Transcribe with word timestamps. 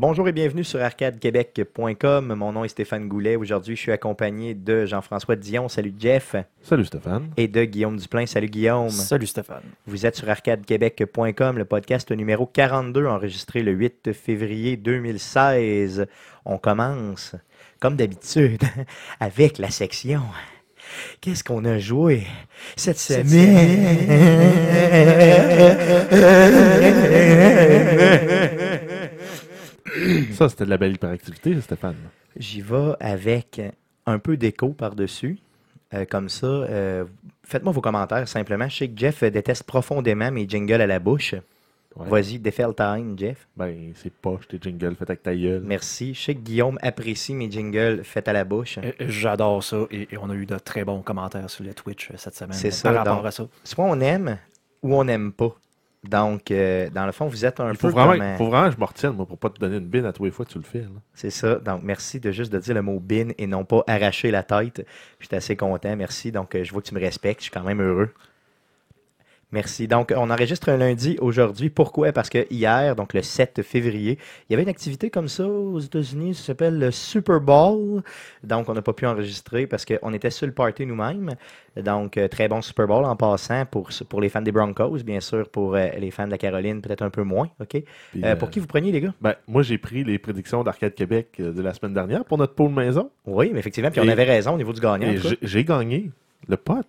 Bonjour 0.00 0.26
et 0.28 0.32
bienvenue 0.32 0.64
sur 0.64 0.80
arcadequebec.com. 0.80 2.32
Mon 2.32 2.52
nom 2.52 2.64
est 2.64 2.68
Stéphane 2.68 3.06
Goulet. 3.06 3.36
Aujourd'hui, 3.36 3.76
je 3.76 3.82
suis 3.82 3.92
accompagné 3.92 4.54
de 4.54 4.86
Jean-François 4.86 5.36
Dion. 5.36 5.68
Salut 5.68 5.92
Jeff. 5.98 6.36
Salut 6.62 6.86
Stéphane. 6.86 7.28
Et 7.36 7.48
de 7.48 7.64
Guillaume 7.64 7.98
Duplain. 7.98 8.24
Salut 8.24 8.48
Guillaume. 8.48 8.88
Salut 8.88 9.26
Stéphane. 9.26 9.60
Vous 9.86 10.06
êtes 10.06 10.16
sur 10.16 10.30
arcadequebec.com, 10.30 11.58
le 11.58 11.64
podcast 11.66 12.10
numéro 12.12 12.46
42, 12.46 13.04
enregistré 13.04 13.62
le 13.62 13.72
8 13.72 14.14
février 14.14 14.78
2016. 14.78 16.06
On 16.46 16.56
commence, 16.56 17.36
comme 17.78 17.96
d'habitude, 17.96 18.62
avec 19.20 19.58
la 19.58 19.68
section. 19.68 20.22
Qu'est-ce 21.20 21.44
qu'on 21.44 21.66
a 21.66 21.78
joué 21.78 22.26
cette 22.74 22.98
semaine? 22.98 23.26
Ça, 30.32 30.48
c'était 30.48 30.64
de 30.64 30.70
la 30.70 30.78
belle 30.78 30.94
hyperactivité, 30.94 31.60
Stéphane. 31.60 31.96
J'y 32.36 32.60
vais 32.60 32.92
avec 33.00 33.60
un 34.06 34.18
peu 34.18 34.36
d'écho 34.36 34.70
par-dessus. 34.70 35.38
Euh, 35.92 36.04
comme 36.04 36.28
ça, 36.28 36.46
euh, 36.46 37.04
faites-moi 37.42 37.72
vos 37.72 37.80
commentaires 37.80 38.28
simplement. 38.28 38.68
Je 38.68 38.76
sais 38.76 38.88
que 38.88 38.96
Jeff 38.96 39.24
déteste 39.24 39.64
profondément 39.64 40.30
mes 40.30 40.48
jingles 40.48 40.80
à 40.80 40.86
la 40.86 41.00
bouche. 41.00 41.34
Ouais. 41.96 42.08
Vas-y, 42.08 42.38
défais 42.38 42.62
le 42.64 42.72
time, 42.72 43.18
Jeff. 43.18 43.48
Ben, 43.56 43.90
c'est 43.96 44.12
poche, 44.12 44.46
tes 44.46 44.58
jingles 44.60 44.94
faits 44.94 45.10
avec 45.10 45.24
ta 45.24 45.34
gueule. 45.34 45.62
Merci. 45.64 46.14
Je 46.14 46.20
sais 46.20 46.34
que 46.36 46.40
Guillaume 46.40 46.78
apprécie 46.82 47.34
mes 47.34 47.50
jingles 47.50 48.04
faits 48.04 48.28
à 48.28 48.32
la 48.32 48.44
bouche. 48.44 48.78
Euh, 48.78 48.92
J'adore 49.00 49.64
ça 49.64 49.78
et, 49.90 50.06
et 50.12 50.16
on 50.18 50.30
a 50.30 50.34
eu 50.34 50.46
de 50.46 50.56
très 50.58 50.84
bons 50.84 51.02
commentaires 51.02 51.50
sur 51.50 51.64
le 51.64 51.74
Twitch 51.74 52.12
euh, 52.12 52.14
cette 52.16 52.36
semaine 52.36 52.52
C'est 52.56 52.68
euh, 52.68 52.70
ça, 52.70 52.90
par 52.92 52.98
rapport 53.04 53.16
donc- 53.16 53.26
à 53.26 53.30
ça. 53.32 53.48
Soit 53.64 53.84
on 53.84 53.98
aime 54.00 54.38
ou 54.84 54.94
on 54.94 55.02
n'aime 55.02 55.32
pas. 55.32 55.52
Donc, 56.08 56.50
euh, 56.50 56.88
dans 56.88 57.04
le 57.04 57.12
fond, 57.12 57.26
vous 57.26 57.44
êtes 57.44 57.60
un 57.60 57.70
Il 57.70 57.76
faut 57.76 57.88
peu 57.88 57.92
vraiment, 57.92 58.12
comme, 58.12 58.36
faut 58.36 58.48
vraiment 58.48 58.68
que 58.68 58.74
je 58.74 58.80
me 58.80 58.84
retienne, 58.86 59.12
moi, 59.12 59.26
pour 59.26 59.36
pas 59.36 59.50
te 59.50 59.58
donner 59.58 59.76
une 59.76 59.86
bine 59.86 60.06
à 60.06 60.12
tous 60.12 60.24
les 60.24 60.30
fois 60.30 60.46
que 60.46 60.50
tu 60.50 60.58
le 60.58 60.64
fais. 60.64 60.84
C'est 61.12 61.30
ça. 61.30 61.56
Donc, 61.56 61.82
merci 61.82 62.20
de 62.20 62.32
juste 62.32 62.50
de 62.50 62.58
dire 62.58 62.74
le 62.74 62.82
mot 62.82 62.98
bin 62.98 63.28
et 63.36 63.46
non 63.46 63.64
pas 63.64 63.84
arracher 63.86 64.30
la 64.30 64.42
tête. 64.42 64.86
Je 65.18 65.26
suis 65.26 65.36
assez 65.36 65.56
content. 65.56 65.94
Merci. 65.96 66.32
Donc, 66.32 66.54
euh, 66.54 66.64
je 66.64 66.72
vois 66.72 66.80
que 66.80 66.88
tu 66.88 66.94
me 66.94 67.00
respectes. 67.00 67.40
Je 67.40 67.44
suis 67.44 67.50
quand 67.50 67.62
même 67.62 67.82
heureux. 67.82 68.08
Merci. 69.52 69.88
Donc, 69.88 70.12
on 70.16 70.30
enregistre 70.30 70.68
un 70.68 70.76
lundi 70.76 71.16
aujourd'hui. 71.20 71.70
Pourquoi? 71.70 72.12
Parce 72.12 72.28
que 72.30 72.46
hier, 72.50 72.94
donc 72.94 73.14
le 73.14 73.22
7 73.22 73.62
février, 73.62 74.16
il 74.48 74.52
y 74.52 74.54
avait 74.54 74.62
une 74.62 74.68
activité 74.68 75.10
comme 75.10 75.26
ça 75.26 75.44
aux 75.48 75.80
États-Unis. 75.80 76.34
Ça 76.34 76.44
s'appelle 76.44 76.78
le 76.78 76.90
Super 76.92 77.40
Bowl. 77.40 78.02
Donc, 78.44 78.68
on 78.68 78.74
n'a 78.74 78.82
pas 78.82 78.92
pu 78.92 79.06
enregistrer 79.06 79.66
parce 79.66 79.84
qu'on 79.84 80.12
était 80.12 80.30
sur 80.30 80.46
le 80.46 80.52
party 80.52 80.86
nous-mêmes. 80.86 81.34
Donc, 81.76 82.16
euh, 82.16 82.28
très 82.28 82.46
bon 82.48 82.62
Super 82.62 82.86
Bowl 82.86 83.04
en 83.04 83.16
passant 83.16 83.66
pour, 83.66 83.90
pour 84.08 84.20
les 84.20 84.28
fans 84.28 84.42
des 84.42 84.52
Broncos, 84.52 84.98
bien 85.04 85.20
sûr. 85.20 85.48
Pour 85.48 85.74
euh, 85.74 85.88
les 85.98 86.10
fans 86.12 86.26
de 86.26 86.30
la 86.30 86.38
Caroline, 86.38 86.80
peut-être 86.80 87.02
un 87.02 87.10
peu 87.10 87.22
moins. 87.24 87.48
OK? 87.60 87.68
Puis, 87.70 87.84
Euh, 88.24 88.26
euh, 88.32 88.36
pour 88.36 88.50
qui 88.50 88.60
vous 88.60 88.66
preniez, 88.68 88.92
les 88.92 89.00
gars? 89.00 89.14
ben, 89.20 89.34
moi, 89.48 89.62
j'ai 89.62 89.78
pris 89.78 90.04
les 90.04 90.18
prédictions 90.18 90.62
d'Arcade 90.62 90.94
Québec 90.94 91.34
de 91.38 91.60
la 91.62 91.74
semaine 91.74 91.94
dernière 91.94 92.24
pour 92.24 92.38
notre 92.38 92.54
pôle 92.54 92.70
maison. 92.70 93.10
Oui, 93.26 93.50
mais 93.52 93.58
effectivement. 93.58 93.90
Puis 93.90 94.00
on 94.00 94.08
avait 94.08 94.24
raison 94.24 94.54
au 94.54 94.58
niveau 94.58 94.72
du 94.72 94.80
gagnant. 94.80 95.12
j'ai 95.42 95.64
gagné 95.64 96.10
le 96.48 96.56
pote. 96.56 96.86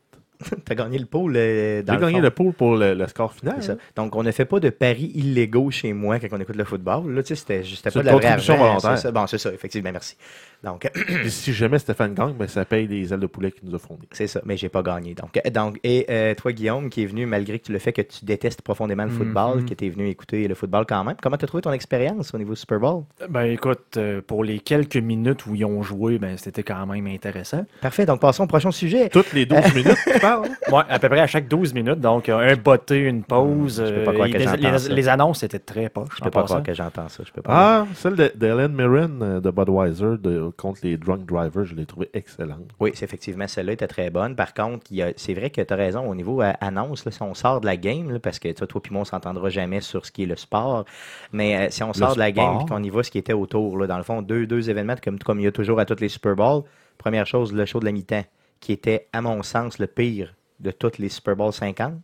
T'as 0.66 0.76
gagné 0.76 0.98
le 0.98 1.06
pôle 1.06 1.34
euh, 1.36 1.82
dans 1.84 1.94
J'ai 1.94 2.00
gagné 2.00 2.14
fond. 2.16 2.22
le 2.22 2.30
pôle 2.32 2.54
pour 2.54 2.76
le, 2.76 2.94
le 2.94 3.08
score 3.08 3.34
final. 3.34 3.56
C'est 3.60 3.68
ça. 3.68 3.76
Donc, 3.96 4.16
on 4.16 4.24
ne 4.24 4.32
fait 4.32 4.46
pas 4.46 4.60
de 4.60 4.70
paris 4.70 5.12
illégaux 5.16 5.72
chez 5.72 5.94
moi 5.94 6.20
quand 6.20 6.28
on 6.32 6.40
écoute 6.40 6.56
le 6.56 6.64
football. 6.64 7.14
Là, 7.14 7.24
tu 7.24 7.36
sais, 7.36 7.64
c'était 7.64 7.64
C'est 7.64 7.92
pas 7.94 8.00
de 8.02 8.06
la 8.06 8.14
vraie 8.16 8.26
argent, 8.28 8.58
volontaire. 8.58 8.98
c'est 8.98 9.04
ça. 9.04 9.12
Bon, 9.12 9.28
c'est 9.28 9.38
ça, 9.38 9.54
effectivement, 9.54 9.92
merci. 9.92 10.16
Donc, 10.64 10.90
Puis 10.94 11.32
si 11.32 11.54
jamais 11.54 11.80
Stéphane 11.80 12.14
gagne, 12.14 12.34
ben, 12.34 12.48
ça 12.48 12.66
paye 12.66 12.88
les 12.88 13.12
ailes 13.14 13.20
de 13.20 13.26
poulet 13.28 13.52
qu'il 13.52 13.68
nous 13.68 13.76
a 13.76 13.80
fournies. 13.80 14.08
c'est 14.12 14.28
ça, 14.28 14.42
mais 14.46 14.58
j'ai 14.58 14.70
pas 14.70 14.84
gagné. 14.84 15.16
Donc, 15.16 15.38
euh, 15.44 15.50
donc 15.50 15.80
et 15.84 16.06
euh, 16.10 16.36
toi, 16.36 16.52
Guillaume, 16.52 16.90
qui 16.90 17.04
est 17.04 17.08
venu, 17.08 17.26
malgré 17.26 17.58
que 17.60 17.66
tu 17.66 17.72
le 17.72 17.80
fais 17.80 17.94
que 17.94 18.02
tu 18.04 18.26
détestes 18.26 18.62
profondément 18.62 19.04
le 19.06 19.10
football, 19.10 19.60
Mhm. 19.60 19.70
que 19.70 19.74
tu 19.74 19.86
es 19.86 19.90
venu 19.90 20.08
écouter 20.08 20.48
le 20.48 20.54
football 20.56 20.86
quand 20.88 21.04
même, 21.04 21.16
comment 21.22 21.38
tu 21.38 21.46
as 21.46 21.48
trouvé 21.48 21.62
ton 21.62 21.72
expérience 21.72 22.34
au 22.34 22.38
niveau 22.38 22.54
Super 22.56 22.80
Bowl? 22.80 23.04
Ben 23.30 23.46
écoute, 23.46 23.98
euh, 23.98 24.22
pour 24.22 24.44
les 24.44 24.60
quelques 24.60 24.98
minutes 24.98 25.46
où 25.48 25.56
ils 25.56 25.66
ont 25.66 25.82
joué, 25.82 26.20
ben 26.20 26.38
c'était 26.38 26.64
quand 26.64 26.86
même 26.86 27.08
intéressant. 27.08 27.66
Parfait, 27.82 28.06
donc 28.06 28.22
passons 28.22 28.44
au 28.44 28.48
prochain 28.48 28.70
sujet. 28.72 29.10
Toutes 29.10 29.34
les 29.34 29.46
12 29.48 29.60
minutes, 29.76 29.98
parles? 30.36 30.50
Ouais, 30.72 30.84
à 30.90 31.00
peu 31.00 31.10
près 31.10 31.20
à 31.20 31.28
chaque 31.28 31.48
12 31.48 31.74
minutes, 31.74 32.00
donc 32.00 32.30
euh, 32.30 32.52
un 32.52 32.56
botté, 32.56 33.00
une 33.00 33.24
pause. 33.24 33.84
Je 33.86 33.94
peux 33.94 34.04
pas 34.04 34.12
euh, 34.12 34.14
croire 34.14 34.28
et 34.28 34.32
que 34.32 34.38
les, 34.38 34.44
j'entends 34.46 34.72
les- 34.72 34.78
ça. 34.80 34.94
les 34.94 35.10
annonces 35.10 35.44
étaient 35.44 35.60
très 35.60 35.90
poches. 35.90 36.10
Je 36.18 36.24
peux 36.24 36.30
pas 36.30 36.44
croire 36.44 36.64
que 36.64 36.74
j'entends 36.74 37.10
ça. 37.10 37.24
Je 37.26 37.32
peux 37.32 37.42
pas. 37.42 37.52
Ah, 37.54 37.86
celle 37.96 38.16
d'Ellen 38.36 38.72
Mirren 38.74 39.20
euh, 39.22 39.40
de 39.42 39.52
Budweiser 39.52 40.18
de- 40.20 40.52
contre 40.58 40.80
les 40.84 40.98
Drunk 40.98 41.26
Drivers, 41.26 41.66
je 41.66 41.76
l'ai 41.76 41.86
trouvée 41.86 42.10
excellente. 42.14 42.70
Oui, 42.80 42.92
c'est 42.94 43.06
effectivement, 43.06 43.48
celle-là 43.48 43.74
était 43.74 43.88
très 43.88 44.10
bonne. 44.10 44.36
Par 44.36 44.54
contre, 44.54 44.86
c'est 45.18 45.34
vrai 45.34 45.50
que 45.50 45.62
tu 45.62 45.74
as 45.74 45.78
raison 45.78 46.08
au 46.10 46.16
niveau 46.16 46.42
euh, 46.42 46.52
annonce, 46.62 47.06
là, 47.06 47.12
si 47.12 47.22
on 47.22 47.34
sort 47.34 47.62
de 47.62 47.66
la 47.66 47.78
game, 47.78 48.12
là, 48.12 48.20
parce 48.20 48.40
que 48.40 48.48
tu 48.50 48.56
sais, 48.60 48.68
toi 48.68 48.82
et 48.86 48.94
moi, 48.94 49.02
on 49.02 49.06
s'entendra 49.06 49.50
jamais 49.50 49.82
sur 49.82 50.06
ce 50.06 50.12
qui 50.12 50.24
est 50.24 50.28
le 50.28 50.36
sport, 50.36 50.86
mais 51.32 51.56
euh, 51.58 51.68
si 51.70 51.84
on 51.84 51.94
sort 51.94 52.14
de 52.16 52.20
la 52.20 52.32
game 52.32 52.60
et 52.62 52.66
qu'on 52.70 52.82
y 52.84 52.90
va, 52.90 53.04
ce 53.04 53.12
qui 53.12 53.18
était 53.18 53.34
autour, 53.34 53.78
là, 53.78 53.88
dans 53.88 53.98
le 53.98 54.04
fond, 54.04 54.22
deux, 54.22 54.46
deux 54.48 54.70
événements 54.70 54.96
comme, 55.04 55.20
comme 55.20 55.40
il 55.40 55.44
y 55.44 55.48
a 55.48 55.52
toujours 55.52 55.80
à 55.80 55.86
toutes 55.86 56.02
les 56.02 56.10
Super 56.10 56.36
Bowls. 56.36 56.64
Première 56.98 57.26
chose, 57.26 57.52
le 57.54 57.66
show 57.66 57.80
de 57.80 57.86
la 57.86 57.92
mi-temps, 57.92 58.24
qui 58.62 58.72
était, 58.72 59.08
à 59.12 59.22
mon 59.22 59.44
sens, 59.44 59.78
le 59.80 59.88
pire 59.88 60.34
de 60.62 60.72
toutes 60.72 60.98
les 61.00 61.10
Super 61.10 61.36
Bowl 61.36 61.52
50. 61.52 61.96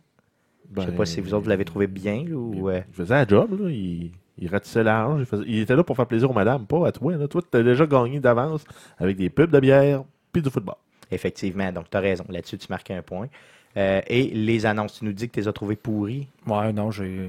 Je 0.76 0.80
sais 0.82 0.86
Ben, 0.88 0.96
pas 0.96 1.06
si 1.06 1.20
vous 1.22 1.32
autres 1.32 1.44
vous 1.44 1.48
l'avez 1.48 1.64
trouvé 1.64 1.86
bien 1.86 2.24
là, 2.28 2.34
ou... 2.36 2.68
euh, 2.68 2.82
Il 2.88 2.94
faisait 2.94 3.14
la 3.14 3.26
job, 3.26 3.58
là. 3.58 3.70
Il, 3.70 4.10
il 4.36 4.48
ratissait 4.50 4.82
l'argent. 4.84 5.18
Il, 5.18 5.24
faisait- 5.24 5.44
il 5.46 5.60
était 5.60 5.74
là 5.74 5.82
pour 5.82 5.96
faire 5.96 6.06
plaisir 6.06 6.30
aux 6.30 6.34
madames, 6.34 6.66
pas 6.66 6.86
à 6.86 6.92
toi. 6.92 7.16
Là. 7.16 7.26
Toi, 7.26 7.40
tu 7.50 7.56
as 7.56 7.62
déjà 7.62 7.86
gagné 7.86 8.20
d'avance 8.20 8.64
avec 8.98 9.16
des 9.16 9.30
pubs 9.30 9.50
de 9.50 9.60
bière 9.60 10.04
puis 10.30 10.42
du 10.42 10.50
football. 10.50 10.74
Effectivement, 11.10 11.72
donc 11.72 11.88
tu 11.90 11.96
as 11.96 12.00
raison. 12.00 12.24
Là-dessus, 12.28 12.58
tu 12.58 12.66
marques 12.68 12.90
un 12.90 13.00
point. 13.00 13.28
Euh, 13.76 14.00
et 14.08 14.24
les 14.24 14.66
annonces, 14.66 14.98
tu 14.98 15.04
nous 15.06 15.12
dis 15.12 15.28
que 15.28 15.34
tu 15.34 15.40
les 15.40 15.48
as 15.48 15.52
trouvées 15.52 15.76
pourries. 15.76 16.26
Ouais, 16.46 16.72
non, 16.72 16.90
j'ai 16.90 17.28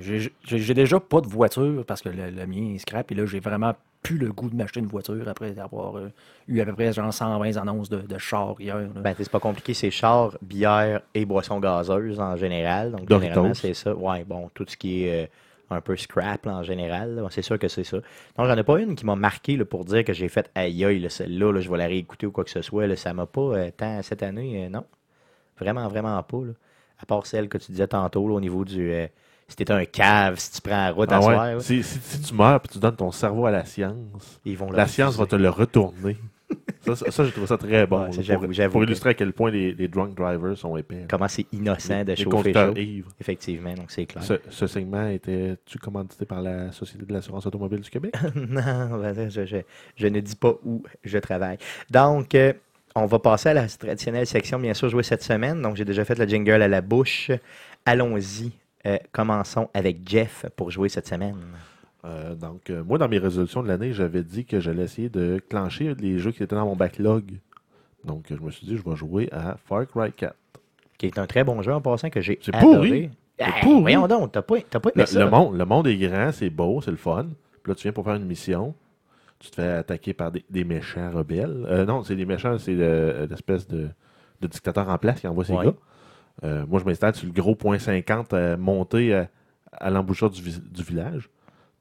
j'ai- 0.00 0.18
j'ai- 0.44 0.58
j'ai 0.58 0.74
déjà 0.74 1.00
pas 1.00 1.20
de 1.20 1.26
voiture 1.28 1.84
parce 1.86 2.02
que 2.02 2.08
le, 2.08 2.30
le 2.30 2.46
mien 2.46 2.74
est 2.74 2.78
scrap 2.78 3.10
et 3.10 3.14
là, 3.14 3.24
j'ai 3.26 3.40
vraiment 3.40 3.74
plus 4.02 4.16
le 4.18 4.32
goût 4.32 4.48
de 4.48 4.56
m'acheter 4.56 4.80
une 4.80 4.86
voiture 4.86 5.28
après 5.28 5.58
avoir 5.58 5.96
euh, 5.96 6.10
eu 6.48 6.60
à 6.60 6.64
peu 6.64 6.72
près 6.72 6.92
genre 6.92 7.12
120 7.12 7.56
annonces 7.56 7.88
de, 7.90 8.00
de 8.00 8.18
chars 8.18 8.56
hier. 8.58 8.76
là. 8.78 8.88
Ben, 8.94 9.14
c'est 9.16 9.30
pas 9.30 9.40
compliqué, 9.40 9.74
c'est 9.74 9.90
char, 9.90 10.36
bière 10.42 11.02
et 11.14 11.26
boissons 11.26 11.60
gazeuses 11.60 12.18
en 12.18 12.36
général. 12.36 12.92
Donc, 12.92 13.04
Doritos. 13.06 13.28
généralement, 13.28 13.54
c'est 13.54 13.74
ça. 13.74 13.94
Ouais, 13.94 14.24
bon, 14.24 14.50
tout 14.54 14.64
ce 14.66 14.76
qui 14.76 15.04
est 15.04 15.24
euh, 15.24 15.26
un 15.70 15.80
peu 15.80 15.96
scrap 15.96 16.46
là, 16.46 16.56
en 16.56 16.62
général, 16.62 17.14
là, 17.14 17.26
c'est 17.30 17.42
sûr 17.42 17.58
que 17.58 17.68
c'est 17.68 17.84
ça. 17.84 17.98
Non, 18.38 18.46
j'en 18.46 18.56
ai 18.56 18.62
pas 18.64 18.80
une 18.80 18.96
qui 18.96 19.04
m'a 19.06 19.16
marqué 19.16 19.56
là, 19.56 19.64
pour 19.64 19.84
dire 19.84 20.04
que 20.04 20.12
j'ai 20.12 20.28
fait 20.28 20.50
aïe 20.54 20.84
aïe, 20.84 20.98
là, 20.98 21.08
celle-là, 21.08 21.52
là, 21.52 21.60
je 21.60 21.70
vais 21.70 21.78
la 21.78 21.86
réécouter 21.86 22.26
ou 22.26 22.32
quoi 22.32 22.44
que 22.44 22.50
ce 22.50 22.62
soit. 22.62 22.86
Là, 22.86 22.96
ça 22.96 23.12
m'a 23.12 23.26
pas 23.26 23.40
euh, 23.40 23.70
tant 23.76 24.02
cette 24.02 24.22
année, 24.22 24.64
euh, 24.66 24.68
non. 24.68 24.84
Vraiment, 25.58 25.86
vraiment 25.88 26.22
pas. 26.22 26.38
Là. 26.38 26.52
À 26.98 27.06
part 27.06 27.26
celle 27.26 27.48
que 27.48 27.58
tu 27.58 27.72
disais 27.72 27.86
tantôt 27.86 28.26
là, 28.28 28.34
au 28.34 28.40
niveau 28.40 28.64
du. 28.64 28.92
Si 29.50 29.56
t'es 29.56 29.70
un 29.70 29.84
cave, 29.84 30.38
si 30.38 30.52
tu 30.52 30.60
prends 30.62 30.76
la 30.86 30.92
route 30.92 31.12
à 31.12 31.16
Ah 31.16 31.18
ouais. 31.18 31.24
soir, 31.34 31.46
là, 31.54 31.60
Si, 31.60 31.82
si- 31.82 31.98
si 32.00 32.20
tu 32.22 32.34
meurs 32.34 32.60
et 32.64 32.68
tu 32.68 32.78
donnes 32.78 32.96
ton 32.96 33.10
cerveau 33.12 33.46
à 33.46 33.50
la 33.50 33.64
science, 33.66 34.40
ils 34.44 34.56
vont 34.56 34.70
la 34.70 34.86
science 34.86 35.16
va 35.16 35.26
te 35.26 35.36
le 35.36 35.48
retourner. 35.50 36.16
ça, 36.80 36.96
ça, 36.96 37.10
ça, 37.10 37.24
j'ai 37.24 37.30
trouvé 37.30 37.46
ça 37.46 37.58
très 37.58 37.86
bon. 37.86 38.08
Ouais, 38.08 38.22
là, 38.22 38.68
pour, 38.70 38.82
illustrer 38.82 39.10
à 39.10 39.14
quel 39.14 39.32
point 39.32 39.50
les, 39.50 39.72
les 39.74 39.86
drunk 39.86 40.14
drivers 40.16 40.56
sont 40.56 40.76
épais. 40.76 41.06
Comment 41.08 41.28
c'est 41.28 41.46
innocent 41.52 42.02
de 42.04 42.12
les 42.12 42.16
chauffer 42.16 42.52
chaud. 42.54 42.74
ivres. 42.76 43.10
Effectivement, 43.20 43.74
donc 43.74 43.90
c'est 43.90 44.06
clair. 44.06 44.24
Ce, 44.24 44.34
ce 44.48 44.66
segment 44.66 45.06
était-tu 45.08 45.78
commandité 45.78 46.24
par 46.24 46.40
la 46.42 46.72
Société 46.72 47.04
de 47.04 47.12
l'assurance 47.12 47.44
automobile 47.46 47.80
du 47.80 47.90
Québec? 47.90 48.14
non, 48.34 48.98
ben, 49.00 49.28
je, 49.30 49.44
je- 49.46 49.56
je 49.96 50.06
ne 50.06 50.20
dis 50.20 50.36
pas 50.36 50.54
où 50.64 50.82
je 51.04 51.18
travaille. 51.18 51.58
Donc, 51.90 52.34
euh, 52.34 52.52
on 52.96 53.06
va 53.06 53.18
passer 53.20 53.50
à 53.50 53.54
la 53.54 53.68
traditionnelle 53.68 54.26
section, 54.26 54.58
bien 54.58 54.74
sûr, 54.74 54.88
jouée 54.88 55.02
cette 55.04 55.22
semaine. 55.22 55.60
Donc, 55.62 55.76
j'ai 55.76 55.84
déjà 55.84 56.04
fait 56.04 56.18
le 56.18 56.26
jingle 56.26 56.62
à 56.62 56.66
la 56.68 56.80
bouche. 56.80 57.30
Allons-y. 57.86 58.50
Euh, 58.86 58.96
commençons 59.12 59.68
avec 59.74 60.08
Jeff 60.08 60.46
pour 60.56 60.70
jouer 60.70 60.88
cette 60.88 61.06
semaine. 61.06 61.36
Euh, 62.04 62.34
donc, 62.34 62.70
euh, 62.70 62.82
moi, 62.82 62.96
dans 62.96 63.08
mes 63.08 63.18
résolutions 63.18 63.62
de 63.62 63.68
l'année, 63.68 63.92
j'avais 63.92 64.22
dit 64.22 64.46
que 64.46 64.58
j'allais 64.58 64.84
essayer 64.84 65.10
de 65.10 65.38
clencher 65.50 65.94
les 65.96 66.18
jeux 66.18 66.32
qui 66.32 66.42
étaient 66.42 66.54
dans 66.56 66.64
mon 66.64 66.76
backlog. 66.76 67.24
Donc, 68.04 68.24
je 68.30 68.36
me 68.36 68.50
suis 68.50 68.66
dit, 68.66 68.76
je 68.78 68.82
vais 68.88 68.96
jouer 68.96 69.28
à 69.32 69.56
Far 69.66 69.86
Cry 69.86 70.10
4. 70.12 70.34
Qui 70.96 71.06
est 71.06 71.18
un 71.18 71.26
très 71.26 71.44
bon 71.44 71.60
jeu 71.60 71.72
en 71.74 71.80
passant 71.82 72.08
que 72.08 72.20
j'ai 72.22 72.38
C'est 72.42 72.52
pourri. 72.52 73.10
C'est 73.38 73.44
Hey, 73.44 73.52
pourri. 73.62 73.80
Voyons 73.82 74.06
donc, 74.08 74.32
t'as 74.32 74.42
pas, 74.42 74.56
t'as 74.68 74.80
pas 74.80 74.90
aimé 74.94 75.02
Le, 75.02 75.06
ça? 75.06 75.18
le 75.24 75.30
monde, 75.30 75.56
le 75.58 75.64
monde 75.64 75.86
est 75.86 75.96
grand, 75.96 76.30
c'est 76.32 76.50
beau, 76.50 76.80
c'est 76.82 76.90
le 76.90 76.96
fun. 76.98 77.26
Puis 77.62 77.70
là, 77.70 77.74
tu 77.74 77.82
viens 77.82 77.92
pour 77.92 78.04
faire 78.04 78.14
une 78.14 78.24
mission. 78.26 78.74
Tu 79.38 79.50
te 79.50 79.56
fais 79.56 79.68
attaquer 79.68 80.12
par 80.14 80.30
des, 80.30 80.44
des 80.50 80.64
méchants 80.64 81.10
rebelles. 81.10 81.66
Euh, 81.70 81.86
non, 81.86 82.02
c'est 82.02 82.16
des 82.16 82.26
méchants, 82.26 82.58
c'est 82.58 82.74
le- 82.74 83.26
l'espèce 83.30 83.66
de, 83.66 83.88
de 84.42 84.46
dictateur 84.46 84.88
en 84.88 84.98
place 84.98 85.20
qui 85.20 85.26
envoie 85.26 85.44
ses 85.44 85.54
Ouais. 85.54 85.66
gars. 85.66 85.74
Euh, 86.44 86.64
moi, 86.66 86.80
je 86.80 86.84
m'installe 86.84 87.14
sur 87.14 87.26
le 87.26 87.32
gros 87.32 87.54
point 87.54 87.78
50 87.78 88.32
euh, 88.32 88.56
monté 88.56 89.14
à, 89.14 89.28
à 89.72 89.90
l'embouchure 89.90 90.30
du, 90.30 90.40
vi- 90.42 90.60
du 90.60 90.82
village. 90.82 91.28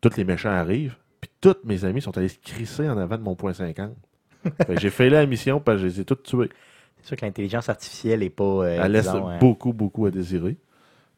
Tous 0.02 0.16
les 0.18 0.24
méchants 0.24 0.50
arrivent. 0.50 0.96
Puis 1.22 1.30
tous 1.42 1.56
mes 1.64 1.86
amis 1.86 2.02
sont 2.02 2.18
allés 2.18 2.28
se 2.30 2.40
crisser 2.40 2.90
en 2.90 2.98
avant 2.98 3.18
de 3.18 3.24
mon 3.24 3.36
point 3.36 3.54
50. 3.54 3.92
Fait 4.44 4.76
que 4.76 4.80
J'ai 4.80 4.90
fait 4.90 5.10
la 5.10 5.26
mission 5.26 5.60
parce 5.60 5.78
que 5.78 5.84
je 5.84 5.88
les 5.88 6.00
ai 6.02 6.06
tous 6.06 6.16
tués. 6.24 6.50
C'est 7.02 7.08
sûr 7.08 7.18
que 7.18 7.26
l'intelligence 7.26 7.70
artificielle 7.70 8.20
n'est 8.20 8.30
pas. 8.30 8.44
euh, 8.44 8.80
Elle 8.84 8.92
laisse 8.92 9.08
euh, 9.08 9.40
beaucoup, 9.40 9.72
beaucoup 9.74 10.06
à 10.06 10.12
désirer. 10.12 10.58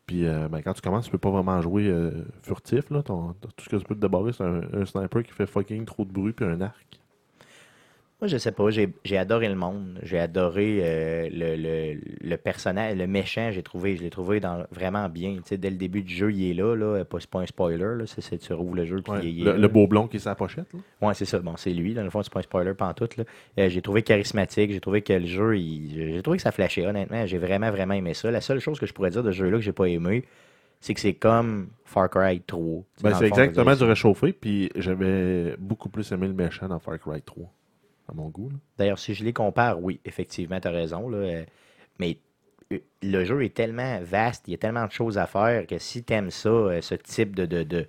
Puis 0.05 0.25
euh, 0.27 0.47
ben, 0.47 0.61
quand 0.61 0.73
tu 0.73 0.81
commences, 0.81 1.05
tu 1.05 1.11
peux 1.11 1.17
pas 1.17 1.29
vraiment 1.31 1.59
jouer 1.61 1.87
euh, 1.87 2.11
furtif. 2.43 2.89
Là. 2.89 3.01
Ton- 3.03 3.33
tout 3.41 3.49
ce 3.63 3.69
que 3.69 3.75
tu 3.77 3.83
peux 3.85 3.95
te 3.95 3.99
débarrer, 4.01 4.33
c'est 4.33 4.43
un, 4.43 4.61
un 4.73 4.85
sniper 4.85 5.23
qui 5.23 5.31
fait 5.31 5.45
fucking 5.47 5.85
trop 5.85 6.05
de 6.05 6.11
bruit 6.11 6.33
puis 6.33 6.45
un 6.45 6.61
arc. 6.61 6.99
Moi, 8.21 8.27
je 8.27 8.37
sais 8.37 8.51
pas. 8.51 8.69
J'ai 8.69 9.17
adoré 9.17 9.49
le 9.49 9.55
monde. 9.55 9.99
J'ai 10.03 10.19
adoré 10.19 10.79
euh, 10.83 11.27
le, 11.31 11.55
le, 11.55 11.99
le 12.21 12.37
personnage, 12.37 12.95
le 12.95 13.07
méchant. 13.07 13.49
J'ai 13.51 13.63
trouvé, 13.63 13.97
je 13.97 14.03
l'ai 14.03 14.11
trouvé 14.11 14.39
dans, 14.39 14.63
vraiment 14.71 15.09
bien. 15.09 15.37
Tu 15.37 15.41
sais, 15.45 15.57
dès 15.57 15.71
le 15.71 15.75
début 15.75 16.03
du 16.03 16.13
jeu, 16.13 16.31
il 16.31 16.51
est 16.51 16.53
là. 16.53 16.75
là. 16.75 17.03
C'est 17.19 17.29
pas 17.29 17.39
un 17.39 17.47
spoiler. 17.47 17.79
Là. 17.97 18.03
C'est, 18.05 18.37
tu 18.37 18.53
rouvres 18.53 18.75
le 18.75 18.85
jeu. 18.85 19.01
Puis 19.01 19.11
Ouais. 19.11 19.25
il 19.25 19.47
est 19.47 19.57
Le, 19.57 19.67
beau 19.67 19.87
blond 19.87 20.07
qui 20.07 20.17
est 20.17 20.19
sa 20.19 20.35
pochette. 20.35 20.71
Là. 20.71 21.07
Ouais, 21.07 21.15
c'est 21.15 21.25
ça. 21.25 21.39
Bon, 21.39 21.55
c'est 21.57 21.73
lui. 21.73 21.95
Dans 21.95 22.03
le 22.03 22.11
fond, 22.11 22.21
c'est 22.21 22.31
pas 22.31 22.39
un 22.41 22.43
spoiler 22.43 22.75
pantoute. 22.75 23.17
Là. 23.17 23.23
Euh, 23.57 23.69
j'ai 23.69 23.81
trouvé 23.81 24.03
charismatique. 24.03 24.71
J'ai 24.71 24.79
trouvé 24.81 25.01
que 25.01 25.13
le 25.13 25.25
jeu, 25.25 25.55
j'ai 25.55 26.21
trouvé 26.21 26.37
que 26.37 26.43
ça 26.43 26.51
flashait, 26.51 26.85
honnêtement. 26.85 27.25
J'ai 27.25 27.39
vraiment, 27.39 27.71
vraiment 27.71 27.95
aimé 27.95 28.13
ça. 28.13 28.29
La 28.29 28.41
seule 28.41 28.59
chose 28.59 28.79
que 28.79 28.85
je 28.85 28.93
pourrais 28.93 29.09
dire 29.09 29.23
de 29.23 29.31
ce 29.31 29.37
jeu-là 29.37 29.57
que 29.57 29.63
j'ai 29.63 29.73
pas 29.73 29.85
aimé, 29.85 30.25
c'est 30.79 30.93
que 30.93 30.99
c'est 30.99 31.15
comme 31.15 31.69
Far 31.85 32.07
Cry 32.07 32.39
3. 32.41 32.59
Tu 32.61 33.01
sais, 33.01 33.09
Ben, 33.09 33.15
c'est 33.17 33.25
exactement 33.25 33.75
du 33.75 33.83
réchauffé. 33.83 34.31
Puis 34.31 34.69
j'avais 34.75 35.55
beaucoup 35.57 35.89
plus 35.89 36.11
aimé 36.11 36.27
le 36.27 36.33
méchant 36.33 36.67
dans 36.67 36.77
Far 36.77 36.99
Cry 36.99 37.23
3. 37.23 37.51
À 38.11 38.13
mon 38.13 38.27
goût. 38.29 38.49
là. 38.49 38.55
D'ailleurs, 38.77 38.99
si 38.99 39.13
je 39.13 39.23
les 39.23 39.33
compare, 39.33 39.81
oui, 39.81 39.99
effectivement, 40.05 40.59
tu 40.59 40.67
as 40.67 40.71
raison. 40.71 41.07
Là, 41.09 41.17
euh, 41.17 41.43
mais 41.99 42.17
euh, 42.73 42.79
le 43.01 43.23
jeu 43.23 43.43
est 43.43 43.53
tellement 43.53 43.99
vaste, 44.03 44.47
il 44.47 44.51
y 44.51 44.53
a 44.53 44.57
tellement 44.57 44.85
de 44.85 44.91
choses 44.91 45.17
à 45.17 45.27
faire 45.27 45.65
que 45.65 45.77
si 45.77 46.03
tu 46.03 46.13
aimes 46.13 46.29
ça, 46.31 46.49
euh, 46.49 46.81
ce 46.81 46.95
type 46.95 47.35
de, 47.35 47.45
de, 47.45 47.63
de, 47.63 47.87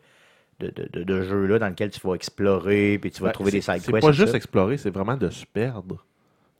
de, 0.60 1.22
jeu-là 1.22 1.58
dans 1.58 1.68
lequel 1.68 1.90
tu 1.90 2.00
vas 2.06 2.14
explorer, 2.14 2.98
puis 3.00 3.10
tu 3.10 3.20
vas 3.20 3.28
Ben, 3.28 3.32
trouver 3.32 3.50
c'est- 3.50 3.56
des 3.56 3.62
side 3.62 3.72
C'est 3.80 3.92
quests. 3.92 4.00
pas 4.00 4.06
tout 4.08 4.12
juste 4.12 4.30
ça. 4.30 4.36
explorer, 4.36 4.76
c'est 4.76 4.90
vraiment 4.90 5.16
de 5.16 5.28
se 5.28 5.44
perdre. 5.44 6.04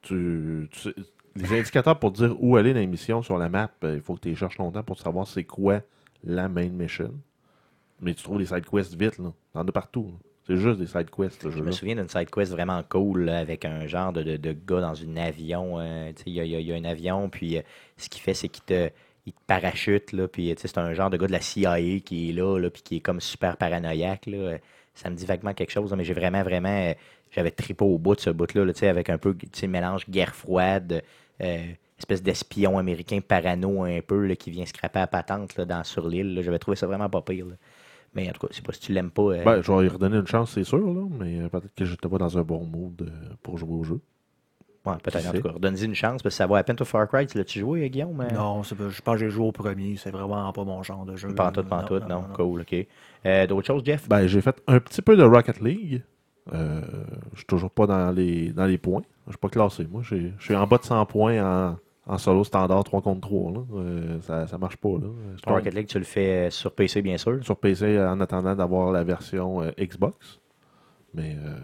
Tu, 0.03 0.69
tu 0.73 0.81
sais, 0.81 0.95
les 1.37 1.59
indicateurs 1.61 1.99
pour 2.01 2.11
dire 2.11 2.35
où 2.43 2.57
aller 2.57 2.75
dans 2.75 2.81
les 2.81 2.87
missions 2.89 3.23
sur 3.23 3.39
la 3.39 3.49
map, 3.49 3.71
il 3.85 4.01
faut 4.01 4.17
que 4.17 4.21
tu 4.23 4.29
les 4.31 4.35
cherches 4.35 4.59
longtemps 4.59 4.83
pour 4.83 4.99
savoir 4.99 5.27
c'est 5.29 5.45
quoi 5.45 5.81
la 6.25 6.49
main 6.49 6.69
mission. 6.69 7.13
Mais 8.01 8.13
tu 8.13 8.25
trouves 8.25 8.39
des 8.39 8.47
side 8.47 8.67
quests 8.69 8.95
vite, 9.01 9.19
là. 9.19 9.33
T'en 9.53 9.67
as 9.67 9.73
partout. 9.73 10.09
là. 10.13 10.19
C'est 10.47 10.57
juste 10.57 10.79
des 10.81 10.87
side 10.89 11.09
quests, 11.11 11.49
Je 11.51 11.63
me 11.63 11.71
souviens 11.71 11.95
d'une 11.95 12.09
side 12.09 12.29
quest 12.31 12.51
vraiment 12.51 12.83
cool 12.89 13.25
là, 13.27 13.39
avec 13.39 13.65
un 13.65 13.87
genre 13.87 14.13
de, 14.13 14.23
de, 14.25 14.37
de 14.37 14.53
gars 14.53 14.81
dans 14.81 15.01
un 15.01 15.17
avion. 15.17 15.79
euh, 15.79 16.13
il 16.27 16.33
y 16.33 16.41
a, 16.41 16.45
il 16.45 16.51
y 16.51 16.57
a- 16.57 16.61
il 16.61 16.67
y 16.67 16.73
a 16.73 16.77
un 16.77 16.85
avion, 16.85 17.29
puis 17.31 17.59
euh, 17.59 17.63
ce 17.97 18.09
qu'il 18.09 18.21
fait, 18.23 18.35
c'est 18.35 18.49
qu'il 18.49 18.65
te, 18.65 18.91
il 19.27 19.33
te 19.33 19.39
parachute. 19.47 20.13
Là, 20.13 20.27
puis 20.27 20.53
c'est 20.59 20.79
un 20.79 20.95
genre 20.95 21.11
de 21.11 21.17
gars 21.17 21.29
de 21.29 21.33
la 21.33 21.41
CIA 21.41 22.01
qui 22.01 22.31
est 22.31 22.33
là, 22.33 22.59
là 22.59 22.71
puis 22.71 22.83
qui 22.83 22.97
est 22.97 23.01
comme 23.01 23.21
super 23.21 23.57
paranoïaque. 23.57 24.27
Là. 24.27 24.59
Ça 24.95 25.11
me 25.11 25.15
dit 25.17 25.27
vaguement 25.27 25.55
quelque 25.55 25.71
chose, 25.71 25.93
mais 25.97 26.05
j'ai 26.05 26.15
vraiment, 26.15 26.43
vraiment. 26.43 26.69
euh, 26.91 26.95
J'avais 27.31 27.51
trippé 27.53 27.85
au 27.85 27.99
bout 27.99 28.17
de 28.17 28.21
ce 28.21 28.31
bout-là, 28.31 28.65
là, 28.65 28.73
tu 28.73 28.81
sais, 28.81 28.89
avec 28.89 29.11
un 29.11 29.19
peu 29.19 29.37
mélange 29.69 30.09
guerre 30.11 30.35
froide, 30.35 31.03
euh, 31.41 31.67
espèce 31.99 32.23
d'espion 32.23 32.79
américain 32.79 33.21
parano 33.27 33.85
un 33.85 34.01
peu 34.03 34.35
qui 34.35 34.51
vient 34.51 34.67
scraper 34.67 34.99
à 35.01 35.07
patente 35.07 35.61
dans, 35.61 35.85
sur 35.85 36.09
l'île. 36.09 36.41
J'avais 36.43 36.59
trouvé 36.59 36.77
ça 36.77 36.87
vraiment 36.89 37.09
pas 37.09 37.23
pire. 37.23 37.47
Mais 38.15 38.29
en 38.29 38.33
tout 38.33 38.41
cas, 38.41 38.49
je 38.51 38.57
sais 38.57 38.63
pas 38.63 38.73
si 38.73 38.81
tu 38.81 38.93
l'aimes 38.93 39.11
pas. 39.11 39.23
euh, 39.23 39.45
Ben, 39.45 39.63
je 39.63 39.73
vais 39.73 39.87
y 39.87 39.89
redonner 39.89 40.19
une 40.19 40.27
chance, 40.27 40.53
c'est 40.53 40.65
sûr, 40.65 40.79
là, 40.93 41.07
mais 41.19 41.41
euh, 41.41 41.49
peut-être 41.49 41.75
que 41.75 41.85
j'étais 41.85 42.09
pas 42.09 42.19
dans 42.19 42.37
un 42.39 42.43
bon 42.43 42.65
mood 42.67 43.01
euh, 43.03 43.35
pour 43.43 43.57
jouer 43.59 43.73
au 43.73 43.85
jeu. 43.85 44.01
Ouais, 44.85 44.95
peut-être 45.03 45.29
en 45.29 45.33
tout 45.33 45.43
cas. 45.49 45.59
Donne-y 45.61 45.85
une 45.85 45.95
chance, 45.95 46.23
parce 46.23 46.35
que 46.35 46.39
ça 46.39 46.47
vaut 46.47 46.57
à 46.57 46.63
peine 46.65 46.75
toi 46.77 46.85
Far 46.85 47.09
Cry. 47.09 47.27
Tu 47.27 47.39
l'as-tu 47.39 47.61
joué, 47.61 47.89
Guillaume? 47.89 48.21
euh? 48.21 48.33
Non, 48.33 48.65
c'est 48.65 48.75
pas- 48.75 48.89
je 48.89 49.01
pense 49.01 49.15
que 49.15 49.21
j'ai 49.21 49.31
joué 49.31 49.47
au 49.47 49.53
premier. 49.53 49.97
C'est 49.97 50.11
vraiment 50.11 50.53
pas 50.53 50.65
mon 50.65 50.83
genre 50.83 51.07
de 51.07 51.15
jeu. 51.17 51.33
Pas 51.35 51.49
en 51.49 51.53
tout, 51.53 51.63
pas 51.63 51.79
en 51.79 51.83
tout, 51.85 52.01
non. 52.09 52.25
Cool, 52.35 52.63
ok. 52.63 52.75
Euh, 53.25 53.47
D'autres 53.47 53.67
choses, 53.69 53.83
Jeff? 53.85 54.09
Ben, 54.09 54.27
j'ai 54.27 54.41
fait 54.41 54.61
un 54.67 54.81
petit 54.81 55.01
peu 55.03 55.17
de 55.17 55.23
Rocket 55.23 55.61
League. 55.61 56.03
Euh, 56.53 56.81
je 57.33 57.39
suis 57.39 57.47
toujours 57.47 57.71
pas 57.71 57.87
dans 57.87 58.11
les, 58.11 58.51
dans 58.53 58.67
les 58.67 58.77
points. 58.77 59.03
Je 59.29 59.33
suis 59.33 59.39
pas 59.39 59.49
classé. 59.49 59.87
Moi, 59.89 60.03
je 60.03 60.17
suis 60.41 60.57
en 60.57 60.67
bas 60.67 60.79
de 60.79 60.83
100 60.85 61.07
points 61.07 61.41
en, 61.41 61.77
en 62.07 62.19
solo 62.19 62.43
standard 62.45 62.85
3 62.85 63.01
contre 63.03 63.21
3. 63.21 63.53
Là. 63.53 63.61
Euh, 63.75 64.21
ça, 64.23 64.47
ça 64.47 64.59
marche 64.59 64.77
pas. 64.77 64.89
Là. 64.91 65.07
Tombe 65.43 65.55
Rocket 65.55 65.75
League, 65.75 65.87
tu 65.87 65.99
le 65.99 66.05
fais 66.05 66.47
euh, 66.47 66.51
sur 66.51 66.73
PC, 66.75 67.01
bien 67.03 67.17
sûr. 67.19 67.39
sur 67.45 67.57
PC 67.57 67.99
en 68.01 68.21
attendant 68.21 68.55
d'avoir 68.55 68.93
la 68.93 69.05
version 69.05 69.63
euh, 69.63 69.71
Xbox. 69.79 70.41
Mais 71.15 71.37
euh, 71.45 71.55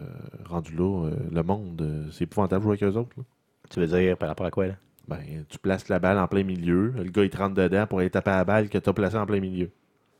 rendu 0.48 0.74
là, 0.76 1.06
euh, 1.06 1.16
le 1.32 1.42
monde, 1.42 1.80
euh, 1.80 2.08
c'est 2.12 2.24
épouvantable 2.24 2.60
de 2.60 2.64
jouer 2.64 2.78
avec 2.80 2.84
eux 2.84 2.98
autres. 2.98 3.14
là. 3.16 3.22
Tu 3.70 3.80
veux 3.80 3.86
dire 3.86 4.16
par 4.16 4.28
rapport 4.28 4.46
à 4.46 4.50
quoi, 4.50 4.66
là? 4.68 4.74
Ben, 5.08 5.18
tu 5.48 5.58
places 5.58 5.88
la 5.88 5.98
balle 5.98 6.18
en 6.18 6.28
plein 6.28 6.42
milieu. 6.44 6.92
Le 6.96 7.04
gars, 7.04 7.24
il 7.24 7.30
te 7.30 7.38
rentre 7.38 7.54
dedans 7.54 7.86
pour 7.86 8.00
aller 8.00 8.10
taper 8.10 8.30
la 8.30 8.44
balle 8.44 8.68
que 8.68 8.76
tu 8.76 8.88
as 8.90 8.92
placée 8.92 9.16
en 9.16 9.24
plein 9.24 9.40
milieu. 9.40 9.70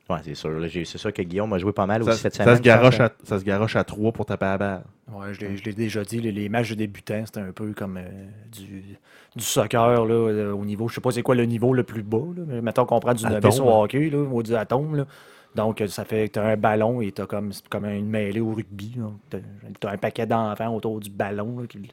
Ouais, 0.09 0.17
c'est 0.25 0.35
sûr. 0.35 0.59
C'est 0.73 0.97
sûr 0.97 1.13
que 1.13 1.21
Guillaume 1.21 1.53
a 1.53 1.59
joué 1.59 1.73
pas 1.75 1.85
mal 1.85 2.03
Ça, 2.03 2.13
aussi 2.13 2.21
cette 2.23 2.35
ça 2.35 2.45
semaine. 2.45 2.57
se 2.57 2.63
garoche 2.63 2.95
je 2.97 3.03
pense, 3.03 3.11
à, 3.11 3.27
ça 3.27 3.39
se 3.39 3.45
garoche 3.45 3.77
à 3.77 3.85
3 3.85 4.13
pour 4.13 4.25
taper 4.25 4.47
la 4.47 4.57
balle. 4.57 4.85
Ouais, 5.13 5.35
je 5.35 5.41
l'ai- 5.41 5.57
je 5.59 5.65
l'ai 5.65 5.75
déjà 5.75 6.03
dit, 6.05 6.19
les, 6.23 6.33
les 6.33 6.49
matchs 6.49 6.71
de 6.71 6.77
débutants, 6.77 7.27
c'était 7.27 7.41
un 7.41 7.53
peu 7.53 7.75
comme 7.75 7.99
euh, 7.99 8.09
du, 8.51 8.97
du 9.37 9.45
soccer 9.45 10.05
là, 10.05 10.15
euh, 10.15 10.53
au 10.53 10.65
niveau, 10.65 10.89
je 10.89 10.95
sais 10.95 11.01
pas 11.01 11.11
c'est 11.11 11.23
quoi 11.23 11.35
le 11.35 11.45
niveau 11.45 11.73
le 11.75 11.83
plus 11.85 12.03
bas, 12.03 12.19
là, 12.37 12.43
mais 12.47 12.61
mettons 12.61 12.87
qu'on 12.87 13.01
prend 13.01 13.15
du 13.15 13.25
novice 13.35 13.61
au 13.61 13.83
hockey, 13.83 14.11
là, 14.11 14.19
ou 14.19 14.43
du 14.43 14.55
atome. 14.55 14.97
Là. 14.97 15.07
Donc, 15.55 15.83
ça 15.89 16.05
fait 16.05 16.29
que 16.29 16.35
tu 16.35 16.39
as 16.39 16.45
un 16.45 16.57
ballon 16.57 17.01
et 17.01 17.11
tu 17.13 17.23
as 17.23 17.27
comme, 17.27 17.53
comme 17.71 17.85
une 17.87 18.09
mêlée 18.09 18.41
au 18.41 18.53
rugby. 18.53 18.99
Tu 19.31 19.87
as, 19.87 19.91
un 19.91 19.97
paquet 19.97 20.27
d'enfants 20.27 20.75
autour 20.75 21.01
du 21.01 21.11
ballon, 21.11 21.61
là, 21.61 21.67
qui- 21.67 21.91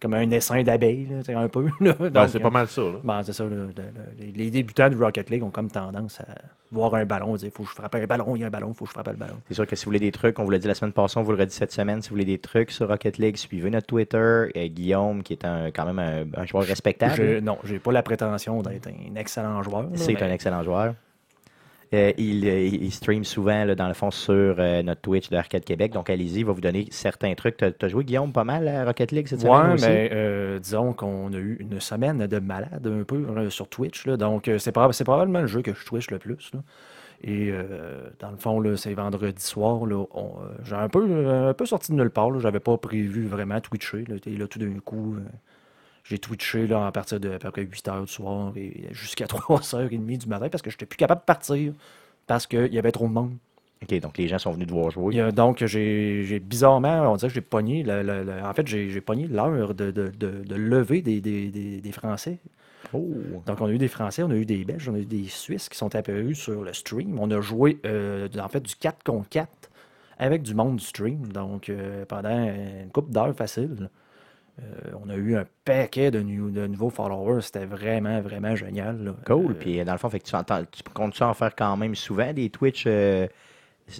comme 0.00 0.14
un 0.14 0.30
essaim 0.30 0.62
d'abeilles, 0.62 1.06
un 1.28 1.48
peu. 1.48 1.66
Ben, 1.80 2.26
c'est 2.28 2.38
euh, 2.38 2.42
pas 2.42 2.50
mal 2.50 2.66
ça. 2.68 2.80
Là. 2.82 2.92
Bon, 3.04 3.22
c'est 3.22 3.32
ça. 3.32 3.44
là, 3.44 3.50
le- 3.50 3.66
le- 3.66 3.72
les, 4.18 4.32
les 4.32 4.50
débutants 4.50 4.88
du 4.88 4.96
Rocket 4.96 5.28
League 5.30 5.42
ont 5.42 5.50
comme 5.50 5.70
tendance 5.70 6.20
à 6.20 6.24
voir 6.72 6.94
un 6.94 7.04
ballon 7.04 7.34
et 7.36 7.38
dire 7.38 7.50
faut 7.52 7.64
que 7.64 7.68
je 7.68 7.74
frappe 7.74 7.94
un 7.96 8.06
ballon, 8.06 8.36
il 8.36 8.40
y 8.40 8.44
a 8.44 8.46
un 8.46 8.50
ballon, 8.50 8.72
faut 8.72 8.84
que 8.84 8.90
je 8.90 8.92
frappe 8.94 9.08
le 9.08 9.14
ballon. 9.16 9.34
C'est 9.48 9.54
sûr 9.54 9.66
que 9.66 9.76
si 9.76 9.84
vous 9.84 9.88
voulez 9.90 9.98
des 9.98 10.12
trucs, 10.12 10.38
on 10.38 10.44
vous 10.44 10.50
l'a 10.50 10.58
dit 10.58 10.68
la 10.68 10.74
semaine 10.74 10.92
passée, 10.92 11.18
on 11.18 11.22
vous 11.22 11.32
le 11.32 11.38
redit 11.38 11.52
cette 11.54 11.72
semaine, 11.72 12.00
si 12.00 12.08
vous 12.08 12.14
voulez 12.14 12.24
des 12.24 12.38
trucs 12.38 12.70
sur 12.70 12.88
Rocket 12.88 13.18
League, 13.18 13.36
suivez 13.36 13.70
notre 13.70 13.86
Twitter. 13.88 14.16
Euh, 14.18 14.48
Guillaume, 14.68 15.22
qui 15.22 15.32
est 15.34 15.44
un, 15.44 15.70
quand 15.70 15.84
même 15.92 15.98
un, 15.98 16.40
un 16.40 16.46
joueur 16.46 16.64
respectable. 16.64 17.14
Je- 17.16 17.40
non, 17.40 17.58
j'ai 17.64 17.78
pas 17.78 17.92
la 17.92 18.02
prétention 18.02 18.62
d'être 18.62 18.88
un 18.88 19.16
excellent 19.16 19.62
joueur. 19.62 19.86
C'est 19.94 20.14
mais- 20.14 20.22
un 20.22 20.30
excellent 20.32 20.62
joueur. 20.62 20.94
Euh, 21.92 22.12
il, 22.18 22.46
euh, 22.46 22.60
il 22.66 22.92
stream 22.92 23.24
souvent, 23.24 23.64
là, 23.64 23.74
dans 23.74 23.88
le 23.88 23.94
fond, 23.94 24.12
sur 24.12 24.32
euh, 24.60 24.80
notre 24.82 25.00
Twitch 25.00 25.28
de 25.28 25.36
Arcade 25.36 25.64
Québec. 25.64 25.92
Donc, 25.92 26.08
allez-y, 26.08 26.38
il 26.40 26.44
va 26.44 26.52
vous 26.52 26.60
donner 26.60 26.86
certains 26.90 27.34
trucs. 27.34 27.56
Tu 27.56 27.64
as 27.84 27.88
joué, 27.88 28.04
Guillaume, 28.04 28.32
pas 28.32 28.44
mal 28.44 28.68
à 28.68 28.84
Rocket 28.84 29.10
League 29.10 29.26
cette 29.26 29.40
semaine 29.40 29.52
Ouais, 29.68 29.72
aussi? 29.74 29.86
mais 29.88 30.08
euh, 30.12 30.60
disons 30.60 30.92
qu'on 30.92 31.32
a 31.32 31.36
eu 31.36 31.56
une 31.58 31.80
semaine 31.80 32.26
de 32.28 32.38
malade 32.38 32.86
un 32.86 33.02
peu 33.02 33.50
sur 33.50 33.68
Twitch. 33.68 34.06
Là, 34.06 34.16
donc, 34.16 34.48
c'est 34.58 34.72
proba- 34.72 34.92
c'est 34.92 35.02
probablement 35.04 35.40
le 35.40 35.48
jeu 35.48 35.62
que 35.62 35.74
je 35.74 35.84
Twitch 35.84 36.10
le 36.10 36.18
plus. 36.20 36.52
Et 37.24 37.52
dans 38.20 38.30
le 38.30 38.36
fond, 38.36 38.62
c'est 38.76 38.94
vendredi 38.94 39.42
soir. 39.42 39.80
J'ai 40.64 40.76
un 40.76 40.88
peu, 40.88 41.26
un 41.28 41.54
peu 41.54 41.66
sorti 41.66 41.90
de 41.90 41.96
nulle 41.96 42.10
part. 42.10 42.38
J'avais 42.38 42.60
pas 42.60 42.78
prévu 42.78 43.26
vraiment 43.26 43.60
Twitcher. 43.60 44.04
Et 44.26 44.36
là 44.36 44.46
tout 44.46 44.58
d'un 44.60 44.78
coup, 44.78 45.16
j'ai 46.10 46.18
Twitché 46.18 46.66
là, 46.66 46.86
à 46.88 46.92
partir 46.92 47.20
de 47.20 47.30
à 47.32 47.38
peu 47.38 47.50
près 47.52 47.62
8 47.62 47.88
h 47.88 48.02
du 48.06 48.12
soir 48.12 48.52
et 48.56 48.88
jusqu'à 48.92 49.26
3h30 49.28 50.18
du 50.18 50.28
matin 50.28 50.48
parce 50.50 50.62
que 50.62 50.70
j'étais 50.70 50.86
plus 50.86 50.98
capable 50.98 51.22
de 51.22 51.26
partir 51.26 51.72
parce 52.26 52.46
qu'il 52.46 52.72
y 52.74 52.78
avait 52.78 52.92
trop 52.92 53.08
de 53.08 53.12
monde. 53.14 53.36
OK, 53.82 53.98
donc 54.00 54.18
les 54.18 54.28
gens 54.28 54.38
sont 54.38 54.52
venus 54.52 54.68
te 54.68 54.72
voir 54.72 54.90
jouer. 54.90 55.32
Donc, 55.32 55.64
j'ai 55.64 56.38
bizarrement, 56.40 57.10
on 57.12 57.16
dirait 57.16 57.28
que 57.28 57.34
j'ai 57.34 57.40
pogné, 57.40 57.82
le- 57.82 58.42
en 58.44 58.52
fait, 58.54 58.66
j'ai 58.66 58.90
j'ai 58.90 59.00
pogné 59.00 59.26
l'heure 59.26 59.74
de, 59.74 59.90
de, 59.90 60.08
de, 60.08 60.44
de 60.44 60.54
lever 60.54 61.00
des, 61.02 61.20
des, 61.22 61.50
des, 61.50 61.80
des 61.80 61.92
Français. 61.92 62.38
Oh! 62.92 63.42
Donc, 63.46 63.60
on 63.60 63.66
a 63.66 63.70
eu 63.70 63.78
des 63.78 63.88
Français, 63.88 64.22
on 64.22 64.30
a 64.30 64.34
eu 64.36 64.44
des 64.46 64.64
Belges, 64.64 64.88
on 64.88 64.94
a 64.94 64.98
eu 64.98 65.06
des 65.06 65.24
Suisses 65.28 65.68
qui 65.68 65.78
sont 65.78 65.94
apparus 65.94 66.38
sur 66.38 66.62
le 66.62 66.72
stream. 66.72 67.18
On 67.18 67.30
a 67.30 67.40
joué, 67.40 67.78
euh, 67.86 68.28
en 68.38 68.48
fait, 68.48 68.60
du 68.60 68.74
4 68.76 69.02
contre 69.04 69.28
4 69.28 69.70
avec 70.18 70.42
du 70.42 70.54
monde 70.54 70.76
du 70.76 70.84
stream. 70.84 71.26
Donc, 71.32 71.70
euh, 71.70 72.04
pendant 72.06 72.30
une 72.30 72.90
couple 72.92 73.12
d'heures 73.12 73.34
facile. 73.34 73.88
Euh, 74.62 74.90
on 75.04 75.08
a 75.08 75.14
eu 75.16 75.36
un 75.36 75.44
paquet 75.64 76.10
de, 76.10 76.20
nou- 76.20 76.50
de 76.50 76.66
nouveaux 76.66 76.90
followers. 76.90 77.42
C'était 77.42 77.64
vraiment, 77.66 78.20
vraiment 78.20 78.54
génial. 78.56 79.02
là. 79.04 79.14
Cool. 79.26 79.52
Euh, 79.52 79.54
Puis, 79.58 79.84
dans 79.84 79.92
le 79.92 79.98
fond, 79.98 80.08
fait 80.10 80.20
que 80.20 80.24
tu, 80.26 80.34
entends, 80.36 80.62
tu 80.70 80.82
comptes-tu 80.92 81.22
en 81.22 81.34
faire 81.34 81.54
quand 81.56 81.76
même 81.76 81.94
souvent 81.94 82.32
des 82.32 82.50
Twitch, 82.50 82.84
euh, 82.86 83.26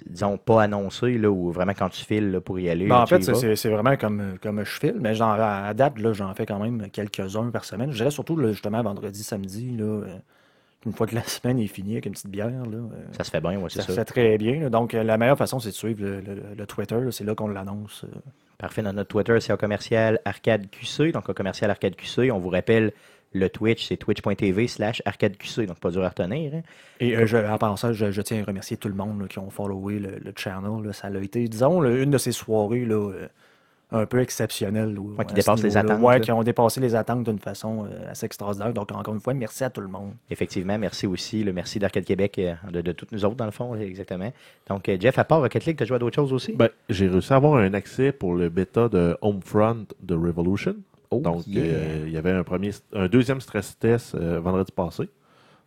disons, 0.05 0.37
pas 0.37 0.63
annoncés, 0.63 1.17
là, 1.17 1.29
ou 1.29 1.51
vraiment 1.51 1.73
quand 1.73 1.89
tu 1.89 2.05
files 2.05 2.31
là, 2.31 2.41
pour 2.41 2.59
y 2.59 2.69
aller? 2.69 2.87
Ben, 2.87 2.97
en 3.01 3.05
fait, 3.07 3.21
c'est- 3.21 3.69
vraiment 3.69 3.97
comme, 3.97 4.35
comme 4.41 4.63
je 4.63 4.79
file, 4.79 4.97
mais 4.99 5.15
genre, 5.15 5.33
à 5.39 5.73
date, 5.73 5.93
j'en 6.13 6.33
fais 6.33 6.45
quand 6.45 6.59
même 6.59 6.89
quelques-uns 6.91 7.49
par 7.49 7.65
semaine. 7.65 7.91
Je 7.91 7.97
dirais 7.97 8.11
surtout 8.11 8.37
là, 8.37 8.51
justement 8.51 8.81
vendredi, 8.83 9.23
samedi, 9.23 9.75
là, 9.77 10.03
une 10.85 10.93
fois 10.93 11.07
que 11.07 11.15
la 11.15 11.23
semaine 11.25 11.59
est 11.59 11.67
finie 11.67 11.93
avec 11.93 12.05
une 12.05 12.13
petite 12.13 12.29
bière. 12.31 12.47
Là, 12.49 12.77
Ça 13.17 13.23
se 13.23 13.31
fait 13.31 13.41
bien, 13.41 13.59
ouais, 13.59 13.69
c'est 13.69 13.79
ça 13.81 13.87
ça. 13.87 13.89
se 13.93 13.99
fait 13.99 14.05
très 14.05 14.37
bien. 14.37 14.61
là. 14.61 14.69
Donc, 14.69 14.93
la 14.93 15.17
meilleure 15.17 15.37
façon, 15.37 15.59
c'est 15.59 15.69
de 15.69 15.75
suivre 15.75 16.01
le, 16.03 16.21
le- 16.21 16.41
le 16.57 16.65
Twitter. 16.65 16.99
là. 16.99 17.11
C'est 17.11 17.23
là 17.23 17.35
qu'on 17.35 17.47
l'annonce. 17.49 18.05
Parfait. 18.61 18.83
Dans 18.83 18.93
notre 18.93 19.09
Twitter, 19.09 19.39
c'est 19.39 19.51
au 19.51 19.57
commercial 19.57 20.19
Arcade 20.23 20.69
QC. 20.69 21.11
Donc, 21.11 21.27
au 21.27 21.33
commercial 21.33 21.71
Arcade 21.71 21.95
QC, 21.95 22.29
on 22.31 22.37
vous 22.37 22.49
rappelle 22.49 22.93
le 23.33 23.49
Twitch, 23.49 23.87
c'est 23.87 23.97
twitch.tv 23.97 24.67
slash 24.67 25.01
Arcade 25.03 25.35
QC. 25.35 25.65
Donc, 25.65 25.79
pas 25.79 25.89
dur 25.89 26.03
à 26.03 26.09
retenir. 26.09 26.53
hein. 26.53 26.61
Et 26.99 27.17
euh, 27.17 27.25
je, 27.25 27.37
en 27.37 27.57
passant, 27.57 27.91
je, 27.91 28.21
tiens 28.21 28.43
à 28.43 28.45
remercier 28.45 28.77
tout 28.77 28.87
le 28.87 28.93
monde 28.93 29.27
qui 29.27 29.39
ont 29.39 29.49
followé 29.49 29.97
le, 29.97 30.33
channel. 30.35 30.93
Ça 30.93 31.07
a 31.07 31.17
été, 31.17 31.47
disons, 31.47 31.83
une 31.83 32.11
de 32.11 32.19
ces 32.19 32.33
soirées 32.33 32.85
là, 32.85 33.09
euh, 33.09 33.27
un 33.91 34.05
peu 34.05 34.19
exceptionnelles. 34.19 34.93
là, 34.93 35.01
Ouais, 35.01 35.25
qui 35.25 35.33
dépassent 35.33 35.63
les 35.63 35.75
attentes, 35.77 36.21
qui 36.21 36.31
ont 36.31 36.43
dépassé 36.43 36.79
les 36.79 36.95
attentes 36.95 37.23
d'une 37.23 37.39
façon 37.39 37.85
euh, 37.85 38.09
assez 38.11 38.25
extraordinaire. 38.25 38.73
Donc, 38.73 38.91
encore 38.91 39.13
une 39.13 39.19
fois, 39.19 39.33
merci 39.33 39.63
à 39.63 39.69
tout 39.69 39.81
le 39.81 39.87
monde. 39.89 40.13
Effectivement, 40.29 40.77
merci 40.77 41.07
aussi. 41.07 41.43
Le 41.43 41.51
merci 41.53 41.77
d'Arcade 41.79 42.05
Québec, 42.05 42.39
euh, 42.39 42.53
de, 42.71 42.81
de 42.81 42.91
toutes 42.93 43.11
nous 43.11 43.25
autres, 43.25 43.35
dans 43.35 43.45
le 43.45 43.51
fond, 43.51 43.75
exactement. 43.75 44.31
Donc, 44.69 44.87
euh, 44.87 44.97
Jeff, 44.99 45.19
à 45.19 45.23
part 45.25 45.41
Rocket 45.41 45.65
League, 45.65 45.77
tu 45.77 45.83
as 45.83 45.85
joué 45.85 45.95
à 45.95 45.99
d'autres 45.99 46.15
choses 46.15 46.31
aussi? 46.33 46.53
Ben, 46.53 46.69
j'ai 46.89 47.07
réussi 47.07 47.33
à 47.33 47.35
avoir 47.35 47.55
un 47.55 47.73
accès 47.73 48.11
pour 48.11 48.35
le 48.35 48.49
bêta 48.49 48.87
de 48.87 49.17
Homefront 49.21 49.85
de 50.01 50.15
Revolution. 50.15 50.75
Oh, 51.09 51.19
Donc, 51.19 51.45
yeah. 51.47 51.61
euh, 51.63 52.03
il 52.07 52.13
y 52.13 52.17
avait 52.17 52.31
un, 52.31 52.43
premier, 52.43 52.71
un 52.93 53.07
deuxième 53.09 53.41
stress 53.41 53.77
test 53.77 54.15
euh, 54.15 54.39
vendredi 54.39 54.71
passé. 54.71 55.09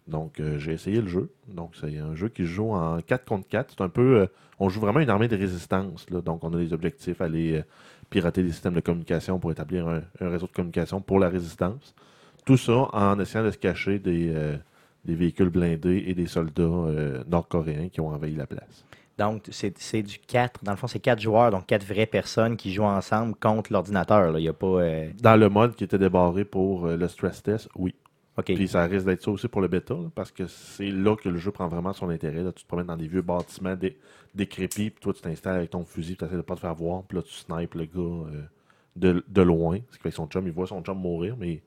Donc, 0.08 0.38
euh, 0.40 0.58
j'ai 0.58 0.72
essayé 0.72 1.00
le 1.00 1.08
jeu. 1.08 1.30
Donc, 1.48 1.72
c'est 1.80 1.98
un 1.98 2.14
jeu 2.14 2.28
qui 2.28 2.42
se 2.42 2.48
joue 2.48 2.70
en 2.72 3.00
4 3.00 3.24
contre 3.24 3.48
4. 3.48 3.74
C'est 3.76 3.82
un 3.84 3.88
peu. 3.88 4.20
euh, 4.20 4.26
on 4.60 4.68
joue 4.68 4.80
vraiment 4.80 5.00
une 5.00 5.08
armée 5.10 5.28
de 5.28 5.36
résistance. 5.36 6.06
là. 6.10 6.20
Donc, 6.20 6.44
on 6.44 6.52
a 6.54 6.58
des 6.58 6.72
objectifs, 6.72 7.20
aller 7.20 7.56
euh, 7.58 7.62
pirater 8.10 8.42
des 8.42 8.50
systèmes 8.52 8.74
de 8.74 8.80
communication 8.80 9.38
pour 9.38 9.50
établir 9.52 9.88
un, 9.88 10.02
un 10.20 10.28
réseau 10.30 10.46
de 10.46 10.52
communication 10.52 11.00
pour 11.00 11.18
la 11.18 11.28
résistance. 11.28 11.94
Tout 12.44 12.56
ça 12.56 12.88
en 12.92 13.18
essayant 13.20 13.44
de 13.44 13.50
se 13.50 13.58
cacher 13.58 13.98
des, 13.98 14.30
euh, 14.34 14.56
des 15.04 15.14
véhicules 15.14 15.48
blindés 15.50 16.04
et 16.06 16.14
des 16.14 16.26
soldats 16.26 16.62
euh, 16.62 17.24
nord-coréens 17.26 17.88
qui 17.88 18.00
ont 18.00 18.08
envahi 18.08 18.34
la 18.34 18.46
place. 18.46 18.84
Donc, 19.16 19.44
c'est 19.50 20.02
du 20.02 20.18
4. 20.18 20.64
Dans 20.64 20.72
le 20.72 20.76
fond, 20.76 20.88
c'est 20.88 20.98
4 20.98 21.20
joueurs, 21.20 21.50
donc 21.52 21.66
4 21.66 21.84
vraies 21.86 22.04
personnes 22.06 22.56
qui 22.56 22.72
jouent 22.72 22.82
ensemble 22.82 23.34
contre 23.36 23.72
l'ordinateur. 23.72 24.32
là. 24.32 24.38
Il 24.40 24.42
n'y 24.42 24.48
a 24.48 24.52
pas. 24.52 24.66
euh, 24.66 25.08
Dans 25.22 25.36
le 25.36 25.48
mode 25.48 25.76
qui 25.76 25.84
était 25.84 25.98
débarré 25.98 26.44
pour 26.44 26.86
le 26.88 27.06
stress 27.08 27.42
test, 27.42 27.68
oui. 27.76 27.94
Puis 28.56 28.68
ça 28.68 28.84
risque 28.86 29.06
d'être 29.06 29.22
ça 29.22 29.30
aussi 29.30 29.46
pour 29.48 29.60
le 29.60 29.68
bêta, 29.68 29.94
là, 29.94 30.10
parce 30.14 30.32
que 30.32 30.46
c'est 30.46 30.90
là 30.90 31.14
que 31.16 31.28
le 31.28 31.38
jeu 31.38 31.52
prend 31.52 31.68
vraiment 31.68 31.92
son 31.92 32.08
intérêt. 32.10 32.42
Là. 32.42 32.52
Tu 32.52 32.64
te 32.64 32.68
promènes 32.68 32.86
dans 32.88 32.96
des 32.96 33.06
vieux 33.06 33.22
bâtiments 33.22 33.76
dé- 33.76 33.96
décrépits, 34.34 34.90
puis 34.90 35.00
toi 35.00 35.12
tu 35.14 35.20
t'installes 35.22 35.56
avec 35.56 35.70
ton 35.70 35.84
fusil, 35.84 36.16
tu 36.16 36.24
essaies 36.24 36.36
de 36.36 36.40
pas 36.42 36.56
te 36.56 36.60
faire 36.60 36.74
voir, 36.74 37.04
puis 37.04 37.16
là 37.18 37.22
tu 37.22 37.32
snipes 37.32 37.74
le 37.74 37.84
gars 37.84 38.00
euh, 38.00 38.42
de, 38.96 39.24
de 39.28 39.42
loin. 39.42 39.78
Ce 39.90 39.96
qui 39.96 40.02
fait 40.02 40.08
que 40.10 40.16
son 40.16 40.26
chum, 40.26 40.46
il 40.46 40.52
voit 40.52 40.66
son 40.66 40.82
chum 40.82 40.98
mourir, 40.98 41.36
mais 41.38 41.62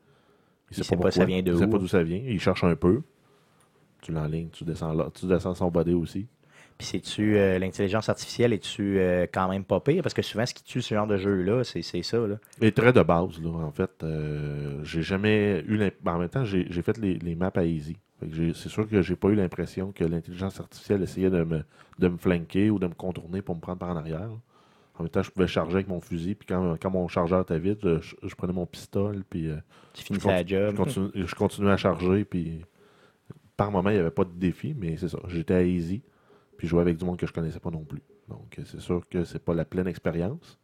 il 0.72 0.76
sait, 0.76 0.84
sait 0.84 0.96
pas 0.98 1.04
pourquoi. 1.04 1.12
ça 1.12 1.24
vient 1.26 1.42
de 1.42 1.54
il 1.54 1.58
sait 1.58 1.66
où. 1.66 1.70
pas 1.70 1.78
d'où 1.78 1.88
ça 1.88 2.04
vient. 2.04 2.18
Il 2.26 2.40
cherche 2.40 2.64
un 2.66 2.76
peu. 2.76 3.02
Tu 4.02 4.12
l'enlignes, 4.12 4.50
tu 4.50 4.64
descends 4.66 4.94
là, 4.94 5.10
tu 5.14 5.26
descends 5.26 5.56
son 5.56 5.72
body 5.72 5.94
aussi. 5.94 6.28
Puis 6.78 6.86
c'est-tu 6.88 7.38
euh, 7.38 7.58
l'intelligence 7.58 8.08
artificielle, 8.08 8.54
es-tu 8.54 9.00
euh, 9.00 9.26
quand 9.32 9.50
même 9.50 9.64
pas 9.64 9.80
pire? 9.80 10.04
Parce 10.04 10.14
que 10.14 10.22
souvent, 10.22 10.46
ce 10.46 10.54
qui 10.54 10.64
tue 10.64 10.82
ce 10.82 10.94
genre 10.94 11.08
de 11.08 11.18
jeu-là, 11.18 11.64
c'est 11.64 11.82
c'est 11.82 12.04
ça. 12.04 12.20
Là. 12.20 12.36
Et 12.62 12.72
très 12.72 12.94
de 12.94 13.02
base, 13.02 13.42
là, 13.42 13.50
en 13.50 13.72
fait. 13.72 13.90
Euh, 14.04 14.84
j'ai 14.84 15.02
jamais 15.02 15.64
eu 15.68 15.78
ben, 16.04 16.14
En 16.14 16.20
même 16.20 16.30
temps, 16.30 16.46
j'ai 16.46 16.68
j'ai 16.70 16.82
fait 16.84 16.98
les, 17.00 17.16
les 17.16 17.34
maps 17.36 17.52
à 17.56 17.64
Easy. 17.64 17.98
C'est 18.54 18.70
sûr 18.70 18.88
que 18.88 19.02
j'ai 19.02 19.16
pas 19.16 19.30
eu 19.30 19.36
l'impression 19.36 19.92
que 19.92 20.04
l'intelligence 20.04 20.60
artificielle 20.60 21.02
essayait 21.04 21.30
de 21.30 21.44
me, 21.44 21.64
de 22.00 22.08
me 22.08 22.18
flanquer 22.18 22.70
ou 22.72 22.80
de 22.80 22.88
me 22.88 22.94
contourner 22.96 23.42
pour 23.44 23.56
me 23.56 23.62
prendre 23.62 23.78
par 23.80 23.90
en 23.90 23.96
arrière. 23.96 24.30
En 25.00 25.04
même 25.04 25.10
temps, 25.12 25.22
je 25.22 25.30
pouvais 25.30 25.46
charger 25.48 25.76
avec 25.76 25.88
mon 25.88 26.02
fusil, 26.02 26.34
puis 26.34 26.48
quand, 26.48 26.76
quand 26.82 26.90
mon 26.90 27.08
chargeur 27.08 27.42
était 27.42 27.60
vide, 27.60 28.00
je, 28.02 28.16
je 28.24 28.36
prenais 28.36 28.54
mon 28.54 28.66
pistolet, 28.66 29.20
puis 29.30 29.50
Tu 29.94 30.02
je, 30.02 30.06
finissais 30.08 30.28
la 30.30 30.44
job. 30.46 30.72
je 30.72 30.76
continu- 30.82 31.12
je 31.28 31.36
continuais 31.36 31.72
à 31.72 31.78
charger, 31.78 32.26
puis 32.26 32.62
par 33.56 33.72
moment, 33.72 33.90
il 33.92 33.94
n'y 33.94 34.00
avait 34.00 34.10
pas 34.10 34.24
de 34.26 34.32
défi, 34.34 34.76
mais 34.80 34.98
c'est 34.98 35.10
ça. 35.10 35.20
J'étais 35.28 35.54
à 35.54 35.62
Easy, 35.64 36.02
puis 36.58 36.68
jouais 36.68 36.82
avec 36.82 36.98
du 36.98 37.06
monde 37.06 37.18
que 37.18 37.28
je 37.28 37.34
connaissais 37.34 37.60
pas 37.60 37.70
non 37.72 37.84
plus. 37.84 38.02
Donc, 38.30 38.58
euh, 38.60 38.64
c'est 38.66 38.80
sûr 38.82 39.04
que 39.10 39.24
c'est 39.24 39.44
pas 39.44 39.54
la 39.54 39.66
pleine 39.66 39.88
expérience. 39.88 40.60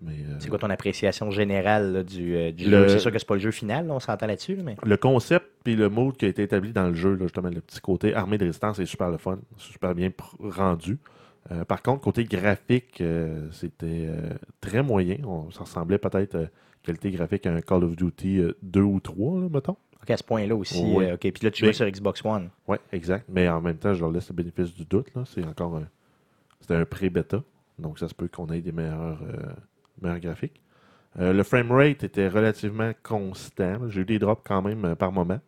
Mais, 0.00 0.12
euh, 0.28 0.36
C'est 0.38 0.48
quoi 0.48 0.58
ton 0.58 0.70
appréciation 0.70 1.30
générale 1.32 1.92
là, 1.92 2.02
du, 2.04 2.36
euh, 2.36 2.52
du 2.52 2.70
Le- 2.70 2.82
jeu? 2.84 2.88
C'est 2.88 2.98
sûr 3.00 3.10
que 3.12 3.18
c'est 3.18 3.26
pas 3.26 3.34
le 3.34 3.40
jeu 3.40 3.50
final, 3.50 3.88
là, 3.88 3.94
on 3.94 4.00
s'entend 4.00 4.26
là-dessus, 4.28 4.54
là, 4.54 4.62
mais 4.64 4.76
Le 4.84 4.96
concept 4.96 5.46
puis 5.64 5.74
le 5.74 5.88
mode 5.88 6.16
qui 6.16 6.24
a 6.24 6.28
été 6.28 6.42
établi 6.44 6.72
dans 6.72 6.86
le 6.88 6.94
jeu, 6.94 7.14
là, 7.14 7.24
justement, 7.24 7.48
le 7.50 7.60
petit 7.60 7.80
côté 7.80 8.14
armée 8.14 8.38
de 8.38 8.44
résistance 8.44 8.78
est 8.78 8.86
super 8.86 9.10
le 9.10 9.18
fun, 9.18 9.38
super 9.56 9.94
bien 9.94 10.10
rendu. 10.40 10.98
Euh, 11.50 11.64
par 11.64 11.82
contre, 11.82 12.00
côté 12.02 12.24
graphique, 12.24 13.02
c'était 13.50 14.08
très 14.60 14.82
moyen. 14.82 15.16
On, 15.24 15.50
ça 15.50 15.60
ressemblait 15.60 15.98
peut-être 15.98 16.48
qualité 16.82 17.10
graphique 17.10 17.46
à 17.46 17.52
un 17.52 17.60
Call 17.60 17.84
of 17.84 17.96
Duty 17.96 18.38
euh, 18.38 18.56
2 18.62 18.80
ou 18.80 19.00
3, 19.00 19.40
là, 19.40 19.48
mettons. 19.52 19.76
À 20.10 20.16
ce 20.16 20.24
point-là 20.24 20.56
aussi. 20.56 20.82
Oui. 20.84 21.04
euh, 21.04 21.14
OK, 21.14 21.20
puis 21.20 21.40
là, 21.42 21.50
tu 21.50 21.64
joues 21.64 21.72
sur 21.72 21.88
Xbox 21.88 22.24
One. 22.24 22.50
Oui, 22.66 22.78
exact. 22.92 23.26
Mais 23.28 23.48
en 23.48 23.60
même 23.60 23.76
temps, 23.76 23.92
je 23.92 24.00
leur 24.00 24.10
laisse 24.10 24.28
le 24.28 24.34
bénéfice 24.34 24.74
du 24.74 24.84
doute. 24.84 25.08
C'est 25.26 25.44
encore 25.44 25.76
un, 25.76 25.88
c'était 26.60 26.74
un 26.74 26.84
pré-bêta. 26.84 27.42
Donc, 27.78 27.98
ça 27.98 28.08
se 28.08 28.14
peut 28.14 28.28
qu'on 28.28 28.48
ait 28.48 28.60
des 28.60 28.72
meilleurs, 28.72 29.20
euh, 29.22 29.52
meilleurs 30.00 30.18
graphiques. 30.20 30.60
Euh, 31.18 31.32
le 31.32 31.42
framerate 31.42 32.04
était 32.04 32.28
relativement 32.28 32.92
constant. 33.02 33.88
J'ai 33.88 34.00
eu 34.02 34.04
des 34.04 34.18
drops 34.18 34.42
quand 34.44 34.62
même 34.62 34.84
euh, 34.84 34.94
par 34.94 35.12
moment. 35.12 35.40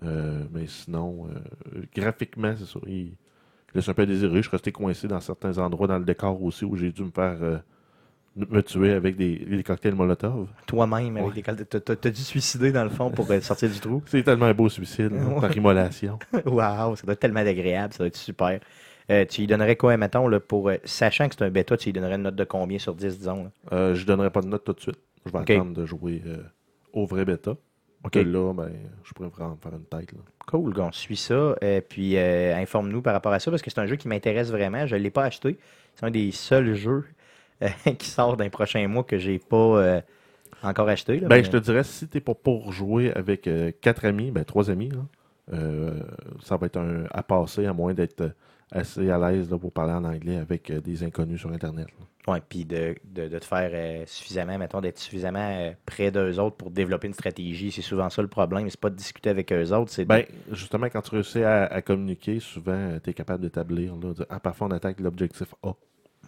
Mais 0.00 0.66
sinon, 0.66 1.28
graphiquement, 1.94 2.54
c'est 2.58 2.66
ça. 2.66 2.80
Il 2.88 3.12
laisse 3.74 3.88
un 3.88 3.94
peu 3.94 4.06
désirer. 4.06 4.36
Je 4.36 4.48
suis 4.48 4.50
resté 4.50 4.72
coincé 4.72 5.06
dans 5.06 5.20
certains 5.20 5.58
endroits 5.58 5.86
dans 5.86 5.98
le 5.98 6.04
décor 6.04 6.42
aussi 6.42 6.64
où 6.64 6.74
j'ai 6.76 6.90
dû 6.90 7.04
me 7.04 7.10
faire 7.10 7.62
me 8.36 8.62
tuer 8.62 8.92
avec 8.92 9.16
des, 9.16 9.36
des 9.36 9.62
cocktails 9.62 9.94
Molotov. 9.94 10.48
Toi-même, 10.66 11.16
avec 11.16 11.28
Ouais. 11.28 11.34
des 11.34 11.42
cal- 11.42 11.66
t'as- 11.66 12.10
dû 12.10 12.20
suicider, 12.22 12.72
dans 12.72 12.84
le 12.84 12.90
fond, 12.90 13.10
pour 13.10 13.30
euh, 13.30 13.40
sortir 13.40 13.68
du 13.68 13.78
trou. 13.78 14.02
C'est 14.06 14.22
tellement 14.22 14.46
un 14.46 14.54
beau 14.54 14.68
suicide, 14.68 15.12
Ouais. 15.12 15.40
par 15.40 15.54
immolation. 15.56 16.18
Waouh, 16.46 16.96
ça 16.96 17.02
doit 17.04 17.12
être 17.12 17.20
tellement 17.20 17.40
agréable, 17.40 17.92
ça 17.92 17.98
doit 17.98 18.06
être 18.06 18.16
super. 18.16 18.58
Euh, 19.10 19.24
tu 19.28 19.40
lui 19.42 19.46
donnerais 19.48 19.76
quoi, 19.76 19.96
mettons, 19.96 20.28
là, 20.28 20.40
pour. 20.40 20.68
euh, 20.70 20.76
sachant 20.84 21.28
que 21.28 21.34
c'est 21.36 21.44
un 21.44 21.50
bêta, 21.50 21.76
tu 21.76 21.88
lui 21.88 21.92
donnerais 21.92 22.14
une 22.14 22.22
note 22.22 22.36
de 22.36 22.44
combien 22.44 22.78
sur 22.78 22.94
10, 22.94 23.18
disons? 23.18 23.44
là? 23.44 23.50
Euh, 23.72 23.94
je 23.94 24.06
donnerai 24.06 24.30
pas 24.30 24.40
de 24.40 24.46
note 24.48 24.64
tout 24.64 24.72
de 24.72 24.80
suite. 24.80 24.98
Je 25.26 25.30
vais 25.32 25.38
attendre 25.38 25.72
de 25.74 25.84
jouer 25.86 26.22
au 26.92 27.04
vrai 27.06 27.24
bêta. 27.24 27.52
Ok. 28.04 28.12
Que 28.12 28.18
là, 28.18 28.52
ben, 28.52 28.70
je 29.04 29.12
pourrais 29.12 29.28
vraiment 29.28 29.50
me 29.52 29.56
faire 29.62 29.72
une 29.78 29.84
tête. 29.84 30.10
Là. 30.12 30.18
Cool, 30.48 30.74
on 30.80 30.90
suit 30.90 31.16
ça. 31.16 31.34
euh, 31.62 31.80
puis 31.88 32.16
euh, 32.16 32.56
informe-nous 32.56 33.00
par 33.02 33.12
rapport 33.12 33.32
à 33.32 33.38
ça, 33.38 33.50
parce 33.52 33.62
que 33.62 33.70
c'est 33.70 33.80
un 33.80 33.86
jeu 33.86 33.94
qui 33.96 34.08
m'intéresse 34.08 34.50
vraiment. 34.50 34.86
Je 34.86 34.96
ne 34.96 35.00
l'ai 35.00 35.10
pas 35.10 35.22
acheté. 35.24 35.56
C'est 35.94 36.04
un 36.06 36.10
des 36.10 36.32
seuls 36.32 36.74
jeux 36.74 37.04
qui 37.98 38.08
sort 38.08 38.36
d'un 38.36 38.48
prochain 38.50 38.86
mois 38.88 39.04
que 39.04 39.18
j'ai 39.18 39.38
pas 39.38 39.56
euh, 39.56 40.00
encore 40.62 40.88
acheté. 40.88 41.18
là, 41.20 41.28
Ben, 41.28 41.36
mais- 41.36 41.44
je 41.44 41.50
te 41.50 41.56
dirais, 41.58 41.84
si 41.84 42.08
t'es 42.08 42.20
pas 42.20 42.34
pour 42.34 42.72
jouer 42.72 43.12
avec 43.12 43.46
euh, 43.46 43.72
quatre 43.80 44.04
amis, 44.04 44.30
ben, 44.30 44.44
trois 44.44 44.70
amis, 44.70 44.90
là, 44.90 45.00
euh, 45.52 46.00
ça 46.42 46.56
va 46.56 46.66
être 46.66 46.78
un 46.78 47.04
à 47.10 47.22
passer, 47.22 47.66
à 47.66 47.72
moins 47.72 47.94
d'être 47.94 48.32
assez 48.70 49.10
à 49.10 49.18
l'aise 49.18 49.50
là, 49.50 49.58
pour 49.58 49.70
parler 49.72 49.92
en 49.92 50.04
anglais 50.04 50.36
avec 50.36 50.70
euh, 50.70 50.80
des 50.80 51.02
inconnus 51.04 51.40
sur 51.40 51.50
Internet. 51.52 51.88
Ouais, 52.28 52.40
puis 52.48 52.64
de, 52.64 52.94
de, 53.04 53.26
de 53.26 53.38
te 53.40 53.44
faire 53.44 53.70
euh, 53.74 54.04
suffisamment, 54.06 54.56
mettons, 54.56 54.80
d'être 54.80 54.98
suffisamment 55.00 55.40
euh, 55.60 55.72
près 55.84 56.12
d'eux 56.12 56.38
autres 56.38 56.56
pour 56.56 56.70
développer 56.70 57.08
une 57.08 57.12
stratégie. 57.14 57.72
C'est 57.72 57.82
souvent 57.82 58.08
ça 58.08 58.22
le 58.22 58.28
problème. 58.28 58.70
C'est 58.70 58.78
pas 58.80 58.90
de 58.90 58.94
discuter 58.94 59.28
avec 59.30 59.52
eux 59.52 59.72
autres, 59.72 59.90
c'est 59.90 60.04
de- 60.04 60.08
Ben, 60.08 60.24
justement, 60.52 60.86
quand 60.86 61.02
tu 61.02 61.10
réussis 61.10 61.42
à, 61.42 61.64
à 61.64 61.82
communiquer, 61.82 62.38
souvent, 62.38 62.96
tu 63.02 63.10
es 63.10 63.12
capable 63.12 63.42
d'établir, 63.42 63.94
ah, 64.30 64.38
parfois 64.38 64.68
on 64.68 64.70
attaque 64.70 65.00
l'objectif 65.00 65.52
A. 65.64 65.72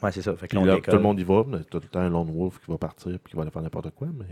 Ouais, 0.05 0.13
c'est 0.13 0.23
ça. 0.23 0.37
Fait 0.37 0.47
que 0.47 0.51
Puis 0.51 0.57
là, 0.59 0.63
on 0.63 0.67
là, 0.67 0.75
décolle. 0.77 0.93
tout 0.93 0.97
le 0.99 1.03
monde 1.03 1.19
y 1.19 1.25
va, 1.25 1.45
mais 1.49 1.65
tout 1.65 1.81
le 1.81 1.89
temps 1.89 2.01
un 2.01 2.11
lone 2.11 2.31
wolf 2.31 2.61
qui 2.65 2.71
va 2.71 2.79
partir 2.79 3.13
puis 3.19 3.31
qui 3.31 3.37
va 3.37 3.43
aller 3.43 3.51
faire 3.51 3.63
n'importe 3.63 3.91
quoi, 3.95 4.07
mais... 4.17 4.27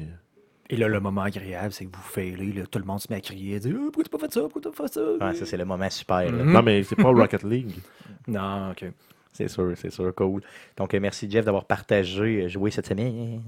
Et 0.70 0.76
là, 0.76 0.86
le 0.88 1.00
moment 1.00 1.22
agréable, 1.22 1.72
c'est 1.72 1.84
que 1.86 1.94
vous 1.96 2.02
failez, 2.02 2.52
là, 2.52 2.66
tout 2.66 2.78
le 2.78 2.84
monde 2.84 3.00
se 3.00 3.06
met 3.10 3.16
à 3.16 3.20
crier, 3.20 3.56
à 3.56 3.58
dire 3.58 3.74
Ah, 3.76 3.80
Pourquoi 3.92 4.04
t'as 4.04 4.10
pas 4.10 4.18
fait 4.26 4.32
ça? 4.32 4.40
Pourquoi 4.42 4.62
t'as 4.62 4.70
pas 4.70 4.86
fait 4.86 4.92
ça? 4.94 5.12
Ouais, 5.20 5.34
ça, 5.34 5.44
c'est 5.46 5.56
le 5.56 5.64
moment 5.64 5.90
super. 5.90 6.32
Non, 6.32 6.62
mais 6.62 6.82
c'est 6.82 6.96
pas 6.96 7.08
Rocket 7.10 7.42
League. 7.42 7.72
Non, 8.28 8.70
ok. 8.70 8.84
C'est 9.32 9.48
sûr, 9.48 9.72
c'est 9.76 9.90
sûr, 9.90 10.14
cool. 10.14 10.42
Donc, 10.76 10.92
euh, 10.94 11.00
merci 11.00 11.28
Jeff 11.28 11.44
d'avoir 11.44 11.64
partagé, 11.64 12.42
euh, 12.44 12.48
joué 12.48 12.70
cette 12.70 12.86
semaine. 12.86 13.42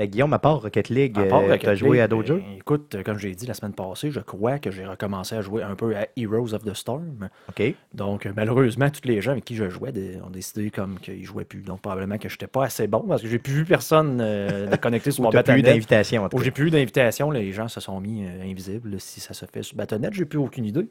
Euh, 0.00 0.06
Guillaume, 0.06 0.32
à 0.32 0.38
part 0.38 0.62
Rocket 0.62 0.88
League, 0.88 1.14
tu 1.14 1.20
Rocket 1.32 1.68
as 1.68 1.74
joué 1.74 1.90
League, 1.90 2.00
à 2.00 2.08
d'autres 2.08 2.34
ben, 2.34 2.40
jeux? 2.40 2.42
Écoute, 2.58 2.94
euh, 2.94 3.02
comme 3.02 3.18
j'ai 3.18 3.34
dit 3.34 3.46
la 3.46 3.54
semaine 3.54 3.74
passée, 3.74 4.10
je 4.10 4.20
crois 4.20 4.58
que 4.58 4.70
j'ai 4.70 4.86
recommencé 4.86 5.36
à 5.36 5.42
jouer 5.42 5.62
un 5.62 5.74
peu 5.74 5.94
à 5.96 6.06
Heroes 6.16 6.54
of 6.54 6.64
the 6.64 6.74
Storm. 6.74 7.28
OK. 7.48 7.74
Donc, 7.94 8.26
euh, 8.26 8.32
malheureusement, 8.34 8.88
tous 8.90 9.06
les 9.06 9.20
gens 9.20 9.32
avec 9.32 9.44
qui 9.44 9.56
je 9.56 9.68
jouais 9.68 9.92
ont 10.24 10.30
décidé 10.30 10.70
comme 10.70 10.98
qu'ils 10.98 11.24
jouaient 11.24 11.44
plus. 11.44 11.62
Donc, 11.62 11.80
probablement 11.80 12.18
que 12.18 12.28
j'étais 12.28 12.46
pas 12.46 12.64
assez 12.64 12.86
bon 12.86 13.00
parce 13.00 13.22
que 13.22 13.28
j'ai 13.28 13.38
plus 13.38 13.52
vu 13.52 13.64
personne 13.64 14.18
euh, 14.20 14.66
de 14.66 14.76
connecter 14.76 15.10
sur 15.10 15.22
mon 15.24 15.30
plus 15.30 15.36
Battle.net. 15.36 15.64
d'invitation, 15.64 16.24
en 16.24 16.28
tout 16.28 16.36
Où 16.36 16.38
cas. 16.38 16.44
j'ai 16.44 16.50
plus 16.50 16.68
eu 16.68 16.70
d'invitation, 16.70 17.30
les 17.30 17.52
gens 17.52 17.68
se 17.68 17.80
sont 17.80 18.00
mis 18.00 18.24
euh, 18.24 18.42
invisibles. 18.50 19.00
Si 19.00 19.20
ça 19.20 19.34
se 19.34 19.44
fait 19.46 19.62
sur 19.62 19.76
Battle.net, 19.76 20.14
j'ai 20.14 20.24
plus 20.24 20.38
aucune 20.38 20.64
idée. 20.64 20.88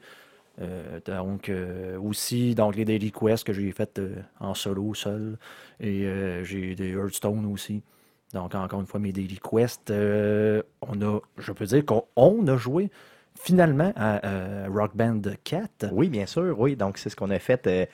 Euh, 0.62 1.00
donc, 1.06 1.50
euh, 1.50 1.98
aussi, 2.00 2.54
donc 2.54 2.75
les 2.75 2.86
Daily 2.86 3.12
Quests 3.12 3.46
que 3.46 3.54
j'ai 3.54 3.72
fait 3.72 3.98
euh, 4.00 4.16
en 4.39 4.54
solo, 4.54 4.94
seul. 4.94 5.38
Et 5.80 6.06
euh, 6.06 6.44
j'ai 6.44 6.75
des 6.75 6.89
Hearthstone 6.89 7.46
aussi. 7.46 7.82
Donc, 8.34 8.54
encore 8.56 8.80
une 8.82 8.88
fois, 8.88 9.00
mes 9.00 9.12
Daily 9.12 9.40
Quests. 9.40 9.90
euh, 9.92 10.62
on 10.82 11.02
a, 11.02 11.20
je 11.38 11.52
peux 11.52 11.66
dire 11.66 11.86
qu'on 11.86 12.06
on 12.16 12.46
a 12.48 12.58
joué 12.58 12.92
finalement 13.40 13.92
à 13.96 14.26
euh, 14.26 14.68
Rock 14.72 14.96
Band 14.96 15.22
4. 15.44 15.88
Oui, 15.92 16.10
bien 16.10 16.26
sûr, 16.26 16.60
oui. 16.60 16.76
Donc, 16.76 16.98
c'est 16.98 17.10
ce 17.10 17.16
qu'on 17.16 17.32
a 17.32 17.40
fait. 17.40 17.66
euh, 17.68 17.86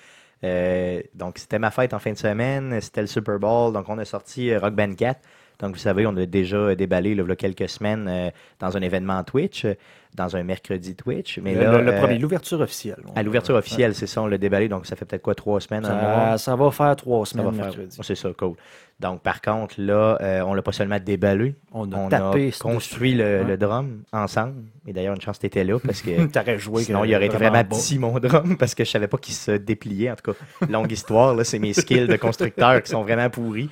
euh, 0.44 1.02
donc, 1.14 1.38
c'était 1.38 1.60
ma 1.60 1.72
fête 1.72 1.94
en 1.94 2.00
fin 2.00 2.12
de 2.12 2.18
semaine. 2.18 2.80
C'était 2.82 3.02
le 3.02 3.08
Super 3.08 3.40
Bowl. 3.40 3.74
Donc, 3.74 3.88
on 3.90 3.98
a 3.98 4.06
sorti 4.06 4.52
euh, 4.52 4.60
Rock 4.60 4.76
Band 4.76 4.94
4. 4.96 5.22
Donc, 5.60 5.74
vous 5.74 5.80
savez, 5.80 6.06
on 6.06 6.16
a 6.18 6.26
déjà 6.26 6.76
déballé 6.76 7.16
là, 7.16 7.24
il 7.26 7.30
y 7.30 7.32
a 7.32 7.36
quelques 7.36 7.70
semaines 7.70 8.08
euh, 8.10 8.30
dans 8.60 8.76
un 8.78 8.82
événement 8.82 9.24
Twitch, 9.24 9.66
euh, 9.66 9.74
dans 10.14 10.36
un 10.36 10.44
mercredi 10.44 10.96
Twitch. 10.96 11.40
Mais 11.40 11.56
le, 11.56 11.62
là, 11.64 11.78
le- 11.78 11.84
le 11.86 11.92
euh, 11.94 12.00
premier, 12.00 12.18
l'ouverture 12.20 12.62
officielle. 12.62 12.98
à 13.16 13.24
l'ouverture 13.24 13.56
officielle, 13.56 13.94
c'est 13.96 14.08
ça, 14.08 14.22
on 14.22 14.28
l'a 14.28 14.38
déballé. 14.38 14.68
Donc, 14.70 14.86
ça 14.86 14.96
fait 14.96 15.06
peut-être 15.06 15.22
quoi, 15.22 15.36
trois 15.36 15.60
semaines, 15.62 15.86
un? 15.86 15.90
Ça, 15.90 16.38
ça 16.38 16.56
va 16.56 16.72
faire 16.72 16.96
trois 16.96 17.26
Ça 17.26 17.38
va 17.38 17.44
semaines 17.44 17.56
faire- 17.56 17.66
mercredi. 17.66 17.98
C'est 18.02 18.16
ça, 18.16 18.30
cool. 18.38 18.56
Donc, 19.00 19.22
par 19.22 19.42
contre, 19.42 19.76
là, 19.78 20.18
euh, 20.22 20.42
on 20.44 20.54
l'a 20.54 20.62
pas 20.62 20.72
seulement 20.72 21.00
déballé, 21.00 21.54
On 21.74 21.92
a 21.92 21.98
on 21.98 22.08
tapé. 22.08 22.50
a 22.54 22.58
construit 22.64 23.14
le, 23.14 23.44
le 23.44 23.58
drum 23.58 24.04
ensemble. 24.14 24.64
Et 24.88 24.94
d'ailleurs, 24.94 25.16
une 25.16 25.22
chance 25.22 25.36
que 25.38 25.42
tu 25.42 25.48
étais 25.48 25.66
là 25.66 25.78
parce 25.80 26.02
que 26.02 26.26
T'aurais 26.32 26.58
joué. 26.60 26.84
sinon, 26.84 27.04
il 27.04 27.14
aurait 27.14 27.26
été 27.26 27.36
vraiment 27.36 27.52
bas. 27.58 27.64
petit 27.66 28.00
mon 28.00 28.18
drum 28.20 28.56
parce 28.58 28.74
que 28.74 28.86
je 28.86 28.90
savais 28.92 29.10
pas 29.10 29.18
qu'il 29.18 29.34
se 29.34 29.52
dépliait. 29.52 30.12
En 30.12 30.16
tout 30.16 30.32
cas, 30.32 30.38
longue 30.70 30.90
histoire, 30.94 31.36
là, 31.36 31.44
c'est 31.44 31.60
mes 31.60 31.74
skills 31.74 32.08
de 32.08 32.16
constructeur 32.16 32.82
qui 32.84 32.90
sont 32.92 33.04
vraiment 33.04 33.30
pourris. 33.30 33.70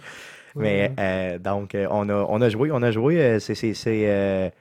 Mais 0.56 0.92
euh, 1.00 1.40
donc, 1.40 1.76
euh, 1.76 1.88
on, 1.90 2.08
a, 2.10 2.14
on 2.30 2.42
a 2.42 2.50
joué, 2.50 2.72
on 2.72 2.82
a 2.82 2.92
joué. 2.92 3.22
euh, 3.22 3.40
c'est 3.40 3.56
c'est- 3.56 3.74
c'est, 3.74 4.52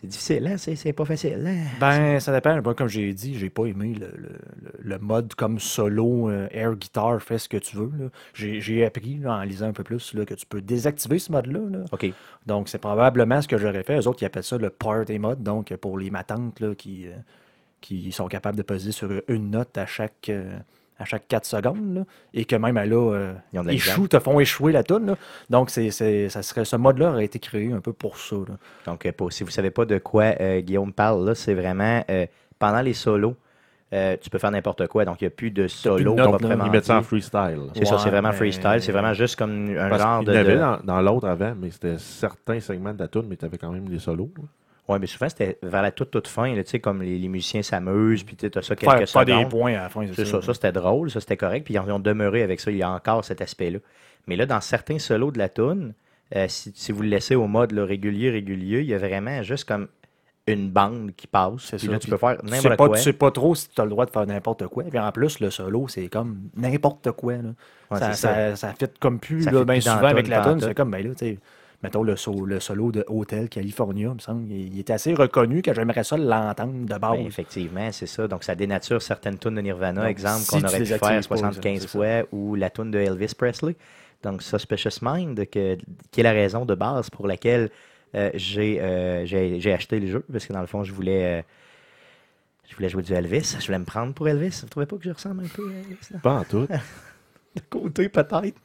c'est 0.00 0.06
difficile, 0.06 0.46
hein? 0.46 0.56
C'est 0.56 0.76
c'est 0.76 0.92
pas 0.94 1.04
facile. 1.04 1.44
hein? 1.46 1.56
Ben, 1.78 2.18
ça 2.20 2.32
dépend. 2.32 2.60
Moi, 2.62 2.74
comme 2.74 2.88
j'ai 2.88 3.12
dit, 3.12 3.38
j'ai 3.38 3.50
pas 3.50 3.66
aimé 3.66 3.94
le, 4.00 4.06
le- 4.16 4.38
le- 4.78 4.98
mode 4.98 5.34
comme 5.34 5.58
solo, 5.58 6.30
euh, 6.30 6.48
air 6.52 6.74
guitar, 6.74 7.20
fais 7.20 7.36
ce 7.38 7.48
que 7.50 7.58
tu 7.58 7.76
veux. 7.76 7.90
là. 7.98 8.06
J'ai 8.32 8.60
j'ai 8.62 8.84
appris 8.86 9.18
là, 9.18 9.34
en 9.34 9.42
lisant 9.42 9.66
un 9.68 9.72
peu 9.72 9.84
plus 9.84 10.14
là, 10.14 10.24
que 10.24 10.32
tu 10.34 10.46
peux 10.46 10.62
désactiver 10.62 11.18
ce 11.18 11.30
mode-là. 11.32 11.60
là. 11.70 11.84
OK. 11.92 12.06
Donc, 12.46 12.68
c'est 12.70 12.78
probablement 12.78 13.42
ce 13.42 13.48
que 13.48 13.58
j'aurais 13.58 13.82
fait. 13.82 13.98
Eux 14.00 14.08
autres, 14.08 14.22
ils 14.22 14.26
appellent 14.26 14.42
ça 14.44 14.56
le 14.56 14.70
party 14.70 15.18
mode. 15.18 15.42
Donc, 15.42 15.74
pour 15.76 15.98
les 15.98 16.10
matantes 16.10 16.60
là, 16.60 16.74
qui, 16.74 17.06
euh, 17.06 17.10
qui 17.82 18.10
sont 18.12 18.28
capables 18.28 18.56
de 18.56 18.62
peser 18.62 18.92
sur 18.92 19.10
une 19.28 19.50
note 19.50 19.76
à 19.76 19.84
chaque, 19.86 20.28
euh, 20.30 20.58
à 21.00 21.04
chaque 21.06 21.26
4 21.28 21.44
secondes, 21.46 21.94
là, 21.94 22.02
et 22.34 22.44
que 22.44 22.54
même 22.56 22.76
elle 22.76 22.92
a 22.92 23.12
euh, 23.12 23.32
Ils 23.52 23.70
échoue, 23.70 24.06
te 24.06 24.18
font 24.20 24.38
échouer 24.38 24.70
la 24.72 24.82
toune. 24.84 25.06
là. 25.06 25.16
Donc, 25.48 25.70
c'est, 25.70 25.90
c'est- 25.90 26.28
ça 26.28 26.42
serait, 26.42 26.64
ce 26.64 26.76
mode-là 26.76 27.10
aurait 27.10 27.24
été 27.24 27.38
créé 27.38 27.72
un 27.72 27.80
peu 27.80 27.92
pour 27.92 28.16
ça. 28.18 28.36
là. 28.36 28.56
Donc, 28.86 29.06
euh, 29.06 29.12
pour- 29.12 29.32
si 29.32 29.42
vous 29.42 29.48
ne 29.48 29.52
savez 29.52 29.70
pas 29.70 29.84
de 29.86 29.98
quoi 29.98 30.24
euh, 30.40 30.60
Guillaume 30.60 30.92
parle, 30.92 31.24
là, 31.26 31.34
c'est 31.34 31.54
vraiment 31.54 32.04
euh, 32.10 32.26
pendant 32.58 32.82
les 32.82 32.92
solos, 32.94 33.34
euh, 33.92 34.16
tu 34.20 34.30
peux 34.30 34.38
faire 34.38 34.50
n'importe 34.52 34.86
quoi. 34.86 35.04
Donc, 35.04 35.20
il 35.20 35.24
n'y 35.24 35.28
a 35.28 35.30
plus 35.30 35.50
de 35.50 35.66
solo 35.66 36.14
là. 36.14 36.22
proprement 36.28 36.64
Ils 36.66 36.70
mettent 36.70 36.84
ça 36.84 36.98
en 36.98 37.02
freestyle. 37.02 37.58
C'est 37.74 37.84
ça, 37.86 37.98
c'est 37.98 38.04
Ouais, 38.04 38.10
vraiment 38.10 38.28
mais- 38.28 38.34
freestyle. 38.36 38.76
C'est 38.80 38.92
vraiment 38.92 39.14
juste 39.14 39.36
comme 39.36 39.74
un 39.76 39.88
Parce 39.88 40.02
genre 40.02 40.22
de. 40.22 40.32
y 40.32 40.36
en 40.36 40.40
avait 40.40 40.56
dans, 40.58 40.78
dans 40.84 41.00
l'autre 41.00 41.26
avant, 41.26 41.54
mais 41.60 41.70
c'était 41.70 41.98
certains 41.98 42.60
segments 42.60 42.92
de 42.94 42.98
la 43.00 43.08
tune, 43.08 43.24
mais 43.28 43.36
tu 43.36 43.44
avais 43.46 43.58
quand 43.58 43.72
même 43.72 43.88
des 43.88 43.98
solos. 43.98 44.30
Ouais, 44.88 44.98
mais 44.98 45.06
souvent, 45.06 45.28
c'était 45.28 45.58
vers 45.62 45.82
la 45.82 45.92
toute, 45.92 46.10
toute 46.10 46.26
fin, 46.26 46.52
tu 46.54 46.62
sais, 46.66 46.80
comme 46.80 47.02
les, 47.02 47.18
les 47.18 47.28
musiciens 47.28 47.62
s'amusent, 47.62 48.24
puis 48.24 48.34
tu 48.36 48.46
as 48.46 48.62
ça 48.62 48.74
quelques 48.74 48.90
Faire 48.90 49.12
pas 49.12 49.24
des 49.24 49.32
secondes. 49.32 49.50
points 49.50 49.74
à 49.74 49.82
la 49.82 49.88
fin, 49.88 50.04
C'est 50.12 50.24
ça, 50.24 50.42
ça 50.42 50.54
c'était 50.54 50.72
drôle, 50.72 51.10
ça 51.10 51.20
c'était 51.20 51.36
correct, 51.36 51.64
puis 51.64 51.74
ils 51.74 51.78
ont, 51.78 51.98
demeuré 52.00 52.42
avec 52.42 52.58
ça, 52.60 52.70
il 52.70 52.78
y 52.78 52.82
a 52.82 52.90
encore 52.90 53.24
cet 53.24 53.40
aspect-là. 53.40 53.78
Mais 54.26 54.36
là, 54.36 54.46
dans 54.46 54.60
certains 54.60 54.98
solos 54.98 55.30
de 55.30 55.38
la 55.38 55.48
tune, 55.48 55.94
euh, 56.34 56.46
si, 56.48 56.72
si 56.74 56.92
vous 56.92 57.02
le 57.02 57.08
laissez 57.08 57.34
au 57.36 57.46
mode 57.46 57.72
là, 57.72 57.84
régulier, 57.84 58.30
régulier, 58.30 58.80
il 58.80 58.86
y 58.86 58.94
a 58.94 58.98
vraiment 58.98 59.42
juste 59.42 59.64
comme 59.64 59.88
une 60.46 60.70
bande 60.70 61.12
qui 61.16 61.26
passe, 61.26 61.62
C'est 61.62 61.76
puis 61.76 61.86
ça, 61.86 61.92
là, 61.92 61.98
tu 61.98 62.10
peux 62.10 62.16
faire 62.16 62.38
Tu 62.40 62.48
sais 62.48 62.54
n'importe 62.56 62.76
pas, 62.78 62.86
quoi. 62.88 62.96
tu 62.96 63.02
sais 63.02 63.12
pas 63.12 63.30
trop 63.30 63.54
si 63.54 63.68
tu 63.68 63.80
as 63.80 63.84
le 63.84 63.90
droit 63.90 64.06
de 64.06 64.10
faire 64.10 64.26
n'importe 64.26 64.66
quoi. 64.66 64.84
Puis 64.84 64.98
en 64.98 65.12
plus, 65.12 65.38
le 65.40 65.50
solo, 65.50 65.86
c'est 65.88 66.08
comme 66.08 66.48
n'importe 66.56 67.12
quoi. 67.12 67.34
là. 67.34 67.50
Ouais, 67.90 67.98
ça, 67.98 68.12
ça. 68.14 68.14
ça, 68.14 68.56
ça 68.56 68.74
fit 68.74 68.86
comme 68.98 69.18
plus, 69.20 69.44
Ça 69.44 69.52
là, 69.52 69.64
ben 69.64 69.80
souvent 69.80 70.04
avec 70.04 70.24
toune, 70.24 70.34
la 70.34 70.40
pantoute. 70.40 70.64
C'est 70.64 70.74
comme, 70.74 70.90
ben 70.90 71.06
là, 71.06 71.14
tu 71.14 71.26
sais, 71.26 71.38
mettons 71.82 72.02
le, 72.02 72.16
so- 72.16 72.44
le 72.44 72.60
solo 72.60 72.92
de 72.92 73.04
Hotel 73.08 73.48
California, 73.48 74.08
il 74.10 74.14
me 74.14 74.18
semble. 74.18 74.50
Il, 74.50 74.74
il 74.74 74.78
est 74.78 74.90
assez 74.90 75.14
reconnu 75.14 75.62
que 75.62 75.72
j'aimerais 75.74 76.04
ça 76.04 76.16
l'entendre 76.16 76.84
de 76.86 76.98
base. 76.98 77.18
Ben, 77.18 77.26
effectivement, 77.26 77.90
c'est 77.92 78.06
ça. 78.06 78.28
Donc, 78.28 78.44
ça 78.44 78.54
dénature 78.54 79.00
certaines 79.02 79.38
tunes 79.38 79.54
de 79.54 79.60
Nirvana, 79.60 80.02
Donc, 80.02 80.10
exemple, 80.10 80.40
si 80.42 80.50
qu'on 80.50 80.64
aurait 80.64 80.78
pu 80.78 80.86
faire 80.86 80.98
pas, 81.00 81.22
75 81.22 81.80
c'est 81.80 81.86
ça. 81.86 81.88
fois, 81.88 82.22
ou 82.32 82.54
la 82.54 82.70
tune 82.70 82.90
de 82.90 82.98
Elvis 82.98 83.32
Presley. 83.36 83.76
Donc, 84.22 84.42
Suspicious 84.42 84.98
Mind, 85.02 85.48
que- 85.48 85.78
qui 86.10 86.20
est 86.20 86.24
la 86.24 86.32
raison 86.32 86.64
de 86.66 86.74
base 86.74 87.08
pour 87.08 87.26
laquelle 87.26 87.70
euh, 88.14 88.30
j'ai 88.34 88.80
euh, 88.80 89.24
j'ai 89.24 89.72
acheté 89.72 90.00
le 90.00 90.08
jeu, 90.08 90.24
parce 90.30 90.44
que 90.44 90.52
dans 90.52 90.60
le 90.60 90.66
fond, 90.66 90.82
je 90.84 90.92
voulais, 90.92 91.38
euh, 91.40 91.42
je 92.68 92.74
voulais 92.76 92.88
jouer 92.88 93.02
du 93.02 93.12
Elvis. 93.12 93.56
Je 93.58 93.64
voulais 93.66 93.78
me 93.78 93.84
prendre 93.84 94.12
pour 94.14 94.28
Elvis. 94.28 94.58
Vous 94.60 94.66
ne 94.66 94.70
trouvez 94.70 94.86
pas 94.86 94.96
que 94.96 95.04
je 95.04 95.10
ressemble 95.10 95.44
un 95.44 95.48
peu 95.48 95.68
à 95.70 95.78
Elvis? 95.78 95.96
là? 96.12 96.18
Pas 96.22 96.34
en 96.34 96.44
tout. 96.44 96.66
De 97.56 97.60
côté, 97.68 98.08
peut-être. 98.08 98.60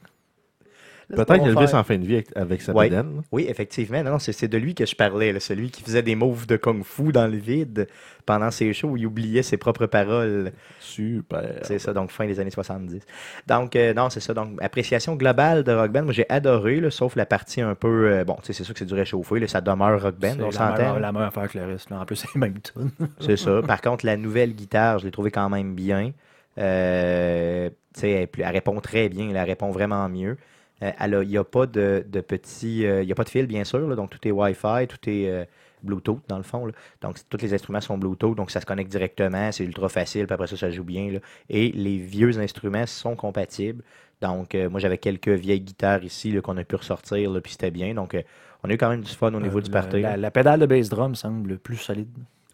Peut-être 1.08 1.36
qu'Elvis 1.44 1.66
faire. 1.68 1.74
en 1.76 1.84
fin 1.84 1.98
de 1.98 2.04
vie 2.04 2.14
avec, 2.14 2.28
avec 2.36 2.62
sa 2.62 2.72
Ouais. 2.72 2.90
Oui, 3.30 3.46
effectivement. 3.48 4.02
Non, 4.02 4.10
non, 4.12 4.18
c'est 4.18 4.48
de 4.48 4.58
lui 4.58 4.74
que 4.74 4.84
je 4.86 4.96
parlais, 4.96 5.32
là, 5.32 5.38
celui 5.40 5.70
qui 5.70 5.82
faisait 5.82 6.02
des 6.02 6.16
moves 6.16 6.46
de 6.46 6.56
kung-fu 6.56 7.12
dans 7.12 7.28
le 7.28 7.36
vide 7.36 7.86
pendant 8.24 8.50
ses 8.50 8.72
shows 8.72 8.88
où 8.88 8.96
il 8.96 9.06
oubliait 9.06 9.44
ses 9.44 9.56
propres 9.56 9.86
paroles. 9.86 10.50
Super. 10.80 11.60
C'est 11.62 11.78
ça, 11.78 11.92
donc 11.92 12.10
fin 12.10 12.26
des 12.26 12.40
années 12.40 12.50
70. 12.50 13.02
Donc, 13.46 13.76
euh, 13.76 13.94
non, 13.94 14.10
c'est 14.10 14.18
ça. 14.20 14.34
Donc, 14.34 14.58
appréciation 14.60 15.14
globale 15.14 15.62
de 15.62 15.70
Rock 15.72 15.92
Band, 15.92 16.02
moi 16.02 16.12
j'ai 16.12 16.28
adoré, 16.28 16.80
là, 16.80 16.90
sauf 16.90 17.14
la 17.14 17.24
partie 17.26 17.60
un 17.60 17.74
peu. 17.76 18.10
euh, 18.10 18.24
bon, 18.24 18.34
tu 18.42 18.46
sais, 18.46 18.52
c'est 18.52 18.64
sûr 18.64 18.74
que 18.74 18.78
c'est 18.80 18.84
du 18.84 18.94
réchauffé, 18.94 19.38
là, 19.38 19.46
ça 19.46 19.60
demeure 19.60 20.02
Rock 20.02 20.16
Band, 20.16 20.32
C'est 20.36 20.42
on 20.42 20.46
la 20.46 20.52
s'entend. 20.52 20.76
meilleure- 20.76 20.98
la 21.00 21.12
meilleure 21.12 21.28
affaire 21.28 21.48
que 21.48 21.58
le 21.58 21.66
reste. 21.66 21.90
là. 21.90 22.00
En 22.00 22.04
plus, 22.04 22.16
c'est 22.32 22.34
même 22.34 22.54
tune. 22.60 22.90
C'est 23.20 23.36
ça. 23.36 23.60
Par 23.62 23.80
contre, 23.80 24.04
la 24.04 24.16
nouvelle 24.16 24.54
guitare, 24.54 24.98
je 24.98 25.04
l'ai 25.04 25.12
trouvée 25.12 25.30
quand 25.30 25.48
même 25.48 25.74
bien. 25.76 26.12
Euh, 26.58 27.68
tu 27.94 28.00
sais, 28.00 28.10
elle, 28.10 28.28
elle 28.38 28.52
répond 28.52 28.80
très 28.80 29.08
bien, 29.08 29.28
elle 29.30 29.38
répond 29.38 29.70
vraiment 29.70 30.08
mieux. 30.08 30.36
Euh, 30.82 30.92
Il 31.22 31.28
n'y 31.28 31.38
a 31.38 31.44
pas 31.44 31.66
de, 31.66 32.04
de 32.08 32.20
petits. 32.20 32.86
euh, 32.86 33.02
Il 33.02 33.10
a 33.10 33.14
pas 33.14 33.24
de 33.24 33.28
fil, 33.30 33.46
bien 33.46 33.64
sûr. 33.64 33.86
là, 33.88 33.94
donc, 33.96 34.10
tout 34.10 34.28
est 34.28 34.30
Wi-Fi, 34.30 34.86
tout 34.88 35.08
est 35.10 35.28
euh, 35.30 35.44
Bluetooth, 35.82 36.20
dans 36.28 36.36
le 36.36 36.42
fond. 36.42 36.66
là. 36.66 36.72
Donc, 37.00 37.16
tous 37.28 37.38
les 37.40 37.54
instruments 37.54 37.80
sont 37.80 37.96
Bluetooth. 37.98 38.34
Donc, 38.36 38.50
ça 38.50 38.60
se 38.60 38.66
connecte 38.66 38.90
directement. 38.90 39.50
C'est 39.52 39.64
ultra 39.64 39.88
facile. 39.88 40.26
Puis 40.26 40.34
après 40.34 40.46
ça, 40.46 40.56
ça 40.56 40.70
joue 40.70 40.84
bien. 40.84 41.10
là. 41.12 41.18
Et 41.48 41.72
les 41.72 41.96
vieux 41.98 42.38
instruments 42.38 42.86
sont 42.86 43.16
compatibles. 43.16 43.82
Donc, 44.20 44.54
euh, 44.54 44.68
moi, 44.70 44.80
j'avais 44.80 44.98
quelques 44.98 45.28
vieilles 45.28 45.60
guitares 45.60 46.02
ici 46.04 46.34
qu'on 46.42 46.56
a 46.56 46.64
pu 46.64 46.76
ressortir. 46.76 47.30
Là, 47.30 47.40
puis 47.40 47.52
c'était 47.52 47.70
bien. 47.70 47.94
Donc, 47.94 48.14
euh, 48.14 48.22
on 48.64 48.70
a 48.70 48.72
eu 48.72 48.78
quand 48.78 48.88
même 48.90 49.02
du 49.02 49.12
fun 49.12 49.32
au 49.34 49.40
niveau 49.40 49.58
Euh, 49.58 49.62
du 49.62 49.70
party. 49.70 50.00
La, 50.00 50.16
la 50.16 50.30
pédale 50.30 50.60
de 50.60 50.66
bass 50.66 50.88
drum 50.88 51.14
semble 51.14 51.58
plus 51.58 51.76
solide. 51.76 52.08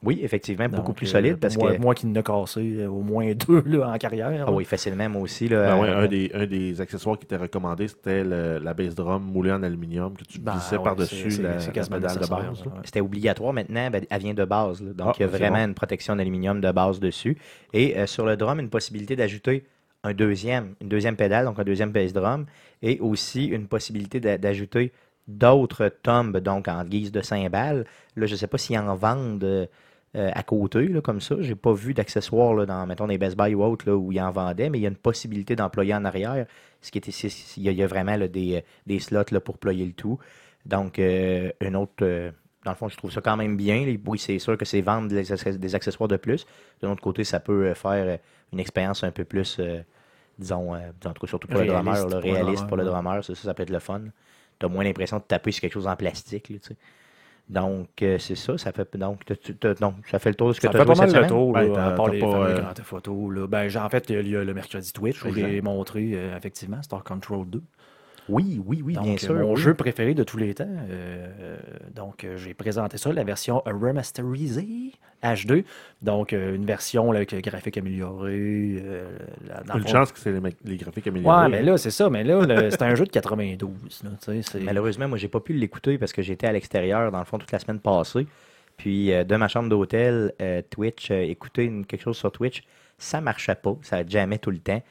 Oui, 0.05 0.19
effectivement, 0.23 0.69
beaucoup 0.69 0.89
Donc, 0.89 0.97
plus 0.97 1.09
euh, 1.09 1.13
solide. 1.13 1.37
Parce 1.37 1.57
moi, 1.57 1.75
que. 1.77 1.81
moi 1.81 1.95
qui 1.95 2.07
n'ai 2.07 2.23
cassé 2.25 2.61
euh, 2.81 2.89
au 2.89 3.03
moins 3.03 3.33
deux 3.49 3.63
là, 3.67 3.91
en 3.91 3.99
carrière. 3.99 4.45
Ah 4.49 4.53
oui, 4.53 4.65
facilement, 4.65 5.09
moi 5.09 5.23
aussi. 5.23 5.49
Là, 5.49 5.77
Ben 5.77 5.81
ouais, 5.81 5.89
euh, 5.91 6.05
un, 6.05 6.07
des, 6.09 6.31
un 6.35 6.47
des 6.47 6.81
accessoires 6.81 7.17
qui 7.19 7.25
était 7.25 7.37
recommandé, 7.37 7.87
c'était 7.87 8.25
le- 8.25 8.59
la 8.59 8.75
bass 8.75 8.95
drum 8.97 9.23
moulée 9.23 9.53
en 9.53 9.63
aluminium 9.63 10.13
que 10.17 10.25
tu 10.25 10.41
Ben, 10.41 10.53
glissais 10.53 10.77
ouais, 10.77 10.83
par-dessus 10.83 11.41
la, 11.41 11.55
la 11.59 11.59
pédale 11.87 12.19
de 12.19 12.27
base. 12.27 12.65
C'était 12.85 13.01
obligatoire 13.01 13.53
maintenant, 13.53 13.91
ben, 13.91 14.05
elle 14.11 14.21
vient 14.21 14.35
de 14.35 14.45
base. 14.45 14.83
là. 14.83 14.93
Donc, 14.93 15.09
Ah, 15.11 15.15
il 15.19 15.23
y 15.23 15.25
a 15.25 15.29
vraiment 15.29 15.59
bon. 15.59 15.65
une 15.69 15.75
protection 15.75 16.17
d'aluminium 16.17 16.61
de 16.61 16.73
base 16.73 16.99
dessus. 16.99 17.39
Et 17.73 17.97
euh, 17.97 18.07
sur 18.07 18.27
le 18.27 18.37
drum, 18.37 18.59
une 18.59 18.71
possibilité 18.71 19.15
d'ajouter 19.15 19.65
un 20.05 20.15
deuxième, 20.15 20.75
une 20.81 20.89
deuxième 20.89 21.15
pédale, 21.15 21.45
donc 21.45 21.61
un 21.61 21.65
deuxième 21.65 21.93
bass 21.93 22.13
drum, 22.13 22.47
et 22.83 22.99
aussi 22.99 23.45
une 23.47 23.69
possibilité 23.69 24.19
d'a- 24.19 24.37
d'ajouter 24.37 24.91
d'autres 25.29 25.89
tombes, 26.03 26.39
donc 26.39 26.67
en 26.67 26.83
guise 26.85 27.13
de 27.13 27.21
cymbales. 27.21 27.85
Là, 28.17 28.27
je 28.27 28.33
ne 28.33 28.37
sais 28.37 28.49
pas 28.49 28.59
s'ils 28.59 28.77
en 28.79 28.97
vendent 28.97 29.69
euh, 30.15 30.31
à 30.35 30.43
côté, 30.43 30.89
là, 30.89 31.01
comme 31.01 31.21
ça. 31.21 31.37
J'ai 31.41 31.55
pas 31.55 31.73
vu 31.73 31.95
d'accessoires 31.95 32.55
là, 32.55 32.67
dans, 32.67 32.87
mettons, 32.87 33.07
des 33.07 33.19
Best 33.19 33.37
Buy 33.37 33.55
ou 33.55 33.63
autres, 33.65 33.91
où 33.91 34.13
ils 34.13 34.21
en 34.21 34.31
vendaient, 34.31 34.69
mais 34.71 34.79
il 34.79 34.83
y 34.83 34.87
a 34.87 34.91
une 34.91 34.97
possibilité 34.97 35.57
d'employer 35.57 35.95
en 35.95 36.05
arrière. 36.05 36.47
Ce 36.81 36.91
qui 36.91 36.99
était, 36.99 37.11
il 37.11 37.63
y 37.63 37.69
a, 37.69 37.73
il 37.73 37.79
y 37.79 37.83
a 37.83 37.87
vraiment 37.87 38.17
là, 38.17 38.29
des, 38.29 38.57
euh, 38.57 38.61
des 38.87 38.99
slots 38.99 39.25
là, 39.31 39.41
pour 39.41 39.59
ployer 39.59 39.87
le 39.87 39.93
tout. 39.93 40.19
Donc, 40.67 40.99
euh, 40.99 41.51
une 41.61 41.77
autre. 41.77 41.93
euh, 42.03 42.31
dans 42.65 42.71
le 42.73 42.77
fond, 42.77 42.89
je 42.89 42.97
trouve 42.97 43.11
ça 43.11 43.21
quand 43.21 43.37
même 43.37 43.57
bien. 43.57 43.97
Oui, 44.07 44.19
c'est 44.19 44.39
sûr 44.39 44.57
que 44.57 44.65
c'est 44.65 44.83
vendre 44.83 45.09
des, 45.09 45.33
access- 45.33 45.59
des 45.59 45.75
accessoires 45.75 46.09
de 46.09 46.17
plus. 46.17 46.47
De 46.81 46.87
l'autre 46.87 47.03
côté, 47.03 47.25
ça 47.25 47.41
peut 47.41 47.75
faire 47.75 48.19
une 48.53 48.61
expérience 48.61 49.03
un 49.03 49.11
peu 49.11 49.25
plus, 49.25 49.61
disons, 50.39 50.75
en 50.75 51.13
tout 51.13 51.21
cas, 51.23 51.27
surtout 51.27 51.49
pour 51.49 51.59
le 51.59 51.65
Réaliste 51.65 51.67
drummer, 51.67 52.09
là, 52.09 52.21
pour 52.21 52.31
le 52.31 52.35
réaliste 52.35 52.39
drummer, 52.39 52.67
pour 52.69 52.77
le 52.77 52.85
ouais. 52.85 52.91
drummer. 52.91 53.25
Ça, 53.25 53.55
peut 53.55 53.65
être 53.65 53.71
le 53.71 53.81
fun. 53.81 54.03
Tu 54.61 54.67
as 54.67 54.69
moins 54.69 54.85
l'impression 54.85 55.19
de 55.19 55.25
taper 55.25 55.51
sur 55.51 55.61
quelque 55.63 55.73
chose 55.73 55.89
en 55.89 55.97
plastique. 55.97 56.51
là, 56.51 56.59
tu 56.61 56.69
sais. 56.69 56.77
Donc, 57.53 57.89
euh, 58.03 58.17
c'est 58.19 58.35
ça. 58.35 58.57
Ça 58.57 58.73
fait, 58.73 58.97
donc, 58.97 59.21
donc, 59.81 59.95
ça 60.11 60.19
fait 60.19 60.31
le 60.31 60.35
tour 60.37 60.49
de 60.49 60.53
ce 60.55 60.61
que 60.61 60.67
tu 60.69 60.77
as 60.77 60.81
fait 60.81 60.87
pas 60.87 60.95
mal 60.95 61.13
le 61.23 61.27
tour, 61.29 61.53
Ben, 61.53 61.69
là, 61.69 61.75
t'as- 61.75 61.87
à 61.87 61.91
part 61.91 62.09
les 62.09 62.23
euh, 62.23 62.73
photos. 62.83 63.35
Là. 63.35 63.47
Ben, 63.47 63.69
j'ai- 63.69 63.79
en 63.79 63.89
fait, 63.91 64.09
il 64.09 64.29
y 64.29 64.37
a 64.37 64.43
le 64.43 64.55
mercredi 64.55 64.93
Twitch 64.93 65.23
où 65.25 65.33
j'ai 65.35 65.61
montré 65.61 66.13
euh, 66.15 66.37
effectivement 66.37 66.83
Star 66.83 67.05
Control 67.05 67.47
2. 67.47 67.63
Oui, 68.29 68.61
oui, 68.65 68.83
oui, 68.85 68.95
donc, 68.95 69.05
bien 69.05 69.15
euh, 69.15 69.19
sûr. 69.19 69.35
mon 69.35 69.55
oui. 69.55 69.61
jeu 69.61 69.75
préféré 69.75 70.15
de 70.15 70.23
tous 70.23 70.37
les 70.37 70.55
temps. 70.55 70.65
Euh, 70.69 71.57
donc, 71.95 72.25
euh, 72.25 72.37
j'ai 72.37 72.55
présenté 72.55 72.97
ça, 72.97 73.13
la 73.13 73.25
version 73.25 73.63
remasterisée 73.67 74.93
HD. 75.23 75.65
Donc, 76.03 76.33
euh, 76.33 76.55
une 76.55 76.65
version 76.67 77.11
là, 77.13 77.19
avec 77.19 77.33
le 77.33 77.41
graphique 77.41 77.77
amélioré. 77.79 78.33
euh, 78.85 79.19
Une 79.75 79.83
fond- 79.83 79.89
chance 79.89 80.13
que 80.13 80.19
c'est 80.19 80.33
les, 80.65 80.77
graphiques 80.77 81.07
améliorés. 81.07 81.43
Ouais, 81.45 81.49
mais 81.49 81.63
là, 81.63 81.77
c'est 81.79 81.91
ça. 81.91 82.11
Mais 82.11 82.25
là, 82.25 82.45
le- 82.45 82.71
c'est 82.71 82.83
un 82.83 82.95
jeu 82.95 83.05
de 83.05 83.11
92. 83.11 84.03
là, 84.05 84.11
tu 84.21 84.25
sais, 84.25 84.43
c'est- 84.43 84.61
Malheureusement, 84.61 85.09
moi, 85.09 85.19
j'ai 85.19 85.29
pas 85.29 85.41
pu 85.41 85.53
l'écouter 85.53 85.99
parce 85.99 86.13
que 86.13 86.23
j'étais 86.23 86.47
à 86.47 86.53
l'extérieur, 86.53 87.11
dans 87.13 87.19
le 87.21 87.25
fond, 87.25 87.39
toute 87.39 87.53
la 87.53 87.59
semaine 87.59 87.81
passée. 87.81 88.27
Puis, 88.77 89.13
euh, 89.13 89.23
de 89.25 89.37
ma 89.37 89.49
chambre 89.49 89.69
d'hôtel, 89.69 90.33
euh, 90.41 90.63
Twitch, 90.71 91.11
euh, 91.11 91.23
écouter 91.23 91.65
une- 91.65 91.87
quelque 91.87 92.03
chose 92.03 92.17
sur 92.17 92.33
Twitch, 92.33 92.63
ça 92.99 93.21
marchait 93.21 93.55
pas. 93.55 93.77
Ça 93.83 94.05
jamais 94.07 94.39
tout 94.39 94.51
le 94.51 94.59
temps. 94.59 94.83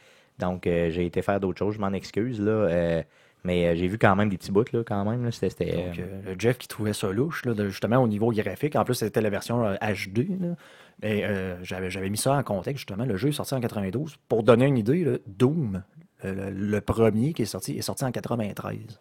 Donc, 0.41 0.67
euh, 0.67 0.89
j'ai 0.89 1.06
été 1.06 1.21
faire 1.21 1.39
d'autres 1.39 1.60
choses. 1.60 1.75
Je 1.75 1.80
m'en 1.80 1.93
excuse, 1.93 2.41
là. 2.41 2.51
euh, 2.51 3.04
mais 3.43 3.67
euh, 3.67 3.75
j'ai 3.75 3.88
vu 3.88 3.97
quand 3.97 4.15
même 4.15 4.30
des 4.30 4.38
petits 4.38 4.51
bouts, 4.51 4.65
là, 4.73 4.84
quand 4.86 5.04
même. 5.10 5.32
C'était. 5.32 5.65
Donc, 5.88 5.99
euh, 5.99 6.36
Jeff 6.38 6.58
qui 6.58 6.67
trouvait 6.67 6.93
ça 6.93 7.10
louche, 7.12 7.45
là, 7.45 7.54
de- 7.54 7.69
justement 7.69 7.97
au 7.97 8.08
niveau 8.08 8.32
graphique. 8.32 8.75
En 8.75 8.84
plus, 8.84 8.95
c'était 8.95 9.21
la 9.21 9.30
version 9.30 9.65
euh, 9.65 9.75
HD. 9.77 10.27
là. 10.41 10.56
Mais 11.01 11.23
euh, 11.23 11.56
j'avais, 11.63 12.10
mis 12.10 12.17
ça 12.17 12.34
en 12.34 12.43
contexte, 12.43 12.80
justement. 12.80 13.06
Le 13.06 13.15
jeu 13.17 13.30
est 13.30 13.32
sorti 13.32 13.54
en 13.56 13.60
92. 13.62 14.17
Pour 14.27 14.43
donner 14.43 14.65
une 14.67 14.77
idée, 14.77 15.04
là, 15.04 15.17
Doom, 15.25 15.82
le, 16.23 16.49
le 16.51 16.82
premier 16.82 17.34
qui 17.34 17.41
est 17.41 17.45
sorti, 17.45 17.77
est 17.77 17.82
sorti 17.82 18.04
en 18.06 18.12
93. 18.12 18.99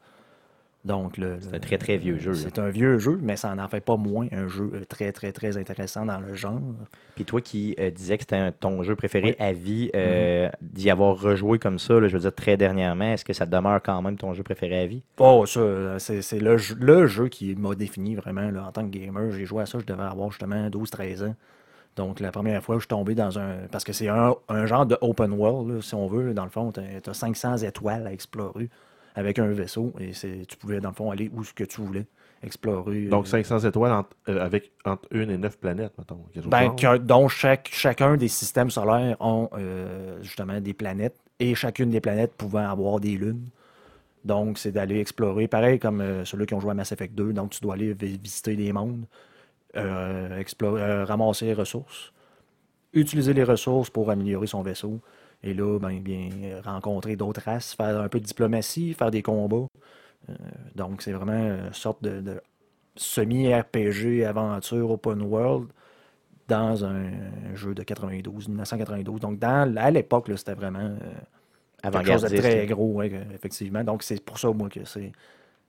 Donc, 0.82 1.18
le, 1.18 1.36
C'est 1.40 1.54
un 1.54 1.58
très, 1.58 1.76
très 1.76 1.98
vieux 1.98 2.18
jeu. 2.18 2.32
C'est 2.32 2.58
un 2.58 2.70
vieux 2.70 2.98
jeu, 2.98 3.18
mais 3.20 3.36
ça 3.36 3.54
n'en 3.54 3.68
fait 3.68 3.82
pas 3.82 3.98
moins 3.98 4.26
un 4.32 4.48
jeu 4.48 4.70
euh, 4.72 4.84
très, 4.88 5.12
très, 5.12 5.30
très 5.30 5.58
intéressant 5.58 6.06
dans 6.06 6.18
le 6.20 6.34
genre. 6.34 6.58
Puis 7.16 7.26
toi 7.26 7.42
qui 7.42 7.76
euh, 7.78 7.90
disais 7.90 8.16
que 8.16 8.22
c'était 8.22 8.36
un- 8.36 8.50
ton 8.50 8.82
jeu 8.82 8.96
préféré 8.96 9.36
Oui. 9.38 9.46
à 9.46 9.52
vie, 9.52 9.90
euh, 9.94 10.48
d'y 10.62 10.88
avoir 10.90 11.20
rejoué 11.20 11.58
comme 11.58 11.78
ça, 11.78 12.00
là, 12.00 12.08
je 12.08 12.14
veux 12.14 12.20
dire 12.22 12.34
très 12.34 12.56
dernièrement, 12.56 13.12
est-ce 13.12 13.26
que 13.26 13.34
ça 13.34 13.44
demeure 13.44 13.82
quand 13.82 14.00
même 14.00 14.16
ton 14.16 14.32
jeu 14.32 14.42
préféré 14.42 14.80
à 14.80 14.86
vie? 14.86 15.02
Oh, 15.18 15.44
ça, 15.44 15.98
c'est, 15.98 16.38
le, 16.40 16.56
jeu- 16.56 16.76
le 16.80 17.06
jeu 17.06 17.28
qui 17.28 17.54
m'a 17.56 17.74
défini 17.74 18.14
vraiment 18.14 18.50
là, 18.50 18.64
en 18.66 18.72
tant 18.72 18.82
que 18.88 18.96
gamer. 18.96 19.32
J'ai 19.32 19.44
joué 19.44 19.62
à 19.62 19.66
ça, 19.66 19.78
je 19.80 19.84
devais 19.84 20.02
avoir 20.02 20.30
justement 20.30 20.70
12-13 20.70 21.22
ans. 21.24 21.34
Donc, 21.96 22.20
la 22.20 22.30
première 22.32 22.62
fois 22.62 22.76
où 22.76 22.78
je 22.78 22.84
suis 22.84 22.88
tombé 22.88 23.14
dans 23.14 23.38
un. 23.38 23.56
Parce 23.70 23.84
que 23.84 23.92
c'est 23.92 24.08
un, 24.08 24.34
un 24.48 24.64
genre 24.64 24.86
de 24.86 24.96
open 25.02 25.32
world, 25.32 25.68
là, 25.74 25.82
si 25.82 25.94
on 25.94 26.06
veut. 26.06 26.32
Dans 26.32 26.44
le 26.44 26.50
fond, 26.50 26.72
tu 26.72 26.80
as 26.80 27.12
500 27.14 27.58
étoiles 27.58 28.06
à 28.06 28.12
explorer 28.14 28.70
avec 29.20 29.38
un 29.38 29.46
vaisseau. 29.48 29.92
Et 30.00 30.10
tu 30.46 30.56
pouvais, 30.56 30.80
dans 30.80 30.88
le 30.90 30.94
fond, 30.94 31.10
aller 31.10 31.30
où 31.32 31.44
ce 31.44 31.52
que 31.52 31.64
tu 31.64 31.80
voulais 31.80 32.06
explorer. 32.42 33.06
Donc 33.06 33.26
euh, 33.26 33.28
500 33.28 33.60
étoiles 33.68 33.92
entre, 33.92 34.10
euh, 34.28 34.44
avec 34.44 34.72
entre 34.84 35.06
une 35.12 35.30
et 35.30 35.36
neuf 35.38 35.58
planètes, 35.58 35.92
mettons. 35.98 36.20
ben, 36.48 36.62
genre. 36.64 36.76
qu'un- 36.76 36.98
dont 36.98 37.28
chaque, 37.28 37.68
chacun 37.72 38.16
des 38.16 38.28
systèmes 38.28 38.70
solaires 38.70 39.16
ont 39.20 39.48
euh, 39.56 40.18
justement 40.22 40.60
des 40.60 40.72
planètes 40.74 41.16
et 41.38 41.54
chacune 41.54 41.90
des 41.90 42.00
planètes 42.00 42.32
pouvant 42.32 42.68
avoir 42.68 42.98
des 43.00 43.16
lunes. 43.16 43.46
Donc, 44.24 44.58
c'est 44.58 44.72
d'aller 44.72 45.00
explorer, 45.00 45.48
pareil 45.48 45.78
comme 45.78 46.00
euh, 46.02 46.24
ceux-là 46.26 46.44
qui 46.46 46.52
ont 46.54 46.60
joué 46.60 46.72
à 46.72 46.74
Mass 46.74 46.92
Effect 46.92 47.14
2. 47.14 47.32
Donc, 47.32 47.50
tu 47.50 47.60
dois 47.62 47.74
aller 47.74 47.94
vi- 47.94 48.18
visiter 48.22 48.54
des 48.56 48.72
mondes, 48.72 49.04
explorer, 50.38 51.04
ramasser 51.04 51.46
les 51.46 51.54
ressources, 51.54 52.12
utiliser 52.92 53.32
les 53.32 53.44
ressources 53.44 53.90
pour 53.90 54.10
améliorer 54.10 54.46
son 54.46 54.62
vaisseau 54.62 55.00
Et 55.42 55.54
là, 55.54 55.78
ben, 55.78 56.00
bien, 56.00 56.30
rencontrer 56.64 57.16
d'autres 57.16 57.42
races, 57.42 57.74
faire 57.74 58.00
un 58.00 58.08
peu 58.08 58.20
de 58.20 58.26
diplomatie, 58.26 58.94
faire 58.94 59.10
des 59.10 59.22
combats. 59.22 59.66
Euh, 60.28 60.34
donc, 60.74 61.02
c'est 61.02 61.12
vraiment 61.12 61.32
une 61.32 61.72
sorte 61.72 62.02
de, 62.02 62.20
de 62.20 62.40
semi-RPG, 62.96 64.24
aventure, 64.26 64.90
open 64.90 65.22
world 65.22 65.68
dans 66.48 66.84
un 66.84 67.10
jeu 67.54 67.74
de 67.74 67.82
92, 67.82 68.48
1992. 68.48 69.20
Donc, 69.20 69.38
dans, 69.38 69.74
à 69.76 69.90
l'époque, 69.90 70.30
c'était 70.36 70.54
vraiment 70.54 70.80
euh, 70.80 71.90
quelque 71.90 72.12
chose 72.12 72.22
de 72.22 72.36
très 72.36 72.66
gros, 72.66 72.92
ouais, 72.94 73.10
effectivement. 73.32 73.84
Donc, 73.84 74.02
c'est 74.02 74.22
pour 74.22 74.38
ça, 74.38 74.50
moi, 74.50 74.68
que 74.68 74.84
c'est 74.84 75.12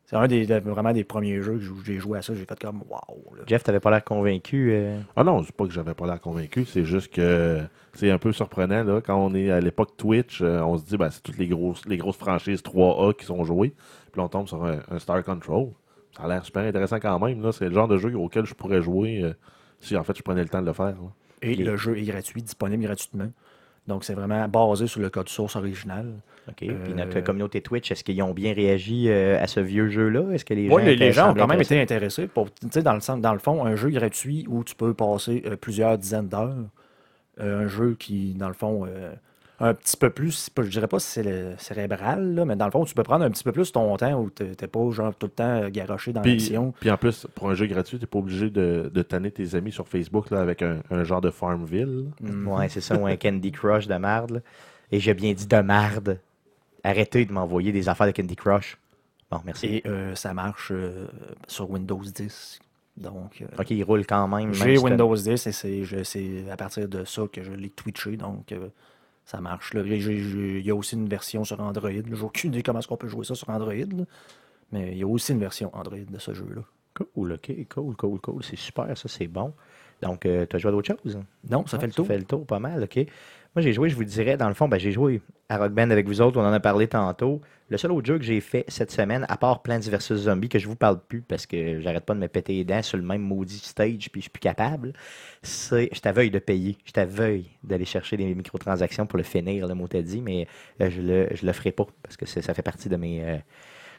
c'est 0.06 0.16
un 0.18 0.28
des, 0.28 0.44
vraiment 0.46 0.92
des 0.92 1.04
premiers 1.06 1.42
jeux 1.42 1.58
que 1.58 1.84
j'ai 1.86 2.00
joué 2.00 2.18
à 2.18 2.22
ça. 2.22 2.34
J'ai 2.36 2.46
fait 2.46 2.60
comme, 2.60 2.84
waouh. 2.90 3.36
là. 3.36 3.44
Jeff, 3.48 3.64
t'avais 3.64 3.80
pas 3.80 3.92
l'air 3.92 4.04
convaincu. 4.04 4.72
euh, 4.74 5.00
Ah 5.16 5.24
non, 5.24 5.42
c'est 5.44 5.56
pas 5.56 5.66
que 5.66 5.72
j'avais 5.72 5.94
pas 5.94 6.06
l'air 6.06 6.20
convaincu, 6.20 6.66
c'est 6.66 6.84
juste 6.84 7.14
que 7.14 7.62
c'est 7.94 8.12
un 8.12 8.18
peu 8.18 8.32
surprenant 8.34 8.84
là, 8.84 9.02
quand 9.02 9.16
on 9.16 9.34
est 9.36 9.52
à 9.52 9.60
l'époque 9.62 9.96
Twitch, 9.98 10.42
euh, 10.42 10.62
on 10.62 10.78
se 10.78 10.86
dit 10.86 10.98
ben, 10.98 11.10
c'est 11.10 11.24
toutes 11.24 11.38
les 11.38 11.48
grosses 11.48 11.86
les 11.86 11.98
grosses 11.98 12.18
franchises 12.18 12.62
3A 12.62 13.16
qui 13.16 13.26
sont 13.26 13.44
jouées, 13.46 13.74
puis 14.12 14.22
on 14.22 14.28
tombe 14.28 14.48
sur 14.48 14.64
un, 14.66 14.80
un 14.90 15.00
Star 15.00 15.24
Control. 15.24 15.70
Ça 16.18 16.24
a 16.24 16.28
l'air 16.28 16.44
super 16.46 16.64
intéressant 16.64 17.00
quand 17.00 17.18
même 17.20 17.42
là, 17.42 17.52
c'est 17.54 17.70
le 17.70 17.74
genre 17.74 17.88
de 17.88 17.98
jeu 17.98 18.14
auquel 18.16 18.46
je 18.46 18.54
pourrais 18.54 18.82
jouer 18.82 19.22
euh, 19.24 19.34
si 19.80 19.96
en 19.96 20.04
fait 20.04 20.18
je 20.18 20.24
prenais 20.24 20.44
le 20.44 20.50
temps 20.50 20.62
de 20.62 20.66
le 20.68 20.74
faire. 20.74 20.88
là. 20.88 21.12
Et 21.42 21.56
le 21.56 21.76
jeu 21.78 21.98
est 21.98 22.04
gratuit, 22.04 22.42
disponible 22.44 22.84
gratuitement. 22.84 23.32
Donc, 23.92 24.06
c'est 24.06 24.14
vraiment 24.14 24.48
basé 24.48 24.88
sur 24.88 25.02
le 25.02 25.10
code 25.10 25.28
source 25.28 25.58
original. 25.58 26.06
OK. 26.48 26.56
Puis 26.56 26.70
Euh, 26.70 26.94
notre 26.96 27.20
communauté 27.20 27.60
Twitch, 27.62 27.92
est-ce 27.92 28.04
qu'ils 28.06 28.22
ont 28.24 28.34
bien 28.34 28.54
réagi 28.54 29.10
euh, 29.10 29.38
à 29.44 29.48
ce 29.48 29.60
vieux 29.60 29.90
jeu-là? 29.90 30.32
Est-ce 30.32 30.46
que 30.46 30.54
les 30.54 30.70
Oui, 30.70 30.70
gens, 30.70 30.78
les, 30.78 30.94
étaient- 30.94 31.04
les 31.06 31.12
gens 31.12 31.32
ont 31.32 31.34
quand 31.34 31.48
même 31.48 31.60
été 31.62 31.80
intéressés? 31.82 32.28
Pour, 32.28 32.48
dans, 32.84 32.94
le, 32.94 33.20
dans 33.22 33.34
le 33.34 33.40
fond, 33.40 33.66
un 33.66 33.76
jeu 33.76 33.90
gratuit 33.90 34.46
où 34.48 34.64
tu 34.64 34.74
peux 34.76 34.94
passer 34.94 35.44
euh, 35.46 35.58
plusieurs 35.58 35.98
dizaines 35.98 36.30
d'heures. 36.30 36.56
Euh, 37.42 37.66
un 37.66 37.68
jeu 37.68 37.96
qui, 38.00 38.34
dans 38.34 38.48
le 38.48 38.54
fond, 38.54 38.86
euh, 38.88 39.12
un 39.62 39.74
petit 39.74 39.96
peu 39.98 40.10
plus, 40.10 40.50
je 40.58 40.62
dirais 40.70 40.88
pas 40.88 41.00
si 41.00 41.08
c'est 41.08 41.24
le 41.24 41.54
cérébral, 41.58 42.36
là, 42.36 42.46
mais 42.46 42.56
dans 42.56 42.66
le 42.66 42.72
fond, 42.72 42.84
tu 42.84 42.94
peux 42.94 43.04
prendre 43.04 43.24
un 43.24 43.30
petit 43.32 43.44
peu 43.44 43.52
plus 43.52 43.72
ton 43.72 43.96
temps 43.98 44.20
où 44.20 44.30
t'es 44.30 44.56
t'es 44.56 44.68
pas 44.68 44.90
genre 44.92 45.14
tout 45.16 45.28
le 45.28 45.32
temps 45.32 45.62
euh, 45.64 45.70
garoché 45.70 46.12
dans 46.14 46.22
l'action. 46.22 46.74
puis 46.80 46.90
en 46.92 46.98
plus, 46.98 47.28
pour 47.36 47.50
un 47.50 47.54
jeu 47.54 47.68
gratuit, 47.68 48.00
t'es 48.00 48.06
pas 48.06 48.20
obligé 48.20 48.50
de, 48.50 48.92
de 48.94 49.02
tanner 49.02 49.32
tes 49.32 49.56
amis 49.56 49.72
sur 49.72 49.88
Facebook 49.88 50.30
là, 50.32 50.42
avec 50.42 50.62
un, 50.62 50.80
un 50.90 51.04
genre 51.04 51.22
de 51.22 51.30
Farmville. 51.32 52.06
là. 52.22 52.30
Mm. 52.32 52.48
Ouais, 52.48 52.70
c'est 52.70 52.82
ça, 52.82 52.98
ou 52.98 53.06
un 53.06 53.16
Candy 53.16 53.52
Crush 53.52 53.88
de 53.88 53.96
marde. 53.96 54.32
là. 54.32 54.40
Et 54.92 55.00
j'ai 55.00 55.14
bien 55.14 55.34
dit 55.34 55.48
de 55.48 55.58
marde. 55.62 56.20
Arrêtez 56.84 57.26
de 57.26 57.32
m'envoyer 57.32 57.72
des 57.72 57.88
affaires 57.90 58.08
de 58.08 58.12
Candy 58.12 58.36
Crush. 58.36 58.78
Bon, 59.30 59.40
merci. 59.46 59.68
Et 59.68 59.84
euh, 59.88 60.16
ça 60.16 60.34
marche 60.34 60.70
euh, 60.72 61.06
sur 61.48 61.70
Windows 61.70 62.02
10. 62.04 62.60
Donc, 62.98 63.42
euh, 63.42 63.46
OK, 63.62 63.70
il 63.72 63.84
roule 63.84 64.06
quand 64.06 64.28
même. 64.28 64.54
J'ai 64.54 64.78
Windows 64.78 65.16
10 65.16 65.48
et 65.48 65.52
c'est 65.52 65.84
je- 65.84 66.04
c'est 66.04 66.44
à 66.52 66.58
partir 66.58 66.88
de 66.90 67.06
ça 67.06 67.22
que 67.32 67.42
je 67.42 67.52
l'ai 67.54 67.70
twitché, 67.70 68.18
donc 68.18 68.52
euh, 68.52 68.68
ça 69.32 69.42
marche. 69.42 69.74
là. 69.74 69.82
Il 69.86 70.66
y 70.66 70.72
a 70.72 70.76
aussi 70.76 70.96
une 70.96 71.08
version 71.08 71.44
sur 71.44 71.60
Android. 71.60 71.90
J'ai 71.92 72.22
aucune 72.22 72.52
idée 72.54 72.64
comment 72.64 72.80
est-ce 72.80 72.88
qu'on 72.88 72.98
peut 72.98 73.08
jouer 73.08 73.26
ça 73.26 73.36
sur 73.36 73.50
Android, 73.50 73.74
là. 73.74 74.04
mais 74.72 74.92
il 74.92 74.98
y 74.98 75.04
a 75.04 75.08
aussi 75.08 75.32
une 75.32 75.40
version 75.40 75.70
Android 75.74 75.98
de 76.10 76.20
ce 76.20 76.34
jeu-là. 76.34 76.62
Cool, 76.94 77.32
OK, 77.34 77.52
cool, 77.74 77.96
cool, 77.96 78.20
cool. 78.20 78.44
C'est 78.44 78.58
super, 78.58 78.98
ça, 78.98 79.08
c'est 79.08 79.28
bon. 79.28 79.54
Donc, 80.02 80.22
tu 80.22 80.30
as 80.30 80.58
joué 80.58 80.70
à 80.70 80.72
d'autres 80.72 80.94
choses? 81.04 81.18
Non, 81.50 81.66
ça 81.66 81.78
Ah, 81.78 81.80
fait 81.80 81.88
le 81.88 81.94
tour. 81.94 82.06
Ça 82.06 82.14
fait 82.14 82.20
le 82.20 82.26
tour, 82.26 82.46
pas 82.46 82.60
mal, 82.60 82.84
OK. 82.84 83.06
Moi, 83.54 83.62
j'ai 83.62 83.74
joué, 83.74 83.90
je 83.90 83.96
vous 83.96 84.06
dirais, 84.06 84.38
dans 84.38 84.48
le 84.48 84.54
fond, 84.54 84.70
ben, 84.70 84.80
j'ai 84.80 84.94
joué 84.94 85.22
à 85.50 85.58
Rock 85.58 85.74
Band 85.74 85.90
avec 85.90 86.08
vous 86.08 86.22
autres, 86.22 86.40
on 86.40 86.46
en 86.46 86.54
a 86.54 86.62
parlé 86.62 86.88
tantôt. 86.88 87.42
Le 87.68 87.78
seul 87.78 87.92
autre 87.92 88.08
jeu 88.08 88.18
que 88.18 88.24
j'ai 88.24 88.40
fait 88.40 88.64
cette 88.70 88.92
semaine, 88.92 89.26
à 89.28 89.36
part 89.36 89.62
Plants 89.62 89.80
vs 89.80 90.16
Zombies, 90.16 90.48
que 90.48 90.58
je 90.58 90.68
vous 90.68 90.78
parle 90.78 91.02
plus 91.06 91.22
parce 91.22 91.46
que 91.46 91.82
j'arrête 91.82 92.06
pas 92.06 92.14
de 92.14 92.20
me 92.20 92.30
péter 92.30 92.54
les 92.54 92.64
dents 92.64 92.82
sur 92.82 92.98
le 92.98 93.04
même 93.04 93.22
maudit 93.22 93.60
stage 93.60 94.10
puis 94.10 94.22
je 94.22 94.24
suis 94.24 94.30
plus 94.30 94.40
capable, 94.40 94.94
c'est. 95.42 95.90
Je 95.92 96.00
t'aveuille 96.00 96.32
de 96.32 96.40
payer. 96.40 96.78
Je 96.86 96.94
t'aveuille 96.94 97.50
d'aller 97.64 97.84
chercher 97.84 98.16
des 98.16 98.34
microtransactions 98.34 99.06
pour 99.06 99.18
le 99.18 99.24
finir, 99.24 99.68
le 99.68 99.74
mot 99.74 99.88
t'a 99.88 100.02
dit, 100.02 100.22
mais 100.22 100.48
euh, 100.80 100.90
je 100.90 101.02
le, 101.02 101.28
le 101.42 101.54
ferai 101.54 101.74
pas 101.74 101.88
parce 102.04 102.16
que 102.16 102.26
ça 102.26 102.54
fait 102.54 102.62
partie 102.62 102.88
de 102.88 102.96
mes, 102.96 103.22
euh, 103.26 103.38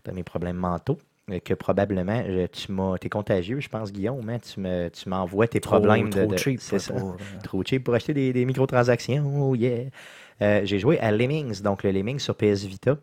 de 0.06 0.12
mes 0.12 0.22
problèmes 0.22 0.56
mentaux. 0.56 0.98
Euh, 1.30 1.38
Que 1.44 1.54
probablement, 1.54 2.22
tu 2.52 2.72
m'as, 2.72 2.98
t'es 2.98 3.08
contagieux, 3.08 3.60
je 3.60 3.68
pense, 3.68 3.92
Guillaume. 3.92 4.28
hein, 4.28 4.38
tu, 4.38 4.60
me, 4.60 4.88
tu 4.88 5.08
m'envoies 5.08 5.48
tes 5.48 5.60
Trop- 5.60 5.76
problèmes 5.78 6.10
de. 6.10 6.22
trop 6.22 6.32
de- 6.32 6.36
cheap, 6.36 6.60
c'est 6.60 6.74
ouais, 6.74 6.78
ça. 6.78 6.94
pour, 6.94 7.10
euh, 7.12 7.16
Trop 7.44 7.62
cheap 7.64 7.84
pour 7.84 7.94
acheter 7.94 8.14
des, 8.14 8.32
des 8.32 8.44
microtransactions. 8.44 9.24
Oh 9.50 9.54
yeah. 9.54 9.84
Euh, 10.40 10.60
j'ai 10.64 10.78
joué 10.78 10.98
à 10.98 11.12
Lemmings, 11.12 11.62
donc 11.62 11.84
le 11.84 11.90
Lemmings 11.92 12.18
sur 12.18 12.34
PS 12.34 12.64
Vita, 12.64 12.96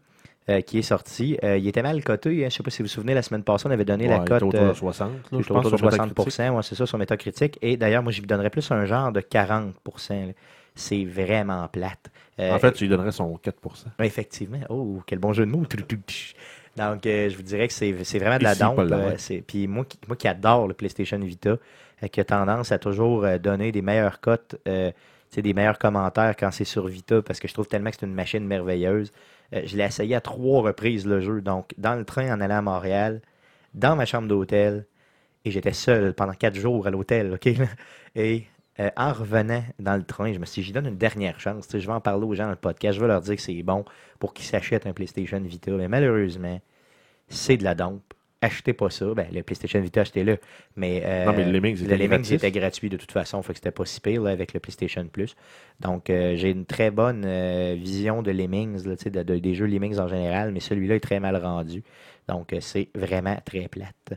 euh, 0.50 0.60
qui 0.62 0.80
est 0.80 0.82
sorti. 0.84 1.38
Euh, 1.44 1.58
il 1.58 1.68
était 1.68 1.82
mal 1.82 2.04
coté. 2.04 2.30
hein. 2.30 2.34
Je 2.40 2.44
ne 2.46 2.50
sais 2.50 2.64
pas 2.64 2.70
si 2.72 2.82
vous 2.82 2.88
vous 2.88 2.94
souvenez, 2.94 3.14
la 3.14 3.22
semaine 3.22 3.44
passée, 3.44 3.68
on 3.68 3.72
avait 3.72 3.86
donné 3.86 4.06
Ouais, 4.10 4.18
la 4.18 4.20
cote. 4.26 4.44
autour 4.44 4.54
de 4.68 4.74
60. 4.74 5.10
là, 5.10 5.16
je 5.32 5.38
pense, 5.48 5.66
autour 5.66 5.72
de 5.72 5.78
sur 5.78 5.86
Metacritic. 5.86 6.18
60%, 6.34 6.50
ouais, 6.56 6.64
c'est 6.64 6.76
ça, 6.76 6.86
sur 6.86 6.98
Metacritic. 6.98 7.58
Et 7.62 7.78
d'ailleurs, 7.78 8.04
moi, 8.04 8.12
je 8.12 8.20
lui 8.20 8.28
donnerais 8.28 8.50
plus 8.50 8.70
un 8.72 8.84
genre 8.86 9.12
de 9.14 9.22
40%. 9.22 10.28
là. 10.28 10.34
C'est 10.76 11.04
vraiment 11.04 11.68
plate. 11.68 12.10
Euh, 12.40 12.54
En 12.54 12.60
fait, 12.60 12.72
tu 12.74 12.86
lui 12.86 12.90
donnerais 12.90 13.12
son 13.12 13.38
4%. 13.38 13.86
ouais, 14.00 14.08
effectivement. 14.08 14.60
Oh, 14.70 15.02
quel 15.06 15.20
bon 15.20 15.34
jeu 15.34 15.46
de 15.46 15.52
mots. 15.52 15.64
Donc, 16.78 17.06
euh, 17.06 17.30
je 17.30 17.36
vous 17.36 17.44
dirais 17.44 17.68
que 17.68 17.74
c'est 17.74 17.92
vraiment 17.92 18.38
de 18.38 18.44
la 18.44 18.52
Ici, 18.54 18.60
dompe. 18.60 18.80
euh, 18.80 19.42
Puis 19.46 19.68
moi 19.68 19.86
qui, 19.86 19.98
moi 20.08 20.16
qui 20.16 20.28
adore 20.28 20.68
le 20.68 20.74
PlayStation 20.74 21.20
Vita, 21.20 21.58
euh, 22.04 22.08
qui 22.08 22.20
a 22.20 22.24
tendance 22.24 22.72
à 22.72 22.80
toujours 22.80 23.26
donner 23.40 23.72
des 23.72 23.82
meilleures 23.82 24.20
cotes, 24.20 24.56
des 24.66 25.54
meilleurs 25.54 25.80
commentaires 25.80 26.36
quand 26.38 26.52
c'est 26.52 26.64
sur 26.66 26.88
Vita, 26.88 27.22
parce 27.22 27.40
que 27.40 27.48
je 27.48 27.54
trouve 27.54 27.68
tellement 27.68 27.90
que 27.92 27.98
c'est 28.00 28.06
une 28.06 28.14
machine 28.14 28.46
merveilleuse. 28.46 29.12
Je 29.52 29.76
l'ai 29.78 29.84
essayé 29.84 30.16
à 30.16 30.22
trois 30.22 30.62
reprises 30.62 31.06
le 31.06 31.22
jeu. 31.22 31.42
Donc, 31.42 31.74
dans 31.78 31.96
le 31.96 32.06
train 32.06 32.34
en 32.34 32.40
allant 32.42 32.58
à 32.58 32.62
Montréal, 32.62 33.22
dans 33.74 33.96
ma 33.96 34.06
chambre 34.06 34.28
d'hôtel, 34.28 34.86
et 35.46 35.52
j'étais 35.52 35.74
seul 35.74 36.14
pendant 36.14 36.34
quatre 36.34 36.56
jours 36.56 36.86
à 36.88 36.92
l'hôtel, 36.92 37.34
OK? 37.34 37.48
Et 38.16 38.46
euh, 38.80 38.90
en 38.96 39.12
revenant 39.14 39.64
dans 39.80 39.96
le 39.98 40.04
train, 40.04 40.32
je 40.34 40.40
me 40.40 40.46
suis 40.46 40.62
dit, 40.62 40.68
j'y 40.68 40.74
donne 40.74 40.88
une 40.88 40.98
dernière 40.98 41.40
chance. 41.40 41.68
Tu 41.68 41.74
sais, 41.74 41.80
je 41.82 41.88
vais 41.88 41.94
en 41.94 42.02
parler 42.02 42.26
aux 42.26 42.34
gens 42.36 42.46
dans 42.46 42.50
le 42.52 42.56
podcast. 42.56 42.96
Je 42.96 43.02
vais 43.02 43.08
leur 43.08 43.22
dire 43.22 43.36
que 43.36 43.42
c'est 43.42 43.62
bon 43.64 43.84
pour 44.20 44.34
qu'ils 44.34 44.46
s'achètent 44.46 44.88
un 44.88 44.94
PlayStation 44.94 45.40
Vita. 45.42 45.72
Mais 45.72 45.88
malheureusement, 45.88 46.60
c'est 47.28 47.58
de 47.58 47.64
la 47.64 47.76
dompe. 47.76 48.02
Achetez 48.42 48.72
pas 48.72 48.90
ça. 48.90 49.06
Ben, 49.14 49.28
le 49.34 49.44
PlayStation 49.44 49.82
Vita, 49.82 50.00
achetez-le. 50.00 50.38
Mais, 50.78 51.02
euh, 51.04 51.26
Non, 51.26 51.34
mais 51.34 51.44
le 51.44 51.52
Lemmings 51.52 51.84
le 51.86 51.96
Lemmings 51.98 52.32
était 52.34 52.52
gratuit 52.52 52.90
de 52.90 52.96
toute 52.96 53.12
façon. 53.12 53.42
Fait 53.44 53.52
que 53.52 53.60
c'était 53.60 53.72
pas 53.72 53.84
si 53.84 54.00
pire 54.00 54.22
là, 54.22 54.30
avec 54.32 54.54
le 54.54 54.62
PlayStation 54.62 55.06
Plus. 55.08 55.36
Donc, 55.82 56.10
euh, 56.10 56.38
j'ai 56.38 56.50
une 56.52 56.66
très 56.66 56.90
bonne 56.90 57.24
euh, 57.26 57.76
vision 57.78 58.22
de 58.22 58.32
Lemmings, 58.32 58.88
là, 58.88 58.96
tu 58.96 59.04
sais, 59.04 59.10
de- 59.10 59.24
de- 59.24 59.40
des 59.40 59.56
jeux 59.56 59.66
Lemmings 59.66 60.00
en 60.00 60.08
général. 60.08 60.54
Mais 60.54 60.62
celui-là 60.62 60.96
est 60.96 61.00
très 61.02 61.20
mal 61.20 61.36
rendu. 61.36 61.84
Donc, 62.30 62.56
c'est 62.62 62.88
vraiment 62.96 63.38
très 63.44 63.68
plate. 63.68 64.14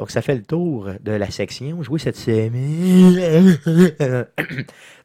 Donc, 0.00 0.10
ça 0.10 0.22
fait 0.22 0.34
le 0.34 0.42
tour 0.42 0.88
de 1.02 1.12
la 1.12 1.30
section 1.30 1.82
jouée 1.82 1.98
cette 1.98 2.16
semaine. 2.16 3.58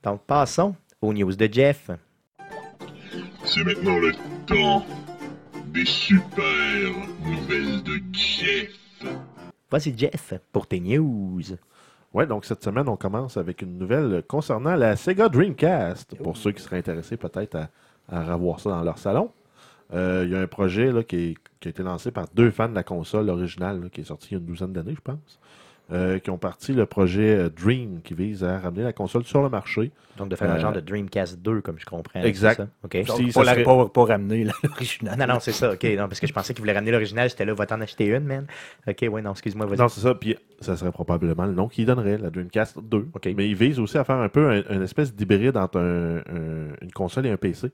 Donc, 0.06 0.22
passons 0.26 0.74
aux 1.02 1.12
news 1.12 1.36
de 1.36 1.50
Jeff. 1.52 1.92
C'est 3.44 3.66
maintenant 3.66 3.98
le 4.00 4.14
temps 4.46 4.86
des 5.74 5.84
super 5.84 6.94
nouvelles 7.26 7.84
de 7.84 8.00
Jeff. 8.14 8.70
Voici 9.70 9.94
Jeff 9.98 10.34
pour 10.54 10.66
tes 10.66 10.80
news. 10.80 11.42
Ouais, 12.14 12.26
donc 12.26 12.46
cette 12.46 12.64
semaine, 12.64 12.88
on 12.88 12.96
commence 12.96 13.36
avec 13.36 13.64
une 13.64 13.78
nouvelle 13.78 14.24
concernant 14.26 14.76
la 14.78 14.96
Sega 14.96 15.28
Dreamcast. 15.28 16.16
Pour 16.24 16.38
ceux 16.38 16.54
qui 16.54 16.64
seraient 16.64 16.78
intéressés 16.78 17.18
peut-être 17.18 17.56
à, 17.58 17.70
à 18.08 18.34
revoir 18.36 18.62
ça 18.62 18.70
dans 18.70 18.82
leur 18.84 18.98
salon. 18.98 19.30
Euh, 19.94 20.24
Il 20.26 20.32
y 20.32 20.36
a 20.38 20.40
un 20.40 20.48
projet 20.48 20.94
là, 20.94 21.04
qui, 21.04 21.18
est- 21.18 21.36
qui 21.66 21.70
a 21.70 21.72
été 21.72 21.82
lancé 21.84 22.12
par 22.12 22.28
deux 22.36 22.52
fans 22.52 22.70
de 22.70 22.76
la 22.76 22.84
console 22.84 23.28
originale, 23.30 23.82
là, 23.82 23.90
qui 23.90 24.02
est 24.02 24.06
sorti 24.06 24.28
il 24.30 24.32
y 24.34 24.36
a 24.36 24.38
une 24.40 24.46
douzaine 24.46 24.72
d'années, 24.72 24.94
je 24.96 25.02
pense. 25.02 25.40
euh, 25.92 26.18
qui 26.18 26.32
ont 26.32 26.38
parti 26.40 26.74
le 26.74 26.88
projet 26.88 27.36
euh, 27.38 27.50
Dream, 27.50 28.02
qui 28.04 28.16
vise 28.16 28.44
à 28.44 28.58
ramener 28.60 28.82
la 28.82 28.92
console 28.92 29.24
sur 29.24 29.44
le 29.44 29.50
marché. 29.50 29.92
Donc, 30.18 30.30
de 30.30 30.36
faire 30.36 30.50
un 30.52 30.56
Euh, 30.56 30.60
genre 30.60 30.72
de 30.72 30.80
Dreamcast 30.80 31.40
2, 31.44 31.62
comme 31.62 31.78
je 31.78 31.86
comprends. 31.86 32.22
exact. 32.24 32.58
ça? 32.58 32.68
OK. 32.84 32.98
Donc, 32.98 33.06
Donc, 33.06 33.18
Si, 33.18 33.26
pas, 33.26 33.44
ça 33.46 33.52
serait- 33.54 33.64
ramener 33.96 34.44
là, 34.46 34.54
l'original. 34.64 35.16
Non, 35.20 35.28
non, 35.28 35.40
c'est 35.40 35.52
ça. 35.52 35.74
OK. 35.74 35.84
Non, 35.84 36.08
parce 36.08 36.20
que 36.20 36.26
je 36.26 36.34
pensais 36.34 36.54
qu'il 36.56 36.62
voulait 36.64 36.74
ramener 36.74 36.90
l'original. 36.92 37.30
J'étais 37.30 37.46
là, 37.46 37.54
va 37.54 37.66
t'en 37.68 37.82
acheter 37.82 38.08
une, 38.08 38.24
man. 38.26 38.48
OK, 38.88 39.06
ouais, 39.12 39.22
non, 39.22 39.32
excuse-moi, 39.32 39.68
vas-y. 39.68 39.78
Non, 39.78 39.88
c'est 39.88 40.02
ça. 40.02 40.16
Puis 40.16 40.36
ça 40.60 40.76
serait 40.76 40.92
probablement 40.92 41.46
le 41.46 41.54
nom 41.54 41.68
qu'il 41.68 41.86
donnerait, 41.86 42.18
la 42.18 42.32
Dreamcast 42.32 42.80
2. 42.80 43.08
OK. 43.14 43.30
Mais 43.38 43.48
il 43.48 43.56
vise 43.56 43.80
aussi 43.80 43.98
à 44.00 44.04
faire 44.04 44.18
un 44.18 44.30
peu 44.30 44.50
un- 44.50 44.64
une 44.76 44.82
espèce 44.82 45.14
d'hybride 45.14 45.56
entre 45.58 45.78
un- 45.80 46.18
un- 46.18 46.74
une 46.82 46.92
console 46.96 47.28
et 47.28 47.30
un 47.32 47.38
PC. 47.38 47.70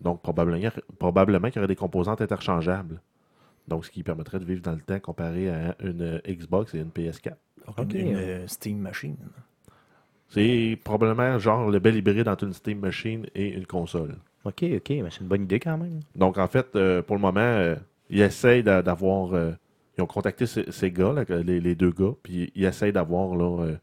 Donc, 0.00 0.22
probablement, 0.22 0.70
probablement 1.00 1.48
qu'il 1.48 1.56
y 1.56 1.58
aurait 1.58 1.66
des 1.66 1.74
composantes 1.74 2.20
interchangeables. 2.20 3.00
Donc, 3.68 3.84
ce 3.84 3.90
qui 3.90 4.02
permettrait 4.02 4.38
de 4.40 4.44
vivre 4.44 4.62
dans 4.62 4.72
le 4.72 4.80
temps 4.80 4.98
comparé 5.00 5.48
à 5.48 5.76
une 5.82 6.20
Xbox 6.26 6.74
et 6.74 6.78
une 6.78 6.90
PS4. 6.90 7.36
Une, 7.78 7.84
Ok. 7.84 7.94
une, 7.94 8.16
euh, 8.16 8.46
Steam 8.46 8.78
Machine. 8.78 9.16
C'est 10.28 10.78
probablement 10.84 11.38
genre 11.38 11.68
le 11.70 11.78
bel 11.80 11.96
hybride 11.96 12.28
entre 12.28 12.44
une 12.44 12.52
Steam 12.52 12.78
Machine 12.78 13.26
et 13.34 13.48
une 13.48 13.66
console. 13.66 14.16
OK, 14.44 14.64
OK, 14.76 14.90
mais 14.90 15.10
c'est 15.10 15.20
une 15.20 15.26
bonne 15.28 15.42
idée 15.42 15.58
quand 15.60 15.76
même. 15.76 16.00
Donc, 16.14 16.38
en 16.38 16.46
fait, 16.46 16.74
euh, 16.76 17.02
pour 17.02 17.16
le 17.16 17.22
moment, 17.22 17.40
euh, 17.40 17.74
ils 18.08 18.20
essayent 18.20 18.62
d'a- 18.62 18.82
d'avoir. 18.82 19.34
euh, 19.34 19.52
ils 19.98 20.02
ont 20.02 20.06
contacté 20.06 20.46
ces, 20.46 20.70
ces 20.70 20.90
gars, 20.92 21.12
là, 21.12 21.24
les, 21.42 21.60
les 21.60 21.74
deux 21.74 21.90
gars, 21.90 22.12
puis 22.22 22.50
ils 22.54 22.64
essayent 22.64 22.92
d'avoir 22.92 23.34
là, 23.36 23.64
euh, 23.64 23.76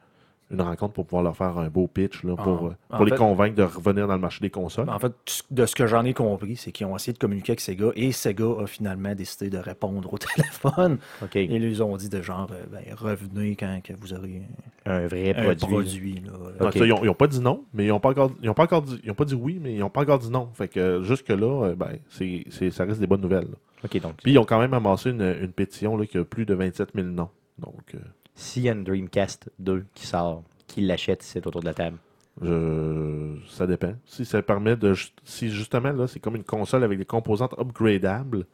une 0.50 0.62
rencontre 0.62 0.94
pour 0.94 1.06
pouvoir 1.06 1.24
leur 1.24 1.36
faire 1.36 1.58
un 1.58 1.68
beau 1.68 1.88
pitch 1.88 2.24
là, 2.24 2.36
pour, 2.38 2.64
En- 2.64 2.68
euh, 2.68 2.72
en 2.90 2.96
pour 2.98 3.06
les 3.06 3.12
fait- 3.12 3.18
convaincre 3.18 3.56
de 3.56 3.64
revenir 3.64 4.08
dans 4.08 4.14
le 4.16 4.22
marché 4.22 4.40
des 4.42 4.50
consoles. 4.50 4.90
En 4.90 4.98
fait, 4.98 5.12
de 5.52 5.66
ce 5.66 5.76
que 5.76 5.88
j'en 5.88 6.06
ai 6.06 6.14
compris, 6.14 6.56
c'est 6.56 6.72
qu'ils 6.72 6.86
ont 6.88 6.96
essayé 6.96 7.12
de 7.14 7.18
communiquer 7.18 7.52
avec 7.52 7.60
Sega 7.60 7.90
et 7.96 8.12
Sega 8.14 8.46
a 8.62 8.66
finalement 8.66 9.14
décidé 9.14 9.50
de 9.50 9.58
répondre 9.58 10.14
au 10.14 10.18
téléphone. 10.36 11.00
OK. 11.22 11.36
Et 11.36 11.44
ils 11.54 11.84
ont 11.84 11.98
dit 11.98 12.08
de 12.10 12.22
genre, 12.22 12.48
euh, 12.54 12.64
ben, 12.72 12.82
revenez 12.96 13.56
quand 13.58 13.82
que 13.84 13.94
vous 14.00 14.14
aurez 14.14 14.42
un 14.86 15.08
vrai 15.08 15.36
un 15.36 15.44
produit. 15.56 15.68
produit. 15.68 16.22
là. 16.26 16.32
Non, 16.62 16.68
Ok. 16.68 16.74
ça, 16.78 16.86
ils 16.86 16.90
n'ont 17.06 17.14
pas 17.14 17.28
dit 17.28 17.42
non, 17.42 17.66
mais 17.74 17.84
ils 17.86 17.90
n'ont 17.90 18.00
pas 18.00 18.10
encore, 18.12 18.32
ils 18.42 18.50
ont 18.50 18.54
pas 18.54 18.64
encore 18.64 18.84
dit, 18.84 19.00
ils 19.04 19.12
ont 19.12 19.16
pas 19.16 19.26
dit 19.26 19.36
oui, 19.36 19.60
mais 19.62 19.74
ils 19.74 19.80
n'ont 19.80 19.90
pas 19.90 20.02
encore 20.02 20.20
dit 20.20 20.30
non. 20.32 20.50
Fait 20.54 20.70
que 20.70 20.80
euh, 20.80 21.04
jusque 21.04 21.28
là, 21.30 21.74
ben, 21.76 21.98
c'est, 22.10 22.46
c'est- 22.52 22.72
ça 22.72 22.86
reste 22.86 23.02
des 23.02 23.08
bonnes 23.08 23.22
nouvelles. 23.22 23.48
là. 23.50 24.00
Donc, 24.02 24.16
Puis 24.24 24.32
ils 24.32 24.40
ont 24.40 24.46
quand 24.46 24.60
même 24.60 24.74
amassé 24.74 25.10
une, 25.12 25.22
une 25.42 25.52
pétition 25.52 25.98
là, 25.98 26.06
qui 26.06 26.18
a 26.18 26.24
plus 26.24 26.46
de 26.46 26.54
27 26.56 26.90
000 26.96 27.08
noms. 27.08 27.30
Donc, 27.60 27.76
euh, 27.96 28.00
s'il 28.38 28.63
y 28.63 28.69
a 28.69 28.73
une 28.73 28.86
Dreamcast 28.86 29.52
2 29.60 29.86
qui 29.93 30.08
sort, 30.08 30.43
qui 30.67 30.82
l'achète, 30.82 31.23
c'est 31.23 31.45
autour 31.47 31.62
de 31.62 31.67
la 31.67 31.73
table? 31.76 32.00
je, 32.41 33.36
ça 33.50 33.65
dépend. 33.67 33.93
Si 34.06 34.26
ça 34.26 34.41
permet 34.41 34.76
de, 34.76 34.93
si 35.23 35.50
justement 35.50 35.91
là, 35.91 36.08
c'est 36.08 36.19
comme 36.19 36.36
une 36.36 36.43
console 36.43 36.84
avec 36.84 36.97
des 37.00 37.06
composantes 37.06 37.56
upgradables, 37.60 38.45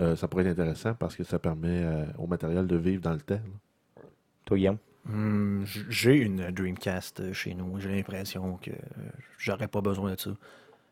euh, 0.00 0.16
ça 0.16 0.28
pourrait 0.28 0.44
être 0.46 0.52
intéressant 0.60 0.94
parce 0.94 1.16
que 1.16 1.24
ça 1.24 1.38
permet 1.38 1.82
euh, 1.84 2.04
au 2.18 2.26
matériel 2.26 2.66
de 2.66 2.76
vivre 2.76 3.02
dans 3.02 3.12
le 3.14 3.20
temps. 3.20 3.34
là. 3.34 4.02
Toi, 4.44 4.56
Guillaume? 4.58 4.78
Hmm, 5.04 5.64
J'ai 5.88 6.16
une 6.16 6.50
Dreamcast 6.50 7.20
euh, 7.20 7.32
chez 7.32 7.54
nous. 7.54 7.80
J'ai 7.80 7.90
l'impression 7.90 8.58
que 8.62 8.70
j'aurais 9.38 9.68
pas 9.68 9.80
besoin 9.80 10.14
de 10.14 10.20
ça. 10.20 10.30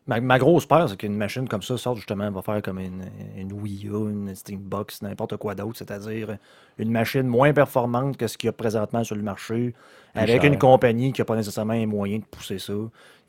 Ma, 0.07 0.19
ma 0.19 0.39
grosse 0.39 0.65
peur, 0.65 0.89
c'est 0.89 0.97
qu'une 0.97 1.15
machine 1.15 1.47
comme 1.47 1.61
ça 1.61 1.77
sorte 1.77 1.97
justement, 1.97 2.29
va 2.31 2.41
faire 2.41 2.61
comme 2.63 2.79
une, 2.79 3.03
une 3.37 3.53
Wii 3.53 3.85
U, 3.87 4.09
une 4.09 4.33
Steambox, 4.33 5.03
n'importe 5.03 5.37
quoi 5.37 5.53
d'autre, 5.53 5.77
c'est-à-dire 5.77 6.37
une 6.79 6.91
machine 6.91 7.23
moins 7.27 7.53
performante 7.53 8.17
que 8.17 8.25
ce 8.27 8.37
qu'il 8.37 8.47
y 8.47 8.49
a 8.49 8.53
présentement 8.53 9.03
sur 9.03 9.15
le 9.15 9.21
marché, 9.21 9.75
avec 10.15 10.41
cher. 10.41 10.51
une 10.51 10.57
compagnie 10.57 11.13
qui 11.13 11.21
n'a 11.21 11.25
pas 11.25 11.35
nécessairement 11.35 11.73
les 11.73 11.85
moyens 11.85 12.21
de 12.23 12.25
pousser 12.27 12.57
ça. 12.57 12.73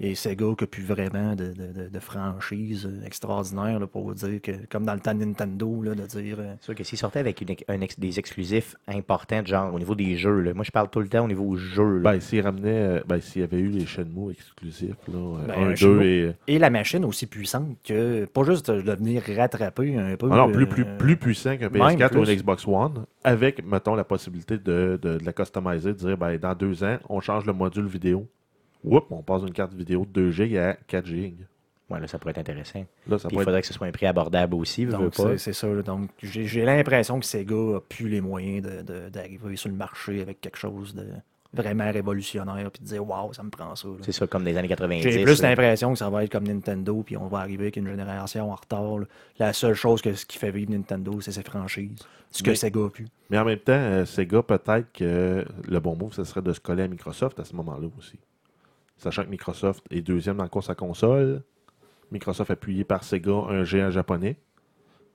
Et 0.01 0.17
Sega 0.17 0.47
qui 0.59 0.65
n'a 0.65 0.67
plus 0.67 0.83
vraiment 0.83 1.37
de, 1.37 1.53
de- 1.53 1.73
de- 1.85 1.89
de 1.89 2.01
franchise 2.01 2.87
euh, 2.91 3.07
extraordinaire 3.07 3.79
là, 3.79 3.87
pour 3.87 4.13
dire 4.15 4.41
que, 4.43 4.51
comme 4.69 4.85
dans 4.85 4.95
le 4.95 5.01
temps 5.01 5.15
de 5.15 5.25
Nintendo, 5.25 5.81
là, 5.83 5.95
de 5.95 6.05
dire. 6.07 6.37
euh, 6.41 6.55
C'est 6.59 6.65
sûr 6.65 6.75
que 6.75 6.83
s'il 6.83 6.99
sortait 6.99 7.21
avec 7.21 7.41
une 7.41 7.55
un 7.69 7.81
ex- 7.83 8.01
des 8.01 8.19
exclusifs 8.19 8.75
importants, 8.89 9.45
genre 9.45 9.73
au 9.73 9.79
niveau 9.79 9.95
des 9.95 10.17
jeux, 10.17 10.41
là, 10.41 10.55
moi 10.55 10.65
je 10.65 10.73
parle 10.73 10.89
tout 10.89 10.99
le 10.99 11.09
temps 11.09 11.25
au 11.25 11.29
niveau 11.29 11.55
jeux. 11.57 11.99
là. 11.99 12.13
Ben, 12.15 12.21
s'ils 12.21 12.41
ramenaient, 12.41 12.99
euh, 12.99 13.01
ben, 13.07 13.21
s'il 13.21 13.43
y 13.43 13.45
avait 13.45 13.61
eu 13.61 13.69
les 13.69 13.87
Shenmue 13.87 14.33
exclusifs, 14.33 14.97
là, 15.07 15.19
euh, 15.19 15.47
Ben, 15.47 15.55
1, 15.55 15.63
un 15.67 15.69
2 15.71 15.77
Shenmue. 15.77 16.05
et. 16.05 16.33
Et 16.49 16.59
la 16.62 16.70
machine 16.70 17.05
aussi 17.05 17.27
puissante 17.27 17.77
que, 17.85 18.25
pas 18.25 18.42
juste 18.44 18.70
de 18.70 18.92
venir 18.92 19.22
rattraper 19.37 19.96
un 19.98 20.16
peu. 20.16 20.29
Non, 20.29 20.51
plus, 20.51 20.66
plus, 20.66 20.85
euh, 20.85 20.96
plus 20.96 21.16
puissant 21.16 21.57
qu'un 21.59 21.68
même 21.68 21.83
PS4 21.83 22.16
ou 22.16 22.25
une 22.25 22.35
Xbox 22.35 22.66
One, 22.66 23.05
avec, 23.22 23.64
mettons, 23.64 23.94
la 23.94 24.05
possibilité 24.05 24.57
de, 24.57 24.98
de, 25.01 25.18
de 25.18 25.25
la 25.25 25.33
customiser, 25.33 25.92
de 25.92 25.98
dire, 25.98 26.16
ben, 26.16 26.37
dans 26.38 26.55
deux 26.55 26.83
ans, 26.83 26.96
on 27.09 27.20
change 27.20 27.44
le 27.44 27.53
module 27.53 27.87
vidéo. 27.87 28.27
Oups, 28.85 29.07
on 29.11 29.22
passe 29.22 29.42
d'une 29.42 29.53
carte 29.53 29.75
vidéo 29.75 30.05
de 30.07 30.11
2 30.11 30.31
GB 30.31 30.59
à 30.59 30.75
4 30.87 31.07
GB. 31.07 31.35
Ouais, 31.90 32.01
là, 32.01 32.07
ça 32.07 32.18
pourrait 32.18 32.31
être 32.31 32.38
intéressant. 32.38 32.85
Là, 33.07 33.18
ça 33.18 33.29
Puis 33.29 33.37
il 33.37 33.40
être... 33.40 33.44
faudrait 33.44 33.61
que 33.61 33.66
ce 33.66 33.75
soit 33.75 33.87
un 33.87 33.92
prix 33.92 34.07
abordable 34.07 34.55
aussi, 34.55 34.87
pas. 34.87 35.37
c'est 35.37 35.53
ça. 35.53 35.66
là. 35.68 35.83
Donc, 35.83 36.09
j'ai 36.22 36.64
l'impression 36.64 37.20
que 37.20 37.27
Sega 37.27 37.55
a 37.55 37.81
plus 37.81 38.09
les 38.09 38.20
moyens 38.22 38.62
de- 38.66 38.83
de- 38.83 39.09
d'arriver 39.11 39.57
sur 39.57 39.68
le 39.68 39.75
marché 39.77 40.22
avec 40.22 40.40
quelque 40.40 40.57
chose 40.59 40.94
de 40.94 41.07
vraiment 41.55 41.91
révolutionnaire 41.91 42.71
puis 42.71 42.83
de 42.83 42.88
dire 42.88 43.07
Waouh, 43.07 43.33
ça 43.33 43.43
me 43.43 43.51
prend 43.51 43.75
ça. 43.77 43.88
C'est 44.03 44.12
ça, 44.12 44.27
comme 44.27 44.45
des 44.45 44.57
années 44.57 44.69
90. 44.69 45.03
J'ai 45.03 45.23
plus 45.25 45.43
l'impression 45.43 45.93
que 45.93 45.99
ça 45.99 46.09
va 46.09 46.25
être 46.25 46.33
comme 46.33 46.47
Nintendo, 46.47 47.03
puis 47.05 47.17
on 47.17 47.27
va 47.29 47.38
arriver 47.38 47.65
avec 47.65 47.77
une 47.77 47.87
génération 47.88 48.51
en 48.51 48.55
retard. 48.55 48.99
là. 48.99 49.07
La 49.38 49.53
seule 49.53 49.75
chose 49.75 50.01
que, 50.01 50.15
ce 50.15 50.25
qui 50.25 50.38
fait 50.38 50.51
vivre 50.51 50.71
Nintendo, 50.73 51.21
c'est 51.21 51.33
ses 51.33 51.43
franchises. 51.43 51.99
Ce 52.31 52.43
que 52.43 52.51
Mais- 52.51 52.57
Sega 52.57 52.87
a 52.87 52.88
pu. 52.91 53.07
Mais 53.29 53.38
en 53.38 53.45
même 53.45 53.59
temps, 53.59 53.73
euh, 53.75 54.05
Sega, 54.07 54.43
peut-être 54.43 54.93
que 54.93 55.45
le 55.69 55.81
bon 55.81 55.97
move, 55.97 56.15
ce 56.15 56.25
serait 56.25 56.41
de 56.43 56.53
se 56.53 56.61
coller 56.61 56.85
à 56.85 56.88
Microsoft 56.88 57.38
à 57.41 57.45
ce 57.45 57.55
moment-là 57.57 57.88
aussi. 57.99 58.19
Sachant 58.97 59.25
que 59.25 59.29
Microsoft 59.31 59.85
est 59.91 60.01
deuxième 60.01 60.37
dans 60.37 60.45
la 60.45 60.49
course 60.49 60.71
à 60.71 60.75
console, 60.75 61.43
Microsoft 62.11 62.51
appuyé 62.51 62.85
par 62.85 63.05
Sega, 63.05 63.33
un 63.33 63.65
géant 63.65 63.91
japonais. 63.91 64.37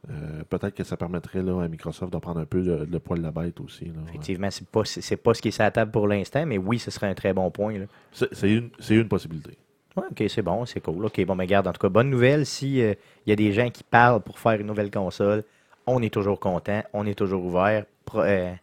Euh, 0.10 0.44
peut-être 0.50 0.74
que 0.74 0.84
ça 0.86 0.96
permettrait 0.96 1.42
là, 1.44 1.62
à 1.62 1.68
Microsoft 1.68 2.14
de 2.14 2.18
prendre 2.18 2.40
un 2.40 2.46
peu 2.46 2.62
le, 2.62 2.86
le 2.86 3.00
poil 3.00 3.20
de 3.20 3.24
la 3.24 3.32
bête 3.32 3.60
aussi. 3.60 3.86
là. 3.86 3.92
Effectivement, 4.08 4.50
c'est 4.50 4.66
pas, 4.68 4.86
c'est 4.86 5.02
c'est 5.02 5.18
pas 5.18 5.34
ce 5.34 5.42
qui 5.42 5.50
est 5.50 5.52
sur 5.52 5.64
la 5.64 5.72
table 5.72 5.92
pour 5.92 6.08
l'instant, 6.08 6.46
mais 6.46 6.58
oui, 6.58 6.80
ce 6.80 6.92
serait 6.92 7.08
un 7.08 7.14
très 7.14 7.34
bon 7.34 7.52
point. 7.52 7.74
C'est 8.14 8.50
une, 8.50 8.70
une 8.90 9.08
possibilité. 9.08 9.58
Ouais, 9.98 10.04
ok, 10.10 10.24
c'est 10.30 10.42
bon, 10.42 10.66
c'est 10.66 10.80
cool. 10.80 11.06
Ok, 11.06 11.26
bon, 11.26 11.36
mais 11.36 11.46
garde, 11.48 11.68
en 11.68 11.74
tout 11.74 11.82
cas, 11.82 11.90
bonne 11.90 12.10
nouvelle. 12.10 12.46
Si 12.46 12.78
il 12.78 12.96
y 13.26 13.32
a 13.32 13.36
des 13.36 13.52
gens 13.52 13.70
qui 13.70 13.84
parlent 13.84 14.22
pour 14.22 14.40
faire 14.40 14.54
une 14.62 14.68
nouvelle 14.68 14.92
console, 14.92 15.44
on 15.86 16.02
est 16.02 16.14
toujours 16.14 16.40
content, 16.40 16.84
on 16.94 17.06
est 17.06 17.16
toujours 17.16 17.44
ouvert. 17.44 17.86
Pro- 18.06 18.22
euh, 18.22 18.54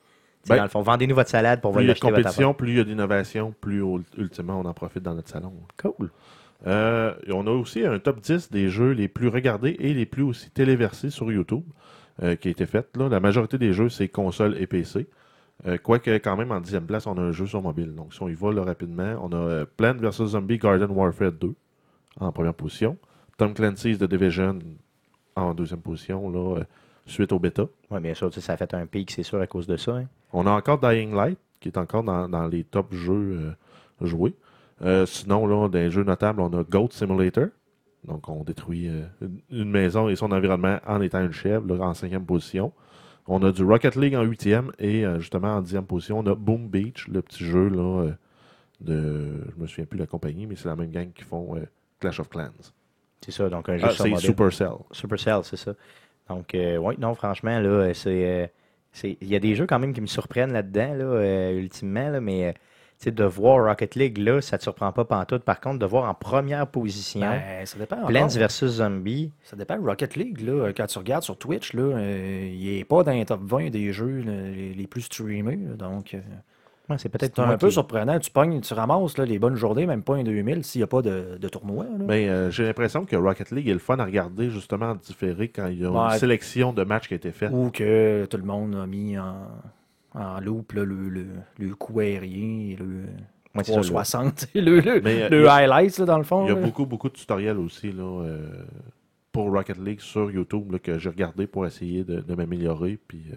Ben, 0.48 0.56
dans 0.56 0.62
le 0.64 0.68
fond, 0.68 0.82
vendez-nous 0.82 1.14
votre 1.14 1.30
salade 1.30 1.60
pour 1.60 1.72
Plus 1.72 1.82
il 1.82 1.86
y 1.86 1.90
a 1.90 1.94
de 1.94 1.98
l'acheter 2.00 2.08
compétition, 2.08 2.54
plus 2.54 2.70
il 2.72 2.76
y 2.76 2.80
a 2.80 2.84
d'innovation, 2.84 3.54
plus 3.60 3.82
ul- 3.82 4.02
ultimement 4.18 4.60
on 4.60 4.64
en 4.64 4.74
profite 4.74 5.02
dans 5.02 5.14
notre 5.14 5.28
salon. 5.30 5.52
Cool. 5.80 6.10
Euh, 6.66 7.14
on 7.30 7.46
a 7.46 7.50
aussi 7.50 7.84
un 7.84 7.98
top 7.98 8.20
10 8.20 8.50
des 8.50 8.68
jeux 8.68 8.92
les 8.92 9.08
plus 9.08 9.28
regardés 9.28 9.76
et 9.78 9.92
les 9.94 10.06
plus 10.06 10.22
aussi 10.22 10.50
téléversés 10.50 11.10
sur 11.10 11.30
YouTube 11.30 11.62
euh, 12.22 12.36
qui 12.36 12.48
a 12.48 12.50
été 12.50 12.66
fait. 12.66 12.86
Là. 12.96 13.08
La 13.08 13.20
majorité 13.20 13.58
des 13.58 13.72
jeux, 13.72 13.88
c'est 13.88 14.08
console 14.08 14.56
et 14.58 14.66
PC. 14.66 15.06
Euh, 15.66 15.76
Quoique, 15.82 16.10
quand 16.18 16.36
même, 16.36 16.52
en 16.52 16.60
dixième 16.60 16.86
place, 16.86 17.06
on 17.06 17.16
a 17.18 17.20
un 17.20 17.32
jeu 17.32 17.46
sur 17.46 17.60
mobile. 17.62 17.94
Donc, 17.94 18.14
si 18.14 18.22
on 18.22 18.28
y 18.28 18.34
va 18.34 18.52
là, 18.52 18.62
rapidement, 18.64 19.16
on 19.22 19.30
a 19.32 19.36
euh, 19.36 19.66
Plant 19.76 19.94
vs. 19.94 20.10
Zombie 20.26 20.58
Garden 20.58 20.90
Warfare 20.90 21.32
2 21.32 21.54
en 22.20 22.32
première 22.32 22.54
position. 22.54 22.96
Tom 23.36 23.52
Clancy's 23.54 23.98
The 23.98 24.04
Division 24.04 24.58
en 25.36 25.52
deuxième 25.54 25.80
position, 25.80 26.30
là, 26.30 26.60
suite 27.06 27.32
au 27.32 27.38
bêta. 27.38 27.64
Oui, 27.90 28.00
bien 28.00 28.14
sûr, 28.14 28.28
tu 28.30 28.36
sais, 28.36 28.40
ça 28.40 28.54
a 28.54 28.56
fait 28.56 28.72
un 28.74 28.86
pic, 28.86 29.10
c'est 29.10 29.22
sûr, 29.22 29.40
à 29.40 29.46
cause 29.46 29.66
de 29.66 29.76
ça. 29.76 29.96
hein. 29.96 30.06
On 30.32 30.46
a 30.46 30.50
encore 30.50 30.78
Dying 30.80 31.14
Light, 31.14 31.38
qui 31.60 31.68
est 31.68 31.78
encore 31.78 32.02
dans, 32.02 32.28
dans 32.28 32.46
les 32.46 32.64
top 32.64 32.92
jeux 32.94 33.38
euh, 34.02 34.06
joués. 34.06 34.34
Euh, 34.82 35.06
sinon, 35.06 35.46
là, 35.46 35.68
dans 35.68 35.78
les 35.78 35.90
jeux 35.90 36.04
notables, 36.04 36.40
on 36.40 36.52
a 36.58 36.62
Goat 36.64 36.88
Simulator. 36.90 37.46
Donc, 38.04 38.28
on 38.28 38.42
détruit 38.44 38.88
euh, 38.88 39.04
une- 39.50 39.70
maison 39.70 40.08
et 40.08 40.16
son 40.16 40.30
environnement 40.32 40.78
en 40.86 41.00
étant 41.00 41.22
une 41.22 41.32
chèvre, 41.32 41.66
là, 41.74 41.84
en 41.84 41.94
cinquième 41.94 42.24
position. 42.26 42.72
On 43.26 43.42
a 43.42 43.52
du 43.52 43.64
Rocket 43.64 43.96
League 43.96 44.14
en 44.14 44.22
huitième 44.22 44.70
et 44.78 45.04
justement 45.18 45.54
en 45.56 45.62
dixième 45.62 45.86
position, 45.86 46.18
on 46.18 46.26
a 46.26 46.34
Boom 46.34 46.68
Beach, 46.68 47.08
le 47.08 47.22
petit 47.22 47.42
jeu 47.46 47.68
là, 47.70 48.08
de. 48.82 49.44
Je 49.56 49.62
me 49.62 49.66
souviens 49.66 49.86
plus 49.86 49.96
de 49.96 50.02
la 50.02 50.06
compagnie, 50.06 50.46
mais 50.46 50.56
c'est 50.56 50.68
la 50.68 50.76
même 50.76 50.90
gang 50.90 51.10
qui 51.12 51.24
font 51.24 51.54
Clash 52.00 52.20
of 52.20 52.28
Clans. 52.28 52.50
C'est 53.24 53.30
ça, 53.32 53.48
donc 53.48 53.66
un 53.70 53.78
jeu 53.78 53.86
Ah, 53.88 53.92
sur 53.92 54.04
c'est. 54.04 54.16
Supercell. 54.16 54.72
Supercell, 54.90 55.40
c'est 55.44 55.56
ça. 55.56 55.72
Donc, 56.28 56.54
euh, 56.54 56.76
oui, 56.78 56.94
non, 56.98 57.14
franchement, 57.14 57.58
là, 57.60 57.92
c'est. 57.94 58.24
euh, 58.44 58.46
c'est- 58.92 59.16
Il 59.20 59.28
y 59.28 59.36
a 59.36 59.40
des 59.40 59.54
jeux 59.54 59.66
quand 59.66 59.78
même 59.78 59.92
qui 59.92 60.00
me 60.00 60.06
surprennent 60.06 60.52
là-dedans, 60.52 60.94
là, 60.94 61.04
euh, 61.04 61.58
ultimement, 61.58 62.08
là, 62.10 62.20
mais 62.20 62.46
euh, 62.48 62.52
tu 62.52 63.04
sais, 63.06 63.10
de 63.10 63.24
voir 63.24 63.64
Rocket 63.64 63.94
League, 63.96 64.18
là, 64.18 64.40
ça 64.40 64.56
te 64.56 64.62
surprend 64.62 64.92
pas 64.92 65.04
pantoute. 65.04 65.42
Par 65.42 65.60
contre, 65.60 65.80
de 65.80 65.86
voir 65.86 66.08
en 66.08 66.14
première 66.14 66.66
position 66.68 67.20
Ben, 67.20 67.66
ça 67.66 67.76
dépend. 67.78 68.06
Plants 68.06 68.20
encore. 68.24 68.38
versus 68.38 68.70
Zombie, 68.74 69.32
Ça 69.42 69.56
dépend. 69.56 69.76
Rocket 69.82 70.14
League, 70.16 70.40
là, 70.40 70.72
quand 70.72 70.86
tu 70.86 70.98
regardes 70.98 71.24
sur 71.24 71.36
Twitch, 71.36 71.72
là, 71.74 71.82
euh, 71.82 72.48
il 72.52 72.76
n'est 72.76 72.84
pas 72.84 73.02
dans 73.02 73.12
les 73.12 73.24
top 73.26 73.40
20 73.42 73.70
des 73.70 73.92
jeux 73.92 74.20
là, 74.22 74.32
les, 74.32 74.72
les 74.74 74.86
plus 74.86 75.02
streamés. 75.02 75.56
donc, 75.56 76.14
euh, 76.14 76.20
ouais, 76.88 76.96
c'est 76.98 77.08
peut-être 77.08 77.38
un 77.40 77.56
peu 77.56 77.68
qui- 77.68 77.72
surprenant. 77.74 78.18
Tu 78.18 78.30
pognes, 78.30 78.60
tu 78.60 78.74
ramasses 78.74 79.18
là, 79.18 79.24
les 79.24 79.38
bonnes 79.38 79.56
journées, 79.56 79.86
même 79.86 80.02
pas 80.02 80.16
un 80.16 80.22
2000 80.24 80.64
s'il 80.64 80.80
n'y 80.80 80.84
a 80.84 80.86
pas 80.86 81.02
de, 81.02 81.38
de 81.40 81.48
tournoi. 81.48 81.84
là. 81.84 82.04
Mais 82.06 82.28
euh, 82.28 82.50
j'ai 82.50 82.64
l'impression 82.64 83.04
que 83.04 83.16
Rocket 83.16 83.50
League 83.50 83.68
est 83.68 83.72
le 83.72 83.78
fun 83.78 83.98
à 83.98 84.04
regarder 84.04 84.50
justement 84.50 84.90
en 84.90 84.94
différé 84.96 85.48
quand 85.48 85.66
il 85.68 85.80
y 85.80 85.84
a 85.84 85.90
Ouais. 85.90 86.12
une 86.12 86.18
sélection 86.18 86.72
de 86.72 86.84
matchs 86.84 87.08
qui 87.08 87.14
a 87.14 87.16
été 87.16 87.32
faite. 87.32 87.50
Ou 87.52 87.70
que 87.70 88.26
tout 88.26 88.36
le 88.36 88.44
monde 88.44 88.74
a 88.76 88.86
mis 88.86 89.18
en, 89.18 89.48
en 90.14 90.40
loop 90.40 90.72
là, 90.72 90.84
le, 90.84 91.08
le, 91.08 91.26
le 91.58 91.74
coup 91.74 92.00
aérien 92.00 92.70
et 92.72 92.76
le 92.76 93.02
Ouais, 93.56 93.62
c'est 93.62 93.70
ça, 93.72 93.80
360. 93.82 94.48
le, 94.56 94.80
le, 94.80 95.00
Mais, 95.00 95.22
euh, 95.22 95.28
le 95.28 95.48
a- 95.48 95.54
highlights, 95.54 95.98
là, 95.98 96.04
dans 96.06 96.18
le 96.18 96.24
fond. 96.24 96.44
Il 96.44 96.48
y 96.48 96.50
a 96.50 96.56
là. 96.56 96.60
beaucoup, 96.60 96.86
beaucoup 96.86 97.08
de 97.08 97.14
tutoriels 97.14 97.58
aussi 97.58 97.92
là, 97.92 98.02
euh, 98.24 98.48
pour 99.30 99.52
Rocket 99.52 99.78
League 99.78 100.00
sur 100.00 100.28
YouTube 100.30 100.72
là, 100.72 100.80
que 100.80 100.98
j'ai 100.98 101.08
regardé 101.08 101.46
pour 101.46 101.64
essayer 101.64 102.02
de, 102.02 102.18
de 102.20 102.34
m'améliorer. 102.34 102.98
Puis 103.06 103.26
euh, 103.32 103.36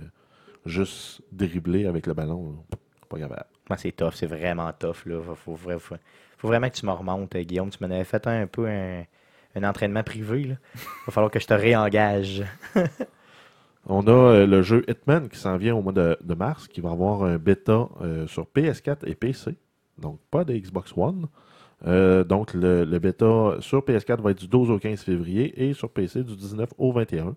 juste 0.66 1.22
dribbler 1.32 1.86
avec 1.86 2.08
le 2.08 2.14
ballon, 2.16 2.52
là, 2.72 2.78
pas 3.08 3.20
capable. 3.20 3.46
Ouais, 3.70 3.78
c'est 3.78 3.92
tough, 3.92 4.12
c'est 4.14 4.28
vraiment 4.28 4.72
tough. 4.74 5.06
Là. 5.06 5.20
Faut, 5.22 5.36
faut, 5.36 5.70
vra- 5.70 5.80
faut- 5.80 5.96
faut 6.38 6.48
vraiment 6.48 6.70
que 6.70 6.76
tu 6.76 6.86
me 6.86 6.92
remontes, 6.92 7.36
euh, 7.36 7.42
Guillaume. 7.44 7.70
Tu 7.70 7.78
m'en 7.84 7.90
avais 7.94 8.04
fait 8.04 8.26
un, 8.28 8.48
peu 8.48 8.68
un, 8.68 9.04
un 9.56 9.64
entraînement 9.64 10.04
privé. 10.04 10.42
Il 10.42 10.50
va 11.08 11.12
falloir 11.12 11.32
que 11.32 11.40
je 11.40 11.48
te 11.48 11.54
réengage. 11.54 12.44
On 13.90 14.06
a 14.08 14.12
euh, 14.12 14.46
le 14.48 14.62
jeu 14.64 14.84
Hitman 14.90 15.30
qui 15.30 15.38
s'en 15.40 15.56
vient 15.58 15.76
au 15.76 15.82
mois 15.82 15.94
de, 15.94 16.18
de 16.22 16.34
mars, 16.34 16.68
qui 16.68 16.82
va 16.82 16.92
avoir 16.92 17.24
un 17.24 17.38
bêta 17.38 17.88
euh, 18.02 18.28
sur 18.28 18.46
PS4 18.56 19.08
et 19.08 19.16
PC. 19.16 19.56
Donc, 19.98 20.20
pas 20.30 20.44
de 20.44 20.54
Xbox 20.54 20.94
One. 20.96 21.28
Euh, 21.86 22.24
donc, 22.24 22.54
le, 22.54 22.84
le 22.84 23.00
bêta 23.00 23.56
sur 23.62 23.80
PS4 23.82 24.22
va 24.22 24.32
être 24.32 24.40
du 24.40 24.48
12 24.48 24.72
au 24.72 24.80
15 24.80 25.02
février 25.02 25.68
et 25.70 25.74
sur 25.74 25.90
PC 25.90 26.24
du 26.24 26.36
19 26.36 26.70
au 26.78 26.92
21. 26.92 27.36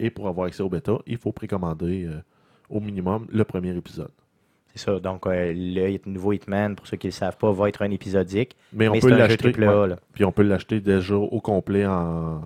Et 0.00 0.10
pour 0.10 0.26
avoir 0.28 0.48
accès 0.48 0.62
au 0.62 0.68
bêta, 0.68 0.98
il 1.06 1.18
faut 1.18 1.30
précommander 1.32 2.08
au 2.68 2.80
minimum 2.80 3.26
le 3.30 3.44
premier 3.44 3.76
épisode. 3.76 4.10
C'est 4.74 4.84
ça. 4.86 4.98
Donc, 5.00 5.26
euh, 5.26 5.52
le 5.54 5.98
nouveau 6.06 6.32
Hitman, 6.32 6.74
pour 6.76 6.86
ceux 6.86 6.96
qui 6.96 7.06
ne 7.08 7.10
le 7.12 7.14
savent 7.14 7.36
pas, 7.36 7.52
va 7.52 7.68
être 7.68 7.82
un 7.82 7.90
épisodique. 7.90 8.56
Mais 8.72 8.88
on 8.88 8.92
mais 8.92 9.00
peut 9.00 9.08
l'acheter. 9.18 9.52
ouais. 9.90 9.96
Puis 10.14 10.24
on 10.24 10.32
peut 10.32 10.42
l'acheter 10.42 10.80
déjà 10.80 11.14
au 11.16 11.40
complet 11.40 11.84
en, 11.86 12.40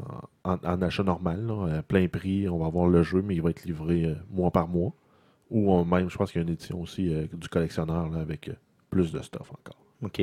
en- 0.44 0.58
en 0.64 0.82
achat 0.82 1.02
normal, 1.04 1.46
là, 1.46 1.78
à 1.78 1.82
plein 1.82 2.08
prix. 2.08 2.48
On 2.48 2.58
va 2.58 2.66
avoir 2.66 2.88
le 2.88 3.02
jeu, 3.02 3.22
mais 3.22 3.34
il 3.36 3.42
va 3.42 3.50
être 3.50 3.64
livré 3.64 4.04
euh, 4.06 4.14
mois 4.30 4.50
par 4.50 4.66
mois. 4.68 4.92
Ou 5.50 5.72
euh, 5.78 5.84
même, 5.84 6.10
je 6.10 6.16
pense 6.16 6.32
qu'il 6.32 6.40
y 6.40 6.44
a 6.44 6.46
une 6.46 6.52
édition 6.52 6.80
aussi 6.80 7.14
euh, 7.14 7.26
du 7.32 7.48
collectionneur 7.48 8.08
là, 8.10 8.18
avec 8.20 8.48
euh, 8.48 8.54
plus 8.90 9.12
de 9.12 9.20
stuff 9.20 9.52
encore. 9.52 9.78
OK. 10.02 10.20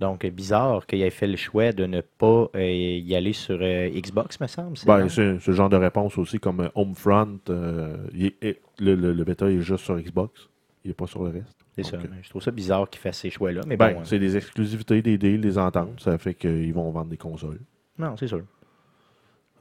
Donc, 0.00 0.24
euh, 0.24 0.30
bizarre 0.30 0.86
qu'il 0.86 1.02
ait 1.02 1.10
fait 1.10 1.26
le 1.28 1.36
choix 1.36 1.70
de 1.72 1.84
ne 1.86 2.00
pas 2.00 2.48
euh, 2.56 2.60
y 3.04 3.14
aller 3.14 3.32
sur 3.32 3.58
euh, 3.60 3.88
Xbox, 3.90 4.40
me 4.40 4.46
semble. 4.48 4.76
c'est 4.76 4.86
Ben, 4.86 5.08
c'est 5.08 5.46
le 5.46 5.54
genre 5.54 5.68
de 5.68 5.76
réponse 5.76 6.18
aussi 6.18 6.38
comme 6.40 6.60
euh, 6.60 6.68
Homefront. 6.74 7.38
euh, 7.50 7.96
il 8.14 8.26
est- 8.26 8.44
est- 8.44 8.60
le, 8.80 8.94
le- 8.96 9.12
le 9.12 9.24
bêta 9.24 9.48
est 9.50 9.60
juste 9.60 9.84
sur 9.84 9.96
Xbox. 10.00 10.48
Il 10.88 10.92
n'est 10.92 10.94
pas 10.94 11.06
sur 11.06 11.22
le 11.22 11.28
reste. 11.28 11.54
C'est 11.76 11.82
ça. 11.82 11.98
Euh, 11.98 12.06
Je 12.22 12.30
trouve 12.30 12.40
ça 12.40 12.50
bizarre 12.50 12.88
qu'il 12.88 12.98
fasse 12.98 13.18
ces 13.18 13.28
choix-là. 13.28 13.60
Mais 13.66 13.76
ben, 13.76 13.92
bon, 13.92 14.00
euh, 14.00 14.04
c'est 14.04 14.18
des 14.18 14.38
exclusivités, 14.38 15.02
des 15.02 15.18
deals, 15.18 15.42
des 15.42 15.58
ententes. 15.58 16.00
Ça 16.00 16.16
fait 16.16 16.32
qu'ils 16.32 16.72
vont 16.72 16.90
vendre 16.90 17.10
des 17.10 17.18
consoles. 17.18 17.60
non, 17.98 18.16
c'est 18.16 18.26
sûr. 18.26 18.42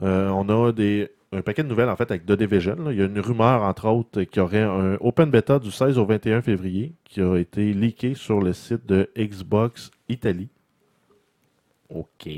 Euh, 0.02 0.30
on 0.30 0.48
a 0.48 0.72
des, 0.72 1.12
un 1.34 1.42
paquet 1.42 1.63
de 1.63 1.68
nouvelles 1.68 1.90
en 1.90 1.98
fait 1.98 2.10
avec 2.10 2.26
The 2.26 2.32
Division. 2.32 2.76
là. 2.76 2.94
Il 2.94 2.98
y 2.98 3.02
a 3.02 3.06
une 3.08 3.20
rumeur, 3.20 3.62
entre 3.63 3.90
autres, 3.90 4.24
qu'il 4.24 4.40
y 4.40 4.40
aurait 4.40 4.63
un 4.63 4.96
open 5.02 5.30
beta 5.30 5.60
du 5.60 5.70
16 5.70 5.98
au 5.98 6.06
21 6.06 6.42
février 6.42 6.94
qui 7.04 7.20
a 7.20 7.36
été 7.36 7.74
leaké 7.74 8.13
sur 8.13 8.40
le 8.40 8.54
site 8.54 8.86
de 8.86 9.10
Xbox 9.18 9.92
Italie. 10.08 10.48
OK. 11.90 12.30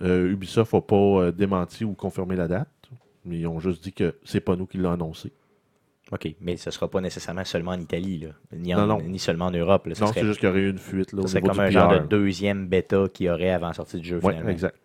Euh, 0.00 0.32
Ubisoft 0.32 0.72
n'a 0.72 0.80
pas 0.80 0.96
euh, 0.96 1.32
démenti 1.32 1.84
ou 1.84 1.92
confirmé 1.92 2.34
la 2.34 2.48
date, 2.48 2.88
mais 3.26 3.40
ils 3.40 3.46
ont 3.46 3.60
juste 3.60 3.82
dit 3.82 3.92
que 3.92 4.14
c'est 4.24 4.40
pas 4.40 4.56
nous 4.56 4.66
qui 4.66 4.78
l'avons 4.78 4.94
annoncé. 4.94 5.32
OK. 6.10 6.34
Mais 6.40 6.56
ce 6.56 6.70
ne 6.70 6.72
sera 6.72 6.88
pas 6.88 7.00
nécessairement 7.00 7.44
seulement 7.44 7.72
en 7.72 7.80
Italie, 7.80 8.18
là. 8.20 8.28
Ni, 8.56 8.74
en- 8.74 8.86
Non, 8.86 8.98
non. 8.98 9.00
ni 9.02 9.18
seulement 9.18 9.46
en 9.46 9.50
Europe. 9.50 9.86
là. 9.86 9.94
Non, 10.00 10.06
c'est 10.12 10.24
juste 10.24 10.40
qu'il 10.40 10.48
y 10.48 10.52
aurait 10.52 10.60
eu 10.60 10.70
une 10.70 10.78
fuite 10.78 11.12
là, 11.12 11.20
ce 11.20 11.24
au 11.24 11.28
serait 11.28 11.40
niveau 11.42 11.54
comme 11.54 11.62
du 11.68 11.68
un 11.68 11.70
genre 11.70 11.92
de 12.00 12.06
deuxième 12.06 12.66
bêta 12.66 13.04
qu'il 13.12 13.26
y 13.26 13.30
aurait 13.30 13.50
avant 13.50 13.68
la 13.68 13.74
sortie 13.74 13.98
du 14.00 14.08
jeu, 14.08 14.20
finalement. 14.20 14.48
exact. 14.48 14.76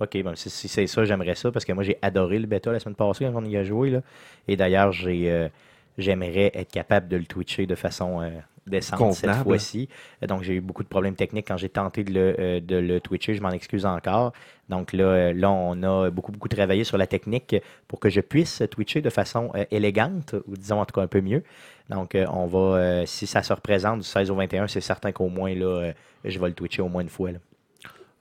OK, 0.00 0.22
bon, 0.22 0.34
si, 0.36 0.50
si 0.50 0.68
c'est 0.68 0.86
ça, 0.86 1.04
j'aimerais 1.04 1.34
ça 1.36 1.50
parce 1.50 1.64
que 1.64 1.72
moi, 1.72 1.82
j'ai 1.82 1.96
adoré 2.02 2.38
le 2.38 2.46
bêta 2.46 2.70
la 2.72 2.80
semaine 2.80 2.96
passée 2.96 3.24
quand 3.24 3.42
on 3.42 3.44
y 3.46 3.56
a 3.56 3.64
joué. 3.64 3.90
Là. 3.90 4.02
Et 4.46 4.56
d'ailleurs, 4.56 4.92
j'ai, 4.92 5.30
euh, 5.30 5.48
j'aimerais 5.96 6.50
être 6.54 6.70
capable 6.70 7.08
de 7.08 7.16
le 7.16 7.24
twitcher 7.24 7.64
de 7.66 7.74
façon 7.74 8.20
euh, 8.20 8.28
décente 8.66 8.98
cette 9.14 9.26
fois-ci. 9.44 9.88
Donc, 10.26 10.42
j'ai 10.42 10.54
eu 10.54 10.60
beaucoup 10.60 10.82
de 10.82 10.88
problèmes 10.88 11.14
techniques 11.14 11.46
quand 11.48 11.56
j'ai 11.56 11.68
tenté 11.68 12.04
de 12.04 12.12
le, 12.12 12.36
euh, 12.38 12.60
de 12.60 12.76
le 12.76 13.00
twitcher. 13.00 13.34
Je 13.34 13.42
m'en 13.42 13.50
excuse 13.50 13.86
encore. 13.86 14.32
Donc 14.68 14.92
là, 14.92 15.04
euh, 15.04 15.32
là, 15.32 15.50
on 15.50 15.80
a 15.82 16.10
beaucoup, 16.10 16.32
beaucoup 16.32 16.48
travaillé 16.48 16.82
sur 16.84 16.98
la 16.98 17.06
technique 17.06 17.54
pour 17.86 18.00
que 18.00 18.10
je 18.10 18.20
puisse 18.20 18.62
twitcher 18.70 19.00
de 19.00 19.10
façon 19.10 19.50
euh, 19.54 19.64
élégante, 19.70 20.34
ou 20.48 20.56
disons 20.56 20.80
en 20.80 20.84
tout 20.84 20.94
cas 20.94 21.02
un 21.02 21.06
peu 21.06 21.20
mieux. 21.20 21.42
Donc, 21.88 22.16
on 22.32 22.46
va, 22.46 23.06
si 23.06 23.28
ça 23.28 23.42
se 23.44 23.52
représente 23.52 24.00
du 24.00 24.04
16 24.06 24.30
au 24.30 24.34
21, 24.34 24.66
c'est 24.66 24.80
certain 24.80 25.12
qu'au 25.12 25.28
moins, 25.28 25.54
là, 25.54 25.92
je 26.24 26.38
vais 26.40 26.48
le 26.48 26.54
twitcher 26.54 26.82
au 26.82 26.88
moins 26.88 27.02
une 27.02 27.08
fois. 27.08 27.30
là. 27.30 27.38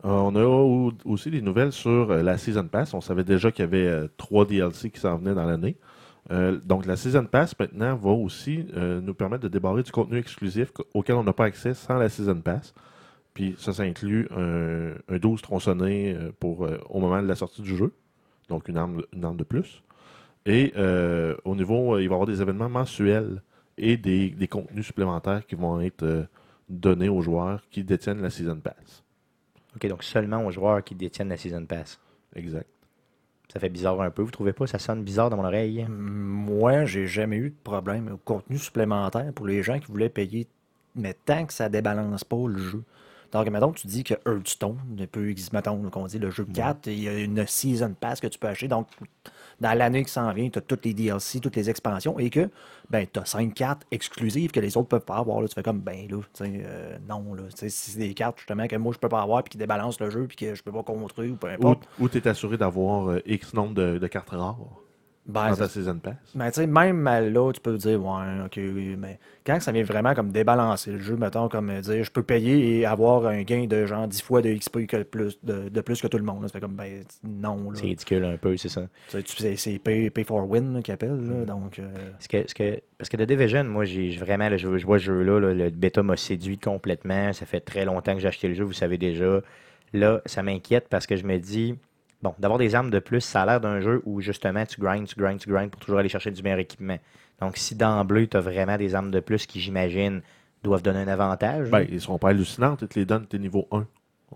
On 0.03 0.35
a 0.35 0.43
au- 0.43 0.91
aussi 1.03 1.31
des 1.31 1.41
nouvelles 1.41 1.71
sur 1.71 2.09
la 2.13 2.37
Season 2.37 2.67
Pass. 2.67 2.93
On 2.93 3.01
savait 3.01 3.23
déjà 3.23 3.51
qu'il 3.51 3.63
y 3.65 3.67
avait 3.67 4.07
trois 4.17 4.45
DLC 4.45 4.91
qui 4.91 4.99
s'en 4.99 5.17
venaient 5.17 5.33
dans 5.33 5.45
l'année. 5.45 5.75
Euh, 6.31 6.59
donc, 6.63 6.85
la 6.85 6.95
Season 6.95 7.25
Pass, 7.25 7.57
maintenant, 7.59 7.95
va 7.95 8.09
aussi 8.11 8.65
euh, 8.75 8.99
nous 9.01 9.13
permettre 9.13 9.43
de 9.43 9.47
débarrer 9.47 9.83
du 9.83 9.91
contenu 9.91 10.17
exclusif 10.17 10.71
qu- 10.73 10.81
auquel 10.93 11.15
on 11.15 11.23
n'a 11.23 11.33
pas 11.33 11.45
accès 11.45 11.73
sans 11.73 11.97
la 11.97 12.09
Season 12.09 12.39
Pass. 12.41 12.73
Puis, 13.33 13.55
ça, 13.57 13.73
ça 13.73 13.83
inclut 13.83 14.27
un, 14.35 14.93
un 15.07 15.17
12 15.19 15.41
tronçonné 15.41 16.15
euh, 16.15 16.31
pour, 16.39 16.65
euh, 16.65 16.77
au 16.89 16.99
moment 16.99 17.21
de 17.21 17.27
la 17.27 17.35
sortie 17.35 17.61
du 17.61 17.75
jeu. 17.77 17.93
Donc, 18.49 18.67
une 18.67 18.77
arme, 18.77 19.03
une 19.13 19.23
arme 19.25 19.37
de 19.37 19.43
plus. 19.43 19.83
Et 20.47 20.73
au 21.43 21.55
niveau, 21.55 21.97
il 21.97 22.07
va 22.07 22.13
y 22.13 22.13
avoir 22.13 22.27
des 22.27 22.39
événements 22.39 22.69
mensuels 22.69 23.41
et 23.79 23.97
des, 23.97 24.29
des 24.29 24.47
contenus 24.47 24.85
supplémentaires 24.85 25.43
qui 25.47 25.55
vont 25.55 25.81
être 25.81 26.27
donnés 26.69 27.09
aux 27.09 27.21
joueurs 27.21 27.63
qui 27.71 27.83
détiennent 27.83 28.21
la 28.21 28.29
Season 28.29 28.59
Pass. 28.59 29.03
OK, 29.75 29.87
donc 29.87 30.03
seulement 30.03 30.45
aux 30.45 30.51
joueurs 30.51 30.83
qui 30.83 30.93
détiennent 30.93 31.29
la 31.29 31.37
Season 31.37 31.65
Pass. 31.65 31.99
Exact. 32.35 32.67
Ça 33.53 33.59
fait 33.59 33.69
bizarre 33.69 34.01
un 34.01 34.09
peu, 34.09 34.21
vous 34.21 34.31
trouvez 34.31 34.53
pas? 34.53 34.67
Ça 34.67 34.79
sonne 34.79 35.03
bizarre 35.03 35.29
dans 35.29 35.37
mon 35.37 35.45
oreille. 35.45 35.85
Moi, 35.89 36.85
j'ai 36.85 37.07
jamais 37.07 37.37
eu 37.37 37.49
de 37.51 37.55
problème 37.63 38.09
au 38.13 38.17
contenu 38.17 38.57
supplémentaire 38.57 39.31
pour 39.33 39.47
les 39.47 39.63
gens 39.63 39.79
qui 39.79 39.87
voulaient 39.87 40.09
payer, 40.09 40.47
mais 40.95 41.15
tant 41.25 41.45
que 41.45 41.53
ça 41.53 41.69
débalance 41.69 42.23
pas 42.23 42.47
le 42.47 42.57
jeu. 42.57 42.83
Donc, 43.31 43.49
mettons, 43.49 43.71
tu 43.71 43.87
dis 43.87 44.03
que 44.03 44.13
Hearthstone, 44.25 44.77
un 44.99 45.07
peu, 45.07 45.33
mettons, 45.51 45.89
qu'on 45.89 46.05
dit 46.05 46.19
le 46.19 46.31
jeu 46.31 46.45
4, 46.45 46.87
il 46.87 47.03
y 47.03 47.09
a 47.09 47.19
une 47.19 47.45
season 47.45 47.93
pass 47.99 48.19
que 48.19 48.27
tu 48.27 48.39
peux 48.39 48.47
acheter. 48.47 48.67
Donc, 48.67 48.87
dans 49.59 49.77
l'année 49.77 50.03
qui 50.03 50.11
s'en 50.11 50.31
vient, 50.33 50.49
tu 50.49 50.59
as 50.59 50.61
toutes 50.61 50.85
les 50.85 50.93
DLC, 50.93 51.39
toutes 51.39 51.55
les 51.55 51.69
expansions, 51.69 52.19
et 52.19 52.29
que, 52.29 52.49
ben, 52.89 53.05
tu 53.11 53.19
as 53.19 53.25
5 53.25 53.53
cartes 53.53 53.83
exclusives 53.91 54.51
que 54.51 54.59
les 54.59 54.77
autres 54.77 54.87
peuvent 54.87 55.05
pas 55.05 55.17
avoir. 55.17 55.41
Là. 55.41 55.47
Tu 55.47 55.55
fais 55.55 55.63
comme, 55.63 55.79
ben, 55.79 56.07
là, 56.09 56.17
euh, 56.41 56.97
non, 57.07 57.33
là. 57.33 57.43
Si 57.55 57.69
c'est 57.69 57.99
des 57.99 58.13
cartes, 58.13 58.37
justement, 58.39 58.67
que 58.67 58.75
moi, 58.75 58.93
je 58.93 58.99
peux 58.99 59.09
pas 59.09 59.21
avoir, 59.21 59.43
puis 59.43 59.51
qui 59.51 59.57
débalancent 59.57 59.99
le 59.99 60.09
jeu, 60.09 60.27
puis 60.27 60.37
que 60.37 60.55
je 60.55 60.63
peux 60.63 60.71
pas 60.71 60.83
contrer, 60.83 61.29
ou 61.29 61.35
peu 61.35 61.47
Ou, 61.47 61.51
importe. 61.51 61.87
tu 62.11 62.17
es 62.17 62.27
assuré 62.27 62.57
d'avoir 62.57 63.09
euh, 63.09 63.21
X 63.25 63.53
nombre 63.53 63.73
de 63.73 64.07
cartes 64.07 64.29
rares 64.29 64.84
Ben, 65.27 65.49
dans 65.49 65.55
c'est 65.55 65.61
ta 65.61 65.67
Season 65.69 65.97
Pass. 65.97 66.13
Mais 66.35 66.51
tu 66.51 66.61
sais, 66.61 66.67
même 66.67 67.07
euh, 67.07 67.29
là, 67.31 67.51
tu 67.51 67.59
peux 67.59 67.75
dire, 67.77 67.99
ouais, 67.99 68.23
ok, 68.45 68.53
oui, 68.57 68.95
mais 68.95 69.17
quand 69.43 69.59
ça 69.59 69.71
vient 69.71 69.83
vraiment 69.83 70.13
comme 70.13 70.31
débalancer 70.31 70.91
le 70.91 70.99
jeu, 70.99 71.15
mettons, 71.15 71.49
comme 71.49 71.71
euh, 71.71 71.81
dire, 71.81 72.03
je 72.03 72.11
peux 72.11 72.21
payer 72.21 72.77
et 72.79 72.85
avoir 72.85 73.25
un 73.25 73.41
gain 73.41 73.65
de 73.65 73.85
genre 73.87 74.07
10 74.07 74.21
fois 74.21 74.43
de 74.43 74.53
XP 74.53 74.85
que 74.85 75.01
plus, 75.01 75.39
de, 75.43 75.69
de 75.69 75.81
plus 75.81 75.99
que 75.99 76.05
tout 76.07 76.17
le 76.19 76.23
monde. 76.23 76.47
fait 76.51 76.59
comme, 76.59 76.75
ben, 76.75 77.03
non. 77.23 77.71
C'est 77.73 77.85
ridicule 77.87 78.23
un 78.23 78.37
peu, 78.37 78.55
c'est 78.57 78.69
ça. 78.69 78.83
C'est 79.07 79.55
c'est 79.55 79.79
pay, 79.79 80.11
pay 80.11 80.23
for 80.23 80.47
win 80.47 80.83
qu'ils 80.83 80.93
appellent, 80.93 81.11
Mm. 81.15 81.39
là, 81.39 81.45
donc... 81.45 81.79
euh, 81.79 81.91
Parce 82.13 82.27
que, 82.27 82.37
parce 82.41 82.53
que, 82.53 82.79
parce 82.99 83.09
que 83.09 83.17
The 83.17 83.23
Division, 83.23 83.63
moi, 83.63 83.85
j'ai 83.85 84.11
j'ai 84.11 84.19
vraiment, 84.19 84.47
là, 84.49 84.57
je, 84.57 84.77
je 84.77 84.85
vois 84.85 84.99
ce 84.99 85.05
jeu-là, 85.05 85.39
là, 85.39 85.53
le 85.55 85.69
bêta 85.71 86.03
m'a 86.03 86.17
séduit 86.17 86.59
complètement. 86.59 87.33
Ça 87.33 87.45
fait 87.47 87.61
très 87.61 87.83
longtemps 87.85 88.13
que 88.13 88.19
j'ai 88.19 88.27
acheté 88.27 88.47
le 88.47 88.53
jeu, 88.53 88.63
vous 88.63 88.73
savez 88.73 88.97
déjà. 88.99 89.41
Là, 89.93 90.21
ça 90.25 90.43
m'inquiète 90.43 90.87
parce 90.89 91.07
que 91.07 91.15
je 91.15 91.23
me 91.25 91.37
dis, 91.39 91.75
bon, 92.25 92.35
d'avoir 92.39 92.57
des 92.59 92.75
armes 92.75 92.89
de 92.89 92.99
plus, 92.99 93.21
ça 93.21 93.43
a 93.43 93.45
l'air 93.45 93.61
d'un 93.61 93.79
jeu 93.79 94.01
où 94.05 94.19
justement 94.21 94.65
tu 94.65 94.79
grindes, 94.81 95.05
tu 95.07 95.15
grindes, 95.15 95.39
tu 95.39 95.49
grindes 95.49 95.69
pour 95.71 95.79
toujours 95.79 95.99
aller 95.99 96.09
chercher 96.09 96.31
du 96.31 96.41
meilleur 96.43 96.59
équipement. 96.59 96.97
Donc, 97.41 97.57
si 97.57 97.75
d'emblée, 97.75 98.27
tu 98.27 98.37
as 98.37 98.41
vraiment 98.41 98.77
des 98.77 98.95
armes 98.95 99.11
de 99.11 99.19
plus 99.19 99.45
qui, 99.45 99.59
j'imagine, 99.59 100.21
doivent 100.63 100.81
donner 100.81 100.99
un 100.99 101.07
avantage. 101.07 101.69
Ben, 101.69 101.85
ils 101.89 102.01
seront 102.01 102.17
pas 102.17 102.29
hallucinantes, 102.29 102.81
ils 102.81 102.87
te 102.87 102.97
les 102.99 103.05
donnent 103.05 103.27
tes 103.27 103.39
niveaux 103.39 103.67
1. 103.71 103.85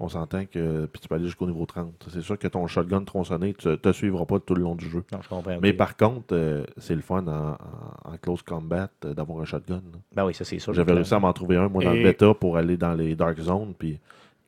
On 0.02 0.08
s'entend 0.08 0.46
que. 0.46 0.86
Puis 0.86 1.02
tu 1.02 1.08
peux 1.08 1.16
aller 1.16 1.26
jusqu'au 1.26 1.48
niveau 1.48 1.66
30. 1.66 2.08
C'est 2.14 2.22
sûr 2.22 2.38
que 2.38 2.48
ton 2.48 2.68
shotgun 2.68 3.04
tronçonné, 3.04 3.54
tu 3.56 3.76
te 3.78 3.92
suivra 3.92 4.26
pas 4.26 4.40
tout 4.40 4.54
le 4.54 4.62
long 4.62 4.76
du 4.76 4.88
jeu. 4.88 5.04
non, 5.12 5.20
je 5.22 5.28
comprends. 5.28 5.58
Mais 5.62 5.74
par 5.74 5.98
contre, 5.98 6.34
euh, 6.36 6.64
c'est 6.78 6.94
le 6.96 7.02
fun 7.02 7.26
en, 7.26 7.52
en- 7.54 8.14
en 8.14 8.18
close 8.22 8.44
combat 8.44 8.90
euh, 9.06 9.14
d'avoir 9.16 9.42
un 9.42 9.46
shotgun. 9.46 9.82
là. 9.92 10.00
Ben 10.16 10.26
oui, 10.26 10.34
ça, 10.36 10.46
c'est 10.46 10.60
sûr. 10.60 10.74
J'avais 10.74 10.94
réussi 10.94 11.14
à 11.16 11.20
m'en 11.20 11.34
trouver 11.34 11.58
un, 11.58 11.68
moi, 11.70 11.84
dans 11.84 11.92
le 11.92 12.04
bêta 12.04 12.34
pour 12.36 12.56
aller 12.58 12.78
dans 12.78 12.94
les 12.94 13.16
Dark 13.16 13.40
Zones. 13.40 13.74
Puis 13.78 14.00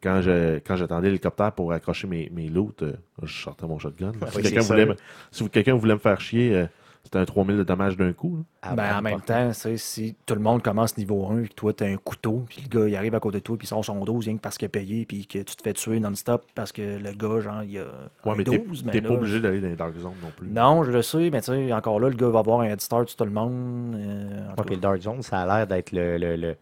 quand 0.01 0.21
je- 0.21 0.57
quand 0.59 0.75
j'attendais 0.75 1.07
l'hélicoptère 1.07 1.51
pour 1.51 1.71
accrocher 1.73 2.07
mes, 2.07 2.29
mes 2.33 2.49
loots, 2.49 2.83
euh, 2.83 2.93
je 3.23 3.41
sortais 3.43 3.65
mon 3.67 3.79
shotgun. 3.79 4.11
Si 4.13 4.37
oui, 4.37 4.43
quelqu'un 4.43 4.61
voulait, 4.61 4.85
me- 4.85 4.95
si 5.31 5.49
quelqu'un 5.49 5.75
voulait 5.75 5.93
me 5.93 5.99
faire 5.99 6.19
chier, 6.19 6.55
euh, 6.55 6.65
c'était 7.03 7.17
un 7.17 7.25
3000 7.25 7.57
de 7.57 7.63
dommages 7.63 7.97
d'un 7.97 8.13
coup. 8.13 8.43
Ah, 8.61 8.75
ben, 8.75 8.95
en 8.97 9.01
même 9.01 9.21
temps, 9.21 9.51
si 9.75 10.15
tout 10.25 10.35
le 10.35 10.39
monde 10.39 10.61
commence 10.61 10.95
niveau 10.97 11.25
1 11.27 11.43
et 11.43 11.47
que 11.47 11.53
toi, 11.55 11.73
tu 11.73 11.83
as 11.83 11.87
un 11.87 11.97
couteau, 11.97 12.45
puis 12.47 12.61
le 12.63 12.79
gars, 12.79 12.87
il 12.87 12.95
arrive 12.95 13.15
à 13.15 13.19
côté 13.19 13.39
de 13.39 13.43
toi, 13.43 13.57
puis 13.57 13.65
il 13.65 13.69
sort 13.69 13.83
son 13.83 14.03
12 14.05 14.25
rien 14.27 14.35
que 14.37 14.41
parce 14.41 14.57
qu'il 14.57 14.67
a 14.67 14.69
payé, 14.69 15.05
puis 15.07 15.25
que 15.25 15.39
tu 15.39 15.55
te 15.55 15.63
fais 15.63 15.73
tuer 15.73 15.99
non-stop 15.99 16.45
parce 16.53 16.71
que 16.71 16.99
le 16.99 17.11
gars, 17.13 17.41
genre, 17.41 17.63
il 17.63 17.79
a 17.79 17.81
Ouais, 18.23 18.31
un 18.33 18.35
mais 18.35 18.43
t'es 18.43 18.57
12, 18.59 18.83
t'es 18.91 19.01
ben 19.01 19.07
pas 19.07 19.13
obligé 19.15 19.39
d'aller 19.39 19.61
dans 19.61 19.67
les 19.69 19.75
Dark 19.75 19.95
Zones 19.97 20.13
non 20.21 20.31
plus. 20.37 20.47
Non, 20.47 20.83
je 20.83 20.91
le 20.91 21.01
sais, 21.01 21.29
mais 21.31 21.41
tu 21.41 21.51
sais, 21.51 21.73
encore 21.73 21.99
là, 21.99 22.07
le 22.09 22.15
gars 22.15 22.29
va 22.29 22.39
avoir 22.39 22.59
un 22.61 22.65
head 22.65 22.81
start 22.81 23.07
sur 23.09 23.17
tout 23.17 23.25
le 23.25 23.31
monde. 23.31 23.95
euh, 23.95 24.51
en 24.51 24.55
cas. 24.61 24.69
le 24.69 24.77
Dark 24.77 25.01
Zone, 25.01 25.21
ça 25.23 25.41
a 25.41 25.45
l'air 25.57 25.67
d'être 25.67 25.91
le, 25.91 26.17
le- 26.19 26.35
le- 26.35 26.55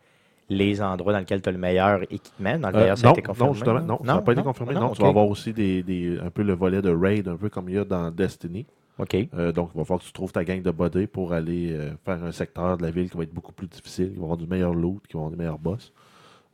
les 0.49 0.81
endroits 0.81 1.13
dans 1.13 1.19
lesquels 1.19 1.41
tu 1.41 1.49
as 1.49 1.51
le 1.51 1.57
meilleur 1.57 2.01
équipement. 2.03 2.57
Dans 2.59 2.69
le 2.69 2.75
Euh, 2.75 2.79
d'ailleurs, 2.79 2.97
ça 2.97 3.07
a 3.07 3.09
non, 3.09 3.13
été 3.13 3.21
confirmé. 3.21 3.47
non, 3.49 3.53
justement, 3.53 3.79
non, 3.81 3.97
ça 3.99 4.13
n'a 4.15 4.21
pas 4.21 4.31
été 4.33 4.41
confirmé. 4.43 4.73
Non, 4.73 4.89
tu 4.91 5.01
vas 5.01 5.07
avoir 5.09 5.27
aussi 5.27 5.53
des, 5.53 5.83
des- 5.83 6.17
un 6.19 6.29
peu 6.29 6.41
le 6.43 6.53
volet 6.53 6.81
de 6.81 6.89
raid, 6.91 7.27
un 7.27 7.37
peu 7.37 7.49
comme 7.49 7.69
il 7.69 7.75
y 7.75 7.77
a 7.77 7.85
dans 7.85 8.09
Destiny. 8.11 8.65
OK. 8.97 9.15
Euh, 9.33 9.51
donc, 9.53 9.69
il 9.73 9.77
va 9.77 9.85
falloir 9.85 10.01
que 10.01 10.05
tu 10.07 10.11
trouves 10.11 10.31
ta 10.33 10.43
gang 10.43 10.61
de 10.61 10.71
body 10.71 11.07
pour 11.07 11.31
aller 11.31 11.71
euh, 11.71 11.91
faire 12.03 12.21
un 12.23 12.31
secteur 12.33 12.77
de 12.77 12.83
la 12.83 12.91
ville 12.91 13.09
qui 13.09 13.15
va 13.15 13.23
être 13.23 13.33
beaucoup 13.33 13.53
plus 13.53 13.67
difficile, 13.67 14.09
qui 14.11 14.17
va 14.17 14.23
avoir 14.23 14.37
du 14.37 14.45
meilleur 14.47 14.73
loot, 14.73 15.01
qui 15.07 15.13
va 15.13 15.19
avoir 15.19 15.31
des 15.31 15.37
meilleurs 15.37 15.59
boss. 15.59 15.93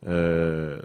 Euh, 0.06 0.78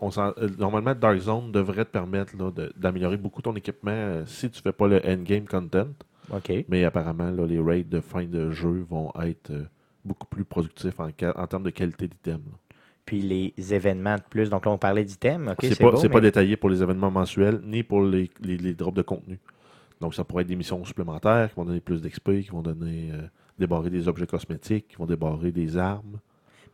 on 0.00 0.10
euh, 0.18 0.32
normalement, 0.58 0.94
Dark 0.94 1.18
Zone 1.18 1.52
devrait 1.52 1.84
te 1.84 1.90
permettre 1.90 2.32
d'améliorer 2.76 3.16
beaucoup 3.16 3.40
ton 3.40 3.54
équipement 3.54 3.92
euh, 3.92 4.22
si 4.26 4.50
tu 4.50 4.60
fais 4.60 4.72
pas 4.72 4.88
le 4.88 5.00
endgame 5.06 5.46
content. 5.46 5.86
OK. 6.32 6.52
Mais 6.68 6.84
apparemment, 6.84 7.30
là, 7.30 7.46
les 7.46 7.60
raids 7.60 7.84
de 7.84 8.00
fin 8.00 8.24
de 8.24 8.50
jeu 8.50 8.84
vont 8.90 9.12
être 9.22 9.50
euh, 9.52 9.64
beaucoup 10.06 10.26
plus 10.26 10.44
productifs 10.44 10.98
en, 11.00 11.10
termes 11.46 11.62
de 11.62 11.70
qualité 11.70 12.08
d'item. 12.08 12.40
Puis 13.04 13.20
les 13.20 13.74
événements 13.74 14.16
de 14.16 14.22
plus. 14.28 14.50
Donc 14.50 14.64
là, 14.64 14.72
on 14.72 14.78
parlait 14.78 15.04
d'items. 15.04 15.52
OK, 15.52 15.58
c'est 15.62 15.78
pas, 15.78 15.90
beau, 15.90 16.20
détaillé 16.20 16.56
pour 16.56 16.70
les 16.70 16.82
événements 16.82 17.10
mensuels 17.10 17.60
ni 17.62 17.82
pour 17.82 18.02
les, 18.02 18.30
les, 18.40 18.56
les 18.56 18.74
drops 18.74 18.96
de 18.96 19.02
contenu. 19.02 19.38
Donc, 20.00 20.14
ça 20.14 20.24
pourrait 20.24 20.42
être 20.42 20.48
des 20.48 20.56
missions 20.56 20.84
supplémentaires 20.84 21.48
qui 21.50 21.56
vont 21.56 21.64
donner 21.64 21.80
plus 21.80 22.02
d'XP, 22.02 22.42
qui 22.42 22.50
vont 22.50 22.62
donner 22.62 23.10
euh, 23.12 23.22
débarrer 23.58 23.90
des 23.90 24.08
objets 24.08 24.26
cosmétiques, 24.26 24.88
qui 24.88 24.96
vont 24.96 25.06
débarrer 25.06 25.52
des 25.52 25.76
armes. 25.76 26.18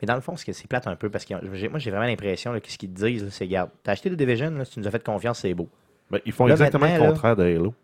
Mais 0.01 0.07
dans 0.07 0.17
le 0.17 0.21
fond, 0.21 0.35
c'est 0.37 0.67
plate 0.67 0.89
un 0.89 0.97
peu, 0.97 1.09
parce 1.09 1.25
que 1.25 1.35
moi, 1.69 1.79
j'ai 1.79 1.91
vraiment 1.91 2.07
l'impression 2.07 2.59
que 2.59 2.71
ce 2.71 2.77
qu'ils 2.77 2.91
te 2.91 3.07
disent, 3.07 3.29
c'est 3.31 3.47
garde, 3.47 3.71
t'as 3.85 3.93
acheté 3.93 4.11
The 4.11 4.15
Division, 4.15 4.51
là, 4.51 4.65
si 4.65 4.73
tu 4.73 4.81
nous 4.81 4.89
as 4.89 4.91
fait 4.91 5.05
confiance, 5.05 5.39
c'est 5.41 5.55
beau. 5.55 5.69
Ben, 6.11 6.19
ils 6.27 6.33
font 6.33 6.47
Là, 6.47 6.55
exactement 6.55 6.87
le 6.87 7.09
contraire 7.11 7.37
de 7.37 7.45
Halo. 7.45 7.75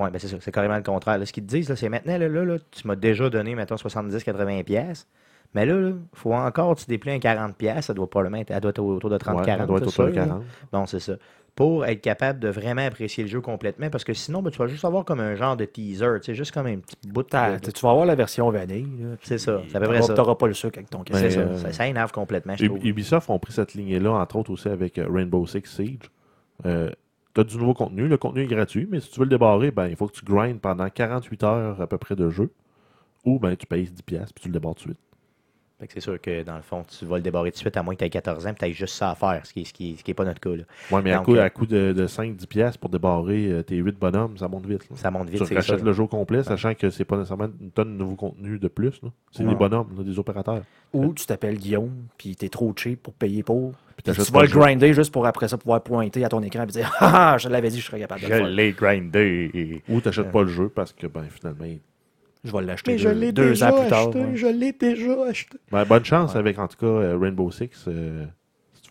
Ouais, 0.00 0.10
ben 0.10 0.18
c'est 0.18 0.28
ça, 0.28 0.36
c'est 0.40 0.50
carrément 0.52 0.76
le 0.76 0.82
contraire. 0.82 1.18
Là, 1.18 1.26
ce 1.26 1.32
qu'ils 1.32 1.44
te 1.44 1.48
disent, 1.50 1.68
là, 1.68 1.76
c'est 1.76 1.88
maintenant, 1.88 2.16
là, 2.18 2.28
là, 2.28 2.44
là, 2.44 2.56
tu 2.70 2.86
m'as 2.88 2.96
déjà 2.96 3.28
donné, 3.30 3.54
mettons, 3.54 3.76
70-80$. 3.76 4.64
pièces 4.64 5.06
Mais 5.54 5.66
là, 5.66 5.74
il 5.90 5.94
faut 6.14 6.32
encore 6.32 6.76
tu 6.76 6.86
déplies 6.86 7.10
un 7.12 7.18
40$, 7.18 7.52
pièces 7.54 7.86
ça 7.86 7.94
doit 7.94 8.08
probablement 8.08 8.38
être, 8.40 8.50
elle 8.50 8.60
doit 8.60 8.70
être 8.70 8.78
autour 8.78 9.10
de 9.10 9.18
30-40$. 9.18 9.36
Ouais, 9.36 9.44
ça 9.58 9.66
doit 9.66 9.78
être 9.78 9.90
c'est 9.90 10.00
autour 10.00 10.06
de 10.06 10.12
sûr, 10.12 10.20
là. 10.20 10.26
40. 10.26 10.42
Bon, 10.72 10.86
c'est 10.86 11.00
ça. 11.00 11.12
Pour 11.56 11.84
être 11.84 12.00
capable 12.00 12.38
de 12.38 12.48
vraiment 12.48 12.86
apprécier 12.86 13.24
le 13.24 13.28
jeu 13.28 13.40
complètement, 13.40 13.90
parce 13.90 14.04
que 14.04 14.14
sinon, 14.14 14.40
ben, 14.40 14.50
tu 14.50 14.58
vas 14.58 14.68
juste 14.68 14.84
avoir 14.84 15.04
comme 15.04 15.18
un 15.20 15.34
genre 15.34 15.56
de 15.56 15.64
teaser, 15.64 16.06
tu 16.20 16.26
sais, 16.26 16.34
juste 16.34 16.52
comme 16.52 16.66
un 16.68 16.78
petit 16.78 16.96
bout 17.08 17.24
de. 17.24 17.28
T'as- 17.28 17.58
de- 17.58 17.70
Tu 17.72 17.80
vas 17.82 17.90
avoir 17.90 18.06
la 18.06 18.14
version 18.14 18.48
vanille. 18.50 18.88
C'est 19.22 19.36
ça, 19.38 19.60
c'est 19.68 19.76
à 19.76 19.80
peu 19.80 19.88
près 19.88 20.00
ça. 20.02 20.14
T'auras 20.14 20.36
pas 20.36 20.46
le 20.46 20.54
sucre 20.54 20.78
avec 20.78 20.88
ton 20.88 21.02
C'est 21.06 21.12
casque. 21.12 21.24
Mais, 21.24 21.30
ça, 21.30 21.40
euh, 21.40 21.56
ça, 21.58 21.72
ça 21.72 21.86
énerve 21.88 22.12
complètement, 22.12 22.54
je 22.56 22.64
Ub- 22.64 22.70
trouve. 22.76 22.86
Ubisoft 22.86 23.28
ont 23.28 23.38
pris 23.40 23.52
cette 23.52 23.74
lignée-là, 23.74 24.12
entre 24.12 24.36
autres 24.36 24.52
aussi 24.52 24.68
avec 24.68 24.96
euh, 24.98 25.06
Rainbow 25.10 25.44
Six 25.46 25.62
Siege. 25.66 25.98
Euh, 26.64 26.90
tu 27.34 27.40
as 27.40 27.44
du 27.44 27.56
nouveau 27.58 27.74
contenu. 27.74 28.08
Le 28.08 28.16
contenu 28.16 28.42
est 28.42 28.46
gratuit, 28.46 28.86
mais 28.90 29.00
si 29.00 29.10
tu 29.10 29.18
veux 29.20 29.24
le 29.26 29.30
débarrer, 29.30 29.70
ben, 29.70 29.86
il 29.88 29.96
faut 29.96 30.06
que 30.08 30.12
tu 30.18 30.24
grindes 30.24 30.60
pendant 30.60 30.88
48 30.88 31.42
heures 31.44 31.80
à 31.80 31.86
peu 31.86 31.98
près 31.98 32.16
de 32.16 32.28
jeu. 32.30 32.50
Ou 33.24 33.38
ben, 33.38 33.54
tu 33.56 33.66
payes 33.66 33.84
10$ 33.84 34.02
piastres, 34.02 34.32
puis 34.34 34.42
tu 34.42 34.48
le 34.48 34.54
débarres 34.54 34.74
tout 34.74 34.88
de 34.88 34.94
suite. 34.94 34.98
Fait 35.78 35.86
que 35.86 35.94
c'est 35.94 36.00
sûr 36.00 36.20
que 36.20 36.42
dans 36.42 36.56
le 36.56 36.62
fond, 36.62 36.84
tu 36.86 37.06
vas 37.06 37.16
le 37.16 37.22
débarrer 37.22 37.50
tout 37.50 37.54
de 37.54 37.60
suite 37.60 37.76
à 37.78 37.82
moins 37.82 37.94
que 37.94 38.00
tu 38.00 38.04
aies 38.04 38.10
14 38.10 38.46
ans, 38.46 38.52
tu 38.52 38.66
aies 38.66 38.72
juste 38.74 38.94
ça 38.96 39.12
à 39.12 39.14
faire, 39.14 39.46
ce 39.46 39.52
qui 39.54 39.60
n'est 39.60 39.64
ce 39.64 39.72
qui, 39.72 39.96
ce 39.96 40.04
qui 40.04 40.10
est 40.10 40.14
pas 40.14 40.26
notre 40.26 40.38
cas. 40.40 40.54
Là. 40.54 40.64
Ouais, 40.90 41.00
mais 41.00 41.10
à 41.12 41.20
coup, 41.20 41.34
euh, 41.36 41.42
à 41.42 41.48
coup 41.48 41.64
de, 41.64 41.94
de 41.94 42.06
5-10 42.06 42.46
piastres 42.46 42.78
pour 42.78 42.90
débarrer 42.90 43.46
euh, 43.50 43.62
tes 43.62 43.76
8 43.76 43.98
bonhommes, 43.98 44.36
ça 44.36 44.46
monte 44.46 44.66
vite. 44.66 44.90
là. 44.90 44.96
Ça 44.96 45.10
monte 45.10 45.30
vite, 45.30 45.40
tu 45.40 45.46
c'est 45.46 45.54
ça. 45.54 45.60
rachètes 45.60 45.82
le 45.82 45.94
jeu 45.94 46.02
au 46.02 46.06
complet, 46.06 46.42
sachant 46.42 46.74
que 46.74 46.90
c'est 46.90 47.06
pas 47.06 47.16
nécessairement 47.16 47.48
une 47.58 47.70
tonne 47.70 47.94
de 47.94 47.98
nouveau 47.98 48.14
contenu 48.16 48.58
de 48.58 48.68
plus. 48.68 49.00
C'est 49.32 49.42
Ouais. 49.42 49.48
des 49.48 49.54
bonhommes, 49.54 49.88
là, 49.96 50.04
des 50.04 50.18
opérateurs. 50.18 50.62
Ou 50.92 51.14
tu 51.14 51.24
t'appelles 51.24 51.56
Guillaume, 51.56 51.94
puis 52.18 52.36
t'es 52.36 52.50
trop 52.50 52.74
cheap 52.76 53.02
pour 53.02 53.14
payer 53.14 53.42
pour. 53.42 53.72
Puis 54.04 54.14
tu 54.24 54.32
vas 54.32 54.42
le 54.42 54.48
jeu. 54.48 54.58
grinder 54.60 54.94
juste 54.94 55.12
pour 55.12 55.26
après 55.26 55.48
ça 55.48 55.58
pouvoir 55.58 55.82
pointer 55.82 56.24
à 56.24 56.28
ton 56.28 56.42
écran 56.42 56.62
et 56.64 56.66
dire 56.66 56.92
Ah, 57.00 57.32
ah, 57.32 57.38
je 57.38 57.48
l'avais 57.48 57.70
dit, 57.70 57.80
je 57.80 57.86
serais 57.86 58.00
capable 58.00 58.22
de 58.22 58.26
le 58.26 58.34
faire. 58.34 58.46
l'ai 58.46 58.72
grindé. 58.72 59.82
Ou 59.88 60.00
t'achètes 60.00 60.30
pas 60.32 60.42
le 60.42 60.48
jeu 60.48 60.68
parce 60.68 60.92
que 60.92 61.06
ben, 61.06 61.24
finalement. 61.30 61.66
Je 62.42 62.52
vais 62.52 62.62
l'acheter 62.62 62.96
deux, 62.96 63.32
deux 63.32 63.62
ans 63.62 63.80
plus 63.80 63.88
tard. 63.90 64.14
ouais. 64.14 64.30
je 64.34 64.46
l'ai 64.46 64.72
déjà 64.72 65.24
acheté. 65.28 65.58
Ben, 65.70 65.84
bonne 65.84 66.04
chance 66.04 66.34
avec 66.36 66.58
en 66.58 66.68
tout 66.68 66.78
cas 66.78 66.86
euh, 66.86 67.18
Rainbow 67.18 67.50
Six. 67.50 67.84
euh, 67.88 68.24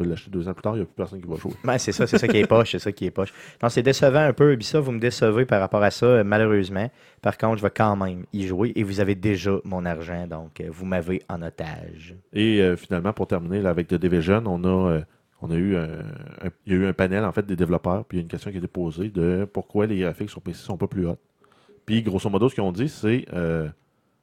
tu 0.03 0.09
l'acheter 0.09 0.31
deux 0.31 0.47
ans 0.47 0.53
plus 0.53 0.61
tard, 0.61 0.73
il 0.75 0.77
n'y 0.79 0.83
a 0.83 0.85
plus 0.85 0.95
personne 0.95 1.21
qui 1.21 1.27
va 1.27 1.35
jouer. 1.35 1.51
C'est 1.77 1.91
ça, 1.91 2.07
c'est 2.07 2.17
ça 2.17 2.27
qui 2.27 2.37
est 2.37 2.47
poche, 2.47 2.71
c'est 2.71 2.79
ça 2.79 2.91
qui 2.91 3.05
est 3.05 3.11
poche. 3.11 3.33
Non, 3.61 3.69
c'est 3.69 3.83
décevant 3.83 4.19
un 4.21 4.33
peu. 4.33 4.53
Ubisoft, 4.53 4.85
vous 4.85 4.91
me 4.91 4.99
décevez 4.99 5.45
par 5.45 5.59
rapport 5.59 5.83
à 5.83 5.91
ça, 5.91 6.05
euh, 6.05 6.23
malheureusement. 6.23 6.89
Par 7.21 7.37
contre, 7.37 7.57
je 7.57 7.63
vais 7.63 7.71
quand 7.71 7.95
même 7.95 8.25
y 8.33 8.45
jouer 8.47 8.71
et 8.75 8.83
vous 8.83 8.99
avez 8.99 9.15
déjà 9.15 9.51
mon 9.63 9.85
argent, 9.85 10.25
donc 10.27 10.61
euh, 10.61 10.69
vous 10.71 10.85
m'avez 10.85 11.21
en 11.29 11.41
otage. 11.41 12.15
Et 12.33 12.61
euh, 12.61 12.75
finalement, 12.77 13.13
pour 13.13 13.27
terminer 13.27 13.61
là, 13.61 13.69
avec 13.69 13.87
The 13.87 13.95
Division, 13.95 14.43
on 14.45 14.63
a, 14.63 14.91
euh, 14.91 15.01
on 15.41 15.51
a 15.51 15.55
eu 15.55 15.75
un, 15.75 15.83
un- 15.83 16.49
il 16.65 16.73
y 16.73 16.75
a 16.75 16.79
eu 16.79 16.85
un 16.85 16.93
panel 16.93 17.23
en 17.25 17.31
fait 17.31 17.45
des 17.45 17.55
développeurs, 17.55 18.05
puis 18.05 18.17
il 18.17 18.19
y 18.19 18.21
a 18.21 18.23
une 18.23 18.29
question 18.29 18.51
qui 18.51 18.57
a 18.57 18.59
été 18.59 18.67
posée 18.67 19.09
de 19.09 19.47
pourquoi 19.51 19.85
les 19.85 19.99
graphiques 19.99 20.29
sur 20.29 20.41
PC 20.41 20.59
sont 20.63 20.77
pas 20.77 20.87
plus 20.87 21.07
hautes. 21.07 21.19
Puis 21.85 22.01
grosso 22.03 22.29
modo, 22.29 22.49
ce 22.49 22.55
qu'ils 22.55 22.63
ont 22.63 22.71
dit, 22.71 22.87
c'est 22.89 23.25
euh, 23.33 23.67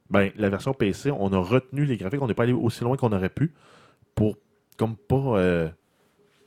ben, 0.09 0.31
la 0.37 0.49
version 0.49 0.73
PC, 0.73 1.11
on 1.11 1.33
a 1.33 1.37
retenu 1.37 1.85
les 1.85 1.97
graphiques, 1.97 2.21
on 2.21 2.27
n'est 2.27 2.33
pas 2.33 2.43
allé 2.43 2.53
aussi 2.53 2.83
loin 2.83 2.95
qu'on 2.97 3.11
aurait 3.11 3.29
pu 3.29 3.51
pour 4.15 4.37
comme 4.77 4.95
pas 4.95 5.15
euh, 5.39 5.69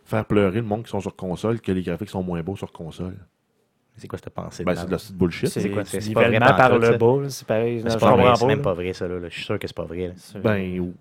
faire 0.04 0.24
pleurer 0.24 0.56
le 0.60 0.66
monde 0.66 0.84
qui 0.84 0.90
sont 0.90 1.00
sur 1.00 1.14
console 1.14 1.60
que 1.60 1.72
les 1.72 1.82
graphiques 1.82 2.10
sont 2.10 2.22
moins 2.22 2.42
beaux 2.42 2.56
sur 2.56 2.72
console. 2.72 3.16
C'est 3.96 4.08
quoi 4.08 4.18
cette 4.18 4.32
pensée? 4.32 4.64
Ben, 4.64 4.74
c'est 4.74 4.86
de 4.86 4.90
la 4.92 4.96
petite 4.96 5.16
bullshit. 5.16 5.48
C'est 5.48 5.70
quoi, 5.70 5.84
c'est- 5.84 6.14
pas 6.14 6.20
vrai 6.28 6.38
par 6.38 6.78
le 6.78 6.96
bas, 6.96 7.28
c'est 7.28 7.46
pareil. 7.46 7.82
Même 8.46 8.62
pas 8.62 8.72
vrai, 8.74 8.92
ça. 8.92 9.06
Là. 9.06 9.18
Je 9.28 9.34
suis 9.34 9.44
sûr 9.44 9.58
que 9.58 9.66
c'est 9.66 9.76
pas 9.76 9.84
vrai. 9.84 10.14
Ben, 10.42 10.92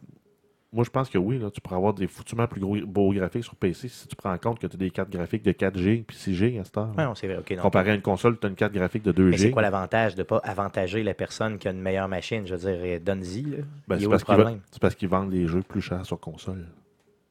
moi, 0.72 0.84
je 0.84 0.90
pense 0.92 1.10
que 1.10 1.18
oui. 1.18 1.40
Là, 1.40 1.50
tu 1.50 1.62
pourrais 1.62 1.78
avoir 1.78 1.94
des 1.94 2.08
foutument 2.08 2.46
plus 2.46 2.62
gros, 2.62 2.78
beaux 2.86 3.12
graphiques 3.12 3.44
sur 3.44 3.56
PC 3.56 3.88
si 3.88 4.08
tu 4.08 4.16
prends 4.16 4.32
en 4.32 4.38
compte 4.38 4.60
que 4.60 4.68
tu 4.68 4.76
as 4.76 4.78
des 4.78 4.92
cartes 4.92 5.10
graphiques 5.10 5.42
de 5.44 5.52
4G 5.52 6.04
puis 6.04 6.16
6G 6.16 6.60
à 6.60 6.86
non, 6.98 7.16
c'est 7.16 7.28
vrai. 7.28 7.44
non. 7.56 7.62
Comparé 7.62 7.92
à 7.92 7.96
une 7.96 8.02
console, 8.04 8.38
tu 8.38 8.46
as 8.46 8.50
une 8.50 8.56
carte 8.56 8.74
graphique 8.74 9.02
de 9.04 9.12
2G. 9.12 9.30
Mais 9.32 9.38
c'est 9.38 9.52
quoi 9.52 9.62
l'avantage 9.64 10.14
de 10.14 10.20
ne 10.20 10.24
pas 10.26 10.38
avantager 10.44 11.02
la 11.02 11.14
personne 11.16 11.58
qui 11.58 11.68
a 11.68 11.72
une 11.72 11.82
meilleure 11.82 12.08
machine? 12.08 12.46
Je 12.46 12.54
veux 12.54 12.60
dire, 12.72 12.80
euh, 12.84 13.00
donne-y. 13.00 13.44
Ben, 13.88 13.98
c'est 14.00 14.08
parce 14.08 14.24
qu'ils 14.24 14.36
va- 14.36 14.44
problème? 14.44 14.60
c'est 14.70 14.82
parce 14.82 14.94
qu'ils 14.96 15.10
vendent 15.10 15.32
les 15.32 15.48
jeux 15.48 15.64
plus 15.64 15.82
chers 15.82 16.06
sur 16.06 16.20
console. 16.20 16.68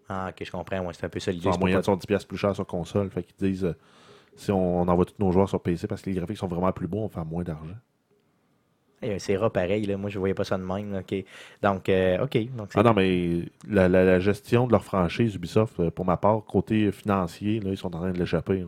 Ah, 0.09 0.31
ok, 0.31 0.45
je 0.45 0.51
comprends. 0.51 0.81
Ouais, 0.81 0.93
c'est 0.95 1.05
un 1.05 1.09
peu 1.09 1.21
ça 1.21 1.31
l'idée. 1.31 1.49
en 1.49 1.59
moyenne, 1.59 1.81
ils 1.81 1.85
sont 1.85 1.97
10$ 1.97 2.07
piastres 2.07 2.29
plus 2.29 2.39
chers 2.39 2.55
sur 2.55 2.67
console. 2.67 3.11
Fait 3.11 3.23
qu'ils 3.23 3.51
disent 3.51 3.65
euh, 3.65 3.75
si 4.37 4.51
on, 4.51 4.81
on 4.81 4.89
envoie 4.89 5.05
tous 5.05 5.15
nos 5.19 5.31
joueurs 5.33 5.49
sur 5.49 5.61
PC 5.61 5.87
parce 5.87 6.01
que 6.03 6.11
les 6.11 6.17
graphiques 6.17 6.39
sont 6.39 6.47
vraiment 6.47 6.73
plus 6.73 6.87
beaux, 6.87 7.01
on 7.01 7.09
fait 7.09 7.25
moins 7.25 7.43
d'argent. 7.43 7.75
Eh, 9.03 9.19
C'est 9.21 9.37
rare 9.37 9.53
pareil. 9.53 9.87
Là. 9.87 9.97
Moi, 9.97 10.11
je 10.11 10.19
voyais 10.19 10.35
pas 10.35 10.45
ça 10.45 10.57
de 10.59 10.63
même. 10.65 10.93
là. 10.93 11.03
Donc, 11.63 11.89
euh, 11.89 12.25
OK. 12.25 12.37
Donc, 12.57 12.71
Ah 12.75 12.83
non, 12.83 12.95
mais 12.95 13.43
la, 13.69 13.89
la- 13.89 14.05
la 14.05 14.19
gestion 14.19 14.67
de 14.67 14.73
leur 14.73 14.83
franchise 14.83 15.35
Ubisoft, 15.37 15.79
euh, 15.79 15.91
pour 15.91 16.05
ma 16.05 16.17
part, 16.17 16.43
côté 16.45 16.91
financier, 16.91 17.61
là, 17.61 17.71
ils 17.71 17.77
sont 17.77 17.95
en 17.95 18.01
train 18.01 18.11
de 18.11 18.19
l'échapper. 18.19 18.65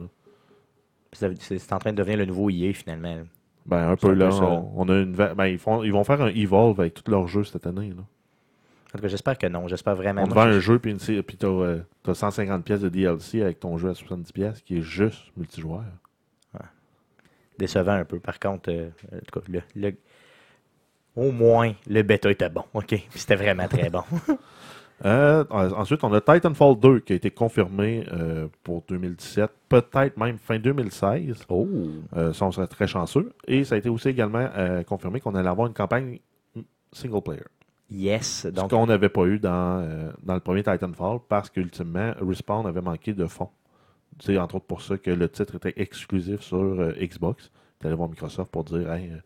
c'est 1.12 1.72
en 1.72 1.78
train 1.78 1.93
de 1.93 1.97
devenir 1.97 2.18
le 2.18 2.26
nouveau 2.26 2.49
EA, 2.51 2.72
finalement. 2.72 3.22
Ben, 3.66 3.88
un 3.91 3.97
peu 3.97 4.12
là. 4.12 4.30
on, 4.43 4.72
on 4.76 4.88
a 4.88 5.01
une, 5.01 5.12
ben, 5.12 5.47
ils, 5.47 5.59
font, 5.59 5.82
ils 5.82 5.93
vont 5.93 6.05
faire 6.05 6.20
un 6.22 6.28
Evolve 6.28 6.80
avec 6.80 6.95
tous 6.95 7.11
leurs 7.11 7.26
jeux 7.26 7.45
cette 7.45 7.66
année. 7.66 7.91
Là. 7.91 8.03
En 8.93 8.97
tout 8.99 9.03
cas, 9.03 9.09
j'espère 9.09 9.38
que 9.38 9.47
non. 9.47 9.68
J'espère 9.68 9.95
vraiment. 9.95 10.22
On 10.22 10.26
te 10.28 10.34
vend 10.34 10.43
un 10.43 10.59
jeu, 10.61 10.78
puis, 10.78 10.91
une 10.91 10.99
sé- 10.99 11.22
puis 11.22 11.36
t'as, 11.36 11.47
euh, 11.47 11.80
t'as 12.03 12.14
150 12.14 12.64
pièces 12.64 12.80
de 12.80 12.88
DLC 12.88 13.41
avec 13.43 13.61
ton 13.61 13.78
jeu 13.78 13.91
à 13.91 13.95
70 13.95 14.32
pièces 14.32 14.61
qui 14.62 14.78
est 14.78 14.82
juste 14.82 15.22
multijoueur. 15.36 15.84
décevant 17.59 17.93
un 17.93 18.05
peu. 18.07 18.18
Par 18.18 18.41
contre, 18.41 18.70
euh, 18.72 18.88
en 19.12 19.18
tout 19.18 19.41
cas, 19.41 19.47
le, 19.49 19.61
le- 19.76 19.95
au 21.14 21.30
moins, 21.30 21.72
le 21.86 22.03
bêta 22.03 22.30
était 22.30 22.49
bon. 22.49 22.64
OK? 22.72 22.86
Puis 22.86 23.05
C'était 23.14 23.36
vraiment 23.36 23.68
très 23.68 23.91
bon. 23.91 24.03
Euh, 25.07 25.47
ensuite, 25.51 26.05
on 26.05 26.12
a 26.12 26.20
Titanfall 26.20 26.78
2 26.78 27.01
qui 27.01 27.14
a 27.14 27.16
été 27.16 27.30
confirmé 27.30 28.05
euh, 28.12 28.49
pour 28.62 28.82
2017, 28.86 29.51
peut-être 29.66 30.18
même 30.18 30.36
fin 30.36 30.59
2016. 30.59 31.47
Oh. 31.49 31.66
Ça, 32.34 32.45
on 32.45 32.53
serait 32.53 32.66
très 32.66 32.86
chanceux. 32.86 33.32
Et 33.47 33.64
ça 33.64 33.76
a 33.76 33.78
été 33.78 33.88
aussi 33.88 34.11
également 34.11 34.47
confirmé 34.86 35.18
qu'on 35.20 35.34
allait 35.34 35.49
avoir 35.49 35.68
une 35.68 35.72
campagne 35.72 36.18
single 36.93 37.22
player. 37.22 37.45
Yes. 37.91 38.43
Ce 38.43 38.49
Donc, 38.49 38.70
qu'on 38.70 38.86
n'avait 38.86 39.09
pas 39.09 39.24
eu 39.26 39.38
dans, 39.38 39.80
euh, 39.80 40.11
dans 40.22 40.34
le 40.34 40.41
premier 40.41 40.62
Titanfall 40.62 41.18
parce 41.28 41.51
qu'ultimement, 41.51 42.12
Respawn 42.20 42.66
avait 42.66 42.80
manqué 42.80 43.12
de 43.12 43.26
fonds. 43.26 43.51
C'est 44.20 44.38
entre 44.38 44.57
autres 44.57 44.66
pour 44.66 44.82
ça 44.82 44.99
que 44.99 45.11
le 45.11 45.28
titre 45.28 45.57
était 45.57 45.74
exclusif 45.76 46.41
sur 46.41 46.59
euh, 46.59 46.93
Xbox. 47.01 47.51
Tu 47.80 47.86
allais 47.86 47.97
voir 47.97 48.09
Microsoft 48.09 48.51
pour 48.53 48.64
dire 48.64 48.93
Hey, 48.93 49.11
euh, 49.11 49.16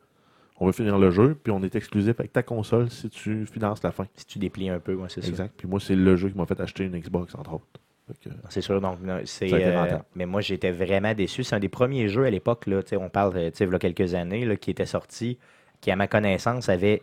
on 0.60 0.66
veut 0.66 0.72
finir 0.72 0.98
le 0.98 1.10
jeu, 1.10 1.36
puis 1.42 1.52
on 1.52 1.62
est 1.62 1.74
exclusif 1.74 2.18
avec 2.20 2.32
ta 2.32 2.42
console 2.42 2.90
si 2.90 3.10
tu 3.10 3.44
finances 3.46 3.82
la 3.82 3.90
fin. 3.90 4.06
si 4.14 4.24
tu 4.24 4.38
déplies 4.38 4.68
un 4.68 4.78
peu, 4.78 4.94
ouais, 4.94 5.08
c'est 5.08 5.22
ça. 5.22 5.28
Exact. 5.28 5.52
Puis 5.56 5.66
moi, 5.66 5.80
c'est 5.80 5.96
le 5.96 6.16
jeu 6.16 6.30
qui 6.30 6.36
m'a 6.38 6.46
fait 6.46 6.60
acheter 6.60 6.84
une 6.84 6.98
Xbox, 6.98 7.34
entre 7.34 7.54
autres. 7.54 7.66
C'est 8.50 8.60
sûr, 8.60 8.80
donc 8.82 8.98
c'est. 9.24 9.48
Euh, 9.50 9.98
mais 10.14 10.26
moi, 10.26 10.42
j'étais 10.42 10.70
vraiment 10.70 11.14
déçu. 11.14 11.42
C'est 11.42 11.56
un 11.56 11.60
des 11.60 11.70
premiers 11.70 12.08
jeux 12.08 12.24
à 12.24 12.30
l'époque, 12.30 12.66
là, 12.66 12.82
tu 12.82 12.90
sais, 12.90 12.96
on 12.96 13.08
parle, 13.08 13.32
tu 13.32 13.38
sais, 13.54 13.64
il 13.64 13.72
y 13.72 13.74
a 13.74 13.78
quelques 13.78 14.14
années, 14.14 14.44
là, 14.44 14.56
qui 14.56 14.70
était 14.70 14.84
sorti, 14.84 15.38
qui, 15.80 15.90
à 15.90 15.96
ma 15.96 16.06
connaissance, 16.06 16.68
avait 16.68 17.02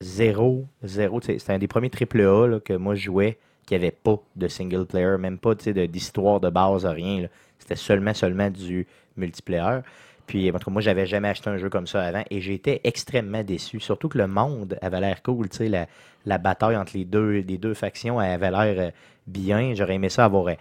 zéro, 0.00 0.66
zéro. 0.82 1.20
tu 1.20 1.26
sais, 1.26 1.38
C'était 1.38 1.52
un 1.52 1.58
des 1.58 1.68
premiers 1.68 1.90
AAA 1.90 2.46
là, 2.48 2.60
que 2.60 2.72
moi 2.72 2.94
je 2.94 3.04
jouais 3.04 3.38
qui 3.66 3.74
avait 3.74 3.90
pas 3.90 4.16
de 4.36 4.48
single 4.48 4.86
player, 4.86 5.16
même 5.18 5.38
pas 5.38 5.54
sais, 5.58 5.72
de- 5.72 5.86
d'histoire 5.86 6.40
de 6.40 6.50
base, 6.50 6.84
rien. 6.86 7.28
C'était 7.58 7.76
seulement, 7.76 8.14
seulement 8.14 8.50
du 8.50 8.86
multiplayer. 9.16 9.80
Puis, 10.26 10.50
moi, 10.68 10.80
j'avais 10.80 11.06
jamais 11.06 11.28
acheté 11.28 11.50
un 11.50 11.56
jeu 11.56 11.68
comme 11.70 11.86
ça 11.86 12.02
avant 12.02 12.22
et 12.30 12.40
j'étais 12.40 12.80
extrêmement 12.84 13.42
déçu. 13.42 13.80
Surtout 13.80 14.08
que 14.08 14.18
le 14.18 14.26
monde 14.28 14.78
avait 14.80 15.00
l'air 15.00 15.22
cool. 15.22 15.48
La, 15.60 15.86
la 16.24 16.38
bataille 16.38 16.76
entre 16.76 16.92
les 16.96 17.04
deux, 17.04 17.40
les 17.40 17.58
deux 17.58 17.74
factions 17.74 18.18
avait 18.18 18.50
l'air 18.50 18.74
euh, 18.78 18.90
bien. 19.26 19.74
J'aurais 19.74 19.94
aimé 19.94 20.08
ça 20.08 20.24
avoir 20.24 20.46
euh, 20.48 20.54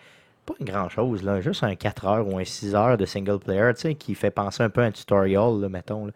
pas 0.46 0.54
une 0.60 0.66
grand 0.66 0.90
chose, 0.90 1.24
là, 1.24 1.40
juste 1.42 1.64
un 1.64 1.76
4 1.76 2.06
heures 2.08 2.28
ou 2.28 2.38
un 2.40 2.44
6 2.44 2.74
heures 2.76 2.98
de 2.98 3.06
single 3.06 3.40
player, 3.40 3.72
qui 3.98 4.16
fait 4.16 4.32
penser 4.32 4.64
un 4.64 4.70
peu 4.70 4.82
à 4.82 4.86
un 4.86 4.92
tutorial, 4.92 5.60
là, 5.62 5.70
mettons. 5.70 6.10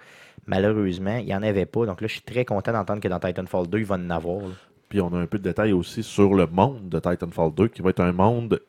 Malheureusement, 0.45 1.17
il 1.17 1.25
n'y 1.25 1.35
en 1.35 1.43
avait 1.43 1.65
pas. 1.65 1.85
Donc 1.85 2.01
là, 2.01 2.07
je 2.07 2.13
suis 2.13 2.21
très 2.21 2.45
content 2.45 2.71
d'entendre 2.73 2.99
que 3.01 3.07
dans 3.07 3.19
Titanfall 3.19 3.67
2, 3.67 3.79
il 3.79 3.85
va 3.85 3.95
en 3.95 4.09
avoir. 4.09 4.41
là. 4.41 4.53
Puis 4.89 5.01
on 5.01 5.11
a 5.13 5.17
un 5.17 5.25
peu 5.25 5.37
de 5.39 5.43
détails 5.43 5.73
aussi 5.73 6.03
sur 6.03 6.33
le 6.33 6.45
monde 6.47 6.89
de 6.89 6.99
Titanfall 6.99 7.53
2, 7.53 7.67
qui 7.69 7.81
va 7.81 7.89
être 7.91 8.01
un 8.01 8.11
monde, 8.11 8.59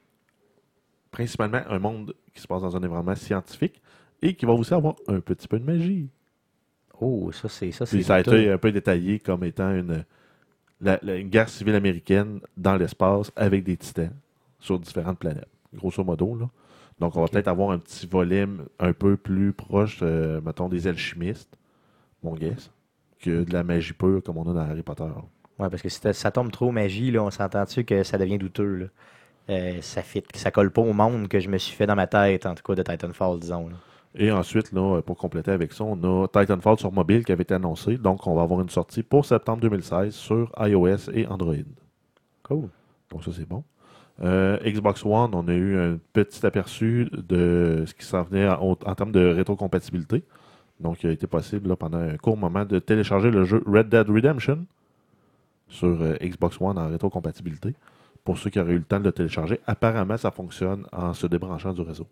principalement 1.10 1.60
un 1.68 1.78
monde 1.78 2.14
qui 2.34 2.40
se 2.40 2.46
passe 2.46 2.62
dans 2.62 2.74
un 2.76 2.78
environnement 2.82 3.14
scientifique 3.14 3.80
et 4.22 4.34
qui 4.34 4.46
va 4.46 4.52
aussi 4.52 4.74
avoir 4.74 4.94
un 5.06 5.20
petit 5.20 5.46
peu 5.48 5.58
de 5.58 5.64
magie. 5.64 6.08
Oh, 7.00 7.30
ça, 7.32 7.48
c'est 7.48 7.70
ça. 7.72 7.84
c'est 7.86 7.96
Puis 7.96 8.04
ça 8.04 8.16
a 8.16 8.20
été 8.20 8.50
un 8.50 8.58
peu 8.58 8.72
détaillé 8.72 9.18
comme 9.18 9.44
étant 9.44 9.70
une, 9.74 10.04
la- 10.80 10.98
la- 11.02 11.16
une 11.16 11.28
guerre 11.28 11.48
civile 11.48 11.74
américaine 11.74 12.40
dans 12.56 12.76
l'espace 12.76 13.30
avec 13.36 13.64
des 13.64 13.76
titans 13.76 14.12
sur 14.60 14.78
différentes 14.78 15.18
planètes, 15.18 15.48
grosso 15.74 16.02
modo. 16.04 16.36
Là. 16.36 16.48
Donc 17.00 17.16
on 17.16 17.20
va 17.20 17.28
peut-être 17.28 17.48
avoir 17.48 17.70
un 17.70 17.78
petit 17.78 18.06
volume 18.06 18.64
un 18.78 18.92
peu 18.92 19.16
plus 19.16 19.52
proche, 19.52 19.98
euh, 20.02 20.40
mettons, 20.40 20.68
des 20.68 20.86
alchimistes, 20.86 21.50
mon 22.24 22.34
guess, 22.34 22.70
que 23.20 23.44
de 23.44 23.52
la 23.52 23.62
magie 23.62 23.92
pure 23.92 24.22
comme 24.24 24.38
on 24.38 24.50
a 24.50 24.54
dans 24.54 24.68
Harry 24.70 24.82
Potter. 24.82 25.04
Ouais, 25.58 25.68
parce 25.70 25.82
que 25.82 25.88
si 25.88 26.00
ça 26.12 26.30
tombe 26.30 26.50
trop 26.50 26.72
magie, 26.72 27.10
là, 27.10 27.22
on 27.22 27.30
s'entend-tu 27.30 27.84
que 27.84 28.02
ça 28.02 28.18
devient 28.18 28.38
douteux. 28.38 28.74
Là? 28.74 28.86
Euh, 29.50 29.78
ça 29.82 30.02
fit, 30.02 30.24
ça 30.34 30.50
colle 30.50 30.70
pas 30.70 30.82
au 30.82 30.92
monde 30.92 31.28
que 31.28 31.38
je 31.38 31.48
me 31.48 31.58
suis 31.58 31.76
fait 31.76 31.86
dans 31.86 31.94
ma 31.94 32.06
tête, 32.06 32.46
en 32.46 32.54
tout 32.54 32.62
cas, 32.64 32.74
de 32.74 32.82
Titanfall, 32.82 33.38
disons. 33.38 33.68
là. 33.68 33.76
Et 34.16 34.30
ensuite, 34.30 34.72
là, 34.72 35.00
pour 35.02 35.16
compléter 35.16 35.50
avec 35.50 35.72
ça, 35.72 35.84
on 35.84 36.24
a 36.24 36.28
Titanfall 36.28 36.78
sur 36.78 36.92
mobile 36.92 37.24
qui 37.24 37.32
avait 37.32 37.42
été 37.42 37.54
annoncé. 37.54 37.98
Donc, 37.98 38.26
on 38.26 38.34
va 38.34 38.42
avoir 38.42 38.60
une 38.60 38.68
sortie 38.68 39.02
pour 39.02 39.26
septembre 39.26 39.60
2016 39.60 40.14
sur 40.14 40.52
iOS 40.58 41.10
et 41.12 41.26
Android. 41.26 41.54
Cool. 42.44 42.68
Donc, 43.10 43.24
ça, 43.24 43.32
c'est 43.36 43.46
bon. 43.48 43.64
Euh, 44.22 44.58
Xbox 44.64 45.04
One, 45.04 45.34
on 45.34 45.48
a 45.48 45.52
eu 45.52 45.76
un 45.76 45.98
petit 46.12 46.46
aperçu 46.46 47.08
de 47.12 47.82
ce 47.86 47.94
qui 47.94 48.04
s'en 48.06 48.22
venait 48.22 48.48
en, 48.48 48.70
en 48.70 48.94
termes 48.94 49.10
de 49.12 49.26
rétrocompatibilité. 49.26 50.24
Donc, 50.80 51.02
il 51.02 51.10
a 51.10 51.12
été 51.12 51.26
possible 51.26 51.68
là, 51.68 51.76
pendant 51.76 51.98
un 51.98 52.16
court 52.16 52.36
moment 52.36 52.64
de 52.64 52.78
télécharger 52.78 53.30
le 53.30 53.44
jeu 53.44 53.62
Red 53.66 53.88
Dead 53.88 54.08
Redemption 54.08 54.66
sur 55.68 56.02
euh, 56.02 56.16
Xbox 56.20 56.60
One 56.60 56.78
en 56.78 56.88
rétrocompatibilité. 56.88 57.74
Pour 58.24 58.38
ceux 58.38 58.50
qui 58.50 58.58
auraient 58.58 58.72
eu 58.72 58.78
le 58.78 58.84
temps 58.84 59.00
de 59.00 59.04
le 59.04 59.12
télécharger, 59.12 59.60
apparemment, 59.66 60.16
ça 60.16 60.30
fonctionne 60.30 60.86
en 60.92 61.12
se 61.14 61.26
débranchant 61.26 61.72
du 61.72 61.82
réseau. 61.82 62.06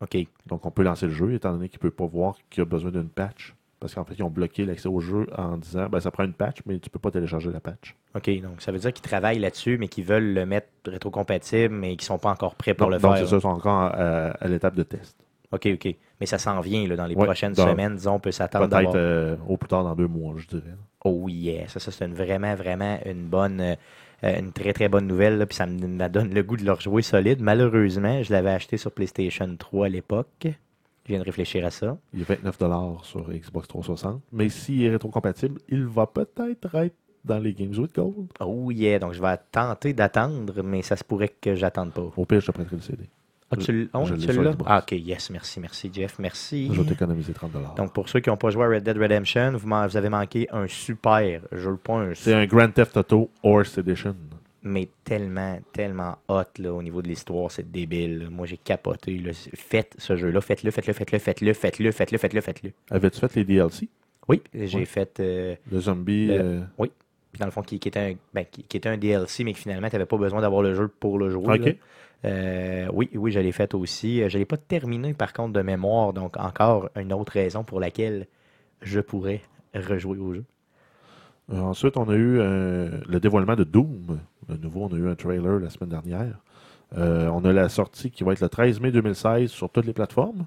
OK. 0.00 0.16
Donc, 0.46 0.64
on 0.66 0.70
peut 0.70 0.82
lancer 0.82 1.06
le 1.06 1.12
jeu, 1.12 1.34
étant 1.34 1.52
donné 1.52 1.68
qu'il 1.68 1.78
ne 1.78 1.82
peut 1.82 1.90
pas 1.90 2.06
voir 2.06 2.36
qu'il 2.48 2.60
y 2.60 2.62
a 2.62 2.64
besoin 2.64 2.90
d'une 2.90 3.08
patch. 3.08 3.54
Parce 3.78 3.94
qu'en 3.94 4.04
fait, 4.04 4.14
ils 4.18 4.22
ont 4.22 4.30
bloqué 4.30 4.66
l'accès 4.66 4.88
au 4.88 5.00
jeu 5.00 5.26
en 5.38 5.56
disant 5.56 5.88
ben, 5.88 6.00
ça 6.00 6.10
prend 6.10 6.24
une 6.24 6.34
patch, 6.34 6.58
mais 6.66 6.78
tu 6.78 6.88
ne 6.88 6.92
peux 6.92 6.98
pas 6.98 7.10
télécharger 7.10 7.50
la 7.50 7.60
patch. 7.60 7.94
OK, 8.14 8.28
donc 8.42 8.60
ça 8.60 8.72
veut 8.72 8.78
dire 8.78 8.92
qu'ils 8.92 9.02
travaillent 9.02 9.38
là-dessus, 9.38 9.78
mais 9.78 9.88
qu'ils 9.88 10.04
veulent 10.04 10.34
le 10.34 10.44
mettre 10.44 10.68
rétrocompatible, 10.84 11.74
mais 11.74 11.90
qu'ils 11.96 12.02
sont 12.04 12.18
pas 12.18 12.30
encore 12.30 12.56
prêts 12.56 12.74
pour 12.74 12.88
Donc, 12.88 12.96
le 12.96 13.00
donc, 13.00 13.14
faire. 13.16 13.24
c'est 13.24 13.30
ça, 13.30 13.36
ils 13.36 13.40
sont 13.40 13.48
encore 13.48 13.72
à, 13.84 14.30
à 14.32 14.48
l'étape 14.48 14.74
de 14.74 14.82
test. 14.82 15.16
OK, 15.52 15.68
OK. 15.74 15.96
Mais 16.20 16.26
ça 16.26 16.38
s'en 16.38 16.60
vient 16.60 16.86
là, 16.86 16.96
dans 16.96 17.06
les 17.06 17.14
Ouais, 17.14 17.24
prochaines 17.24 17.52
dans- 17.54 17.66
semaines. 17.68 17.96
Disons, 17.96 18.14
on 18.14 18.20
peut 18.20 18.30
s'attendre 18.32 18.68
Peut-être 18.68 18.94
euh, 18.94 19.36
au 19.48 19.56
plus 19.56 19.68
tard 19.68 19.82
dans 19.84 19.94
deux 19.96 20.06
mois, 20.06 20.34
je 20.36 20.46
dirais. 20.46 20.74
Oh 21.04 21.26
yeah, 21.28 21.66
ça, 21.68 21.80
ça 21.80 21.90
c'est 21.90 22.04
une, 22.04 22.14
vraiment, 22.14 22.54
vraiment 22.54 22.98
une 23.06 23.26
bonne, 23.26 23.60
euh, 23.60 23.74
euh, 24.24 24.38
une 24.38 24.52
très, 24.52 24.72
très 24.72 24.88
bonne 24.88 25.06
nouvelle. 25.06 25.38
là, 25.38 25.46
puis 25.46 25.56
ça 25.56 25.66
me, 25.66 25.86
me 25.86 26.08
donne 26.08 26.32
le 26.32 26.42
goût 26.42 26.56
de 26.56 26.64
le 26.64 26.72
rejouer 26.72 27.02
solide. 27.02 27.40
Malheureusement, 27.40 28.22
je 28.22 28.32
l'avais 28.32 28.50
acheté 28.50 28.76
sur 28.76 28.92
PlayStation 28.92 29.48
3 29.58 29.86
à 29.86 29.88
l'époque. 29.88 30.28
Je 30.44 31.08
viens 31.08 31.18
de 31.18 31.24
réfléchir 31.24 31.64
à 31.64 31.70
ça. 31.70 31.96
Il 32.14 32.20
est 32.20 32.24
29 32.24 32.58
sur 33.02 33.28
Xbox 33.32 33.66
360. 33.68 34.22
Mais 34.32 34.48
s'il 34.50 34.84
est 34.84 34.90
rétrocompatible, 34.90 35.60
il 35.68 35.84
va 35.86 36.06
peut-être 36.06 36.74
être 36.76 36.94
dans 37.24 37.38
les 37.38 37.52
Games 37.54 37.74
with 37.76 37.94
Gold. 37.94 38.28
Oh 38.40 38.70
yeah, 38.70 38.98
donc 38.98 39.14
je 39.14 39.20
vais 39.20 39.36
tenter 39.50 39.92
d'attendre, 39.94 40.62
mais 40.62 40.82
ça 40.82 40.96
se 40.96 41.02
pourrait 41.04 41.28
que 41.28 41.54
j'attende 41.54 41.92
pas. 41.92 42.08
Au 42.16 42.24
pire, 42.24 42.40
je 42.40 42.46
te 42.46 42.52
prêterai 42.52 42.76
le 42.76 42.82
CD. 42.82 43.04
Ah, 43.52 43.56
tu 43.56 43.72
l'as? 43.92 44.54
Ah, 44.66 44.78
ok, 44.78 44.92
yes, 44.92 45.30
merci, 45.30 45.58
merci, 45.58 45.90
Jeff, 45.92 46.18
merci. 46.20 46.70
Je 46.72 46.80
vais 46.80 46.88
t'économiser 46.88 47.32
30 47.32 47.50
Donc, 47.76 47.92
pour 47.92 48.08
ceux 48.08 48.20
qui 48.20 48.28
n'ont 48.30 48.36
pas 48.36 48.50
joué 48.50 48.64
à 48.64 48.68
Red 48.68 48.84
Dead 48.84 48.96
Redemption, 48.96 49.52
vous, 49.56 49.96
avez 49.96 50.08
manqué 50.08 50.46
un 50.52 50.68
super 50.68 51.40
jeu, 51.50 51.76
pas 51.76 51.94
un 51.94 52.14
C'est 52.14 52.32
un 52.32 52.46
Grand 52.46 52.70
Theft 52.70 52.96
Auto 52.96 53.30
Horse 53.42 53.76
Edition. 53.78 54.14
mais 54.62 54.88
tellement, 55.02 55.58
tellement 55.72 56.18
hot 56.28 56.42
là, 56.58 56.72
au 56.72 56.82
niveau 56.82 57.02
de 57.02 57.08
l'histoire, 57.08 57.50
c'est 57.50 57.68
débile. 57.68 58.28
Moi, 58.30 58.46
j'ai 58.46 58.56
capoté. 58.58 59.18
là. 59.18 59.32
Faites 59.54 59.94
ce 59.98 60.14
jeu-là, 60.16 60.40
faites-le, 60.40 60.70
faites-le, 60.70 60.92
faites-le, 60.92 61.18
faites-le, 61.18 61.52
faites-le, 61.52 61.90
faites-le, 61.92 62.18
faites-le, 62.18 62.40
faites-le. 62.40 62.70
Avais-tu 62.90 63.18
fait 63.18 63.34
les 63.34 63.44
DLC? 63.44 63.88
Oui, 64.28 64.42
j'ai 64.54 64.84
fait. 64.84 65.18
euh, 65.18 65.56
Le 65.72 65.80
zombie. 65.80 66.28
Le- 66.28 66.34
euh, 66.40 66.60
puis 67.32 67.38
dans 67.38 67.46
le 67.46 67.52
fond, 67.52 67.62
qui, 67.62 67.78
qui 67.78 67.86
était 67.88 68.00
un, 68.00 68.14
ben, 68.34 68.44
qui, 68.50 68.64
qui 68.64 68.76
était 68.76 68.88
un 68.88 68.96
DLC, 68.96 69.44
mais 69.44 69.52
que 69.52 69.58
finalement, 69.60 69.88
tu 69.88 69.94
n'avais 69.94 70.06
pas 70.06 70.16
besoin 70.16 70.40
d'avoir 70.40 70.62
le 70.62 70.74
jeu 70.74 70.88
pour 70.88 71.16
le 71.18 71.30
jouer. 71.30 71.58
Ok. 71.58 71.64
là. 71.66 71.72
Euh, 72.24 72.88
oui, 72.92 73.10
oui, 73.14 73.32
je 73.32 73.40
l'ai 73.40 73.52
fait 73.52 73.74
aussi. 73.74 74.22
Euh, 74.22 74.28
Je 74.28 74.36
ne 74.36 74.40
l'ai 74.40 74.46
pas 74.46 74.56
terminé, 74.56 75.14
par 75.14 75.32
contre, 75.32 75.52
de 75.52 75.62
mémoire. 75.62 76.12
Donc, 76.12 76.36
encore 76.36 76.90
une 76.96 77.12
autre 77.12 77.32
raison 77.32 77.64
pour 77.64 77.80
laquelle 77.80 78.26
je 78.82 79.00
pourrais 79.00 79.42
rejouer 79.74 80.18
au 80.18 80.34
jeu. 80.34 80.44
Ensuite, 81.52 81.96
on 81.96 82.08
a 82.08 82.14
eu 82.14 82.38
euh, 82.38 83.00
le 83.08 83.20
dévoilement 83.20 83.56
de 83.56 83.64
Doom. 83.64 84.20
De 84.48 84.56
nouveau, 84.56 84.88
on 84.90 84.94
a 84.94 84.98
eu 84.98 85.08
un 85.08 85.14
trailer 85.14 85.58
la 85.58 85.70
semaine 85.70 85.90
dernière. 85.90 86.36
On 86.96 87.44
a 87.44 87.52
la 87.52 87.68
sortie 87.68 88.10
qui 88.10 88.24
va 88.24 88.32
être 88.32 88.40
le 88.40 88.48
13 88.48 88.80
mai 88.80 88.90
2016 88.90 89.48
sur 89.50 89.70
toutes 89.70 89.86
les 89.86 89.92
plateformes, 89.92 90.46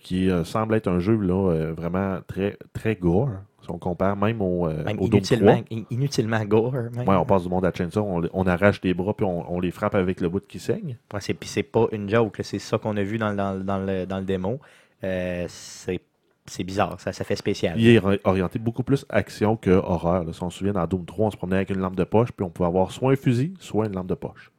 qui 0.00 0.30
semble 0.44 0.74
être 0.74 0.88
un 0.88 1.00
jeu 1.00 1.16
là, 1.16 1.72
vraiment 1.74 2.20
très, 2.26 2.56
très 2.72 2.96
gore. 2.96 3.28
Si 3.68 3.74
on 3.74 3.78
compare 3.78 4.16
même 4.16 4.40
au, 4.40 4.66
euh, 4.66 4.82
Même 4.84 4.98
au 4.98 5.08
Doom 5.08 5.20
3. 5.20 5.36
inutilement, 5.36 5.62
in- 5.70 5.82
inutilement 5.90 6.44
gore. 6.44 6.72
Même. 6.72 7.06
Ouais, 7.08 7.16
on 7.16 7.24
passe 7.26 7.42
du 7.42 7.48
monde 7.50 7.64
à 7.66 7.72
Chainsaw, 7.72 8.00
on, 8.02 8.22
on 8.32 8.46
arrache 8.46 8.80
des 8.80 8.94
bras 8.94 9.14
puis 9.14 9.26
on, 9.26 9.52
on 9.52 9.60
les 9.60 9.70
frappe 9.70 9.94
avec 9.94 10.20
le 10.20 10.28
bout 10.28 10.44
qui 10.46 10.58
saigne. 10.58 10.96
Ouais, 11.12 11.20
c'est, 11.20 11.34
puis 11.34 11.48
c'est 11.48 11.62
pas 11.62 11.86
une 11.92 12.08
joke, 12.08 12.40
c'est 12.42 12.58
ça 12.58 12.78
qu'on 12.78 12.96
a 12.96 13.02
vu 13.02 13.18
dans, 13.18 13.34
dans- 13.34 13.62
dans 13.62 13.78
le, 13.78 14.06
dans 14.06 14.18
le 14.18 14.24
démo. 14.24 14.58
Euh, 15.04 15.44
c'est, 15.48 16.00
c'est 16.46 16.64
bizarre, 16.64 16.98
ça, 16.98 17.12
ça 17.12 17.24
fait 17.24 17.36
spécial. 17.36 17.78
Il 17.78 17.86
est 17.88 17.98
ori- 18.02 18.20
orienté 18.24 18.58
beaucoup 18.58 18.82
plus 18.82 19.04
action 19.10 19.56
que 19.56 19.70
horreur. 19.70 20.24
là. 20.24 20.32
Si 20.32 20.42
on 20.42 20.48
se 20.50 20.58
souvient, 20.58 20.72
dans 20.72 20.86
Doom 20.86 21.04
3, 21.04 21.26
on 21.26 21.30
se 21.30 21.36
promenait 21.36 21.56
avec 21.56 21.70
une 21.70 21.78
lampe 21.78 21.94
de 21.96 22.04
poche, 22.04 22.32
puis 22.32 22.44
on 22.44 22.50
pouvait 22.50 22.68
avoir 22.68 22.90
soit 22.90 23.12
un 23.12 23.16
fusil, 23.16 23.52
soit 23.60 23.86
une 23.86 23.94
lampe 23.94 24.06
de 24.06 24.14
poche. 24.14 24.50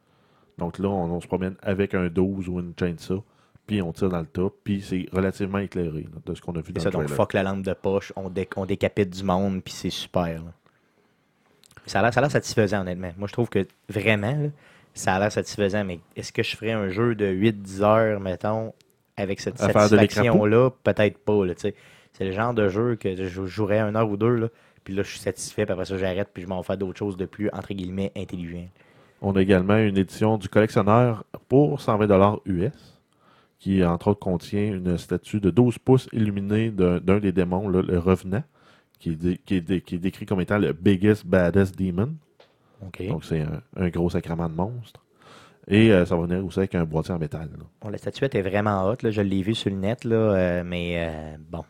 Donc 0.56 0.78
là, 0.78 0.88
on, 0.88 1.10
on 1.10 1.20
se 1.20 1.26
promène 1.26 1.56
avec 1.62 1.94
un 1.94 2.08
12 2.08 2.48
ou 2.48 2.60
une 2.60 2.72
chainsaw, 2.78 3.24
puis 3.70 3.82
on 3.82 3.92
tire 3.92 4.08
dans 4.08 4.18
le 4.18 4.26
tas, 4.26 4.48
puis 4.64 4.82
c'est 4.82 5.06
relativement 5.12 5.58
éclairé 5.58 6.02
là, 6.02 6.18
de 6.26 6.34
ce 6.34 6.40
qu'on 6.40 6.50
a 6.56 6.60
vu 6.60 6.72
dans 6.72 6.80
ça, 6.80 6.88
le 6.88 6.92
donc 6.92 7.02
trailer. 7.04 7.16
fuck 7.16 7.32
la 7.34 7.44
lampe 7.44 7.62
de 7.62 7.72
poche, 7.72 8.12
on, 8.16 8.28
dé- 8.28 8.48
on 8.56 8.66
décapite 8.66 9.10
du 9.10 9.22
monde, 9.22 9.62
puis 9.62 9.72
c'est 9.72 9.90
super. 9.90 10.24
là. 10.24 10.52
Ça 11.86 12.00
a 12.00 12.10
l'air 12.20 12.30
satisfaisant, 12.32 12.80
honnêtement. 12.80 13.12
Moi, 13.16 13.28
je 13.28 13.32
trouve 13.32 13.48
que 13.48 13.64
vraiment, 13.88 14.32
là, 14.32 14.48
ça 14.92 15.14
a 15.14 15.20
l'air 15.20 15.30
satisfaisant, 15.30 15.84
mais 15.84 16.00
est-ce 16.16 16.32
que 16.32 16.42
je 16.42 16.56
ferais 16.56 16.72
un 16.72 16.88
jeu 16.88 17.14
de 17.14 17.26
8-10 17.26 17.82
heures, 17.82 18.18
mettons, 18.18 18.72
avec 19.16 19.38
cette 19.40 19.56
satisfaction-là? 19.58 20.70
Peut-être 20.82 21.18
pas, 21.18 21.46
là. 21.46 21.52
C'est 21.56 21.74
le 22.24 22.32
genre 22.32 22.52
de 22.54 22.68
jeu 22.68 22.96
que 22.96 23.14
je 23.14 23.46
jouerais 23.46 23.78
une 23.78 23.94
heure 23.94 24.10
ou 24.10 24.16
deux, 24.16 24.34
là, 24.34 24.48
puis 24.82 24.94
là, 24.94 25.04
je 25.04 25.10
suis 25.10 25.20
satisfait, 25.20 25.64
puis 25.64 25.72
après 25.72 25.84
ça, 25.84 25.96
j'arrête, 25.96 26.28
puis 26.34 26.42
je 26.42 26.48
m'en 26.48 26.64
fais 26.64 26.76
d'autres 26.76 26.98
choses 26.98 27.16
de 27.16 27.26
plus, 27.26 27.48
entre 27.52 27.72
guillemets, 27.72 28.10
intelligent. 28.16 28.68
On 29.22 29.36
a 29.36 29.40
également 29.42 29.76
une 29.76 29.96
édition 29.96 30.38
du 30.38 30.48
collectionneur 30.48 31.24
pour 31.48 31.80
120 31.80 32.40
US, 32.46 32.72
qui 33.60 33.84
entre 33.84 34.08
autres 34.08 34.18
contient 34.20 34.66
une 34.74 34.98
statue 34.98 35.38
de 35.38 35.50
12 35.50 35.78
pouces 35.78 36.08
illuminée 36.12 36.70
d'un 36.70 37.20
des 37.20 37.30
démons, 37.30 37.68
là, 37.68 37.82
le 37.82 37.98
Revenant, 37.98 38.42
qui 38.98 39.10
est, 39.10 39.14
dé- 39.16 39.40
qui, 39.44 39.54
est 39.56 39.60
dé- 39.60 39.80
qui 39.82 39.94
est 39.94 39.98
décrit 39.98 40.26
comme 40.26 40.40
étant 40.40 40.58
le 40.58 40.72
biggest, 40.72 41.24
baddest 41.26 41.78
demon. 41.78 42.14
Donc, 43.08 43.24
c'est 43.24 43.42
un, 43.42 43.60
un 43.76 43.88
gros 43.90 44.08
sacrement 44.10 44.48
de 44.48 44.54
monstre. 44.54 45.00
Et 45.68 45.92
euh, 45.92 46.04
ça 46.06 46.16
va 46.16 46.22
venir 46.26 46.44
aussi 46.44 46.58
avec 46.58 46.74
un 46.74 46.84
boîtier 46.84 47.14
en 47.14 47.18
métal. 47.18 47.48
Bon, 47.82 47.90
la 47.90 47.98
statuette 47.98 48.34
est 48.34 48.42
vraiment 48.42 48.88
haute, 48.88 49.02
là. 49.02 49.10
je 49.10 49.20
l'ai 49.20 49.42
vu 49.42 49.54
sur 49.54 49.70
le 49.70 49.76
net, 49.76 50.04
là, 50.04 50.16
euh, 50.16 50.62
mais 50.64 50.94
euh, 50.96 51.36
bon, 51.50 51.62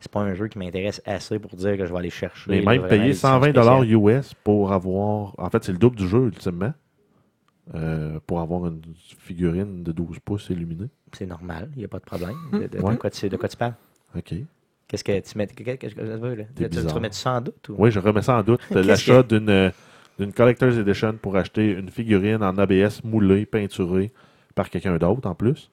c'est 0.00 0.10
pas 0.10 0.20
un 0.20 0.34
jeu 0.34 0.48
qui 0.48 0.58
m'intéresse 0.58 1.00
assez 1.04 1.38
pour 1.38 1.54
dire 1.54 1.76
que 1.76 1.84
je 1.86 1.92
vais 1.92 1.98
aller 1.98 2.10
chercher. 2.10 2.50
Mais 2.50 2.62
même 2.62 2.88
payer 2.88 3.02
l'édition 3.08 3.28
120 3.28 3.50
spéciale. 3.50 3.92
US 3.92 4.34
pour 4.42 4.72
avoir. 4.72 5.34
En 5.38 5.50
fait, 5.50 5.62
c'est 5.64 5.72
le 5.72 5.78
double 5.78 5.96
du 5.96 6.08
jeu, 6.08 6.24
ultimement. 6.28 6.72
Euh, 7.74 8.18
pour 8.26 8.40
avoir 8.40 8.66
une 8.66 8.80
figurine 9.18 9.82
de 9.82 9.92
12 9.92 10.18
pouces 10.20 10.48
illuminée. 10.50 10.88
C'est 11.12 11.26
normal, 11.26 11.68
il 11.74 11.78
n'y 11.80 11.84
a 11.84 11.88
pas 11.88 11.98
de 11.98 12.04
problème. 12.04 12.36
De, 12.52 12.58
de- 12.60 12.66
de 12.78 12.78
Ouais. 12.82 12.96
quoi 12.96 13.10
tu, 13.10 13.28
de 13.28 13.36
quoi 13.36 13.48
tu 13.48 13.56
parles? 13.56 13.74
OK. 14.16 14.34
Qu'est-ce 14.88 15.02
que 15.02 15.18
tu 15.20 15.36
mets? 15.38 15.46
qu'est-ce 15.48 15.94
que- 15.94 16.00
là? 16.00 16.44
Tu, 16.54 16.68
tu 16.70 16.86
remets 16.86 17.10
ça 17.12 17.32
en 17.32 17.40
doute? 17.40 17.68
Ou? 17.70 17.74
Oui, 17.78 17.90
je 17.90 17.98
remets 17.98 18.22
ça 18.22 18.38
en 18.38 18.42
doute. 18.42 18.60
L'achat 18.70 19.22
que- 19.24 19.36
d'une 19.36 19.48
euh, 19.50 19.70
d'une 20.18 20.32
Collector's 20.32 20.76
Edition 20.76 21.14
pour 21.20 21.36
acheter 21.36 21.72
une 21.72 21.90
figurine 21.90 22.42
en 22.42 22.56
ABS 22.56 23.02
moulée, 23.04 23.44
peinturée 23.46 24.12
par 24.54 24.70
quelqu'un 24.70 24.96
d'autre 24.96 25.28
en 25.28 25.34
plus. 25.34 25.70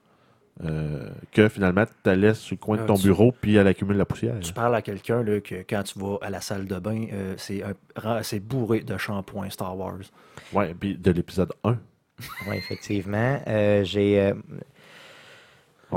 Euh, 0.63 1.09
que 1.31 1.49
finalement, 1.49 1.85
tu 1.85 1.91
la 2.05 2.15
laisses 2.15 2.39
sur 2.39 2.55
le 2.55 2.59
coin 2.63 2.77
de 2.77 2.83
Ah, 2.83 2.85
ton 2.85 2.95
tu- 2.95 3.03
bureau 3.07 3.31
puis 3.31 3.55
elle 3.55 3.67
accumule 3.67 3.97
la 3.97 4.05
poussière. 4.05 4.39
Tu 4.39 4.53
parles 4.53 4.75
à 4.75 4.81
quelqu'un 4.81 5.23
là, 5.23 5.39
que 5.41 5.55
quand 5.67 5.81
tu 5.83 5.97
vas 5.99 6.17
à 6.21 6.29
la 6.29 6.41
salle 6.41 6.65
de 6.67 6.77
bain, 6.79 7.07
euh, 7.11 7.35
c'est 8.21 8.39
bourré 8.39 8.81
de 8.81 8.97
shampoing 8.97 9.49
Star 9.49 9.75
Wars. 9.77 9.97
Ouais, 10.53 10.75
puis 10.79 10.95
de 10.97 11.11
l'épisode 11.11 11.51
1. 11.63 11.77
Oui, 12.47 12.55
effectivement. 12.57 13.41
Euh, 13.47 13.83
j'ai, 13.83 14.21
euh, 14.21 14.33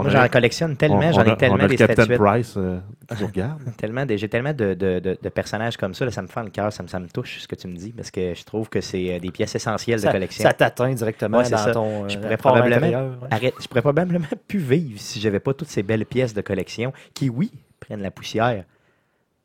moi, 0.02 0.12
a- 0.12 0.22
j'en 0.24 0.28
collectionne 0.28 0.76
tellement, 0.76 1.12
j'en 1.12 1.24
ai 1.24 1.36
tellement 1.36 1.56
on 1.56 1.64
a 1.64 1.68
des 1.68 1.76
Captain 1.76 2.04
statuettes. 2.04 2.18
Price 2.20 2.54
euh. 2.56 2.78
Tellement 3.76 4.04
j'ai 4.08 4.28
tellement 4.28 4.52
de, 4.52 4.74
de- 4.74 4.98
de- 4.98 5.18
de 5.22 5.28
personnages 5.28 5.76
comme 5.76 5.94
ça, 5.94 6.04
là, 6.04 6.10
ça 6.10 6.22
me 6.22 6.26
fend 6.26 6.42
le 6.42 6.50
cœur, 6.50 6.72
ça 6.72 6.82
me, 6.82 6.88
ça 6.88 6.98
me 6.98 7.08
touche 7.08 7.38
ce 7.40 7.46
que 7.48 7.54
tu 7.54 7.68
me 7.68 7.76
dis, 7.76 7.92
parce 7.92 8.10
que 8.10 8.34
je 8.34 8.44
trouve 8.44 8.68
que 8.68 8.80
c'est 8.80 9.14
euh, 9.14 9.18
des 9.18 9.30
pièces 9.30 9.54
essentielles 9.54 10.00
de 10.00 10.08
collection. 10.10 10.42
ça 10.42 10.52
t'atteint 10.52 10.92
directement 10.92 11.38
Ouais, 11.38 11.48
dans 11.50 11.56
ça. 11.56 11.72
ton 11.72 12.08
Je 12.08 12.16
euh, 12.16 12.20
pourrais 12.20 12.36
probablement- 12.36 12.76
intérieur, 12.76 13.10
ouais. 13.22 13.28
Arrête, 13.30 13.54
je 13.60 13.68
pourrais 13.68 13.82
probablement 13.82 14.26
plus 14.48 14.58
vivre 14.58 14.98
si 15.00 15.20
j'avais 15.20 15.40
pas 15.40 15.54
toutes 15.54 15.68
ces 15.68 15.82
belles 15.82 16.06
pièces 16.06 16.34
de 16.34 16.40
collection 16.40 16.92
qui, 17.14 17.28
oui, 17.30 17.50
prennent 17.80 18.02
la 18.02 18.10
poussière. 18.10 18.64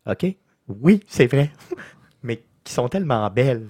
OK? 0.10 0.26
Oui, 0.68 1.02
c'est 1.08 1.28
vrai. 1.28 1.52
Mais 2.24 2.42
qui 2.64 2.74
sont 2.74 2.88
tellement 2.88 3.30
belles. 3.30 3.68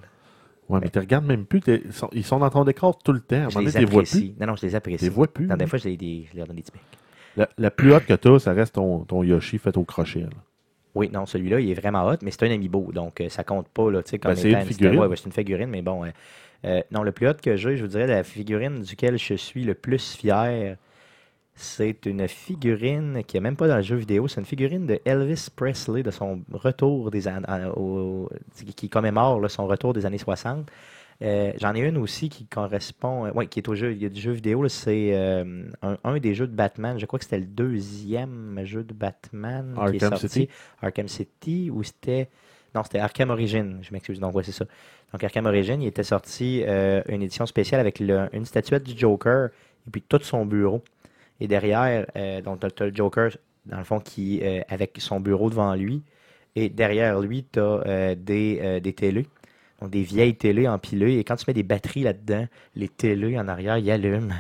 Ouais, 0.72 0.80
mais 0.82 0.90
tu 0.90 1.00
regardes 1.00 1.26
même 1.26 1.46
plus. 1.46 1.62
Ils 1.68 1.92
sont, 1.94 2.10
ils 2.14 2.24
sont 2.24 2.40
dans 2.40 2.50
ton 2.50 2.64
décor 2.64 2.98
tout 2.98 3.12
le 3.14 3.20
temps. 3.20 3.46
À 3.46 3.50
Je 3.50 3.60
les 3.60 3.66
donné, 3.66 3.72
tu 3.72 3.78
les 3.80 3.86
vois 3.86 4.04
plus. 4.04 4.10
apprécie. 4.10 4.36
Non, 4.40 4.48
non, 4.48 4.56
je 4.56 4.62
les 4.64 4.70
Tu 4.70 4.76
apprécie. 4.76 5.04
les 5.04 5.10
vois 5.10 5.28
plus. 5.28 5.48
Non, 5.48 5.56
des 5.58 5.68
fois, 5.68 5.80
je, 5.80 5.90
les, 5.90 5.98
des- 5.98 6.28
je 6.32 6.38
leur 6.38 6.48
donne 6.48 6.56
des 6.56 6.62
petits. 6.62 6.74
La, 7.38 7.48
la 7.58 7.72
plus 7.72 7.94
haute 7.94 8.06
que 8.06 8.14
tu 8.14 8.28
as, 8.28 8.40
ça 8.40 8.54
reste 8.54 8.76
ton, 8.76 9.00
ton 9.00 9.24
Yoshi 9.24 9.58
fait 9.58 9.76
au 9.78 9.84
crochet. 9.84 10.22
là. 10.22 10.28
Oui, 10.94 11.10
non, 11.14 11.26
celui-là, 11.26 11.60
il 11.62 11.70
est 11.72 11.74
vraiment 11.74 12.06
hot, 12.06 12.18
mais 12.22 12.32
c'est 12.32 12.44
un 12.44 12.52
amiibo, 12.52 12.92
donc 12.94 13.22
euh, 13.22 13.30
ça 13.30 13.46
compte 13.46 13.70
pas, 13.70 13.90
là, 13.90 14.04
tu 14.04 14.10
sais, 14.12 14.20
comme 14.20 14.32
Ben, 14.34 14.38
c'est 14.38 14.52
une 14.52 14.60
une 14.60 14.66
figurine. 14.66 15.00
ouais, 15.00 15.08
ouais, 15.08 15.16
c'est 15.16 15.26
une 15.26 15.32
figurine, 15.32 15.70
mais 15.70 15.82
bon. 15.82 16.04
euh, 16.04 16.10
euh, 16.66 16.82
non, 16.92 17.04
le 17.04 17.14
plus 17.14 17.30
hot 17.30 17.36
que 17.42 17.56
j'ai, 17.56 17.78
je 17.78 17.84
vous 17.84 17.88
dirais, 17.92 18.08
la 18.08 18.24
figurine 18.24 18.82
duquel 18.82 19.18
je 19.18 19.34
suis 19.36 19.64
le 19.64 19.74
plus 19.74 20.16
fier, 20.16 20.76
c'est 21.62 22.06
une 22.06 22.28
figurine 22.28 23.24
qui 23.26 23.38
est 23.38 23.40
même 23.40 23.56
pas 23.56 23.68
dans 23.68 23.78
le 23.78 23.82
jeu 23.82 23.96
vidéo, 23.96 24.28
c'est 24.28 24.40
une 24.42 24.46
figurine 24.46 24.86
de 24.88 25.00
Elvis 25.06 25.48
Presley, 25.56 26.04
de 26.04 26.12
son 26.12 26.42
retour 26.52 27.12
des 27.12 27.28
an- 27.28 27.44
à- 27.48 27.70
au- 27.78 28.30
qui- 28.76 28.90
commémore 28.90 29.40
là, 29.40 29.48
son 29.50 29.68
retour 29.68 29.94
des 29.94 30.06
années 30.06 30.18
60. 30.18 30.70
Euh, 31.22 31.54
J'en 31.60 31.76
ai 31.76 31.82
une 31.82 31.98
aussi 31.98 32.30
qui 32.30 32.46
correspond, 32.46 33.28
euh, 33.28 33.32
ouais, 33.34 33.46
qui 33.46 33.60
est 33.60 33.70
au 33.70 33.76
jeu, 33.76 33.92
il 33.94 34.02
y 34.02 34.06
a 34.06 34.10
du 34.10 34.20
jeu 34.20 34.32
vidéo, 34.32 34.68
c'est 34.68 35.12
euh, 35.14 35.64
un, 35.84 35.98
un 36.04 36.18
des 36.18 36.34
jeux 36.34 36.48
de 36.48 36.56
Batman, 36.56 36.98
je 37.00 37.06
crois 37.06 37.20
que 37.20 37.26
c'était 37.26 37.40
le 37.40 37.46
deuxième 37.46 38.60
jeu 38.64 38.84
de 38.84 38.94
Batman 38.94 39.74
qui 39.76 39.98
est 39.98 40.04
Arkham 40.04 40.10
sorti. 40.20 40.30
City. 40.30 40.50
Arkham 40.82 41.08
City 41.08 41.70
ou 41.72 41.84
c'était. 41.84 42.28
Non, 42.74 42.84
c'était 42.84 43.00
Arkham 43.00 43.30
Origin, 43.30 43.80
je 43.82 43.92
m'excuse. 43.92 44.20
Donc, 44.20 44.34
ouais, 44.34 44.44
c'est 44.44 44.52
ça. 44.54 44.66
Donc, 45.14 45.24
Arkham 45.24 45.46
Origin, 45.46 45.82
il 45.82 45.88
était 45.88 46.04
sorti 46.04 46.64
euh, 46.66 47.02
une 47.10 47.22
édition 47.22 47.46
spéciale 47.46 47.82
avec 47.82 48.00
le- 48.00 48.30
une 48.34 48.46
statuette 48.46 48.84
du 48.84 48.98
Joker 48.98 49.50
et 49.88 49.92
puis 49.92 50.02
tout 50.02 50.20
son 50.24 50.46
bureau. 50.46 50.82
Et 51.42 51.48
derrière, 51.48 52.06
euh, 52.16 52.40
donc, 52.42 52.60
tu 52.60 52.84
as, 52.84 52.86
le 52.86 52.96
Joker, 52.96 53.32
dans 53.66 53.80
le 53.80 53.84
fond, 53.84 54.00
qui 54.00 54.40
euh, 54.44 54.62
avec 54.70 54.96
son 55.00 55.20
bureau 55.20 55.50
devant 55.50 55.74
lui. 55.74 56.04
Et 56.56 56.70
derrière 56.70 57.20
lui, 57.20 57.46
tu 57.52 57.60
as 57.60 58.16
des, 58.16 58.60
euh, 58.62 58.80
des 58.80 58.94
télés. 58.94 59.26
Donc, 59.82 59.90
des 59.90 60.04
vieilles 60.04 60.36
télés 60.36 60.68
empilées. 60.68 61.18
Et 61.18 61.24
quand 61.24 61.36
tu 61.36 61.46
mets 61.48 61.56
des 61.56 61.64
batteries 61.64 62.04
là-dedans, 62.04 62.46
les 62.76 62.88
télés 62.88 63.40
en 63.40 63.48
arrière, 63.48 63.80
ils 63.80 63.90
allument. 63.90 64.36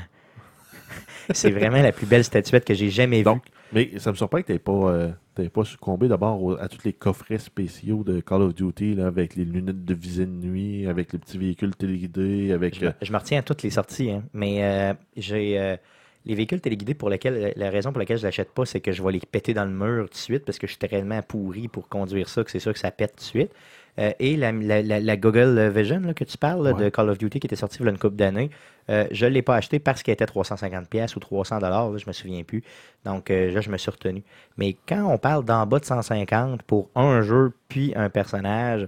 c'est 1.31 1.49
vraiment 1.49 1.81
la 1.81 1.91
plus 1.91 2.05
belle 2.05 2.23
statuette 2.23 2.65
que 2.65 2.75
j'ai 2.75 2.91
jamais 2.91 3.23
vue. 3.23 3.31
Mais 3.73 3.97
ça 3.97 4.11
me 4.11 4.15
surprend 4.15 4.39
que 4.41 4.47
tu 4.47 4.51
n'aies 4.51 4.59
pas, 4.59 5.15
pas 5.51 5.63
succombé 5.63 6.07
d'abord 6.07 6.61
à 6.61 6.67
tous 6.67 6.83
les 6.83 6.93
coffrets 6.93 7.39
spéciaux 7.39 8.03
de 8.03 8.19
Call 8.19 8.43
of 8.43 8.53
Duty, 8.53 8.95
là, 8.95 9.07
avec 9.07 9.35
les 9.35 9.45
lunettes 9.45 9.85
de 9.85 9.93
visée 9.95 10.27
de 10.27 10.31
nuit, 10.31 10.85
avec 10.85 11.13
les 11.13 11.19
petits 11.19 11.39
véhicules 11.39 11.75
téléguidés, 11.75 12.51
avec. 12.51 12.75
Je 12.75 13.11
me, 13.11 13.17
retiens 13.17 13.39
à 13.39 13.41
toutes 13.41 13.63
les 13.63 13.71
sorties, 13.71 14.11
hein, 14.11 14.23
mais 14.33 14.93
j'ai. 15.15 15.79
Les 16.25 16.35
véhicules 16.35 16.61
téléguidés, 16.61 16.93
pour 16.93 17.09
lesquels, 17.09 17.53
la 17.55 17.69
raison 17.71 17.91
pour 17.91 17.99
laquelle 17.99 18.17
je 18.17 18.21
ne 18.23 18.27
l'achète 18.27 18.51
pas, 18.51 18.65
c'est 18.65 18.79
que 18.79 18.91
je 18.91 19.01
vais 19.01 19.11
les 19.13 19.19
péter 19.19 19.53
dans 19.55 19.65
le 19.65 19.71
mur 19.71 20.03
tout 20.05 20.11
de 20.13 20.15
suite 20.17 20.45
parce 20.45 20.59
que 20.59 20.67
je 20.67 20.73
suis 20.73 20.79
tellement 20.87 21.21
pourri 21.23 21.67
pour 21.67 21.87
conduire 21.89 22.29
ça 22.29 22.43
que 22.43 22.51
c'est 22.51 22.59
sûr 22.59 22.73
que 22.73 22.79
ça 22.79 22.91
pète 22.91 23.11
tout 23.13 23.17
de 23.17 23.21
suite. 23.21 23.51
Euh, 23.99 24.11
et 24.19 24.37
la, 24.37 24.51
la- 24.53 24.81
la- 24.81 24.99
la 25.01 25.17
Google 25.17 25.67
Vision 25.75 25.99
là, 25.99 26.13
que 26.13 26.23
tu 26.23 26.37
parles 26.37 26.63
là, 26.63 26.71
de. 26.73 26.89
Call 26.89 27.09
of 27.09 27.17
Duty 27.17 27.39
qui 27.41 27.47
était 27.47 27.57
sortie 27.57 27.77
il 27.81 27.85
y 27.85 27.87
a 27.87 27.91
une 27.91 27.97
couple 27.97 28.15
d'années, 28.15 28.49
euh, 28.89 29.05
je 29.11 29.25
ne 29.25 29.31
l'ai 29.31 29.41
pas 29.41 29.55
acheté 29.55 29.79
parce 29.79 30.01
qu'elle 30.03 30.13
était 30.13 30.23
350$ 30.25 30.85
pièces 30.85 31.15
ou 31.17 31.19
300$, 31.19 31.59
là, 31.59 31.97
je 31.97 32.05
me 32.07 32.13
souviens 32.13 32.43
plus. 32.43 32.63
Donc 33.03 33.29
euh, 33.31 33.51
là, 33.51 33.59
je 33.59 33.69
me 33.69 33.77
suis 33.77 33.91
retenu. 33.91 34.23
Mais 34.57 34.77
quand 34.87 35.03
on 35.11 35.17
parle 35.17 35.43
d'en 35.43 35.65
bas 35.65 35.79
de 35.79 35.85
150$ 35.85 36.59
pour 36.67 36.89
un 36.95 37.21
jeu 37.21 37.51
puis 37.67 37.91
un 37.95 38.09
personnage, 38.09 38.87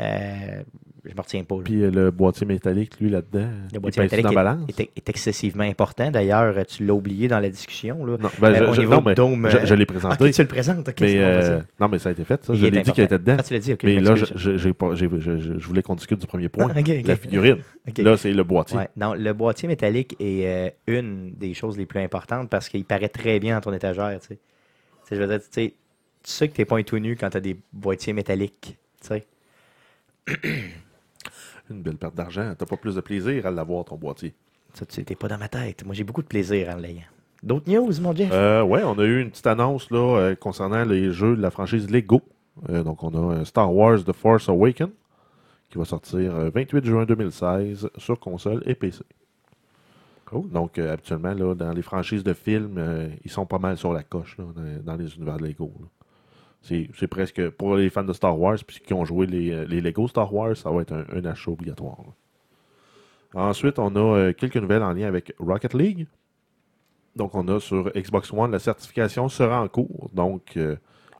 euh, 0.00 0.62
je 1.04 1.14
me 1.14 1.20
retiens 1.20 1.44
pas. 1.44 1.56
là. 1.56 1.62
Puis 1.64 1.82
euh, 1.82 1.90
le 1.90 2.10
boîtier 2.10 2.46
métallique, 2.46 2.98
lui, 3.00 3.08
là-dedans, 3.10 3.40
Le 3.40 3.68
il 3.72 3.78
boîtier 3.80 4.02
pèse 4.02 4.12
métallique 4.12 4.24
dans 4.24 4.42
la 4.42 4.50
est, 4.50 4.54
balance? 4.54 4.70
est- 4.78 4.90
est 4.96 5.08
excessivement 5.08 5.64
important. 5.64 6.10
D'ailleurs, 6.10 6.54
tu 6.66 6.84
l'as 6.84 6.92
oublié 6.94 7.26
dans 7.28 7.40
la 7.40 7.48
discussion. 7.48 8.04
Là. 8.04 8.16
Non, 8.20 8.28
ben, 8.38 8.48
Euh, 8.54 8.72
je, 8.74 8.82
non, 8.82 9.00
mais 9.36 9.50
je, 9.50 9.56
euh, 9.56 9.66
je 9.66 9.74
l'ai 9.74 9.82
Ah, 9.82 9.86
présenté. 9.86 10.30
tu 10.32 10.42
le 10.42 10.48
présentes. 10.48 10.88
ok, 10.88 11.00
mais, 11.00 11.14
euh, 11.18 11.60
non, 11.80 11.88
mais 11.88 11.98
ça 11.98 12.08
a 12.10 12.12
été 12.12 12.24
fait, 12.24 12.44
ça. 12.44 12.52
Il 12.52 12.58
Je 12.60 12.66
l'ai 12.66 12.82
dit 12.82 12.92
qu'il 12.92 13.04
était 13.04 13.18
dedans. 13.18 13.36
Ah, 13.38 13.42
tu 13.42 13.54
l'as 13.54 13.60
dit, 13.60 13.72
ok. 13.72 13.84
mais 13.84 14.00
là, 14.00 14.14
je, 14.14 15.66
voulais 15.66 15.82
qu'on 15.82 15.94
discute 15.94 16.20
du 16.20 16.26
premier 16.26 16.48
point. 16.48 16.68
Ah, 16.74 16.78
ok. 16.80 16.90
La 17.04 17.16
figurine. 17.16 17.58
Là, 17.98 18.16
c'est 18.16 18.32
le 18.32 18.44
boîtier. 18.44 18.76
Ouais, 18.78 18.88
non, 18.96 19.14
le 19.14 19.32
boîtier 19.32 19.68
métallique 19.68 20.16
est 20.20 20.46
euh, 20.46 20.70
une 20.86 21.32
des 21.32 21.54
choses 21.54 21.78
les 21.78 21.86
plus 21.86 22.00
importantes 22.00 22.48
parce 22.50 22.68
qu'il 22.68 22.84
paraît 22.84 23.08
très 23.08 23.40
bien 23.40 23.54
dans 23.56 23.60
ton 23.62 23.72
étagère. 23.72 24.18
Tu 24.20 24.28
sais. 24.28 24.38
Tu 25.08 25.16
je 25.16 25.20
veux 25.20 25.26
dire, 25.26 25.38
tu 25.40 25.46
sais, 25.50 25.74
tu 26.22 26.30
sais 26.30 26.48
que 26.48 26.54
t'es 26.54 26.64
pas 26.64 26.82
tout 26.82 26.98
nu 26.98 27.16
quand 27.16 27.30
tu 27.30 27.36
as 27.36 27.40
des 27.40 27.56
boîtiers 27.72 28.12
métalliques. 28.12 28.76
Tu 29.00 29.08
sais. 29.08 29.26
Une 31.70 31.82
belle 31.82 31.96
perte 31.96 32.14
d'argent. 32.14 32.52
T'as 32.58 32.66
pas 32.66 32.76
plus 32.76 32.96
de 32.96 33.00
plaisir 33.00 33.46
à 33.46 33.50
l'avoir, 33.50 33.84
ton 33.84 33.96
boîtier. 33.96 34.34
Ça, 34.74 34.84
tu 34.86 35.04
t'es 35.04 35.14
pas 35.14 35.28
dans 35.28 35.38
ma 35.38 35.48
tête. 35.48 35.84
Moi, 35.84 35.94
j'ai 35.94 36.04
beaucoup 36.04 36.22
de 36.22 36.26
plaisir 36.26 36.68
en 36.74 36.76
l'ayant. 36.76 37.02
D'autres 37.42 37.70
news, 37.70 37.90
mon 38.00 38.14
Jeff? 38.14 38.30
Euh, 38.32 38.62
ouais, 38.62 38.82
on 38.84 38.98
a 38.98 39.04
eu 39.04 39.20
une 39.22 39.30
petite 39.30 39.46
annonce 39.46 39.90
là, 39.90 39.98
euh, 40.18 40.34
concernant 40.34 40.84
les 40.84 41.12
jeux 41.12 41.36
de 41.36 41.40
la 41.42 41.50
franchise 41.50 41.88
Lego. 41.90 42.20
Euh, 42.68 42.82
donc, 42.82 43.02
on 43.02 43.10
a 43.14 43.36
euh, 43.36 43.44
Star 43.44 43.72
Wars 43.74 44.04
The 44.04 44.12
Force 44.12 44.48
Awakens 44.48 44.90
qui 45.70 45.78
va 45.78 45.84
sortir 45.84 46.34
euh, 46.34 46.50
28 46.54 46.84
juin 46.84 47.04
2016 47.06 47.88
sur 47.96 48.18
console 48.18 48.62
et 48.66 48.74
PC. 48.74 49.02
Donc, 50.52 50.78
euh, 50.78 50.92
habituellement, 50.92 51.32
là, 51.34 51.54
dans 51.54 51.72
les 51.72 51.82
franchises 51.82 52.22
de 52.22 52.32
films, 52.34 52.78
ils 53.24 53.30
sont 53.30 53.46
pas 53.46 53.58
mal 53.58 53.76
sur 53.76 53.92
la 53.92 54.02
coche 54.04 54.36
là, 54.38 54.44
dans, 54.54 54.92
dans 54.92 54.96
les 54.96 55.14
univers 55.16 55.38
de 55.38 55.46
Lego. 55.46 55.72
là. 55.80 55.86
C'est 56.62 57.08
presque, 57.08 57.48
pour 57.50 57.76
les 57.76 57.88
fans 57.90 58.04
de 58.04 58.12
Star 58.12 58.38
Wars, 58.38 58.58
puis 58.66 58.80
qui 58.80 58.92
ont 58.92 59.04
joué 59.04 59.26
les, 59.26 59.50
euh, 59.50 59.64
les 59.64 59.80
Lego 59.80 60.06
Star 60.08 60.32
Wars, 60.32 60.56
ça 60.56 60.70
va 60.70 60.82
être 60.82 60.92
un, 60.92 61.04
un 61.12 61.24
achat 61.24 61.50
obligatoire. 61.50 61.98
Ensuite, 63.34 63.78
on 63.78 63.94
a 63.96 63.98
euh, 63.98 64.32
quelques 64.32 64.56
nouvelles 64.56 64.82
en 64.82 64.92
lien 64.92 65.06
avec 65.06 65.32
Rocket 65.38 65.74
League. 65.74 66.06
Donc, 67.16 67.34
on 67.34 67.46
a 67.48 67.60
sur 67.60 67.90
Xbox 67.92 68.32
One, 68.32 68.50
la 68.50 68.58
certification 68.58 69.28
sera 69.28 69.62
en 69.62 69.68
cours. 69.68 70.10
Donc, 70.12 70.56
euh, 70.56 70.76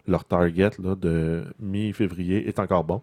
leur 0.06 0.24
target 0.24 0.70
de 0.78 1.44
mi-février 1.58 2.48
est 2.48 2.58
encore 2.58 2.84
bon. 2.84 3.02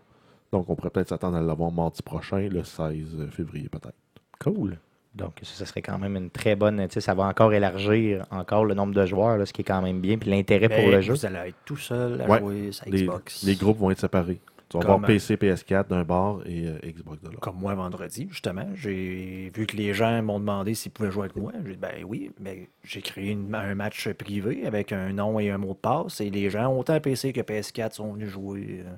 Donc, 0.52 0.70
on 0.70 0.76
pourrait 0.76 0.90
peut-être 0.90 1.10
s'attendre 1.10 1.38
à 1.38 1.42
l'avoir 1.42 1.72
mardi 1.72 2.02
prochain, 2.02 2.48
le 2.50 2.64
16 2.64 3.30
février 3.32 3.70
peut-être. 3.70 3.98
Cool. 4.40 4.78
Donc, 5.18 5.34
ça, 5.42 5.54
ça 5.56 5.66
serait 5.66 5.82
quand 5.82 5.98
même 5.98 6.16
une 6.16 6.30
très 6.30 6.56
bonne. 6.56 6.78
Tu 6.88 6.94
sais, 6.96 7.02
ça 7.02 7.14
va 7.14 7.24
encore 7.26 7.54
élargir 7.54 8.26
encore 8.32 8.66
le 8.66 8.74
nombre 8.74 8.94
de 8.94 9.06
joueurs, 9.06 9.38
là, 9.38 9.46
ce 9.46 9.54
qui 9.54 9.62
est 9.62 9.66
quand 9.66 9.82
même 9.82 10.00
bien. 10.00 10.18
Puis 10.18 10.30
l'intérêt 10.30 10.70
pour 10.70 10.88
le 10.90 11.02
jeu. 11.02 11.14
Vous 11.14 11.26
allez 11.26 11.50
être 11.50 11.58
tout 11.66 11.78
seul 11.78 12.22
à 12.22 12.28
Ouais. 12.30 12.40
jouer 12.40 12.72
sur 12.72 12.86
Les, 12.90 13.04
Xbox. 13.04 13.44
les 13.44 13.56
groupes 13.56 13.80
vont 13.80 13.92
être 13.92 14.00
séparés. 14.00 14.40
Tu 14.70 14.78
vas 14.78 14.84
avoir 14.84 15.02
PC, 15.02 15.38
PS4 15.38 15.88
d'un 15.88 16.04
bord 16.04 16.42
et 16.46 16.68
euh, 16.68 16.78
Xbox 16.84 17.22
de 17.22 17.28
l'autre. 17.30 17.40
Comme 17.40 17.56
moi 17.58 17.74
vendredi, 17.74 18.28
justement, 18.30 18.68
j'ai 18.76 19.50
vu 19.56 19.66
que 19.66 19.78
les 19.78 19.94
gens 19.94 20.22
m'ont 20.22 20.42
demandé 20.42 20.74
s'ils 20.74 20.92
pouvaient 20.92 21.10
jouer 21.10 21.24
avec 21.24 21.38
moi. 21.38 21.54
J'ai 21.66 21.72
dit, 21.72 21.78
ben 21.78 22.04
oui, 22.06 22.32
mais 22.38 22.68
j'ai 22.84 23.02
créé 23.02 23.32
une- 23.32 23.56
un 23.56 23.76
match 23.76 24.10
privé 24.10 24.66
avec 24.68 24.92
un 24.92 25.14
nom 25.14 25.40
et 25.40 25.50
un 25.52 25.58
mot 25.58 25.70
de 25.70 25.78
passe 25.78 26.20
et 26.20 26.30
les 26.30 26.50
gens, 26.50 26.76
autant 26.78 27.00
PC 27.00 27.32
que 27.32 27.40
PS4, 27.40 27.94
sont 27.94 28.12
venus 28.12 28.28
jouer. 28.28 28.84
euh. 28.86 28.96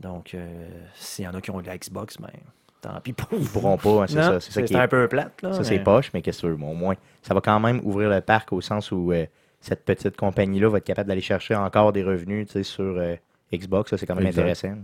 Donc, 0.00 0.34
euh, 0.34 0.68
s'il 0.96 1.24
y 1.24 1.28
en 1.28 1.34
a 1.34 1.40
qui 1.40 1.52
ont 1.52 1.60
de 1.60 1.66
la 1.68 1.78
Xbox, 1.78 2.16
ben, 2.20 2.26
tant 2.88 3.00
pis 3.02 3.12
pour 3.12 3.28
Ils 3.38 3.46
pourront 3.48 3.76
pas, 3.76 4.02
hein, 4.02 4.06
c'est 4.06 4.14
ça. 4.14 4.40
C'est 4.40 4.52
ça 4.52 4.60
c'est 4.60 4.64
qui 4.64 4.74
est 4.74 4.78
un 4.78 4.88
peu 4.88 5.08
plate. 5.08 5.42
Là, 5.42 5.52
Ça, 5.52 5.64
c'est 5.64 5.78
poche, 5.78 6.10
mais 6.14 6.22
qu'est-ce 6.22 6.42
que 6.42 6.46
tu 6.46 6.50
veux? 6.52 6.56
Bon, 6.56 6.70
au 6.70 6.74
moins, 6.74 6.94
ça 7.22 7.34
va 7.34 7.40
quand 7.40 7.58
même 7.60 7.80
ouvrir 7.84 8.10
le 8.10 8.20
parc 8.20 8.52
au 8.52 8.60
sens 8.60 8.92
où 8.92 9.12
euh, 9.12 9.26
cette 9.60 9.84
petite 9.84 10.16
compagnie-là 10.16 10.68
va 10.68 10.78
être 10.78 10.84
capable 10.84 11.08
d'aller 11.08 11.20
chercher 11.20 11.54
encore 11.54 11.92
des 11.92 12.02
revenus 12.02 12.48
sur 12.62 12.84
euh, 12.98 13.14
Xbox. 13.52 13.90
Ça, 13.90 13.98
c'est 13.98 14.06
quand 14.06 14.14
même 14.14 14.26
Exact. 14.26 14.42
intéressant. 14.42 14.76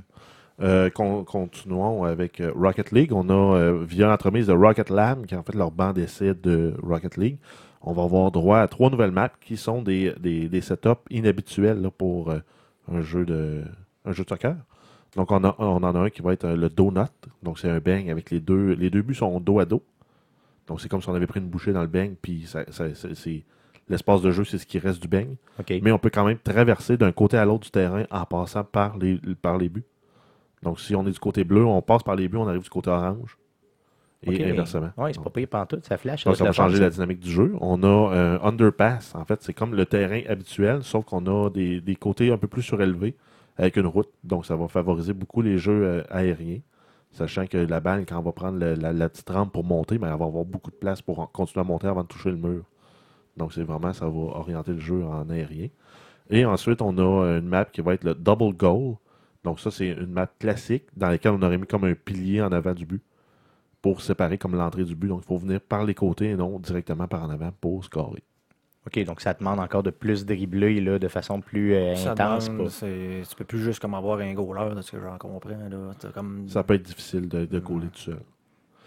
Euh, 0.62 0.90
con- 0.90 1.24
continuons 1.24 2.04
avec 2.04 2.40
euh, 2.40 2.52
Rocket 2.54 2.92
League. 2.92 3.12
On 3.14 3.28
a, 3.30 3.56
euh, 3.56 3.82
via 3.82 4.06
l'entremise 4.08 4.46
de 4.48 4.52
Rocket 4.52 4.90
Lab, 4.90 5.24
qui 5.24 5.34
est 5.34 5.38
en 5.38 5.42
fait 5.42 5.54
leur 5.54 5.70
banc 5.70 5.92
d'essai 5.94 6.34
de 6.34 6.74
Rocket 6.82 7.16
League, 7.16 7.38
on 7.82 7.94
va 7.94 8.02
avoir 8.02 8.30
droit 8.30 8.58
à 8.58 8.68
trois 8.68 8.90
nouvelles 8.90 9.10
maps 9.10 9.30
qui 9.40 9.56
sont 9.56 9.80
des, 9.80 10.12
des, 10.20 10.48
des 10.50 10.60
setups 10.60 11.00
inhabituels 11.08 11.80
là, 11.80 11.90
pour 11.90 12.30
euh, 12.30 12.40
un, 12.92 13.00
jeu 13.00 13.24
de, 13.24 13.62
un 14.04 14.12
jeu 14.12 14.22
de 14.24 14.28
soccer. 14.28 14.54
Donc, 15.16 15.30
on, 15.32 15.42
a, 15.44 15.54
on 15.58 15.82
en 15.82 15.94
a 15.94 15.98
un 15.98 16.10
qui 16.10 16.22
va 16.22 16.32
être 16.32 16.44
euh, 16.44 16.56
le 16.56 16.68
donut. 16.68 17.08
Donc, 17.42 17.58
c'est 17.58 17.68
un 17.68 17.80
bang 17.80 18.08
avec 18.10 18.30
les 18.30 18.40
deux. 18.40 18.74
Les 18.74 18.90
deux 18.90 19.02
buts 19.02 19.14
sont 19.14 19.40
dos 19.40 19.58
à 19.58 19.64
dos. 19.64 19.82
Donc, 20.68 20.80
c'est 20.80 20.88
comme 20.88 21.02
si 21.02 21.08
on 21.08 21.14
avait 21.14 21.26
pris 21.26 21.40
une 21.40 21.48
bouchée 21.48 21.72
dans 21.72 21.80
le 21.82 21.88
bang, 21.88 22.12
puis 22.20 22.44
ça, 22.46 22.64
ça- 22.70 22.94
c'est- 22.94 23.14
c'est- 23.16 23.42
l'espace 23.88 24.22
de 24.22 24.30
jeu, 24.30 24.44
c'est 24.44 24.58
ce 24.58 24.66
qui 24.66 24.78
reste 24.78 25.02
du 25.02 25.08
bang. 25.08 25.26
OK. 25.58 25.72
Mais 25.82 25.90
on 25.90 25.98
peut 25.98 26.10
quand 26.10 26.24
même 26.24 26.38
traverser 26.38 26.96
d'un 26.96 27.10
côté 27.10 27.36
à 27.36 27.44
l'autre 27.44 27.64
du 27.64 27.70
terrain 27.72 28.04
en 28.10 28.24
passant 28.24 28.62
par 28.62 28.96
les, 28.98 29.18
par 29.42 29.58
les 29.58 29.68
buts. 29.68 29.82
Donc, 30.62 30.78
si 30.78 30.94
on 30.94 31.04
est 31.06 31.10
du 31.10 31.18
côté 31.18 31.42
bleu, 31.42 31.64
on 31.64 31.82
passe 31.82 32.02
par 32.04 32.14
les 32.14 32.28
buts, 32.28 32.36
on 32.36 32.46
arrive 32.46 32.62
du 32.62 32.70
côté 32.70 32.90
orange. 32.90 33.36
Et 34.22 34.36
inversement. 34.52 34.90
Oui, 34.98 35.10
c'est 35.14 35.22
pas 35.24 35.30
payé 35.30 35.46
pantoute, 35.46 35.86
ça 35.86 35.96
flash. 35.96 36.24
Donc, 36.24 36.36
ça 36.36 36.44
va 36.44 36.52
changer 36.52 36.78
la 36.78 36.90
dynamique 36.90 37.20
du 37.20 37.30
jeu. 37.30 37.54
On 37.60 37.82
a 37.82 38.14
un 38.14 38.40
underpass. 38.44 39.14
En 39.14 39.24
fait, 39.24 39.42
c'est 39.42 39.54
comme 39.54 39.74
le 39.74 39.86
terrain 39.86 40.20
habituel, 40.28 40.82
sauf 40.84 41.06
qu'on 41.06 41.26
a 41.26 41.48
des, 41.48 41.80
des 41.80 41.96
côtés 41.96 42.30
un 42.30 42.36
peu 42.36 42.46
plus 42.46 42.60
surélevés 42.62 43.16
avec 43.60 43.76
une 43.76 43.86
route. 43.86 44.08
Donc, 44.24 44.46
ça 44.46 44.56
va 44.56 44.68
favoriser 44.68 45.12
beaucoup 45.12 45.42
les 45.42 45.58
jeux 45.58 45.84
euh, 45.84 46.02
aériens. 46.10 46.60
Sachant 47.12 47.46
que 47.46 47.58
la 47.58 47.80
balle, 47.80 48.06
quand 48.06 48.18
on 48.18 48.22
va 48.22 48.32
prendre 48.32 48.58
la, 48.58 48.92
la 48.92 49.08
petite 49.08 49.28
rampe 49.28 49.52
pour 49.52 49.64
monter, 49.64 49.98
ben, 49.98 50.10
elle 50.10 50.18
va 50.18 50.24
avoir 50.24 50.44
beaucoup 50.44 50.70
de 50.70 50.76
place 50.76 51.02
pour 51.02 51.30
continuer 51.32 51.60
à 51.60 51.64
monter 51.64 51.86
avant 51.86 52.02
de 52.02 52.08
toucher 52.08 52.30
le 52.30 52.36
mur. 52.36 52.64
Donc, 53.36 53.52
c'est 53.52 53.62
vraiment, 53.62 53.92
ça 53.92 54.06
va 54.06 54.18
orienter 54.18 54.72
le 54.72 54.78
jeu 54.78 55.04
en 55.04 55.28
aérien. 55.28 55.68
Et 56.30 56.44
ensuite, 56.46 56.80
on 56.80 56.96
a 56.96 57.02
euh, 57.02 57.40
une 57.40 57.48
map 57.48 57.66
qui 57.66 57.82
va 57.82 57.94
être 57.94 58.04
le 58.04 58.14
double 58.14 58.56
goal. 58.56 58.94
Donc, 59.44 59.60
ça, 59.60 59.70
c'est 59.70 59.88
une 59.88 60.12
map 60.12 60.26
classique 60.38 60.84
dans 60.96 61.08
laquelle 61.08 61.32
on 61.32 61.42
aurait 61.42 61.58
mis 61.58 61.66
comme 61.66 61.84
un 61.84 61.94
pilier 61.94 62.40
en 62.40 62.52
avant 62.52 62.72
du 62.72 62.86
but 62.86 63.02
pour 63.82 64.00
séparer 64.00 64.38
comme 64.38 64.54
l'entrée 64.56 64.84
du 64.84 64.94
but. 64.94 65.08
Donc, 65.08 65.22
il 65.24 65.26
faut 65.26 65.38
venir 65.38 65.60
par 65.60 65.84
les 65.84 65.94
côtés 65.94 66.30
et 66.30 66.36
non 66.36 66.58
directement 66.58 67.08
par 67.08 67.24
en 67.24 67.30
avant 67.30 67.52
pour 67.60 67.84
scorer. 67.84 68.22
OK, 68.86 69.04
donc 69.04 69.20
ça 69.20 69.34
demande 69.34 69.60
encore 69.60 69.82
de 69.82 69.90
plus 69.90 70.24
dribbler 70.24 70.80
là, 70.80 70.98
de 70.98 71.08
façon 71.08 71.40
plus 71.40 71.74
euh, 71.74 71.94
Ça 71.96 72.12
intense. 72.12 72.48
demande, 72.48 72.68
pas- 72.68 72.86
tu 73.28 73.36
peux 73.36 73.44
plus 73.44 73.62
juste 73.62 73.80
comme 73.80 73.94
avoir 73.94 74.18
un 74.20 74.32
goaler, 74.32 74.74
de 74.74 74.80
ce 74.80 74.92
que 74.92 75.00
j'en 75.00 75.18
comprends. 75.18 75.50
Là. 75.50 75.92
Comme... 76.14 76.48
Ça 76.48 76.62
peut 76.62 76.74
être 76.74 76.82
difficile 76.82 77.28
de, 77.28 77.44
de 77.44 77.58
goaler 77.58 77.88
tout 77.88 77.98
seul. 78.00 78.20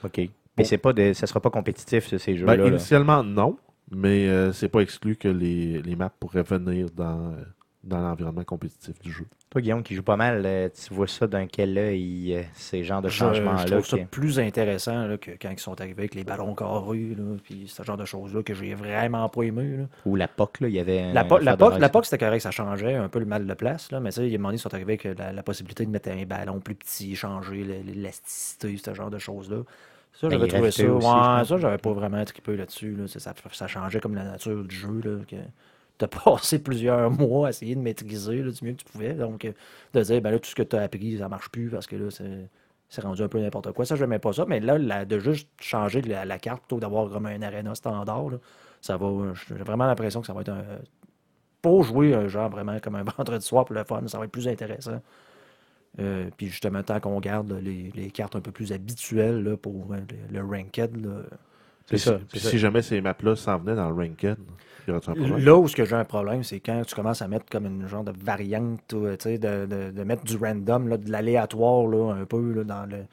OK. 0.04 0.30
Mais 0.58 0.64
c'est 0.64 0.78
pas 0.78 0.94
de, 0.94 1.14
ça 1.14 1.28
sera 1.28 1.40
pas 1.40 1.50
compétitif, 1.50 2.16
ces 2.16 2.38
jeux-là. 2.38 2.56
Ben, 2.58 2.64
là? 2.64 2.70
initialement, 2.70 3.24
non, 3.24 3.58
mais 3.92 4.28
euh, 4.28 4.52
c'est 4.52 4.70
pas 4.70 4.82
exclu 4.82 5.16
que 5.16 5.28
les, 5.28 5.82
les 5.82 5.96
maps 5.96 6.12
pourraient 6.20 6.44
venir 6.44 6.88
dans, 6.96 7.32
euh, 7.32 7.44
dans 7.84 8.00
l'environnement 8.00 8.44
compétitif 8.46 8.98
du 9.02 9.12
jeu. 9.12 9.26
Toi, 9.50 9.62
Guillaume, 9.62 9.84
qui 9.84 9.94
joue 9.94 10.04
pas 10.04 10.16
mal, 10.16 10.42
euh, 10.46 10.70
tu 10.70 10.94
vois 10.94 11.08
ça 11.08 11.28
d'un 11.28 11.48
quel 11.48 11.78
œil, 11.78 12.34
euh, 12.36 12.44
ces 12.54 12.84
genres 12.84 13.02
de 13.02 13.10
Je, 13.10 13.18
changements-là? 13.18 13.66
je 13.66 13.72
trouve 13.74 13.86
ça 13.86 13.98
qui- 13.98 14.06
plus 14.06 14.40
intéressant 14.40 15.06
là, 15.06 15.18
que 15.18 15.32
quand 15.32 15.50
ils 15.52 15.60
sont 15.60 15.80
arrivés 15.82 16.04
avec 16.04 16.16
les 16.16 16.24
ballons 16.24 16.56
carrés, 16.56 17.14
là, 17.18 17.36
puis 17.44 17.68
ce 17.68 17.84
genre 17.84 17.98
de 17.98 18.06
choses-là 18.06 18.42
que 18.42 18.54
j'ai 18.54 18.74
vraiment 18.74 19.28
pas 19.28 19.44
aimé. 19.44 19.78
là. 19.78 19.84
Ou 20.06 20.16
la 20.16 20.28
POC, 20.30 20.62
là, 20.62 20.68
il 20.70 20.74
y 20.76 20.80
avait... 20.80 21.12
La, 21.14 21.22
un 21.22 21.26
po- 21.26 21.40
la, 21.40 21.58
POC, 21.58 21.78
la 21.80 21.90
POC, 21.90 22.06
c'était 22.06 22.26
correct, 22.26 22.40
ça 22.42 22.52
changeait 22.52 22.96
un 22.96 23.10
peu 23.10 23.20
le 23.20 23.26
mal 23.26 23.46
de 23.46 23.54
place, 23.54 23.92
là, 23.92 24.00
mais 24.00 24.12
sais, 24.12 24.26
il 24.26 24.30
y 24.30 24.34
a 24.34 24.36
un 24.36 24.38
moment 24.40 24.50
donné, 24.50 24.58
ils 24.58 24.62
sont 24.62 24.74
arrivés 24.74 25.00
avec 25.04 25.18
la, 25.20 25.34
la 25.34 25.44
possibilité 25.44 25.86
de 25.86 25.92
mettre 25.92 26.10
un 26.10 26.24
ballon 26.26 26.60
plus 26.62 26.76
petit, 26.76 27.16
changer 27.16 27.64
l'élasticité, 27.64 28.78
ce 28.78 28.94
genre 28.94 29.10
de 29.10 29.20
choses-là. 29.20 29.58
Ça, 30.14 30.28
La 30.30 30.38
j'avais 30.38 30.48
trouvé 30.48 30.72
ça. 30.72 30.84
aussi, 30.84 31.02
je 31.02 31.08
ouais, 31.08 31.46
ça, 31.46 31.58
j'avais 31.58 31.78
pas 31.80 31.92
vraiment 31.92 32.24
trippé 32.24 32.56
là-dessus. 32.56 32.96
là. 32.96 33.08
Ça, 33.08 33.34
ça 33.52 33.68
changeait 33.68 34.00
comme 34.00 34.14
la 34.16 34.24
nature 34.24 34.64
du 34.64 34.76
jeu. 34.76 35.02
Là, 35.04 35.18
que 35.28 35.36
t'as 36.08 36.20
passé 36.24 36.60
plusieurs 36.60 37.10
mois 37.20 37.48
à 37.48 37.50
essayer 37.52 37.76
de 37.76 37.82
maîtriser 37.82 38.42
du 38.42 38.66
mieux 38.66 38.74
que 38.74 38.84
tu 38.84 38.86
pouvais. 38.86 39.14
Donc, 39.14 39.46
euh, 39.46 39.54
de 39.94 40.02
dire, 40.02 40.22
ben 40.22 40.32
là, 40.32 40.40
tout 40.40 40.50
ce 40.50 40.56
que 40.56 40.64
tu 40.64 40.76
as 40.76 40.82
appris, 40.82 41.18
ça 41.18 41.30
marche 41.30 41.50
plus 41.50 41.70
parce 41.70 41.88
que 41.88 41.96
là, 41.96 42.10
c'est. 42.12 42.50
Rendu 43.02 43.24
un 43.24 43.28
peu 43.28 43.40
n'importe 43.40 43.72
quoi. 43.72 43.86
Ça, 43.86 43.96
je 43.96 44.02
n'aimais 44.02 44.20
pas 44.20 44.34
ça. 44.34 44.46
Mais 44.48 44.60
là, 44.60 45.04
de 45.04 45.18
juste 45.18 45.50
changer 45.60 46.04
la, 46.04 46.38
carte 46.38 46.60
plutôt 46.60 46.76
que 46.76 46.82
d'avoir 46.82 47.10
comme 47.10 47.26
un 47.26 47.42
arena 47.42 47.74
standard, 47.74 48.34
ça 48.82 48.98
va. 48.98 49.34
J'ai 49.50 49.56
vraiment 49.56 49.88
l'impression 49.88 50.22
que 50.22 50.28
ça 50.28 50.34
va 50.34 50.42
être 50.42 50.50
un. 50.50 50.64
Pour 51.64 51.82
jouer 51.82 52.14
un 52.14 52.28
genre 52.28 52.52
vraiment 52.52 52.80
comme 52.80 52.94
un 52.94 53.04
vendredi 53.18 53.44
soir 53.44 53.66
pour 53.66 53.74
le 53.74 53.84
fun, 53.84 54.08
ça 54.08 54.20
va 54.20 54.26
être 54.26 54.32
plus 54.32 54.48
intéressant. 54.48 55.02
Euh, 56.00 56.30
puis 56.38 56.50
justement, 56.50 56.84
tant 56.84 57.00
qu'on 57.00 57.20
garde 57.20 57.52
les, 57.64 57.92
les 57.96 58.12
cartes 58.12 58.36
un 58.36 58.42
peu 58.42 58.52
plus 58.52 58.72
habituelles 58.72 59.58
pour 59.58 59.94
euh, 59.94 59.98
le, 60.32 60.44
ranked, 60.44 60.96
C'est 61.86 61.98
ça, 61.98 62.20
si- 62.34 62.40
ça. 62.40 62.58
jamais 62.58 62.82
ces 62.82 63.02
maps-là 63.02 63.36
s'en 63.36 63.58
venaient 63.60 63.76
dans 63.76 63.90
le 63.90 63.96
ranked, 63.96 64.38
y 64.88 64.92
aurait-il 64.92 65.10
un 65.12 65.16
problème? 65.16 65.46
Là 65.46 65.58
où 65.58 65.68
ce 65.68 65.76
que 65.76 65.86
j'ai 65.86 65.96
un 65.96 66.06
problème, 66.06 66.44
c'est 66.44 66.60
quand 66.60 66.82
tu 66.86 66.96
commences 66.96 67.22
à 67.22 67.28
mettre 67.28 67.46
comme 67.52 67.66
une 67.66 67.88
genre 67.88 68.04
de 68.04 68.14
variante, 68.18 68.94
ou, 68.94 69.08
tu 69.12 69.16
sais, 69.20 69.38
de, 69.38 69.66
de- 69.66 69.92
de 69.92 70.04
mettre 70.04 70.24
du 70.24 70.38
random, 70.38 70.88
là, 70.88 70.98
de 70.98 71.12
l'aléatoire 71.12 71.88
là, 71.88 72.14
un 72.14 72.26
peu 72.26 72.54
là, 72.54 72.64
dans 72.64 72.86
le. 72.90 73.06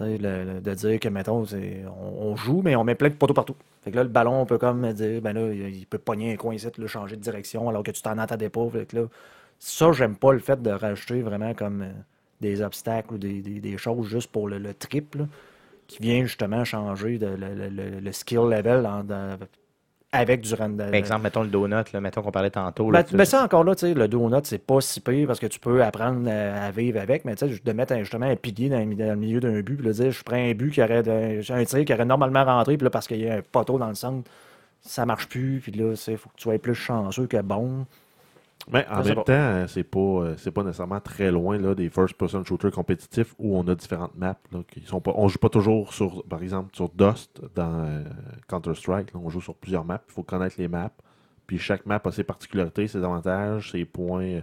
Le- 0.00 0.16
le- 0.18 0.60
de 0.60 0.74
dire 0.74 0.98
que, 0.98 1.08
mettons, 1.08 1.44
on, 1.54 1.88
on 2.30 2.34
joue, 2.36 2.62
mais 2.64 2.74
on 2.74 2.82
met 2.82 2.96
plein 2.96 3.10
de 3.10 3.14
poteaux 3.14 3.32
partout. 3.34 3.54
Fait 3.82 3.92
que 3.92 3.96
là, 3.96 4.02
le 4.02 4.08
ballon, 4.08 4.40
on 4.40 4.44
peut 4.46 4.58
comme 4.58 4.92
dire, 4.92 5.22
ben 5.22 5.32
là, 5.34 5.52
il 5.52 5.76
il 5.76 5.86
peut 5.86 5.98
pogner 5.98 6.32
un 6.32 6.36
coin 6.36 6.52
ici, 6.54 6.66
le 6.78 6.86
changer 6.88 7.14
de 7.16 7.20
direction, 7.20 7.68
alors 7.68 7.84
que 7.84 7.92
tu 7.92 8.02
t'en 8.02 8.18
attendais 8.18 8.48
pas. 8.48 8.68
Fait 8.70 8.86
que 8.86 8.96
là, 8.96 9.06
ça, 9.60 9.92
j'aime 9.92 10.16
pas 10.16 10.32
le 10.32 10.40
fait 10.40 10.60
de 10.60 10.70
rajouter 10.70 11.22
vraiment 11.22 11.54
comme 11.54 11.82
euh, 11.82 11.92
des 12.40 12.60
obstacles 12.60 13.14
ou 13.14 13.18
des, 13.18 13.40
des- 13.40 13.60
des 13.60 13.78
choses 13.78 14.08
juste 14.08 14.32
pour 14.32 14.48
le, 14.48 14.58
le 14.58 14.74
trip, 14.74 15.14
là, 15.14 15.26
qui 15.86 16.02
vient 16.02 16.22
justement 16.24 16.64
changer 16.64 17.18
de- 17.18 17.26
le, 17.26 17.68
le- 17.70 18.00
le- 18.00 18.12
skill 18.12 18.40
level 18.50 18.86
en- 18.86 19.04
dans- 19.04 19.38
avec 20.12 20.42
du 20.42 20.54
render. 20.54 20.84
Par 20.84 20.94
exemple, 20.94 21.22
mettons 21.24 21.42
le 21.42 21.48
donut, 21.48 21.92
là, 21.92 22.00
mettons 22.00 22.22
qu'on 22.22 22.30
parlait 22.30 22.50
tantôt. 22.50 22.86
Ben, 22.92 23.00
là, 23.00 23.04
ben 23.18 23.24
ça, 23.24 23.42
encore 23.42 23.64
là, 23.64 23.74
tu 23.74 23.80
sais, 23.88 23.94
le 23.94 24.06
donut, 24.06 24.44
c'est 24.44 24.64
pas 24.64 24.80
si 24.80 25.00
pire 25.00 25.26
parce 25.26 25.40
que 25.40 25.46
tu 25.48 25.58
peux 25.58 25.82
apprendre 25.82 26.30
à, 26.30 26.66
à 26.66 26.70
vivre 26.70 27.00
avec, 27.00 27.24
mais 27.24 27.34
de 27.34 27.72
mettre 27.72 27.96
justement 27.98 28.26
un 28.26 28.36
pilier 28.36 28.68
dans, 28.68 28.78
le- 28.88 28.94
dans 28.94 29.10
le 29.10 29.16
milieu 29.16 29.40
d'un 29.40 29.60
but, 29.60 29.74
puis 29.76 29.86
de 29.86 29.92
dire, 29.92 30.10
je 30.12 30.22
prends 30.22 30.36
un 30.36 30.54
but 30.54 30.70
qui 30.70 30.80
aurait, 30.82 31.02
un 31.08 31.64
tir 31.64 31.84
qui 31.84 31.92
aurait 31.92 32.04
normalement 32.04 32.44
rentré, 32.44 32.76
puis 32.76 32.84
là, 32.84 32.90
parce 32.90 33.08
qu'il 33.08 33.20
y 33.22 33.28
a 33.28 33.34
un 33.34 33.42
poteau 33.42 33.76
dans 33.78 33.88
le 33.88 33.94
centre, 33.96 34.30
ça 34.80 35.04
marche 35.04 35.28
plus, 35.28 35.58
puis 35.60 35.72
là, 35.72 35.94
il 36.06 36.16
faut 36.16 36.28
que 36.28 36.36
tu 36.36 36.42
sois 36.44 36.58
plus 36.58 36.74
chanceux 36.76 37.26
que 37.26 37.40
bon. 37.42 37.84
Mais 38.72 38.86
en 38.90 39.02
même 39.04 39.14
temps, 39.16 39.22
euh, 39.28 39.66
c'est 39.66 39.82
pas, 39.84 39.98
euh, 39.98 40.34
c'est 40.38 40.50
pas 40.50 40.62
nécessairement 40.62 41.00
très 41.00 41.30
loin 41.30 41.58
là, 41.58 41.74
des 41.74 41.90
first-person 41.90 42.44
shooters 42.44 42.70
compétitifs 42.70 43.34
où 43.38 43.56
on 43.58 43.66
a 43.68 43.74
différentes 43.74 44.16
maps. 44.16 44.36
Là, 44.52 44.60
qui 44.70 44.80
sont 44.86 45.00
pas, 45.00 45.12
on 45.16 45.28
joue 45.28 45.38
pas 45.38 45.50
toujours 45.50 45.92
sur, 45.92 46.24
par 46.24 46.42
exemple, 46.42 46.74
sur 46.74 46.88
Dust 46.88 47.40
dans 47.54 47.84
euh, 47.84 48.02
Counter-Strike. 48.48 49.08
On 49.14 49.28
joue 49.30 49.40
sur 49.40 49.54
plusieurs 49.54 49.84
maps. 49.84 50.00
Il 50.08 50.12
faut 50.12 50.22
connaître 50.22 50.56
les 50.58 50.68
maps. 50.68 50.90
Puis 51.46 51.58
chaque 51.58 51.84
map 51.86 52.00
a 52.04 52.10
ses 52.10 52.24
particularités, 52.24 52.88
ses 52.88 53.04
avantages, 53.04 53.72
ses 53.72 53.84
points. 53.84 54.40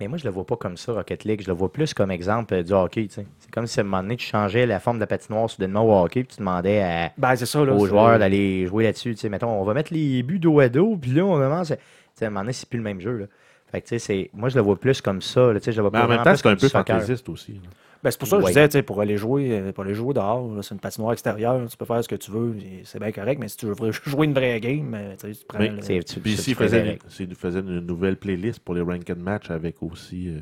Mais 0.00 0.08
moi, 0.08 0.16
je 0.16 0.24
le 0.24 0.30
vois 0.30 0.46
pas 0.46 0.56
comme 0.56 0.78
ça, 0.78 0.94
Rocket 0.94 1.24
League. 1.24 1.42
Je 1.42 1.48
le 1.48 1.52
vois 1.52 1.70
plus 1.70 1.92
comme 1.92 2.10
exemple 2.10 2.54
euh, 2.54 2.62
du 2.62 2.72
hockey. 2.72 3.06
tu 3.08 3.14
sais. 3.16 3.26
C'est 3.40 3.50
comme 3.50 3.66
si 3.66 3.78
à 3.78 3.82
un 3.82 3.84
moment 3.84 4.02
donné, 4.02 4.16
tu 4.16 4.24
changeais 4.26 4.64
la 4.64 4.80
forme 4.80 4.96
de 4.96 5.00
la 5.00 5.06
patinoire 5.06 5.50
soudainement 5.50 5.82
au 5.84 6.02
hockey, 6.02 6.24
puis 6.24 6.36
tu 6.36 6.38
demandais 6.40 6.80
à, 6.80 7.12
Ben, 7.18 7.36
c'est 7.36 7.44
ça, 7.44 7.62
là. 7.62 7.74
aux 7.74 7.84
joueurs 7.84 8.18
d'aller 8.18 8.66
jouer 8.66 8.84
là-dessus. 8.84 9.14
Tu 9.14 9.20
sais, 9.20 9.28
mettons, 9.28 9.50
on 9.50 9.64
va 9.64 9.74
mettre 9.74 9.92
les 9.92 10.22
buts 10.22 10.38
dos 10.38 10.58
à 10.60 10.70
dos, 10.70 10.96
puis 10.96 11.10
là, 11.10 11.24
on 11.26 11.34
commence. 11.38 11.70
à- 11.72 11.76
Tu 11.76 11.82
sais, 12.14 12.24
à 12.24 12.28
un 12.28 12.30
moment 12.30 12.40
donné, 12.40 12.54
c'est 12.54 12.68
plus 12.68 12.78
le 12.78 12.82
même 12.84 13.00
jeu. 13.02 13.18
Là. 13.18 13.26
Fait 13.70 13.80
que, 13.80 13.86
tu 13.86 13.90
sais, 13.90 13.98
c'est- 13.98 14.30
moi, 14.34 14.48
je 14.48 14.56
le 14.56 14.62
vois 14.62 14.78
plus 14.78 15.00
comme 15.00 15.22
ça. 15.22 15.52
là, 15.52 15.60
tu 15.60 15.66
sais, 15.66 15.72
je 15.72 15.76
le 15.76 15.82
vois 15.88 15.90
Mais 15.92 16.04
en 16.04 16.08
même 16.08 16.22
temps, 16.22 16.30
plus 16.32 16.38
c'est 16.38 16.48
un 16.48 16.56
peu 16.56 16.68
fantaisiste 16.68 17.28
aussi. 17.28 17.52
là. 17.52 17.58
Ben, 18.02 18.10
c'est 18.10 18.18
pour 18.18 18.28
ça 18.28 18.36
que 18.38 18.42
Ouais. 18.42 18.46
je 18.48 18.54
disais, 18.54 18.68
tu 18.68 18.72
sais, 18.72 18.82
pour 18.82 19.00
aller 19.02 19.18
jouer, 19.18 19.50
euh, 19.60 19.72
pour 19.72 19.84
aller 19.84 19.92
jouer 19.94 20.14
dehors, 20.14 20.54
là, 20.54 20.62
c'est 20.62 20.74
une 20.74 20.80
patinoire 20.80 21.12
extérieure, 21.12 21.60
tu 21.68 21.76
peux 21.76 21.84
faire 21.84 22.02
ce 22.02 22.08
que 22.08 22.14
tu 22.14 22.30
veux, 22.30 22.56
c'est 22.84 22.98
bien 22.98 23.12
correct, 23.12 23.38
mais 23.38 23.48
si 23.48 23.58
tu 23.58 23.66
veux 23.66 23.74
jouer 24.06 24.26
une 24.26 24.32
vraie 24.32 24.58
game, 24.58 24.94
euh, 24.94 25.14
tu 25.20 25.28
prends 25.46 25.58
Mais 25.58 25.68
le- 25.68 25.82
C'est- 25.82 26.02
tu- 26.04 26.18
Puis 26.20 26.36
s'il 26.38 26.56
tu 26.56 26.62
faisait, 26.62 26.98
faisait 27.36 27.60
une 27.60 27.80
nouvelle 27.80 28.16
playlist 28.16 28.60
pour 28.60 28.74
les 28.74 28.80
ranked 28.80 29.18
match 29.18 29.50
avec 29.50 29.82
aussi 29.82 30.30
euh, 30.30 30.38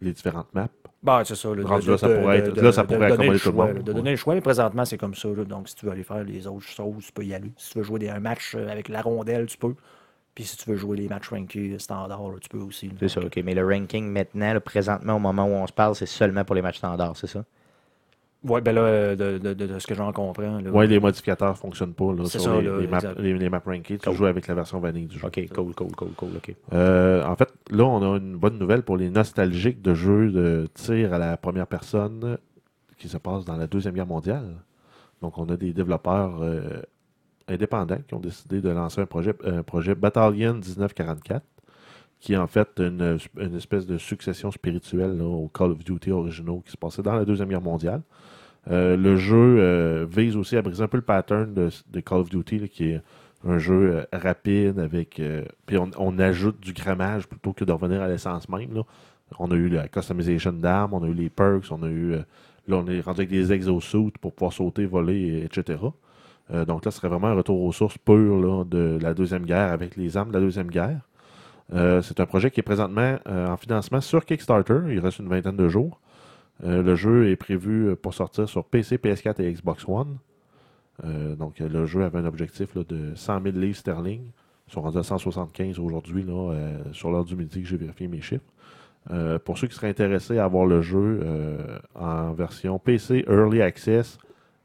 les 0.00 0.12
différentes 0.12 0.54
maps. 0.54 0.68
Ben, 1.02 1.22
c'est 1.24 1.34
ça. 1.34 1.52
là, 1.52 1.64
Rendu 1.66 1.90
là, 1.90 1.98
ça 1.98 2.08
pourrait 2.08 2.38
être- 2.38 2.60
là, 2.60 2.72
ça 2.72 2.84
pourrait 2.84 3.08
donner 3.08 3.30
le 3.30 3.38
tout 3.40 3.48
le 3.48 3.54
choix, 3.54 3.66
monde. 3.72 3.82
De 3.82 3.92
donner 3.92 4.10
le 4.12 4.16
choix, 4.16 4.34
mais 4.34 4.40
présentement, 4.40 4.84
c'est 4.84 4.98
comme 4.98 5.14
ça. 5.16 5.28
là. 5.28 5.44
donc, 5.44 5.68
si 5.68 5.74
tu 5.74 5.84
veux 5.86 5.92
aller 5.92 6.04
faire 6.04 6.22
les 6.22 6.46
autres 6.46 6.62
choses, 6.66 7.04
tu 7.06 7.12
peux 7.12 7.24
y 7.24 7.34
aller. 7.34 7.50
Si 7.56 7.72
tu 7.72 7.78
veux 7.78 7.84
jouer 7.84 7.98
des, 7.98 8.08
un 8.08 8.20
match 8.20 8.54
avec 8.54 8.88
la 8.88 9.02
rondelle, 9.02 9.46
tu 9.46 9.58
peux. 9.58 9.74
Puis 10.38 10.46
si 10.46 10.56
tu 10.56 10.70
veux 10.70 10.76
jouer 10.76 10.96
les 10.98 11.08
matchs 11.08 11.30
rankés 11.30 11.76
standards, 11.80 12.30
là, 12.30 12.36
tu 12.40 12.48
peux 12.48 12.58
aussi. 12.58 12.88
C'est 13.00 13.08
ça, 13.08 13.18
OK. 13.18 13.40
Mais 13.44 13.54
le 13.54 13.66
ranking 13.66 14.06
maintenant, 14.08 14.52
là, 14.52 14.60
présentement, 14.60 15.16
au 15.16 15.18
moment 15.18 15.46
où 15.46 15.50
on 15.50 15.66
se 15.66 15.72
parle, 15.72 15.96
c'est 15.96 16.06
seulement 16.06 16.44
pour 16.44 16.54
les 16.54 16.62
matchs 16.62 16.78
standards, 16.78 17.16
c'est 17.16 17.26
ça? 17.26 17.44
Ouais, 18.44 18.60
ben 18.60 18.72
là, 18.72 19.16
de, 19.16 19.38
de- 19.38 19.52
de- 19.52 19.66
de 19.66 19.78
ce 19.80 19.86
que 19.88 19.96
j'en 19.96 20.12
comprends. 20.12 20.60
Ouais, 20.62 20.86
les 20.86 21.00
modificateurs 21.00 21.48
ne 21.50 21.54
fonctionnent 21.56 21.92
pas 21.92 22.12
là, 22.12 22.22
C'est 22.26 22.38
sur 22.38 22.52
ça, 22.52 22.60
les, 22.60 22.68
là, 22.68 22.78
les 22.78 22.86
maps, 22.86 22.98
exact. 22.98 23.18
les, 23.18 23.34
les 23.36 23.50
maps 23.50 23.62
rankées. 23.66 23.98
Tu 23.98 24.12
joues 24.14 24.26
avec 24.26 24.46
la 24.46 24.54
version 24.54 24.78
vanille 24.78 25.06
du 25.06 25.18
jeu. 25.18 25.26
OK, 25.26 25.48
cool, 25.52 25.74
cool, 25.74 25.90
cool, 25.96 26.10
cool, 26.12 26.28
OK. 26.36 26.54
Euh, 26.72 27.24
en 27.24 27.34
fait, 27.34 27.48
là, 27.72 27.82
on 27.84 28.14
a 28.14 28.16
une 28.18 28.36
bonne 28.36 28.56
nouvelle 28.56 28.82
pour 28.84 28.96
les 28.96 29.10
nostalgiques 29.10 29.82
de 29.82 29.92
jeux 29.92 30.30
de 30.30 30.68
tir 30.72 31.12
à 31.14 31.18
la 31.18 31.36
première 31.36 31.66
personne 31.66 32.38
qui 32.96 33.08
se 33.08 33.16
passe 33.18 33.44
dans 33.44 33.56
la 33.56 33.66
Deuxième 33.66 33.94
Guerre 33.94 34.06
mondiale. 34.06 34.54
Donc, 35.20 35.36
on 35.36 35.48
a 35.48 35.56
des 35.56 35.72
développeurs 35.72 36.38
euh, 36.40 36.80
indépendants 37.48 38.00
qui 38.06 38.14
ont 38.14 38.20
décidé 38.20 38.60
de 38.60 38.68
lancer 38.68 39.00
un 39.00 39.06
projet, 39.06 39.34
un 39.44 39.62
projet 39.62 39.94
Battalion 39.94 40.54
1944, 40.54 41.44
qui 42.20 42.32
est 42.32 42.36
en 42.36 42.46
fait 42.46 42.68
une, 42.78 43.18
une 43.38 43.54
espèce 43.54 43.86
de 43.86 43.96
succession 43.98 44.50
spirituelle 44.50 45.20
aux 45.22 45.48
Call 45.48 45.70
of 45.70 45.84
Duty 45.84 46.10
originaux 46.10 46.62
qui 46.64 46.72
se 46.72 46.76
passaient 46.76 47.02
dans 47.02 47.14
la 47.14 47.24
Deuxième 47.24 47.48
Guerre 47.48 47.60
mondiale. 47.60 48.02
Euh, 48.70 48.96
le 48.96 49.16
jeu 49.16 49.36
euh, 49.58 50.06
vise 50.10 50.36
aussi 50.36 50.56
à 50.56 50.62
briser 50.62 50.82
un 50.82 50.88
peu 50.88 50.98
le 50.98 51.02
pattern 51.02 51.54
de, 51.54 52.00
Call 52.00 52.18
of 52.18 52.28
Duty, 52.28 52.68
qui 52.68 52.90
est 52.90 53.00
un 53.46 53.58
jeu 53.58 53.92
euh, 53.94 54.04
rapide 54.12 54.78
avec. 54.78 55.22
puis 55.66 55.78
on, 55.78 55.90
on 55.96 56.18
ajoute 56.18 56.60
du 56.60 56.72
grammage 56.72 57.26
plutôt 57.26 57.52
que 57.52 57.64
de 57.64 57.72
revenir 57.72 58.02
à 58.02 58.08
l'essence 58.08 58.48
même. 58.48 58.82
On 59.38 59.50
a 59.50 59.54
eu 59.54 59.68
la 59.68 59.88
customization 59.88 60.52
d'armes, 60.52 60.94
on 60.94 61.04
a 61.04 61.06
eu 61.06 61.14
les 61.14 61.30
perks, 61.30 61.70
on 61.70 61.82
a 61.82 61.88
eu. 61.88 62.12
là, 62.66 62.76
on 62.76 62.86
est 62.86 63.00
rendu 63.00 63.20
avec 63.20 63.30
des 63.30 63.52
exosuits 63.52 64.12
pour 64.20 64.32
pouvoir 64.32 64.52
sauter, 64.52 64.86
voler, 64.86 65.44
etc. 65.44 65.78
Euh, 66.52 66.64
donc 66.64 66.84
là, 66.84 66.90
ce 66.90 66.98
serait 66.98 67.08
vraiment 67.08 67.28
un 67.28 67.34
retour 67.34 67.60
aux 67.62 67.72
sources 67.72 67.98
là, 68.06 68.64
de 68.64 68.98
la 69.00 69.14
Deuxième 69.14 69.44
Guerre 69.44 69.72
avec 69.72 69.96
les 69.96 70.16
armes 70.16 70.28
de 70.28 70.34
la 70.34 70.40
Deuxième 70.40 70.68
Guerre. 70.68 71.00
Euh, 71.74 72.00
c'est 72.00 72.20
un 72.20 72.26
projet 72.26 72.50
qui 72.50 72.60
est 72.60 72.62
présentement 72.62 73.18
euh, 73.28 73.48
en 73.48 73.56
financement 73.56 74.00
sur 74.00 74.24
Kickstarter. 74.24 74.80
Il 74.88 75.00
reste 75.00 75.18
une 75.18 75.28
vingtaine 75.28 75.56
de 75.56 75.68
jours. 75.68 76.00
Le 76.60 76.96
jeu 76.96 77.30
est 77.30 77.36
prévu 77.36 77.94
pour 77.94 78.14
sortir 78.14 78.48
sur 78.48 78.64
PC, 78.64 78.96
PS4 78.96 79.40
et 79.40 79.52
Xbox 79.52 79.86
One. 79.86 80.18
Donc, 81.38 81.60
le 81.60 81.86
jeu 81.86 82.02
avait 82.02 82.18
un 82.18 82.24
objectif 82.24 82.76
de 82.76 83.14
100 83.14 83.42
000 83.44 83.56
livres 83.56 83.76
sterling. 83.76 84.22
Ils 84.66 84.72
sont 84.72 84.80
rendus 84.80 84.98
à 84.98 85.04
175 85.04 85.78
aujourd'hui, 85.78 86.26
sur 86.90 87.12
l'heure 87.12 87.24
du 87.24 87.36
midi 87.36 87.62
que 87.62 87.68
j'ai 87.68 87.76
vérifié 87.76 88.08
mes 88.08 88.20
chiffres. 88.20 88.42
Pour 89.44 89.56
ceux 89.56 89.68
qui 89.68 89.76
seraient 89.76 89.90
intéressés 89.90 90.38
à 90.38 90.46
avoir 90.46 90.66
le 90.66 90.82
jeu 90.82 91.20
en 91.94 92.32
version 92.32 92.80
PC 92.80 93.24
Early 93.28 93.62
Access, 93.62 94.18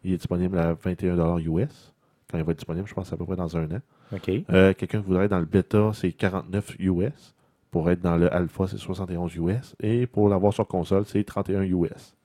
il 0.03 0.13
est 0.13 0.17
disponible 0.17 0.57
à 0.57 0.73
21 0.73 1.37
US. 1.39 1.93
Quand 2.31 2.37
il 2.37 2.43
va 2.43 2.51
être 2.51 2.57
disponible, 2.59 2.87
je 2.87 2.93
pense 2.93 3.11
à 3.13 3.17
peu 3.17 3.25
près 3.25 3.35
dans 3.35 3.55
un 3.57 3.65
an. 3.71 3.79
OK. 4.11 4.29
Euh, 4.51 4.73
Quelqu'un 4.73 5.01
qui 5.01 5.07
voudrait 5.07 5.25
être 5.25 5.31
dans 5.31 5.39
le 5.39 5.45
bêta, 5.45 5.91
c'est 5.93 6.11
49 6.11 6.75
US. 6.79 7.35
Pour 7.71 7.89
être 7.89 8.01
dans 8.01 8.17
le 8.17 8.31
alpha, 8.33 8.67
c'est 8.67 8.77
71 8.77 9.35
US. 9.35 9.75
Et 9.81 10.05
pour 10.07 10.29
l'avoir 10.29 10.53
sur 10.53 10.67
console, 10.67 11.05
c'est 11.05 11.23
31 11.23 11.61
US. 11.63 12.15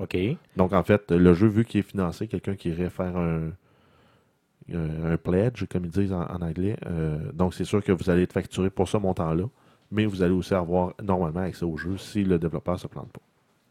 OK. 0.00 0.16
Donc, 0.56 0.72
en 0.72 0.82
fait, 0.82 1.10
le 1.12 1.34
jeu, 1.34 1.46
vu 1.48 1.64
qu'il 1.64 1.80
est 1.80 1.82
financé, 1.82 2.26
quelqu'un 2.28 2.56
qui 2.56 2.70
irait 2.70 2.90
faire 2.90 3.16
un, 3.16 3.50
un, 4.72 5.12
un 5.12 5.16
pledge, 5.16 5.64
comme 5.70 5.84
ils 5.84 5.90
disent 5.90 6.12
en, 6.12 6.22
en 6.22 6.40
anglais. 6.42 6.76
euh, 6.86 7.32
donc, 7.32 7.54
c'est 7.54 7.64
sûr 7.64 7.82
que 7.82 7.92
vous 7.92 8.10
allez 8.10 8.22
être 8.22 8.32
facturé 8.32 8.70
pour 8.70 8.88
ce 8.88 8.96
montant-là. 8.96 9.44
Mais 9.90 10.06
vous 10.06 10.22
allez 10.22 10.32
aussi 10.34 10.54
avoir 10.54 10.94
normalement 11.02 11.40
accès 11.40 11.64
au 11.64 11.76
jeu 11.76 11.96
si 11.98 12.24
le 12.24 12.38
développeur 12.38 12.74
ne 12.74 12.78
se 12.80 12.86
plante 12.88 13.12
pas. 13.12 13.20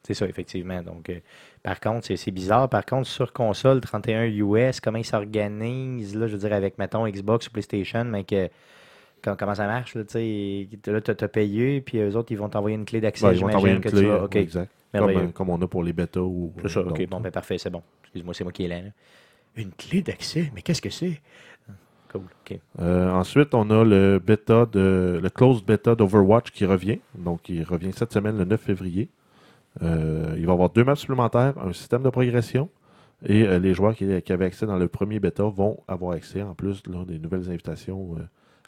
C'est 0.06 0.14
ça, 0.14 0.26
effectivement. 0.28 0.82
Donc, 0.84 1.10
euh, 1.10 1.20
par 1.64 1.80
contre, 1.80 2.08
c'est 2.16 2.32
bizarre. 2.32 2.68
Par 2.70 2.86
contre, 2.86 3.08
sur 3.08 3.32
console, 3.32 3.80
31 3.80 4.26
US, 4.26 4.82
comment 4.82 4.98
ils 4.98 5.06
s'organisent, 5.06 6.16
là, 6.16 6.28
je 6.28 6.34
veux 6.34 6.40
dire, 6.40 6.52
avec, 6.54 6.78
mettons, 6.78 7.08
Xbox 7.08 7.48
ou 7.48 7.52
PlayStation, 7.52 8.04
mais 8.04 8.26
que, 8.26 8.50
com- 9.24 9.36
comment 9.40 9.56
ça 9.56 9.66
marche, 9.66 9.96
là, 9.96 10.04
tu 10.04 10.12
sais, 10.12 10.68
là, 10.92 11.00
as 11.08 11.28
payé, 11.30 11.80
puis 11.80 12.00
eux 12.00 12.18
autres, 12.18 12.32
ils 12.34 12.38
vont 12.38 12.50
t'envoyer 12.50 12.76
une 12.76 12.84
clé 12.86 13.00
d'accès, 13.00 13.26
Ouais, 13.28 13.36
ils 13.36 13.42
vont 13.42 13.48
t'envoyer 13.50 13.76
j'imagine 13.76 13.78
une 13.78 13.82
que 13.82 13.90
clé. 13.90 14.02
tu 14.02 14.08
vas... 14.08 14.24
OK, 14.26 14.36
ouais, 14.36 14.42
exact. 14.42 14.72
Comme, 14.94 15.10
euh, 15.10 15.28
comme 15.30 15.50
on 15.50 15.62
a 15.62 15.68
pour 15.68 15.84
les 15.84 15.94
bêtas 15.94 16.20
ou. 16.20 16.54
C'est 16.64 16.70
ça. 16.70 16.82
OK, 16.82 17.08
bon, 17.08 17.20
ben 17.22 17.32
parfait, 17.32 17.58
c'est 17.58 17.70
bon. 17.72 17.82
Excuse-moi, 18.04 18.34
c'est 18.34 18.44
moi 18.44 18.52
qui 18.54 18.66
est 18.66 18.68
lent, 18.68 18.84
là. 18.84 18.90
Une 19.56 19.72
clé 19.72 20.02
d'accès? 20.02 20.52
Mais 20.54 20.62
qu'est-ce 20.62 20.82
que 20.82 20.90
c'est? 20.90 21.22
Cool, 22.12 22.22
OK. 22.46 22.60
Euh, 22.80 23.10
ensuite, 23.12 23.54
on 23.56 23.70
a 23.72 23.84
le 23.84 24.20
bêta 24.20 24.66
de 24.66 25.20
le 25.24 25.30
closed 25.30 25.66
beta 25.66 25.96
d'Overwatch 25.96 26.52
qui 26.52 26.66
revient. 26.66 27.00
Donc, 27.16 27.48
il 27.50 27.64
revient 27.64 27.92
cette 27.94 28.12
semaine, 28.14 28.38
le 28.38 28.46
9 28.46 28.60
février. 28.62 29.10
Euh, 29.82 30.34
il 30.38 30.46
va 30.46 30.52
y 30.52 30.54
avoir 30.54 30.70
deux 30.70 30.84
maps 30.84 30.96
supplémentaires, 30.96 31.54
un 31.58 31.74
système 31.74 32.04
de 32.04 32.10
progression. 32.10 32.70
Et 33.26 33.44
euh, 33.48 33.58
les 33.58 33.74
joueurs 33.74 33.96
qui, 33.96 34.22
qui 34.22 34.34
avaient 34.34 34.46
accès 34.46 34.66
dans 34.66 34.78
le 34.78 34.88
premier 34.88 35.20
bêta 35.20 35.44
vont 35.44 35.80
avoir 35.88 36.12
accès, 36.14 36.42
en 36.42 36.54
plus 36.56 36.84
là, 36.88 37.06
des 37.06 37.20
nouvelles 37.20 37.50
invitations, 37.50 38.16
euh, 38.18 38.24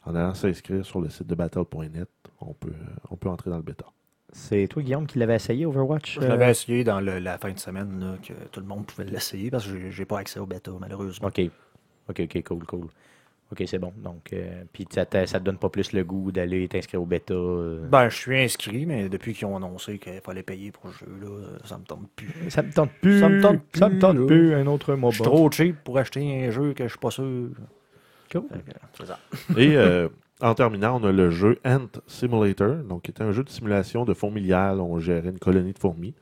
en 0.06 0.16
allant 0.16 0.34
s'inscrire 0.34 0.86
sur 0.86 1.01
le 1.01 1.10
site 1.10 1.28
de 1.28 1.36
battle.net. 1.36 2.10
On 2.41 2.53
peut, 2.53 2.70
euh, 2.70 2.86
on 3.12 3.18
peut 3.18 3.30
entrer 3.30 3.49
dans 3.49 3.58
le 3.58 3.64
bêta. 3.64 3.86
C'est 4.32 4.68
toi, 4.68 4.82
Guillaume, 4.82 5.08
qui 5.08 5.20
l'avais 5.20 5.36
essayé, 5.36 5.66
Overwatch? 5.66 6.20
Je 6.20 6.28
l'avais 6.28 6.51
essayé 6.51 6.84
dans 6.84 6.99
le- 6.99 7.20
la 7.20 7.38
fin 7.38 7.51
de 7.51 7.60
semaine, 7.60 7.99
là, 7.99 8.16
que 8.22 8.34
tout 8.51 8.60
le 8.60 8.66
monde 8.66 8.86
pouvait 8.86 9.06
l'essayer, 9.06 9.49
parce 9.49 9.66
que 9.66 9.78
j'ai- 9.78 9.91
j'ai 9.91 10.06
pas 10.06 10.20
accès 10.20 10.39
au 10.39 10.45
bêta, 10.45 10.72
malheureusement. 10.80 11.28
OK. 11.28 11.41
OK, 12.10 12.20
OK, 12.22 12.43
cool, 12.43 12.66
cool. 12.66 12.88
OK, 13.52 13.64
c'est 13.68 13.78
bon. 13.80 13.93
Donc, 13.98 14.34
euh, 14.34 14.64
puis 14.74 14.88
ça 14.89 15.06
te, 15.06 15.24
ça 15.28 15.39
te 15.39 15.46
donne 15.46 15.58
pas 15.58 15.70
plus 15.70 15.93
le 15.93 16.04
goût 16.04 16.32
d'aller 16.32 16.68
t'inscrire 16.68 17.02
au 17.02 17.06
bêta? 17.06 17.34
euh? 17.36 17.88
Ben, 17.88 18.10
je 18.10 18.16
suis 18.16 18.39
inscrit, 18.39 18.86
mais 18.88 19.08
depuis 19.08 19.34
qu'ils 19.34 19.46
ont 19.46 19.56
annoncé 19.56 20.00
qu'il 20.00 20.20
fallait 20.22 20.41
payer 20.43 20.72
pour 20.72 20.88
le 20.88 20.93
jeu, 20.93 21.06
là, 21.22 21.48
ça 21.64 21.78
me 21.78 21.84
tente 21.84 22.10
plus. 22.16 22.50
Ça 22.50 22.64
me 22.64 22.72
tente 22.72 22.89
plus. 23.02 23.20
Ça 23.20 23.30
me 23.30 23.41
tente 23.41 23.60
Ça 23.76 23.86
me 23.88 23.91
plus, 23.93 24.00
tente 24.00 24.18
là. 24.18 24.26
plus, 24.26 24.54
un 24.56 24.66
autre 24.68 24.93
Je 24.96 25.00
MOBA. 25.00 25.14
suis 25.14 25.24
trop 25.24 25.52
cheap 25.52 25.76
pour 25.84 25.98
acheter 26.00 26.46
un 26.46 26.50
jeu 26.50 26.74
que 26.74 26.84
je 26.86 26.89
suis 26.89 26.98
pas 27.00 27.12
sûr. 27.12 27.50
Cool. 28.32 28.43
Fait 28.52 28.60
que, 28.74 28.78
C'est 28.98 29.06
ça. 29.06 29.20
Et 29.60 29.78
euh, 29.78 30.10
en 30.41 30.56
terminant, 30.56 31.00
on 31.00 31.04
a 31.06 31.12
le 31.12 31.30
jeu 31.30 31.60
Ant 31.66 31.88
Simulator, 32.08 32.78
donc 32.78 33.04
qui 33.04 33.12
était 33.12 33.24
un 33.24 33.32
jeu 33.32 33.43
de 33.43 33.50
simulation 33.50 34.06
de 34.06 34.14
fourmilières. 34.16 34.76
On 34.84 35.00
gérait 35.00 35.30
une 35.30 35.38
colonie 35.39 35.74
de 35.74 35.80
fourmis, 35.80 36.16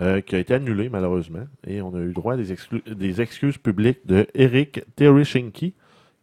euh, 0.00 0.20
qui 0.20 0.34
a 0.34 0.40
été 0.40 0.52
annulé 0.54 0.88
malheureusement. 0.88 1.44
Et 1.68 1.80
on 1.80 1.94
a 1.94 2.00
eu 2.00 2.12
droit 2.12 2.34
à 2.34 2.36
des, 2.36 2.52
exclu- 2.52 2.82
des 2.92 3.20
excuses 3.20 3.58
publiques 3.58 4.00
de 4.06 4.26
Eric 4.34 4.82
Tereshinki, 4.96 5.72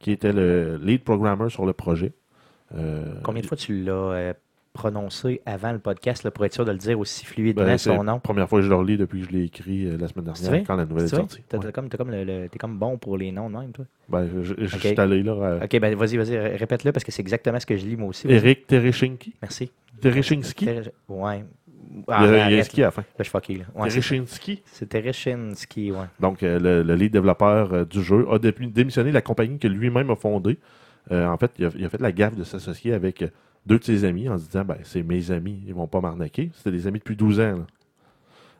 qui 0.02 0.12
était 0.12 0.34
le 0.34 0.78
lead 0.84 1.04
programmer 1.04 1.50
sur 1.50 1.66
le 1.66 1.74
projet. 1.74 2.12
Euh, 2.76 3.06
Combien 3.24 3.42
de 3.42 3.48
fois 3.48 3.58
tu 3.58 3.84
l'as 3.84 3.92
euh, 3.94 4.34
prononcer 4.74 5.42
avant 5.46 5.74
le 5.74 5.80
podcast 5.80 6.24
là, 6.24 6.32
pour 6.32 6.46
être 6.46 6.54
sûr 6.54 6.64
de 6.64 6.72
le 6.72 6.78
dire 6.78 6.98
aussi 6.98 7.26
fluidement 7.26 7.66
Ben, 7.66 7.78
c'est 7.78 7.90
son 7.90 8.04
la 8.04 8.14
nom? 8.14 8.20
première 8.20 8.48
fois 8.48 8.60
que 8.60 8.64
je 8.66 8.70
le 8.70 8.76
relis 8.76 8.98
depuis 8.98 9.20
que 9.22 9.28
je 9.28 9.32
l'ai 9.32 9.44
écrit 9.44 9.86
euh, 9.86 9.98
la 9.98 10.08
semaine 10.08 10.26
dernière, 10.26 10.64
quand 10.66 10.76
la 10.78 10.86
nouvelle 10.86 11.04
est 11.06 11.08
sortie. 11.10 11.38
Ouais. 11.40 11.60
T'as 11.60 11.72
comme, 11.74 11.90
t'as 11.90 11.98
comme 11.98 12.10
le- 12.12 12.24
le- 12.24 12.48
t'es 12.50 12.58
comme 12.58 12.78
bon 12.78 12.98
pour 12.98 13.18
les 13.18 13.32
noms 13.34 13.50
de 13.50 13.58
même, 13.58 13.72
toi? 13.74 13.86
Ben, 14.08 14.28
je, 14.34 14.42
je- 14.44 14.54
je 14.66 14.76
Ok. 14.76 14.82
suis 14.82 15.00
allé 15.00 15.22
là. 15.24 15.32
euh, 15.34 15.60
Ok, 15.66 15.78
ben 15.80 15.94
vas-y, 15.96 16.16
vas-y, 16.18 16.38
ré- 16.38 16.56
répète-le 16.56 16.92
parce 16.94 17.04
que 17.04 17.12
c'est 17.12 17.22
exactement 17.22 17.60
ce 17.60 17.66
que 17.66 17.76
je 17.76 17.86
lis 17.86 17.98
moi 17.98 18.08
aussi. 18.08 18.28
Eric 18.30 18.66
Tereshinski. 18.68 19.36
Merci. 19.42 19.72
Tereshinski. 20.00 20.66
Ter- 20.66 20.92
Ouais. 21.10 21.44
Il 21.94 22.04
Ah, 22.08 22.26
y 22.26 22.28
a- 22.28 22.48
il 22.50 22.52
y 22.56 22.84
a 22.84 22.86
à 22.86 22.88
la 22.88 22.92
fin. 22.92 23.02
Là, 23.02 23.08
je 23.20 23.24
suis 23.24 23.32
fucké, 23.32 23.56
là. 23.58 23.66
Ouais. 23.76 23.90
Donc, 26.20 26.42
euh, 26.44 26.60
le, 26.60 26.84
le 26.84 26.96
lead 26.96 27.12
développeur 27.12 27.74
euh, 27.74 27.86
du 27.86 28.02
jeu 28.04 28.26
a 28.32 28.40
dé- 28.40 28.52
démissionné 28.52 29.10
de 29.10 29.14
la 29.16 29.22
compagnie 29.22 29.60
que 29.60 29.68
lui-même 29.68 30.10
a 30.10 30.16
fondée. 30.16 30.58
Euh, 31.12 31.28
en 31.28 31.38
fait, 31.38 31.52
il 31.58 31.66
a, 31.66 31.70
il 31.76 31.86
a 31.86 31.90
fait 31.90 32.00
la 32.02 32.12
gaffe 32.12 32.36
de 32.36 32.44
s'associer 32.44 32.94
avec 32.94 33.24
deux 33.66 33.80
de 33.80 33.84
ses 33.84 34.06
amis 34.06 34.30
en 34.30 34.38
se 34.38 34.46
disant 34.46 34.64
ben, 34.64 34.78
c'est 34.84 35.04
mes 35.04 35.32
amis, 35.32 35.62
ils 35.68 35.74
vont 35.74 35.88
pas 35.88 36.00
m'arnaquer. 36.02 36.52
C'était 36.56 36.72
des 36.72 36.88
amis 36.88 37.00
depuis 37.00 37.16
12 37.16 37.40
ans. 37.40 37.58
là. 37.58 37.66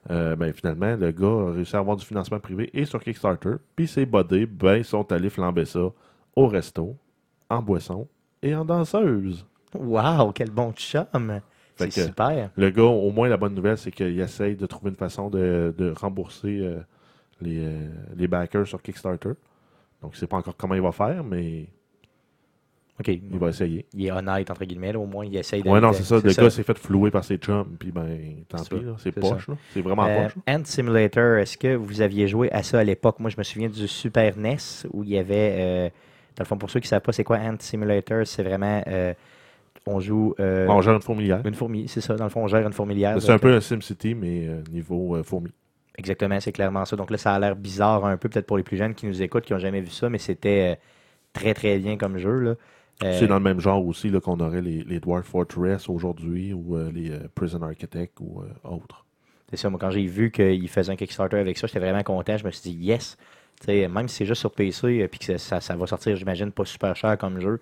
Euh, 0.10 0.36
ben, 0.36 0.52
finalement, 0.52 0.96
le 0.96 1.12
gars 1.12 1.28
a 1.28 1.52
réussi 1.54 1.76
à 1.76 1.80
avoir 1.80 1.96
du 1.96 2.04
financement 2.06 2.40
privé 2.40 2.70
et 2.74 2.86
sur 2.86 3.02
Kickstarter. 3.04 3.54
Puis 3.76 3.88
ses 3.88 4.06
buddies 4.06 4.48
ben, 4.48 4.78
ils 4.78 4.86
sont 4.86 5.10
allés 5.12 5.30
flamber 5.30 5.66
ça 5.66 5.92
au 6.36 6.48
resto, 6.48 6.96
en 7.50 7.62
boisson 7.62 8.08
et 8.42 8.56
en 8.56 8.66
danseuse. 8.66 9.46
Wow, 9.76 10.32
quel 10.34 10.50
bon 10.50 10.74
chum! 10.74 11.06
C'est 11.90 12.06
super. 12.08 12.50
Le 12.56 12.70
gars, 12.70 12.84
au 12.84 13.12
moins, 13.12 13.28
la 13.30 13.38
bonne 13.38 13.56
nouvelle, 13.56 13.78
c'est 13.78 13.92
qu'il 13.92 14.20
essaye 14.20 14.56
de 14.56 14.66
trouver 14.66 14.90
une 14.92 14.96
façon 14.98 15.30
de, 15.30 15.74
de 15.78 15.92
rembourser 15.92 16.60
euh, 16.62 16.80
les, 17.42 17.60
euh, 17.66 17.88
les 18.16 18.28
backers 18.28 18.68
sur 18.68 18.82
Kickstarter. 18.82 19.32
Donc, 20.02 20.16
sais 20.16 20.28
pas 20.28 20.38
encore 20.38 20.56
comment 20.58 20.76
il 20.76 20.82
va 20.82 20.92
faire, 20.92 21.24
mais 21.24 21.68
OK. 23.00 23.08
il 23.08 23.40
va 23.40 23.50
essayer. 23.50 23.86
Il 23.94 24.06
est 24.06 24.12
honnête, 24.12 24.50
entre 24.52 24.66
guillemets, 24.66 24.92
là, 24.94 25.00
au 25.00 25.06
moins, 25.06 25.26
il 25.26 25.36
essaye 25.36 25.64
de... 25.64 25.70
Ouais, 25.70 25.80
non, 25.80 25.92
c'est 25.94 26.04
ça. 26.04 26.16
Le 26.24 26.34
gars 26.34 26.50
s'est 26.50 26.64
fait 26.64 26.78
flouer 26.78 27.10
par 27.10 27.24
ses 27.24 27.38
chums, 27.38 27.76
puis 27.80 27.92
ben, 27.92 28.44
tant 28.48 28.58
C'est 28.60 28.70
pis, 28.78 28.86
c'est 28.98 29.04
c'est 29.04 29.12
poche, 29.20 29.48
là. 29.48 29.56
C'est 29.74 29.82
vraiment 29.82 30.06
Euh, 30.06 30.24
poche. 30.24 30.36
là. 30.48 30.56
Ant 30.60 30.66
Simulator, 30.66 31.38
est-ce 31.38 31.58
que 31.58 31.76
vous 31.76 32.02
aviez 32.02 32.28
joué 32.28 32.52
à 32.52 32.62
ça 32.64 32.80
à 32.80 32.84
l'époque? 32.84 33.20
Moi, 33.20 33.30
je 33.32 33.38
me 33.38 33.44
souviens 33.44 33.70
du 33.70 33.88
Super 33.88 34.38
NES 34.38 34.58
où 34.92 35.04
il 35.04 35.10
y 35.12 35.18
avait, 35.18 35.56
euh, 35.60 35.90
dans 36.36 36.44
le 36.44 36.46
fond, 36.46 36.58
pour 36.58 36.70
ceux 36.70 36.80
qui 36.80 36.86
ne 36.86 36.90
savent 36.90 37.02
pas 37.02 37.12
c'est 37.12 37.24
quoi 37.24 37.38
Ant 37.38 37.56
Simulator, 37.60 38.26
c'est 38.26 38.44
vraiment, 38.44 38.84
euh, 38.88 39.14
on 39.88 40.00
joue 40.00 40.36
euh, 40.40 40.68
On 40.68 40.82
gère 40.82 40.96
une 40.96 41.02
fourmilière. 41.02 41.42
une 41.46 41.56
fourmi, 41.56 41.88
c'est 41.88 42.02
ça, 42.02 42.16
dans 42.16 42.26
le 42.26 42.30
fond, 42.30 42.44
on 42.44 42.48
gère 42.48 42.66
une 42.66 42.74
fourmilière. 42.74 43.22
C'est 43.22 43.32
un 43.32 43.40
peu 43.40 43.54
un 43.54 43.62
SimCity, 43.62 44.14
mais 44.16 44.48
euh, 44.48 44.62
niveau 44.72 45.16
euh, 45.16 45.24
fourmi. 45.24 45.50
Exactement, 45.98 46.40
c'est 46.40 46.52
clairement 46.52 46.86
ça. 46.86 46.96
Donc 46.96 47.12
là, 47.12 47.18
ça 47.18 47.34
a 47.34 47.40
l'air 47.40 47.56
bizarre 47.56 48.06
un 48.06 48.18
peu, 48.18 48.30
peut-être 48.30 48.48
pour 48.48 48.58
les 48.58 48.64
plus 48.64 48.78
jeunes 48.78 48.94
qui 48.96 49.06
nous 49.06 49.22
écoutent, 49.22 49.44
qui 49.44 49.54
n'ont 49.54 49.60
jamais 49.60 49.82
vu 49.82 49.90
ça, 49.90 50.10
mais 50.10 50.20
c'était 50.20 50.74
euh, 50.74 50.76
très, 51.34 51.54
très 51.54 51.78
bien 51.80 51.98
comme 51.98 52.18
jeu. 52.18 52.40
Là. 52.40 52.56
Euh, 53.04 53.20
C'est 53.20 53.28
dans 53.28 53.38
le 53.38 53.44
même 53.44 53.60
genre 53.60 53.86
aussi 53.86 54.12
qu'on 54.12 54.40
aurait 54.40 54.62
les, 54.62 54.84
les 54.84 55.00
Dwarf 55.00 55.26
Fortress 55.26 55.90
aujourd'hui, 55.90 56.54
ou 56.54 56.78
euh, 56.78 56.92
les 56.92 57.12
euh, 57.12 57.20
Prison 57.34 57.62
Architect, 57.64 58.20
ou 58.20 58.42
euh, 58.42 58.70
autres. 58.70 59.06
C'est 59.50 59.58
ça, 59.58 59.70
moi, 59.70 59.80
quand 59.80 59.92
j'ai 59.92 60.06
vu 60.06 60.32
qu'il 60.32 60.70
faisait 60.70 60.92
un 60.92 60.96
Kickstarter 60.96 61.38
avec 61.38 61.58
ça, 61.58 61.68
j'étais 61.68 61.80
vraiment 61.80 62.04
content. 62.04 62.38
Je 62.38 62.46
me 62.46 62.52
suis 62.52 62.72
dit, 62.72 62.78
yes, 62.78 63.18
même 63.68 64.08
si 64.08 64.18
c'est 64.18 64.26
juste 64.26 64.40
sur 64.40 64.52
PC, 64.52 64.88
et 64.88 65.10
que 65.10 65.38
ça 65.38 65.76
va 65.76 65.88
sortir, 65.88 66.16
j'imagine, 66.16 66.52
pas 66.52 66.64
super 66.64 66.96
cher 66.96 67.18
comme 67.18 67.40
jeu, 67.42 67.60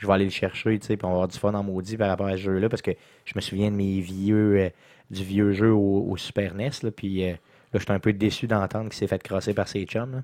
je 0.00 0.06
vais 0.06 0.12
aller 0.14 0.24
le 0.24 0.30
chercher, 0.30 0.78
tu 0.78 0.86
sais, 0.86 0.96
puis 0.96 1.04
on 1.04 1.08
va 1.10 1.14
avoir 1.14 1.28
du 1.28 1.38
fun 1.38 1.52
en 1.54 1.62
maudit 1.62 1.96
par 1.96 2.08
rapport 2.08 2.26
à 2.26 2.32
ce 2.32 2.36
jeu-là, 2.38 2.68
parce 2.68 2.82
que 2.82 2.90
je 3.24 3.32
me 3.36 3.40
souviens 3.40 3.70
de 3.70 3.76
mes 3.76 4.00
vieux, 4.00 4.56
euh, 4.58 4.70
du 5.10 5.22
vieux 5.22 5.52
jeu 5.52 5.72
au, 5.72 6.06
au 6.10 6.16
Super 6.16 6.54
NES, 6.54 6.70
là, 6.82 6.90
puis 6.90 7.22
euh, 7.24 7.32
là, 7.32 7.78
j'étais 7.78 7.92
un 7.92 8.00
peu 8.00 8.12
déçu 8.12 8.46
d'entendre 8.46 8.84
qu'il 8.88 8.98
s'est 8.98 9.06
fait 9.06 9.22
crosser 9.22 9.54
par 9.54 9.68
ses 9.68 9.84
chums. 9.84 10.12
là. 10.12 10.22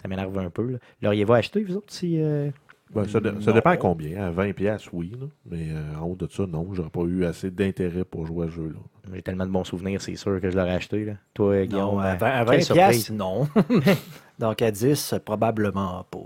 Ça 0.00 0.06
m'énerve 0.08 0.38
un 0.38 0.48
peu. 0.50 0.70
là. 0.70 0.78
L'auriez-vous 1.02 1.32
acheté, 1.34 1.62
vous 1.64 1.76
autres, 1.76 1.92
si... 1.92 2.20
euh, 2.22 2.50
Ben, 2.94 3.04
ça, 3.04 3.18
ça 3.40 3.52
dépend 3.52 3.70
à 3.70 3.76
combien. 3.76 4.28
À 4.28 4.30
20$, 4.30 4.52
piastres, 4.54 4.90
oui. 4.92 5.12
là. 5.20 5.26
Mais 5.50 5.66
euh, 5.72 5.98
en 6.00 6.04
haut 6.06 6.14
de 6.16 6.28
ça, 6.30 6.46
non. 6.46 6.68
J'aurais 6.72 6.88
pas 6.90 7.02
eu 7.02 7.24
assez 7.24 7.50
d'intérêt 7.50 8.04
pour 8.04 8.24
jouer 8.24 8.46
à 8.46 8.48
ce 8.50 8.54
jeu-là. 8.54 8.78
J'ai 9.12 9.22
tellement 9.22 9.44
de 9.46 9.50
bons 9.50 9.64
souvenirs, 9.64 10.00
c'est 10.00 10.14
sûr 10.14 10.40
que 10.40 10.50
je 10.50 10.56
l'aurais 10.56 10.74
acheté. 10.74 11.04
Là. 11.04 11.14
Toi, 11.34 11.66
Guillaume, 11.66 11.96
Non, 11.96 11.98
à 11.98 12.12
euh, 12.12 12.16
20, 12.16 12.26
à 12.26 12.44
quelle 12.44 12.46
20 12.58 12.60
surprise. 12.60 12.74
piastres, 12.74 13.12
non. 13.12 13.48
Donc 14.38 14.62
à 14.62 14.70
10, 14.70 15.14
probablement 15.24 16.04
pas. 16.10 16.18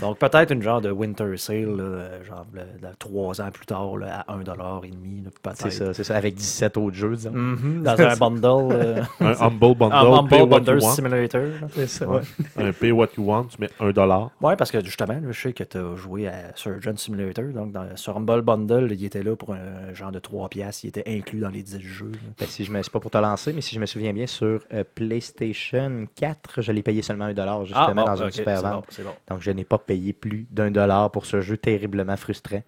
Donc 0.00 0.18
peut-être 0.18 0.50
une 0.52 0.62
genre 0.62 0.80
de 0.80 0.90
winter 0.90 1.36
sale, 1.36 1.76
là, 1.76 2.22
genre 2.24 2.46
là, 2.54 2.62
là, 2.82 2.90
trois 2.98 3.40
ans 3.40 3.50
plus 3.52 3.66
tard, 3.66 3.96
là, 3.96 4.24
à 4.26 4.36
1,5$, 4.36 4.44
là, 5.24 5.30
peut-être. 5.42 5.56
C'est 5.56 5.70
ça, 5.70 5.94
c'est 5.94 6.04
ça, 6.04 6.16
avec 6.16 6.34
17 6.34 6.76
autres 6.76 6.96
jeux, 6.96 7.16
disons. 7.16 7.32
Mhm, 7.32 7.82
dans 7.82 8.00
un 8.00 8.16
bundle. 8.16 8.72
euh, 8.74 9.02
Un 9.20 9.34
Humble 9.46 9.74
Bundle, 9.76 9.94
un 9.94 10.24
pay 10.26 10.40
Humble 10.40 10.52
what 10.52 10.60
Bundle 10.60 10.74
you 10.78 10.84
want. 10.84 10.90
Simulator. 10.94 11.40
là. 11.42 11.68
C'est 11.74 11.86
ça, 11.86 12.08
Ouais. 12.08 12.20
Un 12.56 12.72
pay 12.72 12.90
what 12.92 13.08
you 13.16 13.24
want, 13.24 13.44
tu 13.46 13.60
mets 13.60 13.70
1$. 13.80 14.28
Ouais, 14.40 14.56
parce 14.56 14.70
que 14.70 14.84
justement, 14.84 15.14
là, 15.14 15.20
je 15.30 15.40
sais 15.40 15.52
que 15.52 15.64
tu 15.64 15.78
as 15.78 15.96
joué 15.96 16.28
à 16.28 16.54
Surgeon 16.54 16.96
Simulator. 16.96 17.44
Donc, 17.46 17.72
dans, 17.72 17.86
sur 17.96 18.16
Humble 18.16 18.42
Bundle, 18.42 18.88
il 18.92 19.04
était 19.04 19.22
là 19.22 19.36
pour 19.36 19.52
un 19.54 19.92
genre 19.94 20.12
de 20.12 20.18
3 20.18 20.48
piastres. 20.48 20.84
Il 20.84 20.88
était 20.88 21.04
inclus 21.06 21.40
dans 21.40 21.50
les 21.50 21.62
10 21.62 21.80
jeux. 21.80 22.12
Ben, 22.38 22.46
si 22.48 22.64
je 22.64 22.72
me, 22.72 22.82
c'est 22.82 22.92
pas 22.92 23.00
pour 23.00 23.10
te 23.10 23.18
lancer, 23.18 23.52
mais 23.52 23.60
si 23.60 23.74
je 23.74 23.80
me 23.80 23.86
souviens 23.86 24.12
bien, 24.12 24.26
sur 24.26 24.60
euh, 24.72 24.84
PlayStation 24.94 26.06
4, 26.16 26.62
je 26.62 26.72
l'ai 26.72 26.82
payé 26.82 27.02
seulement 27.02 27.28
1$ 27.28 27.64
justement 27.66 27.94
bon, 27.94 28.04
dans 28.04 28.16
une 28.16 28.24
ok, 28.26 28.32
super 28.32 28.56
c'est 28.58 28.62
vente. 28.62 28.72
bon, 28.74 28.82
c'est 28.90 29.02
bon. 29.04 29.10
Donc 29.30 29.40
je 29.40 29.50
n'ai 29.50 29.64
pas 29.64 29.78
payé 29.86 30.12
plus 30.12 30.46
d'un 30.50 30.70
dollar 30.70 31.10
pour 31.10 31.26
ce 31.26 31.40
jeu 31.40 31.56
terriblement 31.56 32.16
frustrant. 32.16 32.62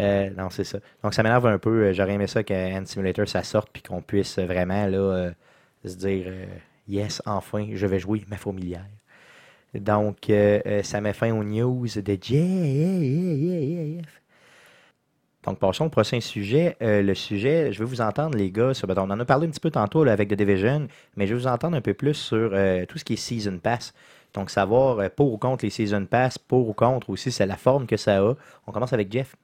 Euh, 0.00 0.30
non, 0.30 0.48
c'est 0.50 0.64
ça. 0.64 0.78
Donc 1.02 1.12
ça 1.14 1.22
m'énerve 1.22 1.46
un 1.46 1.58
peu. 1.58 1.84
Euh, 1.86 1.92
J'aurais 1.92 2.14
aimé 2.14 2.26
ça 2.26 2.42
qu'Ant 2.44 2.82
Simulator 2.86 3.28
ça 3.28 3.42
sorte 3.42 3.68
puis 3.72 3.82
qu'on 3.82 4.00
puisse 4.02 4.38
vraiment 4.38 4.86
là, 4.86 4.98
euh, 4.98 5.30
se 5.84 5.96
dire 5.96 6.26
Yes, 6.88 7.20
enfin, 7.26 7.68
je 7.74 7.86
vais 7.86 7.98
jouer 7.98 8.24
ma 8.28 8.36
fourmilière. 8.38 8.86
Donc, 9.74 10.30
ça 10.82 11.00
met 11.00 11.12
fin 11.14 11.32
aux 11.32 11.44
news 11.44 11.86
de 11.86 12.18
Jeff. 12.20 14.20
Donc, 15.44 15.58
passons 15.58 15.86
au 15.86 15.88
prochain 15.88 16.20
sujet. 16.20 16.76
Le 16.80 17.14
sujet, 17.14 17.72
je 17.72 17.78
vais 17.80 17.84
vous 17.84 18.00
entendre, 18.00 18.36
les 18.36 18.50
gars. 18.50 18.74
sur- 18.74 18.86
ben, 18.86 18.94
on 18.98 19.10
en 19.10 19.18
a 19.18 19.24
parlé 19.24 19.46
un 19.46 19.50
petit 19.50 19.60
peu 19.60 19.70
tantôt 19.70 20.06
avec 20.06 20.28
The 20.28 20.34
Division, 20.34 20.86
mais 21.16 21.26
je 21.26 21.34
vais 21.34 21.40
vous 21.40 21.46
entendre 21.48 21.76
un 21.76 21.80
peu 21.80 21.94
plus 21.94 22.14
sur 22.14 22.50
tout 22.88 22.98
ce 22.98 23.04
qui 23.04 23.14
est 23.14 23.16
Season 23.16 23.58
Pass. 23.58 23.92
Donc, 24.34 24.50
savoir 24.50 24.98
euh, 24.98 25.08
pour 25.14 25.32
ou 25.32 25.38
contre 25.38 25.64
les 25.64 25.70
Season 25.70 26.04
Pass, 26.06 26.38
pour 26.38 26.68
ou 26.68 26.72
contre 26.72 27.10
aussi, 27.10 27.30
c'est 27.30 27.46
la 27.46 27.56
forme 27.56 27.86
que 27.86 27.96
ça 27.96 28.18
a. 28.18 28.34
On 28.66 28.72
commence 28.72 28.92
avec 28.92 29.12
Jeff. 29.12 29.36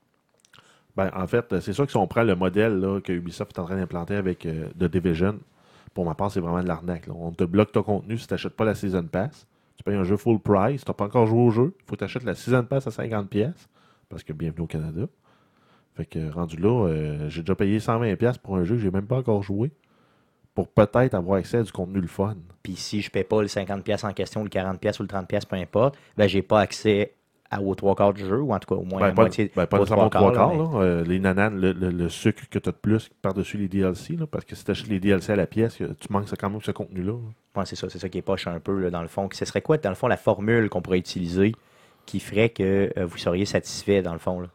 Ben, 0.96 1.10
en 1.14 1.26
fait, 1.26 1.60
c'est 1.60 1.72
sûr 1.72 1.86
que 1.86 1.92
si 1.92 1.96
on 1.96 2.06
prend 2.06 2.22
le 2.22 2.34
modèle 2.34 3.00
que 3.04 3.12
Ubisoft 3.12 3.56
est 3.56 3.60
en 3.60 3.64
train 3.64 3.76
d'implanter 3.76 4.16
avec 4.16 4.46
euh, 4.46 4.68
The 4.78 4.84
Division, 4.84 5.38
pour 5.94 6.04
ma 6.04 6.14
part, 6.14 6.30
c'est 6.30 6.40
vraiment 6.40 6.62
de 6.62 6.68
l'arnaque. 6.68 7.08
On 7.08 7.30
te 7.32 7.44
bloque 7.44 7.72
ton 7.72 7.82
contenu 7.82 8.18
si 8.18 8.26
tu 8.26 8.34
n'achètes 8.34 8.54
pas 8.54 8.64
la 8.64 8.74
Season 8.74 9.04
Pass. 9.04 9.46
Tu 9.76 9.84
payes 9.84 9.96
un 9.96 10.04
jeu 10.04 10.16
full 10.16 10.40
price, 10.40 10.84
tu 10.84 10.90
n'as 10.90 10.94
pas 10.94 11.04
encore 11.04 11.26
joué 11.26 11.40
au 11.40 11.50
jeu, 11.50 11.74
faut 11.86 11.94
que 11.94 11.98
tu 11.98 12.04
achètes 12.04 12.24
la 12.24 12.34
Season 12.34 12.64
Pass 12.64 12.86
à 12.88 12.90
50$, 12.90 13.26
pièces 13.26 13.68
parce 14.08 14.22
que 14.22 14.32
bienvenue 14.32 14.62
au 14.62 14.66
Canada. 14.66 15.02
Fait 15.94 16.06
que 16.06 16.30
rendu 16.30 16.56
là, 16.56 16.86
euh, 16.86 17.28
j'ai 17.28 17.42
déjà 17.42 17.54
payé 17.54 17.78
120$ 17.78 18.16
pièces 18.16 18.38
pour 18.38 18.56
un 18.56 18.64
jeu 18.64 18.76
que 18.76 18.80
j'ai 18.80 18.90
même 18.90 19.06
pas 19.06 19.18
encore 19.18 19.42
joué, 19.42 19.70
pour 20.58 20.66
peut-être 20.66 21.14
avoir 21.14 21.38
accès 21.38 21.58
à 21.58 21.62
du 21.62 21.70
contenu 21.70 22.00
le 22.00 22.08
fun. 22.08 22.34
Puis 22.64 22.74
si 22.74 23.00
je 23.00 23.06
ne 23.06 23.10
paie 23.12 23.22
pas 23.22 23.40
le 23.42 23.46
50$ 23.46 24.04
en 24.04 24.12
question, 24.12 24.42
le 24.42 24.48
40$ 24.48 24.98
ou 24.98 25.02
le 25.04 25.08
30$, 25.08 25.46
peu 25.46 25.54
importe, 25.54 25.96
ben, 26.16 26.26
j'ai 26.26 26.42
pas 26.42 26.58
accès 26.58 27.12
à, 27.48 27.62
aux 27.62 27.76
trois 27.76 27.94
quarts 27.94 28.12
du 28.12 28.26
jeu, 28.26 28.40
ou 28.40 28.52
en 28.52 28.58
tout 28.58 28.74
cas 28.74 28.80
au 28.80 28.84
moins 28.84 28.98
Ben, 29.00 29.06
la 29.06 29.12
pas, 29.12 29.22
moitié. 29.22 29.52
ben, 29.54 29.66
pas 29.66 29.78
aux 29.80 29.84
trois 29.84 30.10
quarts. 30.10 30.32
là. 30.32 30.68
Euh, 30.82 31.04
les 31.04 31.20
nananes, 31.20 31.60
le, 31.60 31.70
le- 31.72 31.90
le 31.90 32.08
sucre 32.08 32.42
que 32.50 32.58
tu 32.58 32.68
as 32.68 32.72
de 32.72 32.76
plus 32.76 33.08
par-dessus 33.22 33.56
les 33.56 33.68
DLC, 33.68 34.16
là, 34.16 34.26
parce 34.26 34.44
que 34.44 34.56
si 34.56 34.64
tu 34.64 34.70
achètes 34.72 34.88
les 34.88 34.98
DLC 34.98 35.32
à 35.32 35.36
la 35.36 35.46
pièce, 35.46 35.80
euh, 35.80 35.94
tu 36.00 36.12
manques 36.12 36.26
quand 36.36 36.50
même 36.50 36.60
ce 36.60 36.72
contenu-là. 36.72 37.12
là. 37.12 37.60
Ouais, 37.60 37.64
c'est 37.64 37.76
ça, 37.76 37.88
c'est 37.88 38.00
ça 38.00 38.08
qui 38.08 38.18
est 38.18 38.22
poche 38.22 38.48
un 38.48 38.58
peu 38.58 38.76
là, 38.80 38.90
dans 38.90 39.02
le 39.02 39.08
fond. 39.08 39.28
Ce 39.32 39.44
serait 39.44 39.62
quoi, 39.62 39.78
dans 39.78 39.88
le 39.90 39.94
fond, 39.94 40.08
la 40.08 40.16
formule 40.16 40.68
qu'on 40.68 40.82
pourrait 40.82 40.98
utiliser 40.98 41.52
qui 42.04 42.18
ferait 42.18 42.48
que 42.48 42.92
euh, 42.98 43.06
vous 43.06 43.16
seriez 43.16 43.44
satisfait, 43.44 44.02
dans 44.02 44.12
le 44.12 44.18
fond? 44.18 44.40
Là? 44.40 44.48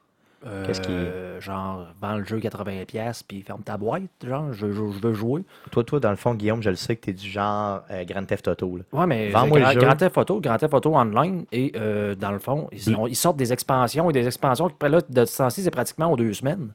Qu'est-ce 0.66 0.82
qui- 0.82 0.92
Euh, 0.92 1.40
Genre, 1.42 1.88
vends 2.02 2.18
le 2.18 2.24
jeu 2.26 2.40
80$, 2.40 2.86
piastres, 2.86 3.26
puis 3.28 3.42
ferme 3.42 3.62
ta 3.64 3.76
boîte. 3.78 4.04
Genre, 4.26 4.54
je, 4.54 4.72
je- 4.72 4.92
je 4.92 5.00
veux 5.02 5.14
jouer. 5.14 5.44
Toi, 5.72 5.84
toi, 5.84 6.00
dans 6.00 6.10
le 6.12 6.16
fond, 6.16 6.34
Guillaume, 6.36 6.62
je 6.62 6.70
le 6.70 6.76
sais 6.76 6.96
que 6.96 7.02
tu 7.06 7.10
es 7.10 7.14
du 7.14 7.28
genre 7.30 7.82
euh, 7.92 8.06
Grand 8.06 8.24
Theft 8.26 8.48
Auto. 8.48 8.78
Là. 8.78 8.84
Ouais, 8.94 9.08
mais 9.08 9.30
Vends-moi 9.30 9.60
Grand, 9.60 9.68
le 9.70 9.74
jeu. 9.74 9.80
Grand 9.82 9.96
Theft 9.96 10.18
Auto, 10.18 10.40
Grand 10.42 10.58
Theft 10.58 10.74
Auto 10.74 10.96
Online, 10.96 11.46
et 11.52 11.72
euh, 11.76 12.16
dans 12.16 12.32
le 12.32 12.40
fond, 12.40 12.70
ils 12.72 13.16
sortent 13.16 13.38
des 13.38 13.52
expansions 13.52 14.10
et 14.10 14.14
des 14.14 14.26
expansions 14.28 14.70
qui, 14.70 14.90
là, 14.90 15.02
de 15.08 15.26
ce 15.26 15.38
temps-ci, 15.38 15.64
c'est 15.64 15.72
pratiquement 15.72 16.12
aux 16.12 16.16
deux 16.18 16.34
semaines. 16.34 16.70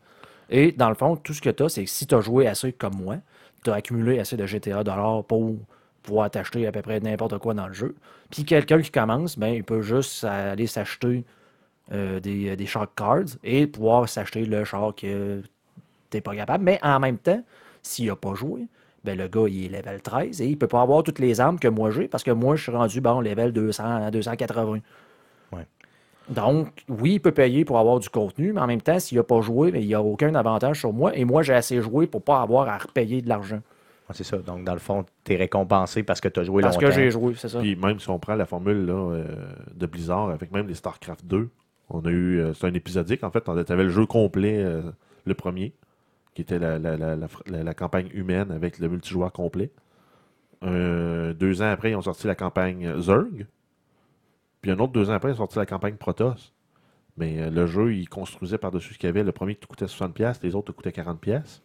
Et 0.51 0.73
dans 0.73 0.89
le 0.89 0.95
fond, 0.95 1.17
tout 1.17 1.33
ce 1.35 1.41
que 1.43 1.51
tu 1.51 1.63
as, 1.63 1.69
c'est 1.69 1.85
que 1.85 1.91
si 1.91 2.07
tu 2.07 2.15
as 2.15 2.21
joué 2.21 2.47
assez 2.47 2.73
comme 2.73 2.95
moi, 2.97 3.17
tu 3.65 3.71
as 3.71 3.75
accumulé 3.75 4.19
assez 4.19 4.37
de 4.37 4.47
GTA 4.47 4.83
dollars 4.85 5.25
pour 5.25 5.57
pouvoir 6.03 6.31
t'acheter 6.31 6.67
à 6.67 6.73
peu 6.73 6.81
près 6.83 7.01
n'importe 7.01 7.39
quoi 7.39 7.53
dans 7.55 7.67
le 7.67 7.75
jeu. 7.75 7.95
Puis 8.31 8.45
quelqu'un 8.45 8.81
qui 8.81 8.91
commence, 8.91 9.39
ben, 9.39 9.49
il 9.55 9.65
peut 9.65 9.83
juste 9.83 10.25
aller 10.25 10.67
s'acheter 10.67 11.25
euh, 11.93 12.21
des, 12.21 12.57
des 12.57 12.67
shark 12.67 12.91
cards 12.97 13.37
et 13.43 13.67
pouvoir 13.67 14.09
s'acheter 14.09 14.45
le 14.45 14.65
char 14.65 14.95
que 14.95 15.43
t'es 16.11 16.21
pas 16.21 16.35
capable. 16.35 16.65
Mais 16.65 16.79
en 16.83 17.01
même 17.01 17.19
temps, 17.19 17.43
s'il 17.83 18.07
n'a 18.09 18.17
pas 18.17 18.35
joué, 18.35 18.67
ben 19.05 19.17
le 19.17 19.29
gars, 19.29 19.47
il 19.49 19.65
est 19.75 19.79
level 19.79 20.03
13 20.03 20.41
et 20.41 20.47
il 20.47 20.59
peut 20.59 20.67
pas 20.67 20.83
avoir 20.83 21.03
toutes 21.03 21.19
les 21.19 21.41
armes 21.41 21.59
que 21.59 21.69
moi 21.69 21.91
j'ai 21.91 22.09
parce 22.09 22.23
que 22.25 22.31
moi, 22.31 22.57
je 22.57 22.63
suis 22.65 22.73
rendu, 22.73 23.01
bon, 23.01 23.21
level 23.21 23.53
200 23.53 23.85
à 24.07 24.11
280. 24.11 24.81
Ouais. 25.53 25.67
Donc, 26.29 26.69
oui, 26.89 27.15
il 27.15 27.21
peut 27.21 27.33
payer 27.33 27.65
pour 27.65 27.79
avoir 27.79 27.99
du 28.01 28.11
contenu, 28.11 28.53
mais 28.53 28.61
en 28.61 28.67
même 28.67 28.83
temps, 28.83 28.99
s'il 28.99 29.17
n'a 29.17 29.25
pas 29.25 29.41
joué, 29.41 29.71
ben, 29.73 29.81
il 29.81 29.87
n'y 29.87 29.95
a 29.95 30.03
aucun 30.03 30.35
avantage 30.35 30.81
sur 30.81 30.93
moi. 30.93 31.17
Et 31.17 31.25
moi, 31.25 31.43
j'ai 31.43 31.55
assez 31.55 31.81
joué 31.81 32.07
pour 32.07 32.23
pas 32.23 32.43
avoir 32.43 32.69
à 32.69 32.77
repayer 32.77 33.23
de 33.23 33.29
l'argent. 33.31 33.57
Ouais, 34.09 34.15
c'est 34.15 34.25
ça. 34.25 34.37
Donc, 34.39 34.65
dans 34.65 34.75
le 34.75 34.79
fond, 34.79 35.05
tu 35.25 35.33
es 35.33 35.37
récompensé 35.37 36.03
parce 36.03 36.21
que 36.21 36.29
tu 36.29 36.41
as 36.41 36.45
joué 36.45 36.63
Parce 36.63 36.77
longtemps. 36.77 36.89
que 36.89 36.93
j'ai 36.93 37.11
joué, 37.11 37.35
c'est 37.37 37.49
ça. 37.49 37.61
Puis 37.61 37.77
même 37.77 37.99
si 37.99 38.11
on 38.11 38.19
prend 38.19 38.35
la 38.35 38.45
formule 38.47 38.85
là, 38.85 38.93
euh, 38.93 39.25
de 39.75 39.87
Blizzard 39.87 40.31
avec 40.31 40.53
même 40.53 40.67
les 40.67 40.75
StarCraft 40.75 41.25
2, 41.25 41.49
on 41.91 42.01
a 42.05 42.11
eu. 42.11 42.39
euh, 42.41 42.55
c'est 42.55 42.67
un 42.67 42.75
épisodique 42.75 43.25
en 43.25 43.31
fait. 43.31 43.43
Tu 43.45 43.51
avais 43.73 43.85
le 43.85 43.89
jeu 43.91 44.07
complet, 44.07 44.59
euh, 44.59 44.83
le 45.25 45.35
premier. 45.35 45.75
qui 46.35 46.43
était 46.43 46.59
la, 46.59 47.75
campagne 47.75 48.09
humaine 48.13 48.51
avec 48.53 48.79
le 48.79 48.89
multijoueur 48.89 49.33
complet. 49.33 49.71
Euh, 50.63 51.35
deux 51.35 51.63
ans 51.63 51.71
après, 51.71 51.91
ils 51.91 51.97
ont 51.97 52.03
sorti 52.03 52.27
la 52.27 52.35
campagne 52.35 53.01
Zerg. 53.01 53.47
Puis 54.63 54.71
un 54.71 54.79
autre 54.79 54.93
deux 54.93 55.11
ans 55.11 55.15
après, 55.15 55.31
ils 55.31 55.35
ont 55.35 55.37
sorti 55.39 55.59
la 55.59 55.67
campagne 55.67 55.97
Protoss. 55.97 56.53
Mais 57.17 57.51
le 57.51 57.67
jeu, 57.67 57.95
il 57.95 58.09
construisait 58.09 58.59
par-dessus 58.59 58.95
ce 58.95 58.99
qu'il 58.99 59.09
y 59.09 59.11
avait. 59.11 59.25
Le 59.25 59.33
premier 59.33 59.57
coûtait 59.57 59.87
60$, 59.87 60.39
les 60.43 60.55
autres 60.55 60.73
coûtaient 60.73 60.91
40$. 60.91 61.61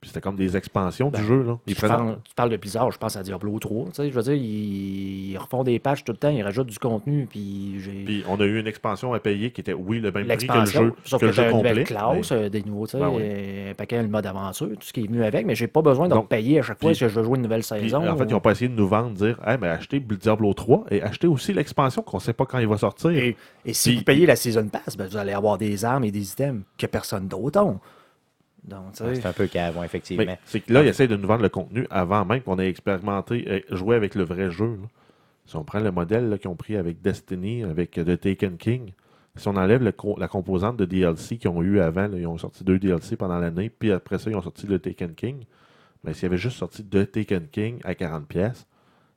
Puis 0.00 0.10
c'était 0.10 0.20
comme 0.20 0.36
des 0.36 0.56
expansions 0.56 1.10
Ben, 1.10 1.20
du 1.20 1.26
jeu. 1.26 1.42
Là. 1.42 1.58
Ils 1.66 1.74
Tu 1.74 1.80
parles, 1.80 2.18
tu 2.22 2.32
parles 2.36 2.50
de 2.50 2.56
Blizzard, 2.56 2.92
je 2.92 2.98
pense 2.98 3.16
à 3.16 3.22
Diablo 3.24 3.58
3. 3.58 3.86
Tu 3.86 3.90
sais, 3.94 4.08
je 4.10 4.14
veux 4.14 4.22
dire, 4.22 4.34
ils, 4.34 5.30
ils 5.32 5.36
refont 5.38 5.64
des 5.64 5.80
patchs 5.80 6.04
tout 6.04 6.12
le 6.12 6.18
temps, 6.18 6.28
ils 6.28 6.40
rajoutent 6.42 6.68
du 6.68 6.78
contenu, 6.78 7.26
puis 7.28 8.22
on 8.28 8.36
a 8.40 8.44
eu 8.44 8.60
une 8.60 8.68
expansion 8.68 9.12
à 9.12 9.18
payer 9.18 9.50
qui 9.50 9.60
était, 9.60 9.72
oui, 9.72 9.98
le 9.98 10.12
même 10.12 10.12
prix 10.12 10.22
que 10.22 10.26
le 10.28 10.28
L'expansion, 10.28 10.82
jeu, 10.84 10.92
sauf 11.04 11.20
que 11.20 11.26
que, 11.26 11.30
le 11.30 11.32
jeu 11.32 11.50
complet. 11.50 11.70
nouvelle 11.70 11.84
classe, 11.84 12.30
mais- 12.30 12.36
euh, 12.36 12.48
des 12.48 12.62
nouveaux, 12.62 12.86
Ben 12.92 13.08
oui. 13.08 13.22
un 13.70 13.74
paquet, 13.74 14.00
le 14.00 14.08
mode 14.08 14.24
aventure, 14.24 14.68
tout 14.68 14.76
ce 14.82 14.92
qui 14.92 15.02
est 15.02 15.06
venu 15.08 15.24
avec, 15.24 15.44
mais 15.44 15.56
j'ai 15.56 15.66
pas 15.66 15.82
besoin 15.82 16.06
de 16.06 16.14
Donc, 16.14 16.28
payer 16.28 16.60
à 16.60 16.62
chaque 16.62 16.78
fois 16.80 16.90
puis- 16.92 16.98
que 17.00 17.08
je 17.08 17.14
veux 17.18 17.24
jouer 17.24 17.36
une 17.36 17.42
nouvelle 17.42 17.62
Puis, 17.62 17.80
saison. 17.80 18.08
en 18.08 18.16
fait, 18.16 18.24
ils 18.24 18.32
n'ont 18.32 18.40
pas 18.40 18.52
essayé 18.52 18.68
de 18.68 18.76
nous 18.76 18.86
vendre, 18.86 19.10
dire 19.10 19.36
hey, 19.44 19.58
mais 19.60 19.66
achetez 19.66 19.98
Diablo 19.98 20.54
3 20.54 20.84
et 20.92 21.02
achetez 21.02 21.26
aussi 21.26 21.52
l'expansion 21.52 22.02
qu'on 22.02 22.18
ne 22.18 22.22
sait 22.22 22.32
pas 22.34 22.46
quand 22.46 22.60
il 22.60 22.68
va 22.68 22.76
sortir. 22.78 23.10
Et, 23.10 23.36
et 23.64 23.72
si 23.72 23.96
vous 23.96 24.02
payez 24.04 24.26
la 24.26 24.36
Season 24.36 24.68
Pass, 24.68 24.96
ben, 24.96 25.08
vous 25.08 25.16
allez 25.16 25.32
avoir 25.32 25.58
des 25.58 25.84
armes 25.84 26.04
et 26.04 26.12
des 26.12 26.30
items 26.30 26.62
que 26.78 26.86
personne 26.86 27.26
d'autre 27.26 27.58
a. 27.58 27.74
Donc, 28.64 28.94
sais, 28.96 29.14
C'est 29.16 29.26
un 29.26 29.32
peu 29.32 29.46
cave, 29.46 29.76
ouais, 29.78 29.86
effectivement. 29.86 30.36
C'est 30.44 30.60
que 30.60 30.72
là, 30.72 30.82
ils 30.82 30.88
essayent 30.88 31.08
de 31.08 31.16
nous 31.16 31.26
vendre 31.28 31.42
le 31.42 31.48
contenu 31.48 31.86
avant 31.90 32.24
même 32.24 32.42
qu'on 32.42 32.58
ait 32.58 32.68
expérimenté, 32.68 33.44
euh, 33.48 33.60
joué 33.76 33.96
avec 33.96 34.14
le 34.14 34.24
vrai 34.24 34.50
jeu. 34.50 34.66
là. 34.80 34.88
Si 35.46 35.56
on 35.56 35.64
prend 35.64 35.80
le 35.80 35.90
modèle 35.90 36.38
qu'ils 36.38 36.50
ont 36.50 36.56
pris 36.56 36.76
avec 36.76 37.00
Destiny, 37.00 37.64
avec 37.64 37.96
euh, 37.96 38.04
The 38.04 38.20
Taken 38.20 38.56
King, 38.58 38.92
si 39.36 39.48
on 39.48 39.56
enlève 39.56 39.82
le 39.82 39.92
co- 39.92 40.16
la 40.18 40.28
composante 40.28 40.76
de 40.76 40.84
DLC 40.84 41.38
qu'ils 41.38 41.48
ont 41.48 41.62
eu 41.62 41.80
avant, 41.80 42.08
là, 42.08 42.18
ils 42.18 42.26
ont 42.26 42.36
sorti 42.36 42.64
deux 42.64 42.78
DLC 42.78 43.16
pendant 43.16 43.38
l'année, 43.38 43.70
puis 43.70 43.92
après 43.92 44.18
ça, 44.18 44.28
ils 44.30 44.36
ont 44.36 44.42
sorti 44.42 44.66
le 44.66 44.78
Taken 44.78 45.14
King. 45.14 45.44
Mais 46.04 46.12
s'ils 46.12 46.26
avaient 46.26 46.36
juste 46.36 46.56
sorti 46.58 46.84
The 46.84 47.10
Taken 47.10 47.46
King 47.50 47.78
à 47.84 47.92
40$, 47.94 48.24
pièces 48.26 48.66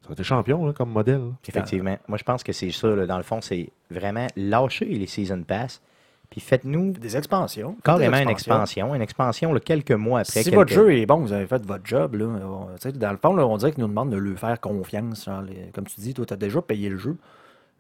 ça 0.01 0.07
aurait 0.07 0.13
été 0.13 0.23
champion 0.23 0.65
là, 0.65 0.73
comme 0.73 0.89
modèle. 0.91 1.19
là. 1.19 1.31
Effectivement. 1.47 1.97
Moi, 2.07 2.17
je 2.17 2.23
pense 2.23 2.43
que 2.43 2.53
c'est 2.53 2.71
ça. 2.71 2.87
là. 2.95 3.05
Dans 3.05 3.17
le 3.17 3.23
fond, 3.23 3.39
c'est 3.41 3.69
vraiment 3.91 4.25
lâcher 4.35 4.85
les 4.85 5.05
Season 5.07 5.43
Pass, 5.43 5.81
puis 6.31 6.41
faites-nous 6.41 6.93
des 6.93 7.15
expansions. 7.17 7.75
carrément 7.83 8.17
Des 8.17 8.23
une 8.23 8.29
expansion. 8.29 8.95
Une 8.95 9.01
expansion 9.03 9.53
là, 9.53 9.59
quelques 9.59 9.91
mois 9.91 10.21
après. 10.21 10.39
Si 10.41 10.45
quelques- 10.45 10.55
votre 10.55 10.73
jeu 10.73 10.93
est 10.97 11.05
bon, 11.05 11.17
vous 11.17 11.33
avez 11.33 11.45
fait 11.45 11.63
votre 11.65 11.85
job, 11.85 12.15
là, 12.15 12.25
on- 12.25 12.67
dans 12.97 13.11
le 13.11 13.17
fond, 13.17 13.35
là, 13.35 13.45
on 13.45 13.57
dirait 13.57 13.71
qu'ils 13.73 13.83
nous 13.83 13.89
demandent 13.89 14.09
de 14.11 14.17
lui 14.17 14.35
faire 14.37 14.59
confiance. 14.59 15.25
genre, 15.25 15.41
les- 15.43 15.69
comme 15.75 15.85
tu 15.85 15.99
dis, 16.01 16.13
toi, 16.15 16.25
tu 16.25 16.33
as 16.33 16.37
déjà 16.37 16.61
payé 16.61 16.89
le 16.89 16.97
jeu 16.97 17.17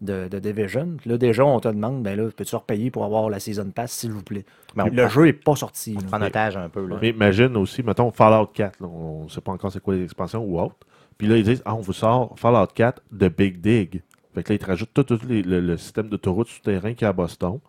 de, 0.01 0.27
de 0.27 0.39
Division. 0.39 0.97
Là, 1.05 1.17
déjà, 1.17 1.45
on 1.45 1.59
te 1.59 1.67
demande, 1.69 2.03
ben 2.03 2.17
là, 2.19 2.27
peux-tu 2.35 2.55
repayer 2.55 2.91
pour 2.91 3.05
avoir 3.05 3.29
la 3.29 3.39
Season 3.39 3.69
Pass, 3.71 3.91
s'il 3.91 4.11
vous 4.11 4.23
plaît? 4.23 4.45
Ben, 4.75 4.85
le 4.87 5.03
prend- 5.03 5.07
jeu 5.09 5.23
n'est 5.25 5.33
pas 5.33 5.55
sorti. 5.55 5.95
on 5.97 6.03
prend 6.07 6.17
en 6.17 6.23
otage 6.25 6.57
un 6.57 6.69
peu. 6.69 6.85
Là. 6.85 6.97
Mais 7.01 7.09
imagine 7.09 7.55
aussi, 7.57 7.83
mettons, 7.83 8.11
Fallout 8.11 8.47
4. 8.47 8.81
là, 8.81 8.87
on 8.87 9.23
ne 9.25 9.29
sait 9.29 9.41
pas 9.41 9.51
encore 9.53 9.71
c'est 9.71 9.79
quoi 9.81 9.93
les 9.95 10.03
expansions 10.03 10.43
ou 10.43 10.59
autre. 10.59 10.75
Puis 11.17 11.27
là, 11.27 11.37
ils 11.37 11.43
disent 11.43 11.61
Ah, 11.65 11.75
on 11.75 11.81
vous 11.81 11.93
sort 11.93 12.33
Fallout 12.37 12.67
4 12.73 13.01
de 13.11 13.27
Big 13.29 13.61
Dig. 13.61 14.01
Fait 14.33 14.43
que 14.43 14.49
là, 14.49 14.55
ils 14.55 14.59
te 14.59 14.65
rajoutent 14.65 14.93
tout, 14.93 15.03
tout 15.03 15.19
les- 15.27 15.43
le, 15.43 15.59
le 15.59 15.77
système 15.77 16.07
d'autoroute 16.09 16.47
souterrain 16.47 16.93
qu'il 16.93 17.03
y 17.03 17.05
a 17.05 17.09
à 17.09 17.13
Boston. 17.13 17.59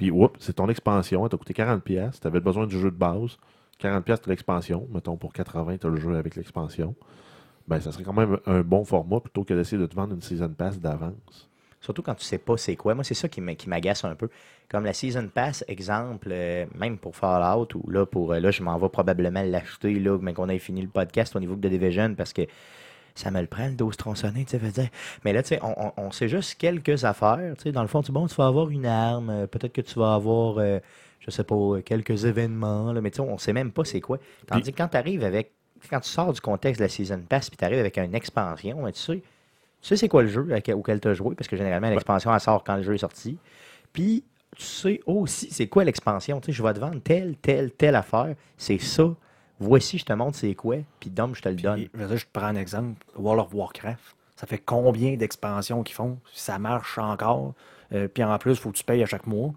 Puis, 0.00 0.10
oups, 0.10 0.32
c'est 0.38 0.54
ton 0.54 0.66
expansion. 0.70 1.22
Elle 1.24 1.28
t'a 1.28 1.36
coûté 1.36 1.52
40$. 1.52 2.18
Tu 2.18 2.26
avais 2.26 2.40
besoin 2.40 2.66
du 2.66 2.78
jeu 2.80 2.90
de 2.90 2.96
base. 2.96 3.36
40$ 3.82 4.24
de 4.24 4.30
l'expansion. 4.30 4.88
Mettons, 4.90 5.16
pour 5.18 5.30
80$, 5.34 5.78
tu 5.78 5.86
as 5.86 5.90
le 5.90 5.96
jeu 6.00 6.16
avec 6.16 6.36
l'expansion. 6.36 6.94
Ben, 7.68 7.80
ça 7.80 7.92
serait 7.92 8.02
quand 8.04 8.14
même 8.14 8.38
un 8.46 8.62
bon 8.62 8.82
format 8.86 9.20
plutôt 9.20 9.44
que 9.44 9.52
d'essayer 9.52 9.76
de 9.76 9.84
te 9.84 9.94
vendre 9.94 10.14
une 10.14 10.22
Season 10.22 10.48
Pass 10.48 10.80
d'avance. 10.80 11.50
Surtout 11.82 12.02
quand 12.02 12.14
tu 12.14 12.24
sais 12.24 12.38
pas 12.38 12.56
c'est 12.56 12.76
quoi. 12.76 12.94
Moi, 12.94 13.04
c'est 13.04 13.12
ça 13.14 13.28
qui 13.28 13.42
m'a- 13.42 13.54
qui 13.54 13.68
m'agace 13.68 14.04
un 14.06 14.14
peu. 14.14 14.30
Comme 14.70 14.84
la 14.86 14.94
Season 14.94 15.28
Pass, 15.32 15.64
exemple, 15.68 16.28
euh, 16.30 16.64
même 16.74 16.96
pour 16.96 17.14
Fallout, 17.14 17.68
ou 17.74 17.90
là, 17.90 18.06
pour 18.06 18.32
euh, 18.32 18.40
là, 18.40 18.50
je 18.50 18.62
m'en 18.62 18.78
vais 18.78 18.88
probablement 18.88 19.42
l'acheter, 19.42 19.98
là, 20.00 20.18
mais 20.20 20.32
qu'on 20.32 20.48
ait 20.48 20.58
fini 20.58 20.80
le 20.80 20.88
podcast 20.88 21.36
au 21.36 21.40
niveau 21.40 21.56
de 21.56 21.68
The 21.68 21.70
Division, 21.70 22.14
parce 22.14 22.32
que 22.32 22.42
ça 23.20 23.30
me 23.30 23.40
le 23.40 23.46
prend 23.46 23.66
le 23.66 23.74
dos 23.74 23.90
tronçonné, 23.90 24.44
tu 24.44 24.52
sais, 24.52 24.58
veux 24.58 24.70
dire. 24.70 24.88
Mais 25.24 25.32
là, 25.32 25.42
tu 25.42 25.48
sais, 25.50 25.60
on, 25.62 25.74
on- 25.76 25.92
on 25.96 26.10
sait 26.10 26.28
juste 26.28 26.54
quelques 26.56 27.04
affaires, 27.04 27.54
tu 27.56 27.62
sais, 27.64 27.72
dans 27.72 27.82
le 27.82 27.88
fond, 27.88 28.02
tu 28.02 28.12
bon, 28.12 28.26
tu 28.26 28.34
vas 28.36 28.46
avoir 28.46 28.68
une 28.70 28.86
arme, 28.86 29.30
euh, 29.30 29.46
peut-être 29.46 29.72
que 29.72 29.80
tu 29.80 29.98
vas 29.98 30.14
avoir, 30.14 30.56
euh, 30.58 30.80
je 31.20 31.30
sais 31.30 31.44
pas, 31.44 31.54
euh, 31.54 31.82
quelques 31.82 32.24
événements, 32.24 32.92
là, 32.92 33.00
mais 33.00 33.10
tu 33.10 33.16
sais, 33.16 33.22
on 33.22 33.38
sait 33.38 33.52
même 33.52 33.72
pas 33.72 33.84
c'est 33.84 34.00
quoi. 34.00 34.18
Tandis 34.46 34.72
que 34.72 34.76
quand 34.76 34.88
tu 34.88 34.96
arrives 34.96 35.22
avec, 35.24 35.52
quand 35.88 36.00
tu 36.00 36.10
sors 36.10 36.32
du 36.32 36.40
contexte 36.40 36.80
de 36.80 36.84
la 36.84 36.88
Season 36.88 37.20
Pass, 37.28 37.48
puis 37.50 37.56
tu 37.56 37.64
arrives 37.64 37.78
avec 37.80 37.96
une 37.98 38.14
expansion, 38.14 38.84
hein, 38.86 38.92
tu 38.92 39.00
sais, 39.00 39.16
tu 39.16 39.22
sais 39.88 39.96
c'est 39.96 40.08
quoi 40.08 40.22
le 40.22 40.28
jeu 40.28 40.46
auquel 40.74 41.00
tu 41.00 41.08
as 41.08 41.14
joué, 41.14 41.34
parce 41.34 41.48
que 41.48 41.56
généralement, 41.56 41.88
l'expansion, 41.88 42.32
elle 42.34 42.40
sort 42.40 42.64
quand 42.64 42.76
le 42.76 42.82
jeu 42.82 42.94
est 42.94 42.98
sorti. 42.98 43.38
Puis, 43.92 44.24
tu 44.56 44.62
sais 44.62 45.00
aussi 45.06 45.48
c'est 45.50 45.68
quoi 45.68 45.84
l'expansion. 45.84 46.40
Tu 46.40 46.46
sais, 46.46 46.52
je 46.52 46.62
vais 46.62 46.74
te 46.74 46.80
vendre 46.80 47.00
telle, 47.02 47.36
telle, 47.36 47.70
telle 47.70 47.94
affaire. 47.94 48.34
C'est 48.58 48.78
ça. 48.78 49.14
Voici, 49.60 49.98
je 49.98 50.04
te 50.04 50.12
montre 50.12 50.36
c'est 50.36 50.54
quoi. 50.54 50.76
Puis, 50.98 51.10
Dom, 51.10 51.34
je 51.34 51.42
te 51.42 51.48
le 51.48 51.54
donne. 51.56 51.74
Puis, 51.76 51.90
je, 51.94 51.98
veux 52.00 52.06
dire, 52.08 52.16
je 52.16 52.24
te 52.24 52.30
prends 52.32 52.46
un 52.46 52.56
exemple. 52.56 53.04
World 53.16 53.44
of 53.46 53.54
Warcraft. 53.54 54.16
Ça 54.36 54.46
fait 54.46 54.58
combien 54.58 55.16
d'expansions 55.16 55.82
qu'ils 55.82 55.94
font? 55.94 56.18
Ça 56.32 56.58
marche 56.58 56.96
encore. 56.98 57.52
Euh, 57.92 58.08
puis 58.08 58.24
en 58.24 58.36
plus, 58.38 58.52
il 58.52 58.56
faut 58.56 58.70
que 58.70 58.76
tu 58.78 58.84
payes 58.84 59.02
à 59.02 59.06
chaque 59.06 59.26
mois. 59.26 59.52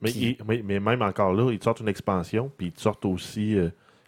Mais, 0.00 0.10
Puis- 0.10 0.36
il- 0.40 0.44
mais, 0.46 0.62
mais 0.64 0.80
même 0.80 1.02
encore 1.02 1.32
là, 1.32 1.52
ils 1.52 1.58
te 1.60 1.64
sortent 1.64 1.80
une 1.80 1.88
expansion, 1.88 2.50
puis 2.58 2.66
ils 2.68 2.72
te 2.72 2.80
sortent 2.80 3.04
aussi 3.04 3.56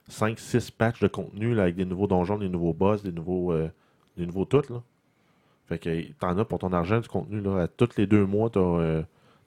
5-6 0.09 0.71
patchs 0.73 1.01
de 1.01 1.07
contenu 1.09 1.55
là, 1.55 1.62
avec 1.62 1.77
des 1.77 1.85
nouveaux 1.85 2.07
donjons, 2.09 2.37
des 2.39 2.49
nouveaux 2.49 2.73
boss, 2.73 3.03
des 3.05 3.12
nouveaux, 3.12 3.53
euh, 3.53 3.69
des 4.17 4.27
nouveaux 4.27 4.45
tout. 4.45 4.62
Là. 4.69 4.83
Fait 5.69 5.79
que 5.79 6.12
t'en 6.19 6.37
as 6.37 6.45
pour 6.45 6.59
ton 6.59 6.73
argent 6.73 6.99
du 7.01 7.09
contenu. 7.09 7.41
Là. 7.41 7.62
À 7.62 7.69
tous 7.69 7.97
les 7.97 8.07
deux 8.07 8.27
mois, 8.27 8.51
t'as 8.51 8.61
euh, 8.61 9.03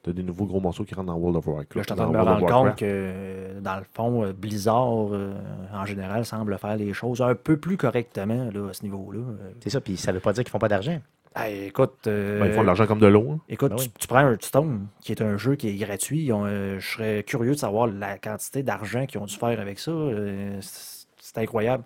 t'as 0.08 0.14
des 0.14 0.24
nouveaux 0.24 0.46
gros 0.46 0.60
morceaux 0.60 0.84
qui 0.84 0.96
rentrent 0.96 1.08
dans 1.08 1.16
World 1.18 1.38
of 1.38 1.48
Warcraft. 1.48 1.76
Là, 1.76 1.82
je 1.82 1.84
suis 1.84 1.92
en 1.94 1.96
train 1.96 2.06
dans 2.06 2.12
de 2.12 2.18
me 2.18 2.24
rendre 2.24 2.48
compte 2.48 2.76
que, 2.78 3.60
dans 3.62 3.78
le 3.78 3.86
fond, 3.94 4.24
euh, 4.24 4.34
Blizzard, 4.34 5.14
euh, 5.14 5.34
en 5.74 5.86
général, 5.86 6.26
semble 6.26 6.58
faire 6.58 6.76
les 6.76 6.94
choses 6.94 7.22
un 7.22 7.36
peu 7.36 7.58
plus 7.58 7.78
correctement 7.78 8.50
là, 8.54 8.70
à 8.70 8.74
ce 8.74 8.84
niveau-là. 8.84 9.20
C'est 9.62 9.70
ça. 9.70 9.82
Puis, 9.82 9.98
ça 9.98 10.12
veut 10.12 10.20
pas 10.20 10.34
dire 10.34 10.44
qu'ils 10.44 10.52
font 10.52 10.60
pas 10.60 10.68
d'argent. 10.70 11.00
hey, 11.36 11.66
écoute, 11.66 11.96
euh, 12.08 12.40
Ben, 12.40 12.48
ils 12.48 12.54
font 12.54 12.62
de 12.62 12.68
l'argent 12.68 12.88
comme 12.88 13.00
de 13.00 13.08
l'eau. 13.08 13.32
hein. 13.34 13.40
Écoute, 13.50 13.70
Ben 13.72 13.76
tu, 13.78 13.84
oui. 13.86 13.92
tu 14.00 14.08
prends 14.08 14.22
Hearthstone, 14.22 14.88
qui 15.02 15.12
est 15.12 15.22
un 15.22 15.38
jeu 15.38 15.56
qui 15.56 15.70
est 15.70 15.76
gratuit. 15.76 16.32
euh, 16.32 16.80
je 16.80 16.88
serais 16.88 17.24
curieux 17.24 17.52
de 17.54 17.58
savoir 17.60 17.88
la 17.88 18.18
quantité 18.18 18.64
d'argent 18.64 19.06
qu'ils 19.06 19.20
ont 19.22 19.26
dû 19.26 19.36
faire 19.36 19.60
avec 19.60 19.78
ça. 19.80 19.92
euh, 19.92 20.60
c'est 20.62 21.38
incroyable. 21.40 21.84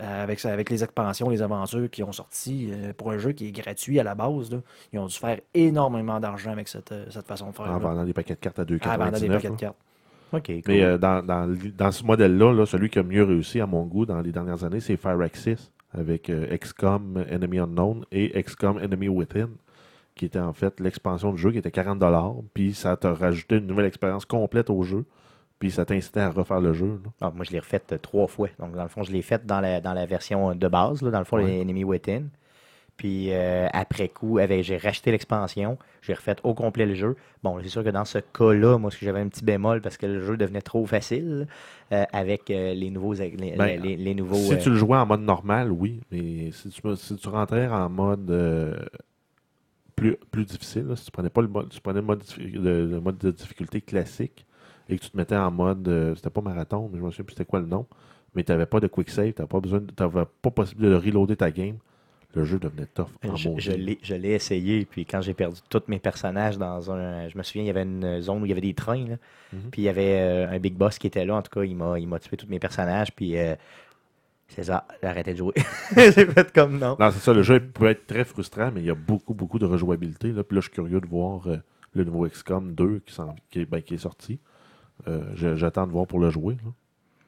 Euh, 0.00 0.22
Avec, 0.22 0.38
ça- 0.38 0.52
avec 0.52 0.70
les 0.70 0.84
expansions, 0.84 1.28
les 1.28 1.42
aventures 1.42 1.90
qui 1.90 2.04
ont 2.04 2.12
sorti 2.12 2.70
euh, 2.70 2.92
pour 2.96 3.10
un 3.10 3.18
jeu 3.18 3.32
qui 3.32 3.48
est 3.48 3.52
gratuit 3.52 3.98
à 3.98 4.04
la 4.04 4.14
base, 4.14 4.50
là, 4.52 4.58
ils 4.92 4.98
ont 5.00 5.06
dû 5.06 5.16
faire 5.16 5.40
énormément 5.54 6.20
d'argent 6.20 6.52
avec 6.52 6.68
cette, 6.68 6.92
euh, 6.92 7.06
cette 7.10 7.26
façon 7.26 7.50
de 7.50 7.56
faire. 7.56 7.68
En 7.70 7.78
vendant 7.78 8.04
des 8.04 8.12
paquets 8.12 8.34
de 8.34 8.38
cartes 8.38 8.58
à 8.60 8.62
Ah, 8.82 8.96
vendant 8.96 9.18
des 9.18 9.26
2,99. 9.28 9.32
paquets 9.34 9.50
de 9.50 9.56
cartes. 9.56 9.76
OK, 10.32 10.46
cool. 10.46 10.62
Mais 10.68 10.82
euh, 10.84 10.98
dans, 10.98 11.24
dans, 11.24 11.44
l- 11.52 11.74
dans 11.76 11.90
ce 11.90 12.04
modèle-là, 12.04 12.52
là, 12.52 12.64
celui 12.66 12.90
qui 12.90 12.98
a 13.00 13.02
mieux 13.02 13.24
réussi 13.24 13.60
à 13.60 13.66
mon 13.66 13.84
goût 13.86 14.06
dans 14.06 14.20
les 14.20 14.30
dernières 14.30 14.62
années, 14.62 14.78
c'est 14.80 14.96
Firaxis 14.96 15.70
avec 15.92 16.30
euh, 16.30 16.56
XCOM 16.56 17.24
Enemy 17.30 17.58
Unknown 17.60 18.04
et 18.12 18.40
XCOM 18.42 18.78
Enemy 18.78 19.08
Within, 19.08 19.48
qui 20.14 20.26
était 20.26 20.38
en 20.38 20.52
fait 20.52 20.78
l'expansion 20.80 21.32
du 21.32 21.38
jeu 21.38 21.50
qui 21.50 21.58
était 21.58 21.70
40$. 21.70 22.44
Puis 22.54 22.74
ça 22.74 22.96
t'a 22.96 23.14
rajouté 23.14 23.56
une 23.56 23.66
nouvelle 23.66 23.86
expérience 23.86 24.26
complète 24.26 24.70
au 24.70 24.82
jeu. 24.84 25.04
Puis 25.58 25.70
ça 25.72 25.84
t'incitait 25.84 26.20
à 26.20 26.30
refaire 26.30 26.60
le 26.60 26.72
jeu. 26.72 27.00
Ah, 27.20 27.32
moi, 27.34 27.44
je 27.44 27.50
l'ai 27.50 27.58
refaite 27.58 27.92
euh, 27.92 27.98
trois 27.98 28.28
fois. 28.28 28.48
Donc, 28.60 28.74
dans 28.76 28.82
le 28.84 28.88
fond, 28.88 29.02
je 29.02 29.10
l'ai 29.10 29.22
faite 29.22 29.44
dans 29.44 29.60
la, 29.60 29.80
dans 29.80 29.92
la 29.92 30.06
version 30.06 30.54
de 30.54 30.68
base, 30.68 31.02
là, 31.02 31.10
dans 31.10 31.18
le 31.18 31.24
fond, 31.24 31.36
Ouais. 31.38 31.46
les 31.46 31.60
Enemy 31.62 31.82
Within. 31.84 32.24
Puis, 32.96 33.32
euh, 33.32 33.66
après 33.72 34.08
coup, 34.08 34.38
avec- 34.38 34.64
j'ai 34.64 34.76
racheté 34.76 35.10
l'expansion. 35.12 35.78
J'ai 36.02 36.14
refait 36.14 36.34
au 36.42 36.52
complet 36.54 36.84
le 36.86 36.94
jeu. 36.94 37.16
Bon, 37.44 37.58
c'est 37.62 37.68
sûr 37.68 37.84
que 37.84 37.90
dans 37.90 38.04
ce 38.04 38.18
cas-là, 38.18 38.76
moi, 38.78 38.90
j'avais 39.00 39.20
un 39.20 39.28
petit 39.28 39.44
bémol 39.44 39.80
parce 39.80 39.96
que 39.96 40.06
le 40.06 40.20
jeu 40.24 40.36
devenait 40.36 40.62
trop 40.62 40.84
facile 40.86 41.46
euh, 41.92 42.04
avec 42.12 42.50
euh, 42.50 42.74
les 42.74 42.90
nouveaux. 42.90 43.14
Les, 43.14 43.30
Ben, 43.56 43.80
les- 43.80 43.96
les 43.96 44.14
nouveaux 44.14 44.34
Si 44.36 44.52
euh, 44.54 44.58
tu 44.58 44.70
le 44.70 44.76
jouais 44.76 44.96
en 44.96 45.06
mode 45.06 45.20
normal, 45.22 45.70
oui. 45.70 46.00
Mais 46.10 46.50
si 46.52 46.68
tu, 46.70 46.80
si 46.96 47.16
tu 47.16 47.28
rentrais 47.28 47.68
en 47.68 47.88
mode 47.88 48.30
euh, 48.30 48.76
plus, 49.96 50.16
plus 50.30 50.44
difficile, 50.44 50.86
là, 50.88 50.96
si 50.96 51.04
tu 51.06 51.10
prenais 51.10 51.30
pas 51.30 51.42
le 51.42 51.48
mode, 51.48 51.68
tu 51.70 51.80
prenais 51.80 52.00
le 52.00 52.06
mode, 52.06 52.22
le 52.38 53.00
mode 53.00 53.18
de 53.18 53.30
difficulté 53.30 53.80
classique 53.80 54.44
et 54.88 54.96
que 54.98 55.02
tu 55.04 55.10
te 55.10 55.16
mettais 55.16 55.36
en 55.36 55.50
mode, 55.50 55.86
euh, 55.88 56.14
c'était 56.14 56.30
pas 56.30 56.40
marathon, 56.40 56.88
mais 56.92 56.98
je 56.98 57.04
me 57.04 57.10
souviens 57.10 57.24
plus 57.24 57.34
c'était 57.34 57.44
quoi 57.44 57.60
le 57.60 57.66
nom, 57.66 57.86
mais 58.34 58.42
tu 58.44 58.52
n'avais 58.52 58.66
pas 58.66 58.80
de 58.80 58.86
quick 58.86 59.10
save, 59.10 59.32
tu 59.32 59.46
pas 59.46 59.60
besoin, 59.60 59.80
t'avais 59.96 60.24
pas 60.42 60.50
possibilité 60.50 60.90
de 60.90 60.96
reloader 60.96 61.36
ta 61.36 61.50
game, 61.50 61.76
le 62.34 62.44
jeu 62.44 62.58
devenait 62.58 62.86
tough. 62.86 63.06
en 63.26 63.36
Je, 63.36 63.48
je 63.58 63.72
l'ai- 63.72 63.98
je 64.02 64.14
l'ai 64.14 64.30
essayé, 64.32 64.84
puis 64.84 65.04
quand 65.06 65.20
j'ai 65.22 65.32
perdu 65.34 65.60
tous 65.70 65.82
mes 65.88 65.98
personnages 65.98 66.58
dans 66.58 66.90
un. 66.92 67.26
Je 67.28 67.36
me 67.38 67.42
souviens, 67.42 67.62
il 67.62 67.66
y 67.66 67.70
avait 67.70 67.82
une 67.82 68.20
zone 68.20 68.42
où 68.42 68.46
il 68.46 68.50
y 68.50 68.52
avait 68.52 68.60
des 68.60 68.74
trains, 68.74 69.06
là. 69.08 69.16
Mhm. 69.52 69.70
puis 69.70 69.82
il 69.82 69.84
y 69.86 69.88
avait 69.88 70.20
euh, 70.20 70.50
un 70.50 70.58
big 70.58 70.74
boss 70.74 70.98
qui 70.98 71.06
était 71.06 71.24
là. 71.24 71.36
En 71.36 71.42
tout 71.42 71.50
cas, 71.50 71.64
il 71.64 71.74
m'a 71.74 71.98
il 71.98 72.06
m'a 72.06 72.18
tué 72.18 72.36
tous 72.36 72.46
mes 72.46 72.58
personnages, 72.58 73.12
puis 73.14 73.36
euh, 73.38 73.54
c'est 74.48 74.64
ça, 74.64 74.86
j'ai 75.02 75.08
arrêté 75.08 75.32
de 75.32 75.38
jouer. 75.38 75.54
j'ai 75.96 76.12
fait 76.26 76.52
comme 76.52 76.78
non. 76.78 76.96
Non, 77.00 77.10
c'est 77.10 77.18
ça, 77.20 77.32
le 77.32 77.42
jeu 77.42 77.60
peut 77.60 77.86
être 77.86 78.06
très 78.06 78.24
frustrant, 78.24 78.70
mais 78.74 78.80
il 78.80 78.86
y 78.86 78.90
a 78.90 78.94
beaucoup, 78.94 79.34
beaucoup 79.34 79.58
de 79.58 79.66
rejouabilité. 79.66 80.32
Là. 80.32 80.42
Puis 80.44 80.54
là, 80.54 80.60
je 80.60 80.66
suis 80.66 80.74
curieux 80.74 81.00
de 81.00 81.06
voir 81.06 81.46
euh, 81.48 81.56
le 81.94 82.04
nouveau 82.04 82.26
XCOM 82.28 82.72
2 82.74 83.00
qui, 83.06 83.14
s'en- 83.14 83.36
qui 83.50 83.64
ben, 83.64 83.80
qui 83.82 83.94
est 83.94 83.98
sorti. 83.98 84.38
Euh, 85.06 85.22
J'attends 85.56 85.86
de 85.86 85.92
voir 85.92 86.06
pour 86.06 86.18
le 86.18 86.30
jouer. 86.30 86.54
là. 86.64 86.70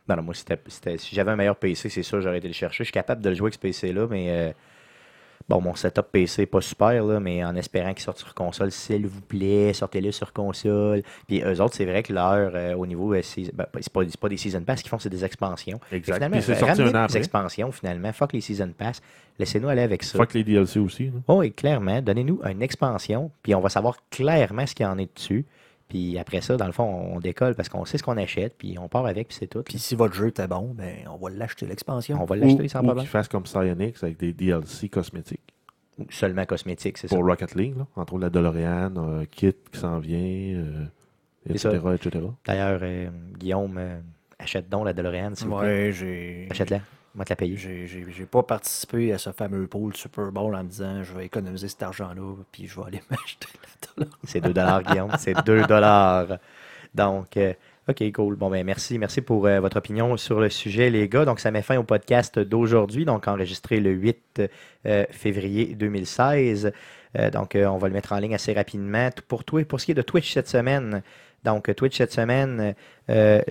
Non, 0.09 0.16
non, 0.16 0.23
moi, 0.23 0.35
si 0.35 1.14
j'avais 1.14 1.31
un 1.31 1.37
meilleur 1.37 1.55
PC, 1.55 1.89
c'est 1.89 2.03
sûr, 2.03 2.21
j'aurais 2.21 2.39
été 2.39 2.49
le 2.49 2.55
chercher. 2.55 2.79
Je 2.79 2.89
suis 2.89 2.93
capable 2.93 3.23
de 3.23 3.29
le 3.29 3.37
jouer 3.37 3.47
avec 3.47 3.55
ce 3.55 3.61
PC-là, 3.61 4.09
mais 4.09 4.27
euh, 4.29 4.53
Bon, 5.51 5.61
mon 5.61 5.75
setup 5.75 6.07
PC 6.12 6.47
pas 6.47 6.61
super, 6.61 7.05
là, 7.05 7.18
mais 7.18 7.45
en 7.45 7.57
espérant 7.57 7.93
qu'il 7.93 8.05
sorte 8.05 8.18
sur 8.18 8.35
console, 8.35 8.71
s'il 8.71 9.09
vous 9.09 9.21
plaît, 9.21 9.73
sortez-le 9.73 10.12
sur 10.12 10.33
console. 10.33 11.03
Puis 11.27 11.43
eux 11.43 11.61
autres, 11.61 11.75
c'est 11.75 11.87
vrai 11.87 12.05
que 12.05 12.12
leur, 12.12 12.53
euh, 12.55 12.75
au 12.75 12.87
niveau, 12.87 13.12
euh, 13.14 13.21
c'est 13.23 13.53
ben, 13.53 13.66
c'est 13.81 13.93
pas, 13.93 14.03
pas 14.05 14.29
des 14.29 14.37
Season 14.37 14.62
Pass 14.62 14.81
qu'ils 14.81 14.91
font, 14.91 15.01
c'est 15.01 15.09
des 15.09 15.25
expansions. 15.25 15.81
Exact. 15.91 16.14
Finalement, 16.14 16.37
Puis 16.37 16.45
c'est 16.47 16.55
sorti 16.55 16.83
un 16.83 16.95
an 16.95 17.07
des 17.07 17.16
expansions, 17.16 17.73
finalement. 17.73 18.12
Fuck 18.12 18.33
les 18.33 18.41
Season 18.41 18.71
Pass. 18.79 19.03
Laissez-nous 19.41 19.68
aller 19.68 19.83
avec 19.83 20.05
ça. 20.05 20.18
Fuck 20.18 20.35
les 20.35 20.45
DLC 20.45 20.79
aussi. 20.79 21.11
Oh, 21.27 21.39
oui, 21.39 21.51
clairement. 21.53 22.01
Donnez-nous 22.01 22.41
une 22.49 22.62
expansion, 22.62 23.33
puis 23.43 23.53
on 23.53 23.61
va 23.61 23.71
savoir 23.71 23.97
clairement 24.09 24.66
ce 24.66 24.75
qu'il 24.77 24.87
y 24.87 24.89
en 24.89 24.99
est 24.99 25.12
dessus. 25.12 25.47
Puis 25.91 26.18
après 26.18 26.41
ça, 26.41 26.57
dans 26.57 26.66
le 26.66 26.72
fond, 26.72 26.84
on 26.84 27.18
décolle 27.20 27.55
parce 27.57 27.68
qu'on 27.68 27.84
sait 27.84 27.99
ce 27.99 28.03
qu'on 28.05 28.16
achète, 28.16 28.57
puis 28.57 28.78
on 28.78 28.88
part 28.88 29.05
avec, 29.07 29.28
puis 29.28 29.36
c'est 29.38 29.49
tout. 29.49 29.62
Puis 29.64 29.78
si 29.78 29.95
votre 29.97 30.14
jeu 30.14 30.28
était 30.28 30.47
bon, 30.47 30.72
ben, 30.72 30.95
on 31.12 31.16
va 31.16 31.30
l'acheter, 31.30 31.66
l'expansion. 31.66 32.16
on 32.22 32.24
va 32.24 32.36
Ou, 32.36 32.41
l'acheter 32.41 32.68
sans 32.68 32.78
ou 32.80 32.84
problème. 32.84 33.03
qu'ils 33.03 33.11
fassent 33.11 33.28
comme 33.28 33.43
Psyonix 33.43 34.03
avec 34.03 34.16
des 34.18 34.32
DLC 34.32 34.88
cosmétiques. 34.88 35.41
Ou 35.99 36.07
Seulement 36.09 36.47
cosmétique, 36.47 36.97
c'est 36.97 37.09
ça. 37.09 37.16
Pour 37.16 37.26
Rocket 37.26 37.55
League, 37.57 37.76
là. 37.76 37.86
entre 37.97 38.14
autres 38.14 38.22
la 38.22 38.30
DeLorean, 38.30 38.97
un 38.97 39.24
kit 39.26 39.53
qui 39.72 39.78
s'en 39.78 39.99
vient, 39.99 40.18
euh, 40.18 40.84
etc., 41.49 41.78
etc. 41.95 42.24
D'ailleurs, 42.47 42.78
euh, 42.82 43.11
Guillaume, 43.36 43.76
euh, 43.76 43.99
achète 44.38 44.68
donc 44.68 44.84
la 44.86 44.93
DeLorean, 44.93 45.34
s'il 45.34 45.49
vous 45.49 45.59
plaît. 45.59 45.86
Ouais, 45.88 45.93
j'ai. 45.93 46.47
Achète-la. 46.51 46.80
Moi, 47.14 47.24
te 47.24 47.30
la 47.30 47.36
payer. 47.36 47.56
J'ai 47.56 48.26
pas 48.26 48.42
participé 48.42 49.12
à 49.12 49.18
ce 49.18 49.32
fameux 49.32 49.66
pool 49.66 49.96
Super 49.96 50.30
Bowl 50.30 50.54
en 50.54 50.62
me 50.62 50.68
disant 50.68 51.02
je 51.02 51.12
vais 51.12 51.26
économiser 51.26 51.68
cet 51.68 51.82
argent-là 51.82 52.36
puis 52.52 52.68
je 52.68 52.76
vais 52.80 52.86
aller 52.86 53.02
m'acheter 53.11 53.48
la 53.54 54.04
dollar. 54.04 54.18
C'est 54.24 54.40
2 54.40 54.52
dollars, 54.52 54.82
Guillaume. 54.82 55.12
C'est 55.18 55.44
2 55.44 55.64
dollars. 55.66 56.38
Donc, 56.94 57.36
euh, 57.36 57.52
OK, 57.90 58.12
cool. 58.12 58.36
Bon, 58.36 58.50
ben 58.50 58.64
merci. 58.64 58.98
Merci 58.98 59.20
pour 59.20 59.46
euh, 59.46 59.58
votre 59.58 59.78
opinion 59.78 60.16
sur 60.16 60.38
le 60.38 60.48
sujet, 60.48 60.90
les 60.90 61.08
gars. 61.08 61.24
Donc, 61.24 61.40
ça 61.40 61.50
met 61.50 61.61
fin 61.61 61.76
au 61.76 61.82
podcast 61.82 62.38
d'aujourd'hui, 62.38 63.04
donc 63.04 63.26
enregistré 63.26 63.80
le 63.80 63.90
8 63.90 64.42
euh, 64.86 65.06
février 65.11 65.74
2016. 65.74 66.72
Euh, 67.18 67.30
donc, 67.30 67.56
on 67.56 67.78
va 67.78 67.88
le 67.88 67.94
mettre 67.94 68.12
en 68.12 68.18
ligne 68.18 68.34
assez 68.34 68.52
rapidement. 68.52 69.11
Pour, 69.26 69.42
toi, 69.42 69.64
pour 69.64 69.80
ce 69.80 69.86
qui 69.86 69.90
est 69.90 69.94
de 69.94 70.02
Twitch 70.02 70.32
cette 70.32 70.46
semaine, 70.46 71.02
donc 71.42 71.74
Twitch 71.74 71.96
cette 71.96 72.12
semaine, 72.12 72.74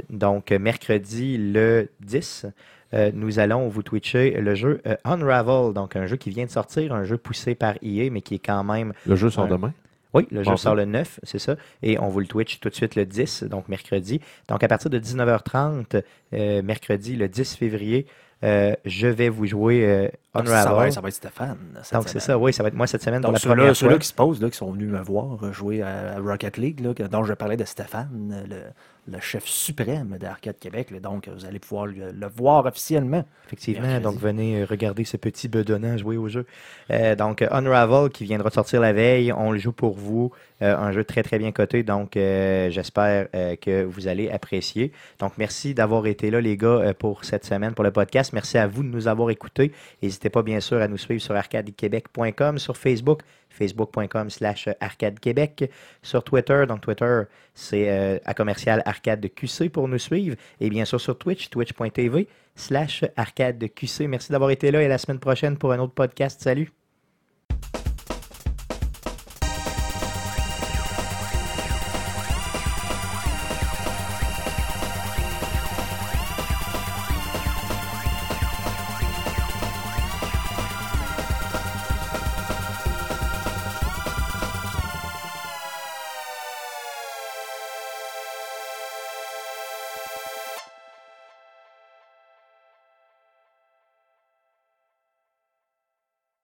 donc 0.10 0.51
mercredi 0.51 1.38
le 1.38 1.89
10, 1.99 2.45
euh, 2.94 3.12
nous 3.14 3.40
allons 3.40 3.68
vous 3.68 3.84
twitcher 3.84 4.32
le 4.32 4.56
jeu 4.56 4.82
euh, 4.88 4.96
Unravel, 5.04 5.74
donc 5.74 5.96
un 5.96 6.06
jeu 6.06 6.16
qui 6.18 6.30
vient 6.30 6.46
de 6.46 6.52
sortir, 6.52 6.94
un 6.94 7.04
jeu 7.04 7.18
poussé 7.18 7.56
par 7.56 7.76
EA, 7.82 8.10
mais 8.10 8.22
qui 8.22 8.36
est 8.36 8.40
quand 8.46 8.64
même 8.64 8.94
Le 9.06 9.16
jeu 9.16 9.30
sort 9.30 9.48
demain? 9.48 9.74
oui, 10.14 10.28
le 10.32 10.44
jeu 10.44 10.56
sort 10.58 10.76
le 10.76 10.86
9, 10.86 11.20
c'est 11.24 11.40
ça. 11.40 11.56
Et 11.84 12.00
on 12.00 12.08
vous 12.08 12.20
le 12.20 12.26
Twitch 12.26 12.60
tout 12.60 12.70
de 12.70 12.74
suite 12.74 12.96
le 12.96 13.06
10, 13.06 13.44
donc 13.44 13.68
mercredi. 13.70 14.22
Donc 14.48 14.64
à 14.64 14.68
partir 14.68 14.90
de 14.90 15.00
19h30, 15.00 16.02
euh, 16.34 16.62
mercredi, 16.64 17.16
le 17.16 17.28
10 17.28 17.56
février, 17.56 18.08
euh, 18.44 18.74
je 18.86 19.08
vais 19.08 19.30
vous 19.30 19.46
jouer 19.46 19.86
euh, 19.86 20.08
Ça 20.36 20.42
va, 20.44 20.60
Unravel. 20.62 20.94
ça 20.94 21.02
va 21.02 21.08
être 21.08 21.14
Stéphane. 21.16 21.58
cette 21.82 21.94
Donc 21.94 22.08
c'est 22.10 22.20
ça, 22.20 22.38
oui, 22.38 22.54
ça 22.54 22.62
va 22.64 22.70
être 22.70 22.76
moi 22.76 22.86
cette 22.88 23.02
semaine 23.04 23.22
pour 23.22 23.32
Donc, 23.32 23.34
la 23.34 23.40
ceux-là, 23.40 23.56
première 23.56 23.76
ceux-là 23.76 23.92
fois. 23.94 24.00
qui 24.00 24.08
se 24.08 24.14
posent, 24.14 24.42
là, 24.42 24.50
qui 24.50 24.58
sont 24.58 24.72
venus 24.72 24.90
me 24.90 25.00
voir 25.02 25.44
euh, 25.44 25.52
jouer 25.52 25.82
à, 25.82 26.16
à 26.16 26.20
Rocket 26.20 26.58
League, 26.58 26.80
là, 26.82 26.94
dont 27.08 27.24
je 27.24 27.34
parlais 27.34 27.58
de 27.58 27.66
Stéphane, 27.66 28.46
le, 28.48 29.12
le 29.12 29.20
chef 29.20 29.46
suprême 29.46 30.18
d'Arcade 30.20 30.60
Québec. 30.60 30.92
là. 30.92 31.00
donc, 31.00 31.28
vous 31.30 31.46
allez 31.46 31.58
pouvoir 31.58 31.88
le, 31.88 32.12
le 32.12 32.28
voir 32.28 32.66
officiellement. 32.68 33.26
Effectivement, 33.48 33.88
Mercredi. 33.88 34.04
donc 34.04 34.20
venez 34.22 34.62
euh, 34.62 34.66
regarder 34.70 35.04
ce 35.04 35.18
petit 35.18 35.48
bedonnant 35.48 35.98
jouer 35.98 36.18
au 36.18 36.28
jeu. 36.30 36.46
Euh, 36.92 37.16
donc 37.16 37.42
Unravel 37.50 38.10
qui 38.12 38.24
viendra 38.26 38.50
de 38.50 38.54
sortir 38.54 38.82
la 38.82 38.94
veille, 38.94 39.34
on 39.34 39.52
le 39.52 39.58
joue 39.58 39.72
pour 39.72 39.96
vous, 39.98 40.32
Euh, 40.62 40.76
un 40.76 40.92
jeu 40.92 41.06
très 41.06 41.24
très 41.24 41.40
bien 41.40 41.54
coté, 41.54 41.84
donc 41.84 42.18
euh, 42.18 42.70
j'espère 42.70 43.30
que 43.62 43.86
vous 43.86 44.10
allez 44.10 44.30
apprécier. 44.30 44.92
Donc 45.18 45.38
merci 45.38 45.74
d'avoir 45.74 46.06
été 46.06 46.30
là 46.32 46.42
les 46.42 46.58
gars 46.58 46.94
pour 47.00 47.24
cette 47.24 47.46
semaine 47.46 47.74
pour 47.74 47.86
le 47.86 47.92
podcast. 47.92 48.34
Merci 48.34 48.58
à 48.58 48.68
vous 48.68 48.84
de 48.84 48.90
nous 48.90 49.08
avoir 49.08 49.30
écoutés. 49.30 49.72
N'hésitez 50.04 50.29
pas 50.30 50.44
bien 50.44 50.60
sûr 50.60 50.82
à 50.82 50.88
nous 50.88 50.98
suivre 50.98 51.22
sur 51.22 51.36
arcadequebec.com, 51.36 52.58
sur 52.58 52.78
Facebook, 52.78 53.22
facebook.com 53.50 54.30
slash 54.30 54.70
arcadequebec, 54.80 55.70
sur 56.02 56.24
Twitter, 56.24 56.66
donc 56.68 56.82
Twitter 56.82 57.24
c'est 57.54 57.90
euh, 57.90 58.18
à 58.26 58.34
commercial 58.34 58.82
arcade 58.86 59.20
de 59.22 59.28
QC 59.28 59.70
pour 59.70 59.88
nous 59.88 60.00
suivre, 60.00 60.36
et 60.60 60.70
bien 60.70 60.86
sûr 60.86 61.00
sur 61.02 61.18
Twitch, 61.18 61.50
twitch.tv 61.50 62.28
slash 62.56 63.06
arcade 63.16 63.58
de 63.58 63.68
QC. 63.68 64.08
Merci 64.08 64.32
d'avoir 64.32 64.52
été 64.52 64.72
là 64.72 64.82
et 64.82 64.88
la 64.88 64.98
semaine 64.98 65.20
prochaine 65.20 65.58
pour 65.58 65.72
un 65.72 65.80
autre 65.80 65.94
podcast. 65.94 66.42
Salut! 66.42 66.79